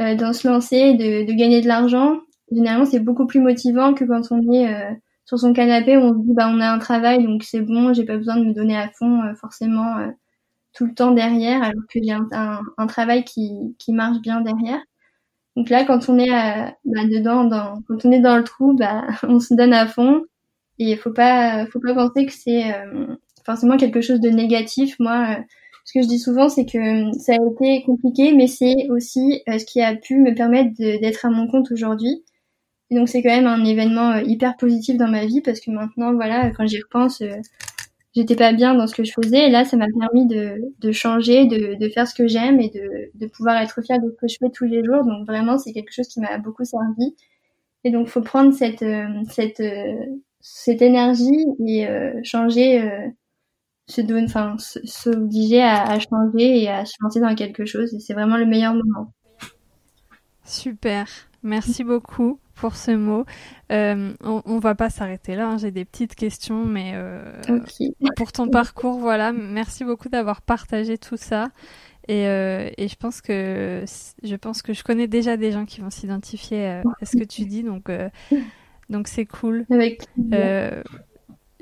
euh, 0.00 0.14
d'en 0.14 0.32
se 0.32 0.48
lancer, 0.48 0.94
de, 0.94 1.26
de 1.26 1.32
gagner 1.32 1.60
de 1.60 1.68
l'argent, 1.68 2.20
généralement 2.50 2.86
c'est 2.86 3.00
beaucoup 3.00 3.26
plus 3.26 3.40
motivant 3.40 3.94
que 3.94 4.04
quand 4.04 4.22
on 4.30 4.52
est 4.52 4.72
euh, 4.72 4.90
sur 5.24 5.38
son 5.38 5.52
canapé 5.52 5.96
où 5.96 6.00
on 6.00 6.12
se 6.12 6.26
dit 6.26 6.32
bah 6.34 6.48
on 6.50 6.60
a 6.60 6.70
un 6.70 6.78
travail 6.78 7.24
donc 7.24 7.42
c'est 7.44 7.60
bon, 7.60 7.92
j'ai 7.94 8.04
pas 8.04 8.16
besoin 8.16 8.36
de 8.36 8.44
me 8.44 8.54
donner 8.54 8.76
à 8.76 8.88
fond 8.90 9.22
euh, 9.22 9.34
forcément 9.34 9.98
euh, 9.98 10.08
tout 10.74 10.86
le 10.86 10.94
temps 10.94 11.12
derrière, 11.12 11.62
alors 11.62 11.82
que 11.92 12.00
j'ai 12.02 12.12
un, 12.12 12.26
un, 12.78 12.86
travail 12.86 13.24
qui, 13.24 13.50
qui 13.78 13.92
marche 13.92 14.20
bien 14.22 14.40
derrière. 14.40 14.80
Donc 15.54 15.68
là, 15.68 15.84
quand 15.84 16.08
on 16.08 16.18
est 16.18 16.30
bah, 16.30 17.04
dedans, 17.04 17.44
dans, 17.44 17.82
quand 17.86 18.06
on 18.06 18.10
est 18.10 18.20
dans 18.20 18.38
le 18.38 18.44
trou, 18.44 18.74
bah, 18.74 19.04
on 19.24 19.38
se 19.38 19.54
donne 19.54 19.74
à 19.74 19.86
fond. 19.86 20.22
Et 20.78 20.96
faut 20.96 21.12
pas, 21.12 21.66
faut 21.66 21.80
pas 21.80 21.94
penser 21.94 22.26
que 22.26 22.32
c'est 22.32 22.74
euh, 22.74 23.14
forcément 23.44 23.76
quelque 23.76 24.00
chose 24.00 24.20
de 24.20 24.30
négatif. 24.30 24.96
Moi, 24.98 25.36
euh, 25.38 25.42
ce 25.92 25.98
que 25.98 26.02
je 26.04 26.08
dis 26.08 26.18
souvent, 26.18 26.48
c'est 26.48 26.64
que 26.64 27.12
ça 27.18 27.34
a 27.34 27.36
été 27.36 27.82
compliqué, 27.84 28.32
mais 28.32 28.46
c'est 28.46 28.88
aussi 28.88 29.42
euh, 29.48 29.58
ce 29.58 29.66
qui 29.66 29.82
a 29.82 29.94
pu 29.94 30.16
me 30.16 30.34
permettre 30.34 30.70
d'être 30.78 31.26
à 31.26 31.30
mon 31.30 31.46
compte 31.48 31.70
aujourd'hui. 31.70 32.24
Donc 32.90 33.08
c'est 33.08 33.22
quand 33.22 33.30
même 33.30 33.46
un 33.46 33.64
événement 33.64 34.16
hyper 34.18 34.56
positif 34.56 34.96
dans 34.96 35.08
ma 35.08 35.26
vie 35.26 35.42
parce 35.42 35.60
que 35.60 35.70
maintenant, 35.70 36.14
voilà, 36.14 36.50
quand 36.50 36.66
j'y 36.66 36.80
repense, 36.80 37.22
j'étais 38.14 38.36
pas 38.36 38.52
bien 38.52 38.74
dans 38.74 38.86
ce 38.86 38.94
que 38.94 39.04
je 39.04 39.12
faisais 39.12 39.46
et 39.46 39.50
là 39.50 39.64
ça 39.64 39.76
m'a 39.76 39.86
permis 39.98 40.26
de, 40.26 40.60
de 40.78 40.92
changer, 40.92 41.46
de, 41.46 41.74
de 41.74 41.88
faire 41.88 42.06
ce 42.06 42.14
que 42.14 42.26
j'aime 42.26 42.60
et 42.60 42.68
de, 42.70 43.10
de 43.14 43.26
pouvoir 43.26 43.56
être 43.56 43.82
fière 43.82 44.00
de 44.00 44.10
ce 44.10 44.16
que 44.16 44.28
je 44.28 44.36
fais 44.38 44.50
tous 44.50 44.64
les 44.64 44.84
jours. 44.84 45.04
Donc 45.04 45.26
vraiment 45.26 45.58
c'est 45.58 45.72
quelque 45.72 45.92
chose 45.92 46.08
qui 46.08 46.20
m'a 46.20 46.38
beaucoup 46.38 46.64
servi. 46.64 47.14
Et 47.84 47.90
donc 47.90 48.08
faut 48.08 48.22
prendre 48.22 48.52
cette 48.52 48.82
euh, 48.82 49.06
cette 49.30 49.60
euh, 49.60 49.94
cette 50.40 50.82
énergie 50.82 51.46
et 51.66 51.86
euh, 51.86 52.12
changer, 52.24 52.82
se 53.86 54.00
donner, 54.00 54.26
enfin 54.26 54.56
s'obliger 54.58 55.62
à, 55.62 55.82
à 55.82 55.98
changer 55.98 56.62
et 56.62 56.68
à 56.68 56.84
se 56.84 56.94
lancer 57.00 57.20
dans 57.20 57.34
quelque 57.34 57.64
chose. 57.64 57.94
Et 57.94 58.00
c'est 58.00 58.14
vraiment 58.14 58.36
le 58.36 58.46
meilleur 58.46 58.74
moment. 58.74 59.12
Super, 60.44 61.06
merci 61.42 61.84
beaucoup 61.84 62.38
pour 62.54 62.76
ce 62.76 62.90
mot. 62.92 63.24
Euh, 63.70 64.12
on, 64.22 64.42
on, 64.44 64.58
va 64.58 64.74
pas 64.74 64.90
s'arrêter 64.90 65.34
là. 65.34 65.48
Hein. 65.48 65.58
J'ai 65.58 65.70
des 65.70 65.84
petites 65.84 66.14
questions, 66.14 66.64
mais 66.64 66.92
euh, 66.94 67.32
pour 68.16 68.32
ton 68.32 68.48
parcours, 68.48 68.98
voilà. 68.98 69.32
Merci 69.32 69.84
beaucoup 69.84 70.08
d'avoir 70.08 70.42
partagé 70.42 70.98
tout 70.98 71.16
ça. 71.16 71.48
Et, 72.08 72.26
euh, 72.26 72.68
et, 72.78 72.88
je 72.88 72.96
pense 72.96 73.20
que 73.20 73.84
je 74.22 74.36
pense 74.36 74.62
que 74.62 74.72
je 74.72 74.82
connais 74.82 75.06
déjà 75.06 75.36
des 75.36 75.52
gens 75.52 75.64
qui 75.64 75.80
vont 75.80 75.90
s'identifier 75.90 76.66
à 76.66 76.82
ce 77.04 77.16
que 77.16 77.24
tu 77.24 77.44
dis, 77.44 77.62
donc 77.62 77.90
donc 78.90 79.06
c'est 79.06 79.26
cool. 79.26 79.66
Avec 79.70 80.02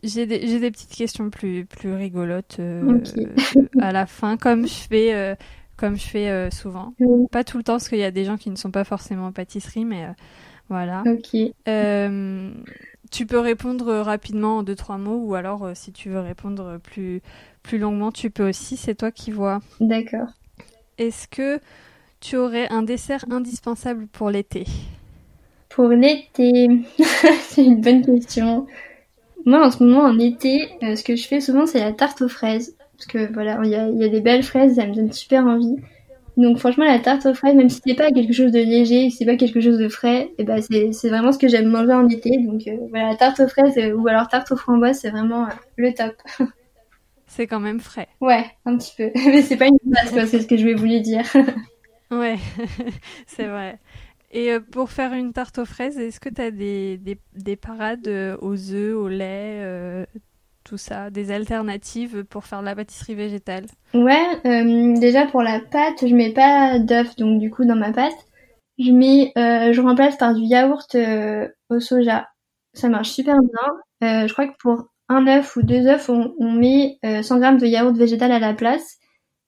j'ai 0.03 0.27
des, 0.27 0.47
j'ai 0.47 0.61
des 0.61 0.71
petites 0.71 0.95
questions 0.95 1.31
plus 1.31 1.65
plus 1.67 1.95
rigolotes 1.95 2.61
à 3.81 3.93
la 3.93 4.07
fin, 4.07 4.37
comme 4.37 4.67
je 4.67 4.75
fais 4.89 5.37
comme 5.77 5.97
je 5.97 6.07
fais 6.07 6.51
souvent. 6.51 6.95
Pas 7.31 7.45
tout 7.45 7.59
le 7.59 7.65
temps, 7.65 7.75
parce 7.75 7.89
qu'il 7.89 7.99
y 7.99 8.05
a 8.05 8.11
des 8.11 8.25
gens 8.25 8.37
qui 8.37 8.51
ne 8.51 8.57
sont 8.57 8.71
pas 8.71 8.85
forcément 8.85 9.27
en 9.27 9.33
pâtisserie, 9.33 9.85
mais 9.85 10.07
voilà. 10.71 11.03
Euh, 11.69 12.51
tu 13.11 13.27
peux 13.27 13.41
répondre 13.41 13.93
rapidement 13.97 14.59
en 14.59 14.63
deux 14.63 14.77
trois 14.77 14.99
mots 14.99 15.21
ou 15.25 15.35
alors 15.35 15.65
euh, 15.65 15.73
si 15.75 15.91
tu 15.91 16.11
veux 16.11 16.21
répondre 16.21 16.79
plus 16.79 17.21
plus 17.65 17.77
longuement, 17.79 18.13
tu 18.13 18.31
peux 18.31 18.49
aussi. 18.49 18.77
C'est 18.77 18.95
toi 18.95 19.11
qui 19.11 19.33
vois. 19.33 19.61
D'accord. 19.81 20.29
Est-ce 20.97 21.27
que 21.27 21.59
tu 22.21 22.37
aurais 22.37 22.71
un 22.71 22.83
dessert 22.83 23.25
indispensable 23.31 24.07
pour 24.07 24.31
l'été? 24.31 24.65
Pour 25.71 25.89
l'été, 25.89 26.69
c'est 27.49 27.65
une 27.65 27.81
bonne 27.81 28.05
question. 28.05 28.67
Moi, 29.47 29.67
en 29.67 29.71
ce 29.71 29.83
moment, 29.83 30.03
en 30.03 30.19
été, 30.19 30.69
euh, 30.83 30.97
ce 30.97 31.05
que 31.05 31.17
je 31.17 31.27
fais 31.27 31.41
souvent, 31.41 31.67
c'est 31.67 31.81
la 31.81 31.93
tarte 31.93 32.23
aux 32.23 32.29
fraises. 32.29 32.77
Parce 32.97 33.07
que 33.07 33.33
voilà, 33.33 33.59
il 33.65 33.71
y 33.71 33.75
a, 33.75 33.89
y 33.89 34.05
a, 34.05 34.09
des 34.09 34.21
belles 34.21 34.43
fraises, 34.43 34.77
ça 34.77 34.87
me 34.87 34.95
donne 34.95 35.13
super 35.13 35.47
envie. 35.47 35.77
Donc 36.37 36.59
franchement, 36.59 36.85
la 36.85 36.99
tarte 36.99 37.27
aux 37.27 37.35
fraises, 37.35 37.55
même 37.55 37.69
si 37.69 37.81
c'est 37.85 37.95
pas 37.95 38.11
quelque 38.13 38.33
chose 38.33 38.53
de 38.53 38.61
léger, 38.61 39.11
si 39.11 39.17
c'est 39.19 39.25
pas 39.27 39.37
quelque 39.37 39.61
chose 39.61 39.79
de 39.79 39.89
frais, 39.89 40.23
et 40.23 40.35
eh 40.39 40.45
ben 40.45 40.63
c'est 40.63 41.09
vraiment 41.09 41.33
ce 41.33 41.39
que 41.39 41.49
j'aime 41.49 41.67
manger 41.67 41.93
en 41.93 42.09
été. 42.09 42.39
Donc 42.39 42.67
euh, 42.67 42.77
voilà, 42.89 43.11
la 43.11 43.17
tarte 43.17 43.41
aux 43.41 43.49
fraises 43.49 43.77
euh, 43.77 43.93
ou 43.95 44.09
alors 44.09 44.29
tarte 44.29 44.51
aux 44.53 44.57
framboises, 44.57 45.01
c'est 45.01 45.11
vraiment 45.11 45.49
le 45.77 45.93
top. 45.93 46.15
c'est 47.27 47.47
quand 47.47 47.61
même 47.61 47.81
frais. 47.81 48.09
Ouais, 48.21 48.45
un 48.65 48.77
petit 48.77 48.95
peu. 48.97 49.11
Mais 49.27 49.43
c'est 49.43 49.57
pas 49.57 49.67
une 49.67 49.79
base, 49.85 50.11
quoi, 50.13 50.27
c'est 50.27 50.41
ce 50.41 50.47
que 50.47 50.57
je 50.57 50.65
vais 50.65 50.75
vous 50.75 50.87
dire. 50.87 51.25
ouais, 52.11 52.37
c'est 53.27 53.47
vrai. 53.47 53.79
Et 54.33 54.59
pour 54.71 54.91
faire 54.91 55.13
une 55.13 55.33
tarte 55.33 55.59
aux 55.59 55.65
fraises, 55.65 55.99
est-ce 55.99 56.21
que 56.21 56.29
tu 56.29 56.41
as 56.41 56.51
des, 56.51 56.99
des, 56.99 57.19
des, 57.35 57.57
parades 57.57 58.09
aux 58.41 58.73
œufs, 58.73 58.95
au 58.95 59.09
lait 59.09 60.07
tout 60.65 60.77
ça, 60.77 61.11
des 61.11 61.31
alternatives 61.31 62.25
pour 62.25 62.45
faire 62.45 62.61
de 62.61 62.67
la 62.67 62.77
pâtisserie 62.77 63.15
végétale? 63.15 63.67
Ouais, 63.95 64.27
euh, 64.47 64.99
déjà 64.99 65.27
pour 65.27 65.43
la 65.43 65.61
pâte, 65.61 66.07
je 66.07 66.15
mets 66.15 66.33
pas 66.33 66.79
d'œuf, 66.79 67.17
donc 67.17 67.41
du 67.41 67.51
coup 67.51 67.65
dans 67.65 67.77
ma 67.77 67.93
pâte, 67.93 68.27
je 68.79 68.93
mets, 68.93 69.33
euh, 69.37 69.73
je 69.73 69.81
remplace 69.81 70.17
par 70.17 70.35
du 70.35 70.43
yaourt 70.43 70.95
euh, 70.95 71.49
au 71.69 71.81
soja. 71.81 72.29
Ça 72.73 72.89
marche 72.89 73.11
super 73.11 73.37
bien. 73.41 74.27
je 74.27 74.33
crois 74.33 74.47
que 74.47 74.57
pour 74.61 74.87
un 75.09 75.27
œuf 75.27 75.57
ou 75.57 75.63
deux 75.63 75.87
œufs, 75.89 76.09
on, 76.09 76.53
met 76.53 76.99
100 77.03 77.39
grammes 77.41 77.59
de 77.59 77.67
yaourt 77.67 77.97
végétal 77.97 78.31
à 78.31 78.39
la 78.39 78.55
place, 78.55 78.99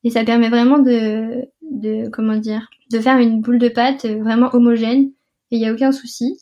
et 0.03 0.11
ça 0.11 0.25
permet 0.25 0.49
vraiment 0.49 0.79
de, 0.79 1.49
de 1.71 2.09
comment 2.09 2.37
dire, 2.37 2.69
de 2.93 3.01
faire 3.01 3.19
une 3.19 3.41
boule 3.41 3.59
de 3.59 3.69
pâte 3.69 4.07
vraiment 4.07 4.51
homogène, 4.53 5.11
et 5.51 5.57
il 5.57 5.61
y 5.61 5.67
a 5.67 5.73
aucun 5.73 5.93
souci. 5.93 6.39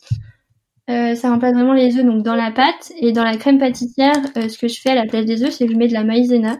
Euh, 0.89 1.15
ça 1.15 1.29
remplace 1.29 1.53
vraiment 1.53 1.73
les 1.73 1.97
œufs 1.97 2.05
donc 2.05 2.23
dans 2.23 2.35
la 2.35 2.51
pâte 2.51 2.91
et 2.97 3.11
dans 3.11 3.23
la 3.23 3.37
crème 3.37 3.59
pâtissière 3.59 4.17
euh, 4.35 4.49
ce 4.49 4.57
que 4.57 4.67
je 4.67 4.81
fais 4.81 4.89
à 4.89 4.95
la 4.95 5.05
place 5.05 5.25
des 5.25 5.43
œufs 5.43 5.51
c'est 5.51 5.67
que 5.67 5.71
je 5.71 5.77
mets 5.77 5.87
de 5.87 5.93
la 5.93 6.03
maïzena 6.03 6.57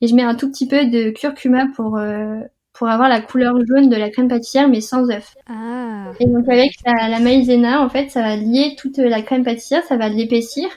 et 0.00 0.06
je 0.06 0.14
mets 0.14 0.22
un 0.22 0.36
tout 0.36 0.48
petit 0.48 0.68
peu 0.68 0.86
de 0.86 1.10
curcuma 1.10 1.66
pour 1.74 1.96
euh, 1.96 2.38
pour 2.72 2.88
avoir 2.88 3.08
la 3.08 3.20
couleur 3.20 3.56
jaune 3.66 3.88
de 3.88 3.96
la 3.96 4.10
crème 4.10 4.28
pâtissière 4.28 4.68
mais 4.68 4.80
sans 4.80 5.10
œufs. 5.10 5.34
Ah 5.48 6.12
Et 6.20 6.26
donc 6.26 6.48
avec 6.48 6.70
la, 6.86 7.18
maïzena, 7.18 7.82
en 7.82 7.88
fait, 7.88 8.08
ça 8.10 8.22
va 8.22 8.36
lier 8.36 8.76
toute 8.78 8.98
la 8.98 9.20
crème 9.22 9.44
pâtissière, 9.44 9.82
ça 9.82 9.96
va 9.96 10.08
l'épaissir 10.08 10.68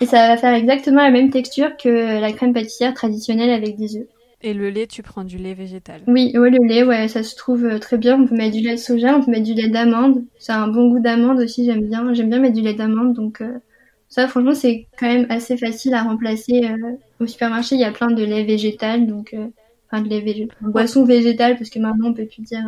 et 0.00 0.06
ça 0.06 0.28
va 0.28 0.36
faire 0.36 0.54
exactement 0.54 1.02
la 1.02 1.10
même 1.10 1.30
texture 1.30 1.76
que 1.76 2.20
la 2.20 2.32
crème 2.32 2.54
pâtissière 2.54 2.94
traditionnelle 2.94 3.50
avec 3.50 3.76
des 3.76 3.96
œufs. 3.96 4.06
Et 4.44 4.54
le 4.54 4.70
lait, 4.70 4.86
tu 4.86 5.02
prends 5.02 5.24
du 5.24 5.38
lait 5.38 5.54
végétal 5.54 6.02
Oui, 6.08 6.36
ouais, 6.36 6.50
le 6.50 6.66
lait, 6.66 6.82
ouais, 6.82 7.06
ça 7.06 7.22
se 7.22 7.36
trouve 7.36 7.64
euh, 7.64 7.78
très 7.78 7.96
bien. 7.96 8.20
On 8.20 8.26
peut 8.26 8.34
mettre 8.34 8.56
du 8.56 8.62
lait 8.62 8.72
de 8.72 8.80
soja, 8.80 9.16
on 9.16 9.22
peut 9.22 9.30
mettre 9.30 9.44
du 9.44 9.54
lait 9.54 9.68
d'amande. 9.68 10.24
Ça 10.38 10.56
a 10.56 10.58
un 10.58 10.68
bon 10.68 10.88
goût 10.88 11.00
d'amande 11.00 11.38
aussi, 11.38 11.64
j'aime 11.64 11.86
bien. 11.86 12.12
J'aime 12.12 12.28
bien 12.28 12.40
mettre 12.40 12.54
du 12.56 12.62
lait 12.62 12.74
d'amande, 12.74 13.14
donc 13.14 13.40
euh, 13.40 13.58
ça, 14.08 14.26
franchement, 14.26 14.54
c'est 14.54 14.88
quand 14.98 15.06
même 15.06 15.26
assez 15.30 15.56
facile 15.56 15.94
à 15.94 16.02
remplacer. 16.02 16.64
Euh, 16.64 16.92
au 17.20 17.26
supermarché, 17.26 17.76
il 17.76 17.80
y 17.80 17.84
a 17.84 17.92
plein 17.92 18.10
de 18.10 18.24
lait 18.24 18.44
végétal, 18.44 19.06
donc 19.06 19.34
enfin 19.86 20.02
de 20.02 20.08
lait 20.08 20.20
végétal, 20.20 20.56
boisson 20.60 21.04
végétale, 21.04 21.56
parce 21.56 21.70
que 21.70 21.78
maintenant 21.78 22.08
on 22.08 22.14
peut 22.14 22.26
plus 22.26 22.42
dire 22.42 22.64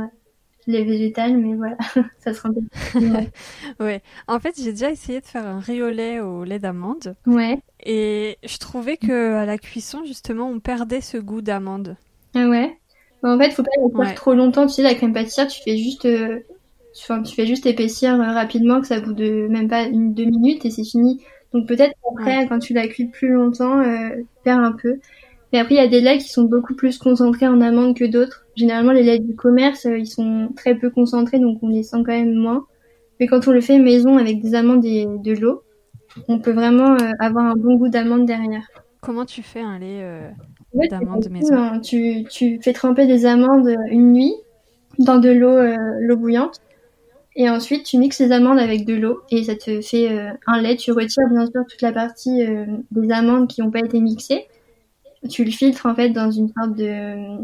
lait 0.71 0.85
végétal, 0.85 1.37
mais 1.37 1.55
voilà, 1.55 1.77
ça 2.19 2.33
se 2.33 2.41
rend 2.41 2.51
ouais. 3.81 4.03
En 4.27 4.39
fait, 4.39 4.55
j'ai 4.57 4.73
déjà 4.73 4.91
essayé 4.91 5.21
de 5.21 5.27
faire 5.27 5.47
un 5.47 5.61
riolet 5.61 6.21
au 6.21 6.45
lait 6.45 6.59
d'amande. 6.59 7.17
Ouais. 7.27 7.59
Et 7.85 8.39
je 8.45 8.59
trouvais 8.59 8.97
que 8.97 9.35
à 9.35 9.47
la 9.47 9.59
cuisson, 9.59 10.05
justement, 10.05 10.49
on 10.49 10.61
perdait 10.61 11.01
ce 11.01 11.19
goût 11.19 11.43
d'amande. 11.43 11.97
Ah 12.35 12.49
ouais. 12.49 12.79
Bah, 13.23 13.35
en 13.35 13.39
fait, 13.39 13.51
faut 13.51 13.63
pas 13.63 13.71
le 13.81 14.05
faire 14.05 14.15
trop 14.15 14.35
longtemps. 14.35 14.67
Tu 14.67 14.75
sais, 14.75 14.83
la 14.83 14.95
crème 14.95 15.13
pâtissière, 15.13 15.47
tu 15.47 15.63
fais 15.63 15.77
juste, 15.77 16.05
euh, 16.05 16.41
tu 16.93 17.35
fais 17.35 17.47
juste 17.47 17.67
épaissir 17.67 18.15
euh, 18.15 18.33
rapidement, 18.33 18.81
que 18.81 18.87
ça 18.87 19.01
bout 19.01 19.15
de 19.15 19.47
même 19.49 19.69
pas 19.69 19.85
une 19.85 20.15
deux 20.15 20.27
minutes 20.27 20.65
et 20.65 20.71
c'est 20.71 20.85
fini. 20.85 21.23
Donc 21.53 21.67
peut-être 21.69 21.95
après, 22.11 22.47
quand 22.49 22.59
tu 22.59 22.75
la 22.75 22.89
cuis 22.89 23.07
plus 23.07 23.33
longtemps, 23.33 23.81
euh, 23.81 24.11
perds 24.43 24.59
un 24.59 24.73
peu. 24.73 24.99
Mais 25.53 25.61
après, 25.61 25.75
il 25.77 25.79
y 25.79 25.81
a 25.81 25.89
des 25.89 26.01
laits 26.01 26.21
qui 26.21 26.29
sont 26.29 26.45
beaucoup 26.45 26.75
plus 26.75 26.99
concentrés 26.99 27.47
en 27.47 27.61
amande 27.61 27.97
que 27.97 28.05
d'autres. 28.05 28.44
Généralement, 28.57 28.93
les 28.93 29.03
laits 29.03 29.27
du 29.27 29.35
commerce, 29.35 29.87
euh, 29.87 29.99
ils 29.99 30.07
sont 30.07 30.51
très 30.57 30.75
peu 30.75 30.91
concentrés, 30.91 31.39
donc 31.39 31.59
on 31.63 31.69
les 31.69 31.83
sent 31.83 31.99
quand 31.99 32.13
même 32.13 32.35
moins. 32.35 32.67
Mais 33.19 33.27
quand 33.27 33.47
on 33.49 33.53
le 33.53 33.61
fait 33.61 33.79
maison 33.79 34.17
avec 34.17 34.41
des 34.41 34.55
amandes 34.55 34.85
et 34.85 35.07
de 35.07 35.33
l'eau, 35.33 35.63
on 36.29 36.39
peut 36.39 36.53
vraiment 36.53 36.95
euh, 36.95 37.11
avoir 37.19 37.47
un 37.47 37.55
bon 37.55 37.77
goût 37.77 37.89
d'amande 37.89 38.27
derrière. 38.27 38.69
Comment 39.01 39.25
tu 39.25 39.43
fais 39.43 39.61
un 39.61 39.79
lait 39.79 40.01
euh, 40.03 40.31
d'amande 40.91 41.29
maison 41.31 41.57
hein. 41.57 41.81
tu, 41.81 42.25
tu, 42.31 42.59
fais 42.63 42.73
tremper 42.73 43.07
des 43.07 43.27
amandes 43.27 43.69
une 43.91 44.13
nuit 44.13 44.35
dans 44.99 45.19
de 45.19 45.31
l'eau 45.31 45.59
l'eau 46.01 46.17
bouillante. 46.17 46.61
Et 47.37 47.51
ensuite, 47.51 47.85
tu 47.85 47.99
mixes 47.99 48.21
les 48.21 48.31
amandes 48.31 48.61
avec 48.61 48.87
de 48.87 48.95
l'eau 48.95 49.21
et 49.31 49.43
ça 49.43 49.57
te 49.57 49.81
fait 49.81 50.09
un 50.47 50.61
lait. 50.61 50.77
Tu 50.77 50.93
retires 50.93 51.29
bien 51.29 51.47
sûr 51.47 51.65
toute 51.69 51.83
la 51.83 51.93
partie 51.93 52.47
des 52.93 53.11
amandes 53.11 53.49
qui 53.49 53.61
n'ont 53.61 53.73
pas 53.73 53.81
été 53.81 54.01
mixées 54.01 54.47
tu 55.29 55.45
le 55.45 55.51
filtres 55.51 55.87
en 55.87 55.95
fait 55.95 56.11
dans 56.11 56.31
une 56.31 56.49
sorte 56.49 56.75
de, 56.77 57.39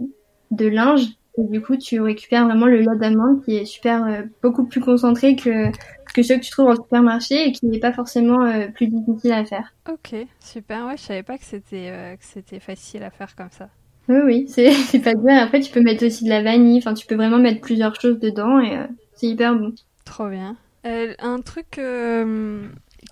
de 0.51 0.66
linge 0.66 1.07
et 1.38 1.44
du 1.44 1.61
coup 1.61 1.76
tu 1.76 2.01
récupères 2.01 2.44
vraiment 2.44 2.66
le 2.66 2.80
lait 2.80 2.98
d'amande 2.98 3.44
qui 3.44 3.57
est 3.57 3.64
super 3.64 4.05
euh, 4.05 4.22
beaucoup 4.42 4.64
plus 4.64 4.80
concentré 4.80 5.36
que 5.36 5.70
que 6.12 6.22
ceux 6.22 6.36
que 6.36 6.40
tu 6.40 6.51
trouves 6.51 6.68
en 6.68 6.74
supermarché 6.74 7.48
et 7.48 7.53
qui 7.53 7.66
n'est 7.66 7.78
pas 7.78 7.92
forcément 7.92 8.44
euh, 8.44 8.66
plus 8.66 8.88
difficile 8.88 9.32
à 9.32 9.44
faire. 9.44 9.72
Ok, 9.88 10.16
super. 10.40 10.86
Ouais, 10.86 10.96
je 10.96 11.03
savais 11.03 11.22
pas 11.22 11.38
que 11.38 11.44
c'était 11.44 11.90
euh, 11.90 12.16
que 12.16 12.24
c'était 12.24 12.59
facile 12.59 13.05
à 13.05 13.11
faire 13.11 13.36
comme 13.36 13.51
ça. 13.53 13.68
Oui, 14.09 14.16
oui, 14.24 14.44
c'est 14.48 14.72
c'est 14.72 14.98
pas 14.98 15.14
dur. 15.14 15.30
Après, 15.30 15.61
tu 15.61 15.70
peux 15.70 15.80
mettre 15.80 16.05
aussi 16.05 16.24
de 16.24 16.30
la 16.30 16.42
vanille. 16.42 16.78
Enfin, 16.78 16.94
tu 16.94 17.07
peux 17.07 17.14
vraiment 17.14 17.38
mettre 17.38 17.61
plusieurs 17.61 17.94
choses 18.01 18.18
dedans 18.18 18.59
et 18.59 18.76
c'est 19.14 19.28
hyper 19.28 19.55
bon. 19.55 19.72
Trop 20.05 20.28
bien. 20.28 20.57
un 20.84 21.40
truc 21.42 21.80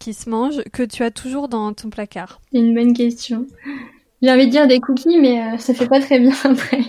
qui 0.00 0.12
se 0.12 0.28
mange 0.28 0.60
que 0.72 0.82
tu 0.82 1.04
as 1.04 1.12
toujours 1.12 1.46
dans 1.46 1.72
ton 1.72 1.90
placard. 1.90 2.40
C'est 2.50 2.58
une 2.58 2.74
bonne 2.74 2.94
question. 2.94 3.46
J'ai 4.22 4.32
envie 4.32 4.46
de 4.46 4.50
dire 4.50 4.66
des 4.66 4.80
cookies, 4.80 5.20
mais 5.20 5.56
ça 5.58 5.72
fait 5.72 5.86
pas 5.86 6.00
très 6.00 6.18
bien 6.18 6.34
après. 6.44 6.80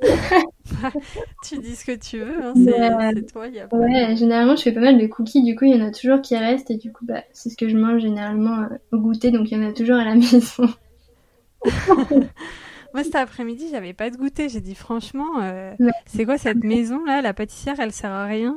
tu 1.44 1.58
dis 1.58 1.74
ce 1.74 1.84
que 1.84 1.96
tu 1.96 2.18
veux, 2.18 2.44
hein, 2.44 2.52
c'est 2.54 3.32
toi. 3.32 3.48
Y 3.48 3.60
a 3.60 3.68
ouais, 3.74 4.16
généralement 4.16 4.54
je 4.54 4.62
fais 4.62 4.72
pas 4.72 4.80
mal 4.80 4.98
de 4.98 5.06
cookies, 5.06 5.42
du 5.42 5.56
coup 5.56 5.64
il 5.64 5.76
y 5.76 5.82
en 5.82 5.86
a 5.86 5.90
toujours 5.90 6.20
qui 6.20 6.36
restent 6.36 6.70
et 6.70 6.76
du 6.76 6.92
coup 6.92 7.04
bah, 7.04 7.24
c'est 7.32 7.50
ce 7.50 7.56
que 7.56 7.68
je 7.68 7.76
mange 7.76 8.02
généralement 8.02 8.62
euh, 8.62 8.66
au 8.92 8.98
goûter, 8.98 9.30
donc 9.30 9.50
il 9.50 9.58
y 9.58 9.60
en 9.60 9.68
a 9.68 9.72
toujours 9.72 9.96
à 9.96 10.04
la 10.04 10.14
maison. 10.16 10.68
Moi 12.94 13.04
cet 13.04 13.16
après-midi 13.16 13.66
j'avais 13.70 13.92
pas 13.92 14.08
de 14.10 14.16
goûter, 14.16 14.48
j'ai 14.48 14.60
dit 14.60 14.76
franchement, 14.76 15.40
euh, 15.42 15.74
c'est 16.06 16.24
quoi 16.24 16.38
cette 16.38 16.62
maison 16.62 17.04
là, 17.04 17.20
la 17.20 17.34
pâtissière 17.34 17.74
elle 17.80 17.92
sert 17.92 18.12
à 18.12 18.24
rien 18.24 18.56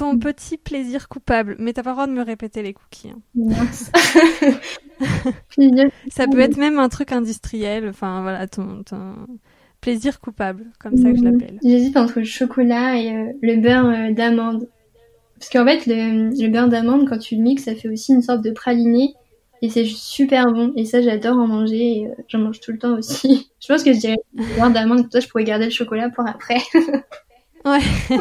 ton 0.00 0.18
petit 0.18 0.56
plaisir 0.56 1.08
coupable. 1.10 1.56
Mais 1.58 1.74
t'as 1.74 1.82
pas 1.82 1.90
le 1.90 1.94
droit 1.94 2.06
de 2.06 2.12
me 2.12 2.22
répéter 2.22 2.62
les 2.62 2.72
cookies. 2.72 3.10
Hein. 3.10 3.66
ça 6.10 6.26
peut 6.26 6.40
être 6.40 6.56
même 6.56 6.78
un 6.78 6.88
truc 6.88 7.12
industriel. 7.12 7.86
Enfin 7.86 8.22
voilà, 8.22 8.46
ton, 8.46 8.82
plaisir 9.80 10.20
coupable, 10.20 10.66
comme 10.78 10.96
ça 10.96 11.10
que 11.10 11.18
je 11.18 11.24
l'appelle. 11.24 11.58
J'hésite 11.62 11.96
entre 11.96 12.18
le 12.18 12.24
chocolat 12.24 12.96
et 12.96 13.14
euh, 13.14 13.32
le 13.42 13.56
beurre 13.56 13.86
euh, 13.86 14.12
d'amande. 14.12 14.68
Parce 15.38 15.50
qu'en 15.50 15.64
fait, 15.64 15.86
le, 15.86 16.48
beurre 16.48 16.68
d'amande, 16.68 17.08
quand 17.08 17.18
tu 17.18 17.36
le 17.36 17.42
mixes, 17.42 17.64
ça 17.64 17.74
fait 17.74 17.88
aussi 17.88 18.12
une 18.12 18.22
sorte 18.22 18.42
de 18.42 18.50
praliné. 18.50 19.14
Et 19.62 19.68
c'est 19.68 19.84
super 19.84 20.52
bon. 20.52 20.72
Et 20.76 20.84
ça, 20.84 21.02
j'adore 21.02 21.38
en 21.38 21.46
manger. 21.46 22.06
Euh, 22.06 22.22
j'en 22.28 22.38
mange 22.38 22.60
tout 22.60 22.72
le 22.72 22.78
temps 22.78 22.96
aussi. 22.98 23.50
je 23.60 23.68
pense 23.68 23.82
que 23.82 23.92
je 23.92 23.98
dirais 23.98 24.18
le 24.34 24.44
beurre 24.56 24.70
d'amande. 24.70 25.06
Ça, 25.10 25.20
je 25.20 25.28
pourrais 25.28 25.44
garder 25.44 25.66
le 25.66 25.70
chocolat 25.70 26.10
pour 26.10 26.26
après. 26.26 26.58
Ouais. 27.64 27.80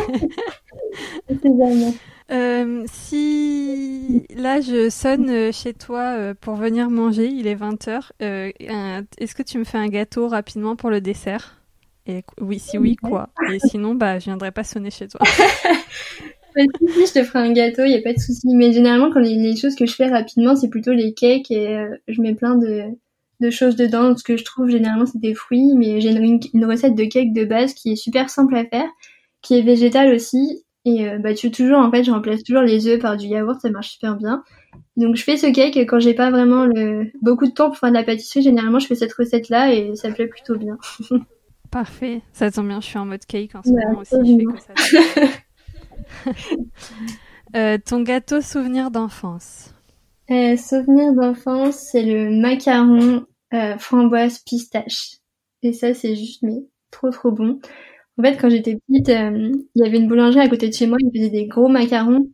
euh, 2.31 2.83
si 2.85 4.23
là 4.35 4.61
je 4.61 4.89
sonne 4.89 5.51
chez 5.51 5.73
toi 5.73 6.15
euh, 6.17 6.33
pour 6.39 6.55
venir 6.55 6.89
manger, 6.89 7.27
il 7.27 7.47
est 7.47 7.55
20h, 7.55 8.11
euh, 8.21 8.51
est-ce 9.17 9.35
que 9.35 9.43
tu 9.43 9.57
me 9.57 9.63
fais 9.63 9.77
un 9.77 9.87
gâteau 9.87 10.27
rapidement 10.27 10.75
pour 10.75 10.89
le 10.89 11.01
dessert? 11.01 11.55
Et 12.05 12.23
oui, 12.41 12.59
si 12.59 12.77
oui, 12.77 12.95
quoi? 12.95 13.29
Et 13.51 13.59
sinon, 13.59 13.93
bah, 13.93 14.17
je 14.17 14.25
viendrai 14.25 14.51
pas 14.51 14.63
sonner 14.63 14.89
chez 14.89 15.07
toi. 15.07 15.21
si, 16.55 17.05
je 17.05 17.13
te 17.13 17.23
ferai 17.23 17.39
un 17.39 17.51
gâteau, 17.51 17.83
il 17.85 17.91
y 17.91 17.95
a 17.95 18.01
pas 18.01 18.13
de 18.13 18.19
souci. 18.19 18.47
Mais 18.55 18.73
généralement, 18.73 19.11
quand 19.11 19.19
les, 19.19 19.55
choses 19.55 19.75
que 19.75 19.85
je 19.85 19.93
fais 19.93 20.07
rapidement, 20.07 20.55
c'est 20.55 20.69
plutôt 20.69 20.93
les 20.93 21.13
cakes 21.13 21.51
et 21.51 21.67
euh, 21.67 21.95
je 22.07 22.19
mets 22.21 22.33
plein 22.33 22.55
de, 22.55 22.85
de 23.41 23.49
choses 23.51 23.75
dedans. 23.75 24.17
Ce 24.17 24.23
que 24.23 24.37
je 24.37 24.43
trouve 24.43 24.69
généralement, 24.69 25.05
c'est 25.05 25.21
des 25.21 25.35
fruits, 25.35 25.73
mais 25.75 26.01
j'ai 26.01 26.09
une, 26.09 26.39
une 26.51 26.65
recette 26.65 26.95
de 26.95 27.05
cake 27.05 27.31
de 27.31 27.45
base 27.45 27.75
qui 27.75 27.91
est 27.91 27.95
super 27.95 28.31
simple 28.31 28.55
à 28.55 28.65
faire 28.65 28.89
qui 29.41 29.57
est 29.57 29.61
végétal 29.61 30.13
aussi. 30.13 30.63
Et 30.85 31.07
euh, 31.07 31.19
bah 31.19 31.33
tu 31.33 31.51
toujours 31.51 31.79
en 31.79 31.91
fait 31.91 32.03
je 32.03 32.11
remplace 32.11 32.43
toujours 32.43 32.63
les 32.63 32.87
œufs 32.87 32.99
par 32.99 33.17
du 33.17 33.27
yaourt, 33.27 33.59
ça 33.61 33.69
marche 33.69 33.89
super 33.91 34.15
bien. 34.15 34.43
Donc 34.95 35.15
je 35.15 35.23
fais 35.23 35.35
ce 35.37 35.47
cake 35.47 35.77
quand 35.77 35.99
j'ai 35.99 36.13
pas 36.13 36.31
vraiment 36.31 36.65
le... 36.65 37.11
beaucoup 37.21 37.47
de 37.47 37.51
temps 37.51 37.67
pour 37.67 37.77
faire 37.77 37.89
de 37.89 37.95
la 37.95 38.03
pâtisserie, 38.03 38.41
généralement 38.41 38.79
je 38.79 38.87
fais 38.87 38.95
cette 38.95 39.13
recette 39.13 39.49
là 39.49 39.73
et 39.73 39.95
ça 39.95 40.09
me 40.09 40.13
plaît 40.13 40.27
plutôt 40.27 40.57
bien. 40.57 40.77
Parfait, 41.71 42.21
ça 42.33 42.49
tombe 42.49 42.67
bien, 42.67 42.81
je 42.81 42.87
suis 42.87 42.97
en 42.97 43.05
mode 43.05 43.25
cake 43.25 43.53
en 43.55 43.61
ce 43.61 43.69
moment 43.69 43.99
aussi, 43.99 44.15
je 44.15 44.37
fais 44.37 46.33
que 46.33 46.33
ça. 46.33 46.33
euh, 47.55 47.77
ton 47.85 48.01
gâteau 48.01 48.41
souvenir 48.41 48.89
d'enfance? 48.89 49.73
Euh, 50.31 50.55
Souvenir 50.57 51.13
d'enfance, 51.13 51.75
c'est 51.91 52.03
le 52.03 52.29
macaron 52.39 53.25
framboise 53.79 54.39
pistache. 54.39 55.17
Et 55.61 55.73
ça 55.73 55.93
c'est 55.93 56.15
juste 56.15 56.41
mais 56.41 56.63
trop 56.91 57.09
trop 57.09 57.31
bon. 57.31 57.59
En 58.19 58.21
fait, 58.21 58.35
quand 58.35 58.49
j'étais 58.49 58.77
petite, 58.85 59.07
euh, 59.09 59.53
il 59.75 59.81
y 59.81 59.87
avait 59.87 59.97
une 59.97 60.09
boulangerie 60.09 60.41
à 60.41 60.49
côté 60.49 60.67
de 60.67 60.73
chez 60.73 60.87
moi, 60.87 60.97
ils 60.99 61.09
faisaient 61.17 61.29
des 61.29 61.45
gros 61.45 61.69
macarons. 61.69 62.27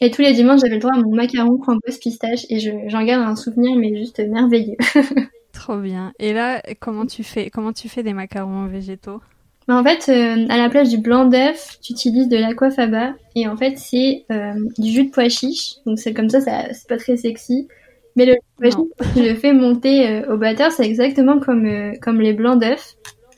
Et 0.00 0.10
tous 0.10 0.22
les 0.22 0.32
dimanches, 0.32 0.60
j'avais 0.62 0.74
le 0.74 0.80
droit 0.80 0.94
à 0.96 1.00
mon 1.00 1.14
macaron 1.14 1.62
framboise 1.62 1.98
pistache 1.98 2.44
et 2.50 2.58
j'en 2.58 3.04
garde 3.04 3.22
un 3.22 3.36
souvenir, 3.36 3.76
mais 3.76 3.96
juste 3.96 4.18
merveilleux. 4.18 4.76
Trop 5.52 5.76
bien. 5.76 6.12
Et 6.18 6.32
là, 6.32 6.60
comment 6.80 7.06
tu 7.06 7.22
fais, 7.22 7.50
comment 7.50 7.72
tu 7.72 7.88
fais 7.88 8.02
des 8.02 8.14
macarons 8.14 8.66
végétaux? 8.66 9.20
Bah, 9.68 9.76
En 9.76 9.84
fait, 9.84 10.08
euh, 10.08 10.48
à 10.48 10.56
la 10.56 10.68
place 10.68 10.88
du 10.88 10.98
blanc 10.98 11.26
d'œuf, 11.26 11.78
tu 11.80 11.92
utilises 11.92 12.28
de 12.28 12.38
l'aquafaba 12.38 13.14
et 13.36 13.46
en 13.46 13.56
fait, 13.56 13.78
c'est 13.78 14.24
euh, 14.32 14.54
du 14.76 14.90
jus 14.90 15.04
de 15.04 15.10
pois 15.10 15.28
chiche. 15.28 15.74
Donc 15.86 16.00
c'est 16.00 16.14
comme 16.14 16.30
ça, 16.30 16.40
ça 16.40 16.72
c'est 16.72 16.88
pas 16.88 16.96
très 16.96 17.16
sexy. 17.16 17.68
Mais 18.16 18.26
le 18.26 18.34
pois 18.56 18.70
chiche, 18.70 19.14
tu 19.14 19.22
le 19.22 19.36
fais 19.36 19.52
monter 19.52 20.24
au 20.28 20.36
batteur, 20.36 20.72
c'est 20.72 20.84
exactement 20.84 21.38
comme 21.38 21.92
comme 22.00 22.20
les 22.20 22.32
blancs 22.32 22.60
d'œuf. 22.60 22.96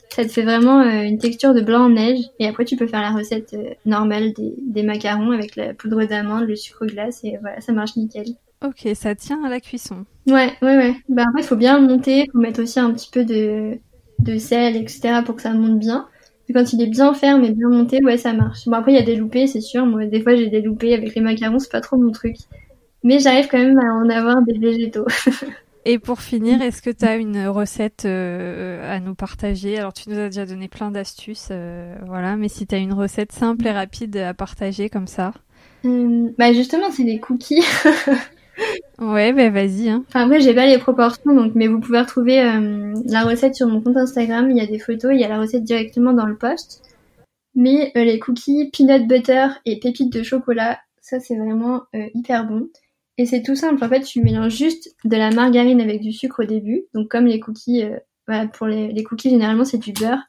Ça 0.09 0.23
te 0.23 0.29
fait 0.29 0.43
vraiment 0.43 0.81
euh, 0.81 1.03
une 1.03 1.17
texture 1.17 1.53
de 1.53 1.61
blanc 1.61 1.85
en 1.85 1.89
neige. 1.89 2.19
Et 2.39 2.47
après, 2.47 2.65
tu 2.65 2.75
peux 2.75 2.87
faire 2.87 3.01
la 3.01 3.11
recette 3.11 3.53
euh, 3.53 3.71
normale 3.85 4.33
des, 4.33 4.83
macarons 4.83 5.31
avec 5.31 5.55
la 5.55 5.73
poudre 5.73 6.05
d'amande, 6.05 6.47
le 6.47 6.55
sucre 6.55 6.85
glace, 6.85 7.23
et 7.23 7.37
voilà, 7.41 7.59
ça 7.61 7.73
marche 7.73 7.95
nickel. 7.97 8.27
Ok, 8.65 8.87
ça 8.93 9.15
tient 9.15 9.43
à 9.43 9.49
la 9.49 9.59
cuisson. 9.59 10.05
Ouais, 10.27 10.53
ouais, 10.61 10.77
ouais. 10.77 10.95
Bah 11.09 11.23
après, 11.27 11.41
il 11.41 11.45
faut 11.45 11.55
bien 11.55 11.79
le 11.79 11.87
monter, 11.87 12.27
faut 12.31 12.39
mettre 12.39 12.61
aussi 12.61 12.79
un 12.79 12.91
petit 12.93 13.09
peu 13.11 13.25
de, 13.25 13.77
de 14.19 14.37
sel, 14.37 14.75
etc. 14.77 15.21
pour 15.25 15.35
que 15.35 15.41
ça 15.41 15.53
monte 15.53 15.79
bien. 15.79 16.07
Et 16.47 16.53
quand 16.53 16.73
il 16.73 16.81
est 16.81 16.87
bien 16.87 17.13
ferme 17.13 17.43
et 17.43 17.51
bien 17.51 17.69
monté, 17.69 18.03
ouais, 18.03 18.17
ça 18.17 18.33
marche. 18.33 18.65
Bon, 18.65 18.73
après, 18.73 18.93
il 18.93 18.95
y 18.95 19.01
a 19.01 19.05
des 19.05 19.15
loupés, 19.15 19.47
c'est 19.47 19.61
sûr. 19.61 19.85
Moi, 19.85 20.05
des 20.05 20.21
fois, 20.21 20.35
j'ai 20.35 20.47
des 20.47 20.61
loupés 20.61 20.93
avec 20.93 21.15
les 21.15 21.21
macarons, 21.21 21.59
c'est 21.59 21.71
pas 21.71 21.81
trop 21.81 21.97
mon 21.97 22.11
truc. 22.11 22.37
Mais 23.03 23.19
j'arrive 23.19 23.47
quand 23.49 23.57
même 23.57 23.77
à 23.79 23.93
en 23.93 24.09
avoir 24.09 24.41
des 24.43 24.57
végétaux. 24.57 25.05
Et 25.87 25.99
pour 25.99 26.21
finir, 26.21 26.63
est-ce 26.63 26.81
que 26.81 26.89
tu 26.89 27.05
as 27.05 27.15
une 27.15 27.45
recette 27.47 28.05
euh, 28.05 28.91
à 28.91 28.99
nous 28.99 29.13
partager? 29.13 29.77
Alors, 29.77 29.93
tu 29.93 30.09
nous 30.09 30.17
as 30.17 30.29
déjà 30.29 30.47
donné 30.47 30.67
plein 30.67 30.89
d'astuces, 30.89 31.49
euh, 31.51 31.95
voilà, 32.07 32.35
mais 32.37 32.49
si 32.49 32.65
tu 32.65 32.73
as 32.73 32.79
une 32.79 32.93
recette 32.93 33.31
simple 33.31 33.67
et 33.67 33.71
rapide 33.71 34.17
à 34.17 34.33
partager 34.33 34.89
comme 34.89 35.05
ça? 35.05 35.31
Euh, 35.85 36.29
Bah, 36.39 36.53
justement, 36.53 36.89
c'est 36.89 37.03
des 37.03 37.19
cookies. 37.19 37.61
ouais, 38.99 39.31
bah 39.31 39.51
vas-y. 39.51 39.89
Hein. 39.89 40.03
Enfin, 40.07 40.21
après, 40.21 40.39
j'ai 40.39 40.55
pas 40.55 40.65
les 40.65 40.79
proportions, 40.79 41.35
donc, 41.35 41.53
mais 41.53 41.67
vous 41.67 41.79
pouvez 41.79 41.99
retrouver 41.99 42.37
la 43.05 43.21
recette 43.21 43.53
sur 43.53 43.67
mon 43.67 43.79
compte 43.79 43.97
Instagram. 43.97 44.49
Il 44.49 44.57
y 44.57 44.61
a 44.61 44.65
des 44.65 44.79
photos, 44.79 45.11
il 45.13 45.19
y 45.19 45.23
a 45.23 45.29
la 45.29 45.39
recette 45.39 45.63
directement 45.63 46.13
dans 46.13 46.25
le 46.25 46.35
post. 46.35 46.81
Mais 47.53 47.91
les 47.93 48.17
cookies 48.17 48.71
peanut 48.75 49.07
butter 49.07 49.49
et 49.65 49.79
pépites 49.79 50.11
de 50.11 50.23
chocolat, 50.23 50.79
ça 50.99 51.19
c'est 51.19 51.37
vraiment 51.37 51.83
hyper 51.93 52.47
bon. 52.47 52.69
Et 53.17 53.25
c'est 53.25 53.41
tout 53.41 53.55
simple, 53.55 53.83
en 53.83 53.89
fait, 53.89 54.01
tu 54.01 54.21
mélanges 54.21 54.55
juste 54.55 54.95
de 55.05 55.15
la 55.15 55.31
margarine 55.31 55.79
avec 55.79 56.01
du 56.01 56.11
sucre 56.11 56.43
au 56.43 56.45
début. 56.45 56.83
Donc 56.93 57.09
comme 57.09 57.25
les 57.25 57.39
cookies, 57.39 57.83
voilà, 58.27 58.47
pour 58.47 58.67
les, 58.67 59.03
cookies 59.03 59.29
généralement 59.29 59.65
c'est 59.65 59.77
du 59.77 59.93
beurre. 59.93 60.19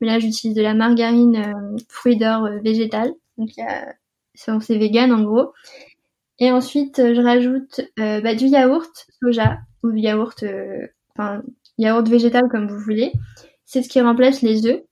Mais 0.00 0.08
là 0.08 0.18
j'utilise 0.18 0.54
de 0.54 0.62
la 0.62 0.74
margarine 0.74 1.78
fruit 1.88 2.16
d'or 2.16 2.48
végétal. 2.62 3.14
Donc 3.38 3.56
il 3.56 3.60
y 3.60 3.62
a 3.62 3.94
c'est 4.34 4.76
vegan 4.76 5.12
en 5.12 5.22
gros. 5.22 5.52
Et 6.38 6.50
ensuite, 6.50 6.96
je 6.98 7.20
rajoute 7.20 7.80
euh, 8.00 8.20
bah, 8.20 8.34
du 8.34 8.46
yaourt 8.46 9.06
soja 9.20 9.58
ou 9.82 9.92
du 9.92 10.00
yaourt, 10.00 10.42
euh, 10.42 10.86
enfin 11.14 11.42
yaourt 11.78 12.08
végétal 12.08 12.48
comme 12.50 12.66
vous 12.66 12.78
voulez. 12.78 13.12
C'est 13.64 13.82
ce 13.82 13.88
qui 13.88 14.00
remplace 14.00 14.42
les 14.42 14.66
œufs. 14.66 14.82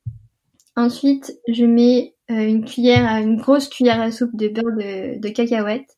Ensuite, 0.77 1.39
je 1.49 1.65
mets 1.65 2.15
euh, 2.31 2.47
une 2.47 2.65
cuillère, 2.65 3.07
une 3.17 3.37
grosse 3.37 3.69
cuillère 3.69 4.01
à 4.01 4.11
soupe 4.13 4.37
de 4.37 4.49
beurre 4.49 4.77
de, 4.77 5.21
de 5.21 5.29
cacahuète. 5.29 5.97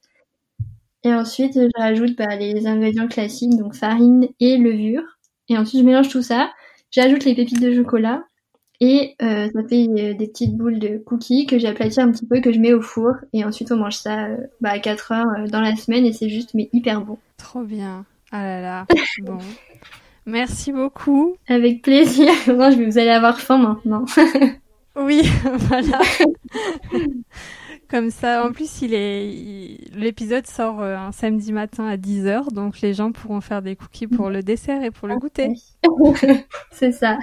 Et 1.05 1.13
ensuite, 1.13 1.55
je 1.55 1.69
rajoute 1.79 2.17
bah, 2.17 2.35
les 2.37 2.67
ingrédients 2.67 3.09
classiques, 3.09 3.57
donc 3.57 3.75
farine 3.75 4.29
et 4.41 4.57
levure. 4.57 5.03
Et 5.49 5.59
ensuite, 5.59 5.81
je 5.81 5.87
mélange 5.87 6.09
tout 6.09 6.23
ça. 6.23 6.51
J'ajoute 6.91 7.25
les 7.25 7.35
pépites 7.35 7.61
de 7.61 7.75
chocolat 7.75 8.23
et 8.81 9.15
euh, 9.23 9.49
ça 9.53 9.69
fait 9.69 9.87
euh, 9.89 10.15
des 10.15 10.27
petites 10.29 10.57
boules 10.57 10.79
de 10.79 10.99
cookies 10.99 11.47
que 11.47 11.59
j'aplatis 11.59 11.99
un 11.99 12.11
petit 12.11 12.27
peu, 12.27 12.41
que 12.41 12.53
je 12.53 12.59
mets 12.59 12.73
au 12.73 12.81
four. 12.81 13.15
Et 13.33 13.45
ensuite, 13.45 13.71
on 13.73 13.77
mange 13.77 13.97
ça 13.97 14.27
euh, 14.27 14.37
bah, 14.61 14.71
à 14.71 14.79
4 14.79 15.13
heures 15.13 15.49
dans 15.51 15.61
la 15.61 15.77
semaine 15.77 16.05
et 16.07 16.13
c'est 16.13 16.29
juste 16.29 16.55
mais 16.55 16.69
hyper 16.73 17.01
bon. 17.01 17.19
Trop 17.37 17.63
bien. 17.63 18.05
Ah 18.33 18.45
là 18.45 18.61
là. 18.61 18.87
bon. 19.23 19.39
Merci 20.27 20.73
beaucoup. 20.73 21.37
Avec 21.49 21.83
plaisir. 21.83 22.33
Je 22.47 22.53
vais 22.53 22.87
vous 22.87 22.99
allez 22.99 23.11
avoir 23.11 23.41
faim 23.41 23.59
maintenant. 23.59 24.05
oui, 24.97 25.23
voilà. 25.43 26.01
Comme 27.95 28.11
ça, 28.11 28.45
en 28.45 28.51
plus, 28.51 28.83
il 28.83 28.93
est, 28.93 29.79
l'épisode 29.95 30.49
sort 30.49 30.83
un 30.83 31.13
samedi 31.13 31.53
matin 31.53 31.87
à 31.87 31.97
10h, 31.97 32.53
donc 32.53 32.81
les 32.81 32.93
gens 32.93 33.13
pourront 33.13 33.41
faire 33.41 33.63
des 33.63 33.77
cookies 33.77 34.09
pour 34.09 34.31
le 34.31 34.43
dessert 34.43 34.83
et 34.83 34.91
pour 34.91 35.07
le 35.07 35.15
goûter. 35.15 35.53
c'est 36.73 36.91
ça. 36.91 37.19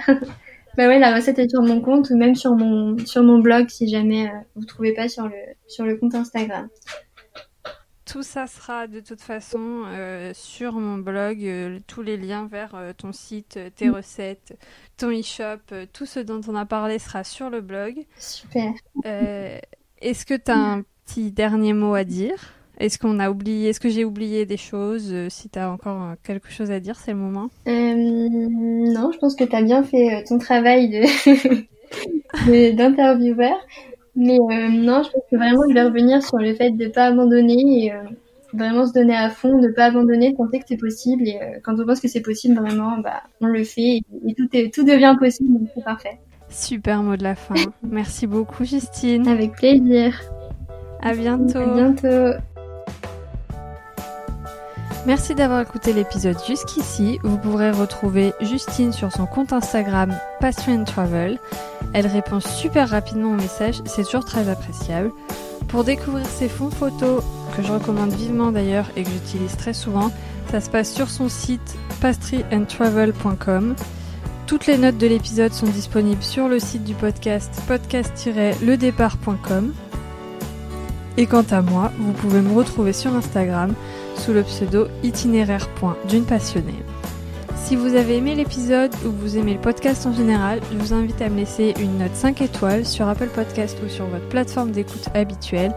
Bah 0.78 0.88
ouais, 0.88 0.98
la 0.98 1.14
recette 1.14 1.38
est 1.38 1.50
sur 1.50 1.60
mon 1.60 1.82
compte 1.82 2.08
ou 2.08 2.16
même 2.16 2.34
sur 2.34 2.54
mon 2.54 2.96
sur 3.04 3.22
mon 3.22 3.40
blog 3.40 3.68
si 3.68 3.86
jamais 3.86 4.28
euh, 4.28 4.38
vous 4.56 4.64
trouvez 4.64 4.94
pas 4.94 5.10
sur 5.10 5.28
le 5.28 5.36
sur 5.68 5.84
le 5.84 5.98
compte 5.98 6.14
Instagram. 6.14 6.68
Tout 8.06 8.22
ça 8.22 8.46
sera 8.46 8.86
de 8.86 9.00
toute 9.00 9.20
façon 9.20 9.84
euh, 9.88 10.32
sur 10.34 10.72
mon 10.72 10.96
blog, 10.96 11.44
euh, 11.44 11.78
tous 11.86 12.00
les 12.00 12.16
liens 12.16 12.48
vers 12.50 12.74
ton 12.96 13.12
site, 13.12 13.58
tes 13.76 13.88
mm. 13.88 13.94
recettes, 13.94 14.58
ton 14.96 15.10
e-shop, 15.10 15.60
tout 15.92 16.06
ce 16.06 16.20
dont 16.20 16.40
on 16.48 16.54
a 16.54 16.64
parlé 16.64 16.98
sera 16.98 17.24
sur 17.24 17.50
le 17.50 17.60
blog. 17.60 18.06
Super. 18.16 18.72
Est-ce 20.02 20.26
que 20.26 20.34
tu 20.34 20.50
as 20.50 20.58
un 20.58 20.82
petit 21.06 21.30
dernier 21.30 21.72
mot 21.74 21.94
à 21.94 22.02
dire? 22.02 22.52
Est-ce 22.78 22.98
qu'on 22.98 23.20
a 23.20 23.30
oublié, 23.30 23.68
est-ce 23.68 23.78
que 23.78 23.88
j'ai 23.88 24.04
oublié 24.04 24.46
des 24.46 24.56
choses? 24.56 25.12
Euh, 25.12 25.28
Si 25.30 25.48
tu 25.48 25.58
as 25.58 25.70
encore 25.70 26.02
euh, 26.02 26.14
quelque 26.24 26.50
chose 26.50 26.72
à 26.72 26.80
dire, 26.80 26.96
c'est 26.98 27.12
le 27.12 27.18
moment. 27.18 27.48
Euh, 27.68 27.94
non, 27.94 29.12
je 29.12 29.18
pense 29.18 29.36
que 29.36 29.44
tu 29.44 29.54
as 29.54 29.62
bien 29.62 29.84
fait 29.84 30.24
ton 30.24 30.38
travail 30.38 30.90
de 30.90 32.72
d'intervieweur. 32.76 33.56
Mais 34.16 34.38
non, 34.38 35.04
je 35.04 35.10
pense 35.10 35.22
que 35.30 35.36
vraiment 35.36 35.62
je 35.68 35.74
vais 35.74 35.84
revenir 35.84 36.22
sur 36.22 36.38
le 36.38 36.54
fait 36.54 36.70
de 36.70 36.84
ne 36.84 36.88
pas 36.88 37.06
abandonner 37.06 37.86
et 37.86 37.92
vraiment 38.52 38.86
se 38.86 38.92
donner 38.92 39.16
à 39.16 39.30
fond, 39.30 39.58
de 39.58 39.68
ne 39.68 39.72
pas 39.72 39.86
abandonner, 39.86 40.34
penser 40.34 40.58
que 40.58 40.64
c'est 40.68 40.76
possible. 40.76 41.26
Et 41.28 41.38
quand 41.62 41.78
on 41.80 41.86
pense 41.86 42.00
que 42.00 42.08
c'est 42.08 42.20
possible, 42.20 42.58
vraiment, 42.58 42.98
bah, 42.98 43.22
on 43.40 43.46
le 43.46 43.64
fait 43.64 44.00
et, 44.26 44.34
tout, 44.36 44.48
est, 44.52 44.74
tout 44.74 44.84
devient 44.84 45.16
possible, 45.18 45.58
donc 45.58 45.68
c'est 45.74 45.84
parfait. 45.84 46.18
Super 46.52 47.02
mot 47.02 47.16
de 47.16 47.22
la 47.22 47.34
fin. 47.34 47.54
Merci 47.82 48.26
beaucoup, 48.26 48.64
Justine. 48.64 49.26
Avec 49.26 49.52
plaisir. 49.52 50.20
À 51.02 51.14
bientôt. 51.14 51.58
À 51.58 51.74
bientôt. 51.74 52.38
Merci 55.04 55.34
d'avoir 55.34 55.60
écouté 55.60 55.92
l'épisode 55.92 56.36
jusqu'ici. 56.46 57.18
Vous 57.24 57.36
pourrez 57.36 57.72
retrouver 57.72 58.32
Justine 58.40 58.92
sur 58.92 59.10
son 59.10 59.26
compte 59.26 59.52
Instagram 59.52 60.14
Pastry 60.38 60.84
Travel. 60.84 61.40
Elle 61.92 62.06
répond 62.06 62.38
super 62.38 62.88
rapidement 62.88 63.32
aux 63.32 63.36
messages, 63.36 63.82
c'est 63.84 64.04
toujours 64.04 64.24
très 64.24 64.48
appréciable. 64.48 65.10
Pour 65.66 65.82
découvrir 65.82 66.24
ses 66.26 66.48
fonds 66.48 66.70
photos, 66.70 67.24
que 67.56 67.62
je 67.62 67.72
recommande 67.72 68.12
vivement 68.12 68.52
d'ailleurs 68.52 68.86
et 68.96 69.02
que 69.02 69.10
j'utilise 69.10 69.56
très 69.56 69.74
souvent, 69.74 70.12
ça 70.50 70.60
se 70.60 70.70
passe 70.70 70.92
sur 70.92 71.10
son 71.10 71.28
site 71.28 71.76
pastryandtravel.com. 72.00 73.74
Toutes 74.52 74.66
les 74.66 74.76
notes 74.76 74.98
de 74.98 75.06
l'épisode 75.06 75.54
sont 75.54 75.66
disponibles 75.66 76.22
sur 76.22 76.46
le 76.46 76.58
site 76.58 76.84
du 76.84 76.92
podcast 76.92 77.58
podcast-ledépart.com. 77.66 79.72
Et 81.16 81.24
quant 81.24 81.46
à 81.50 81.62
moi, 81.62 81.90
vous 81.98 82.12
pouvez 82.12 82.42
me 82.42 82.52
retrouver 82.52 82.92
sur 82.92 83.14
Instagram 83.14 83.74
sous 84.14 84.34
le 84.34 84.42
pseudo 84.42 84.88
itinéraire 85.02 85.70
d'une 86.06 86.26
passionnée. 86.26 86.84
Si 87.56 87.76
vous 87.76 87.94
avez 87.94 88.18
aimé 88.18 88.34
l'épisode 88.34 88.94
ou 89.06 89.10
vous 89.10 89.38
aimez 89.38 89.54
le 89.54 89.60
podcast 89.60 90.04
en 90.04 90.12
général, 90.12 90.60
je 90.70 90.76
vous 90.76 90.92
invite 90.92 91.22
à 91.22 91.30
me 91.30 91.38
laisser 91.38 91.72
une 91.80 91.96
note 91.96 92.14
5 92.14 92.42
étoiles 92.42 92.84
sur 92.84 93.08
Apple 93.08 93.30
Podcast 93.34 93.78
ou 93.82 93.88
sur 93.88 94.04
votre 94.04 94.28
plateforme 94.28 94.72
d'écoute 94.72 95.08
habituelle, 95.14 95.74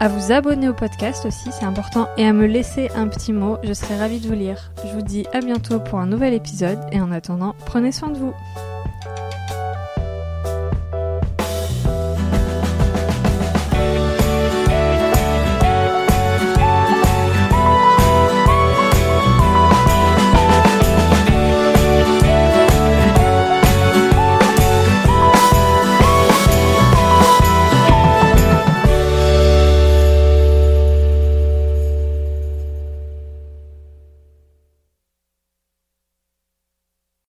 à 0.00 0.08
vous 0.08 0.32
abonner 0.32 0.68
au 0.68 0.74
podcast 0.74 1.24
aussi, 1.26 1.50
c'est 1.52 1.64
important, 1.64 2.08
et 2.16 2.26
à 2.26 2.32
me 2.32 2.46
laisser 2.46 2.90
un 2.94 3.08
petit 3.08 3.32
mot, 3.32 3.56
je 3.62 3.72
serai 3.72 3.96
ravie 3.96 4.20
de 4.20 4.28
vous 4.28 4.34
lire. 4.34 4.70
Je 4.84 4.92
vous 4.92 5.02
dis 5.02 5.26
à 5.32 5.40
bientôt 5.40 5.80
pour 5.80 6.00
un 6.00 6.06
nouvel 6.06 6.34
épisode 6.34 6.78
et 6.92 7.00
en 7.00 7.10
attendant, 7.10 7.54
prenez 7.64 7.92
soin 7.92 8.10
de 8.10 8.18
vous. 8.18 8.34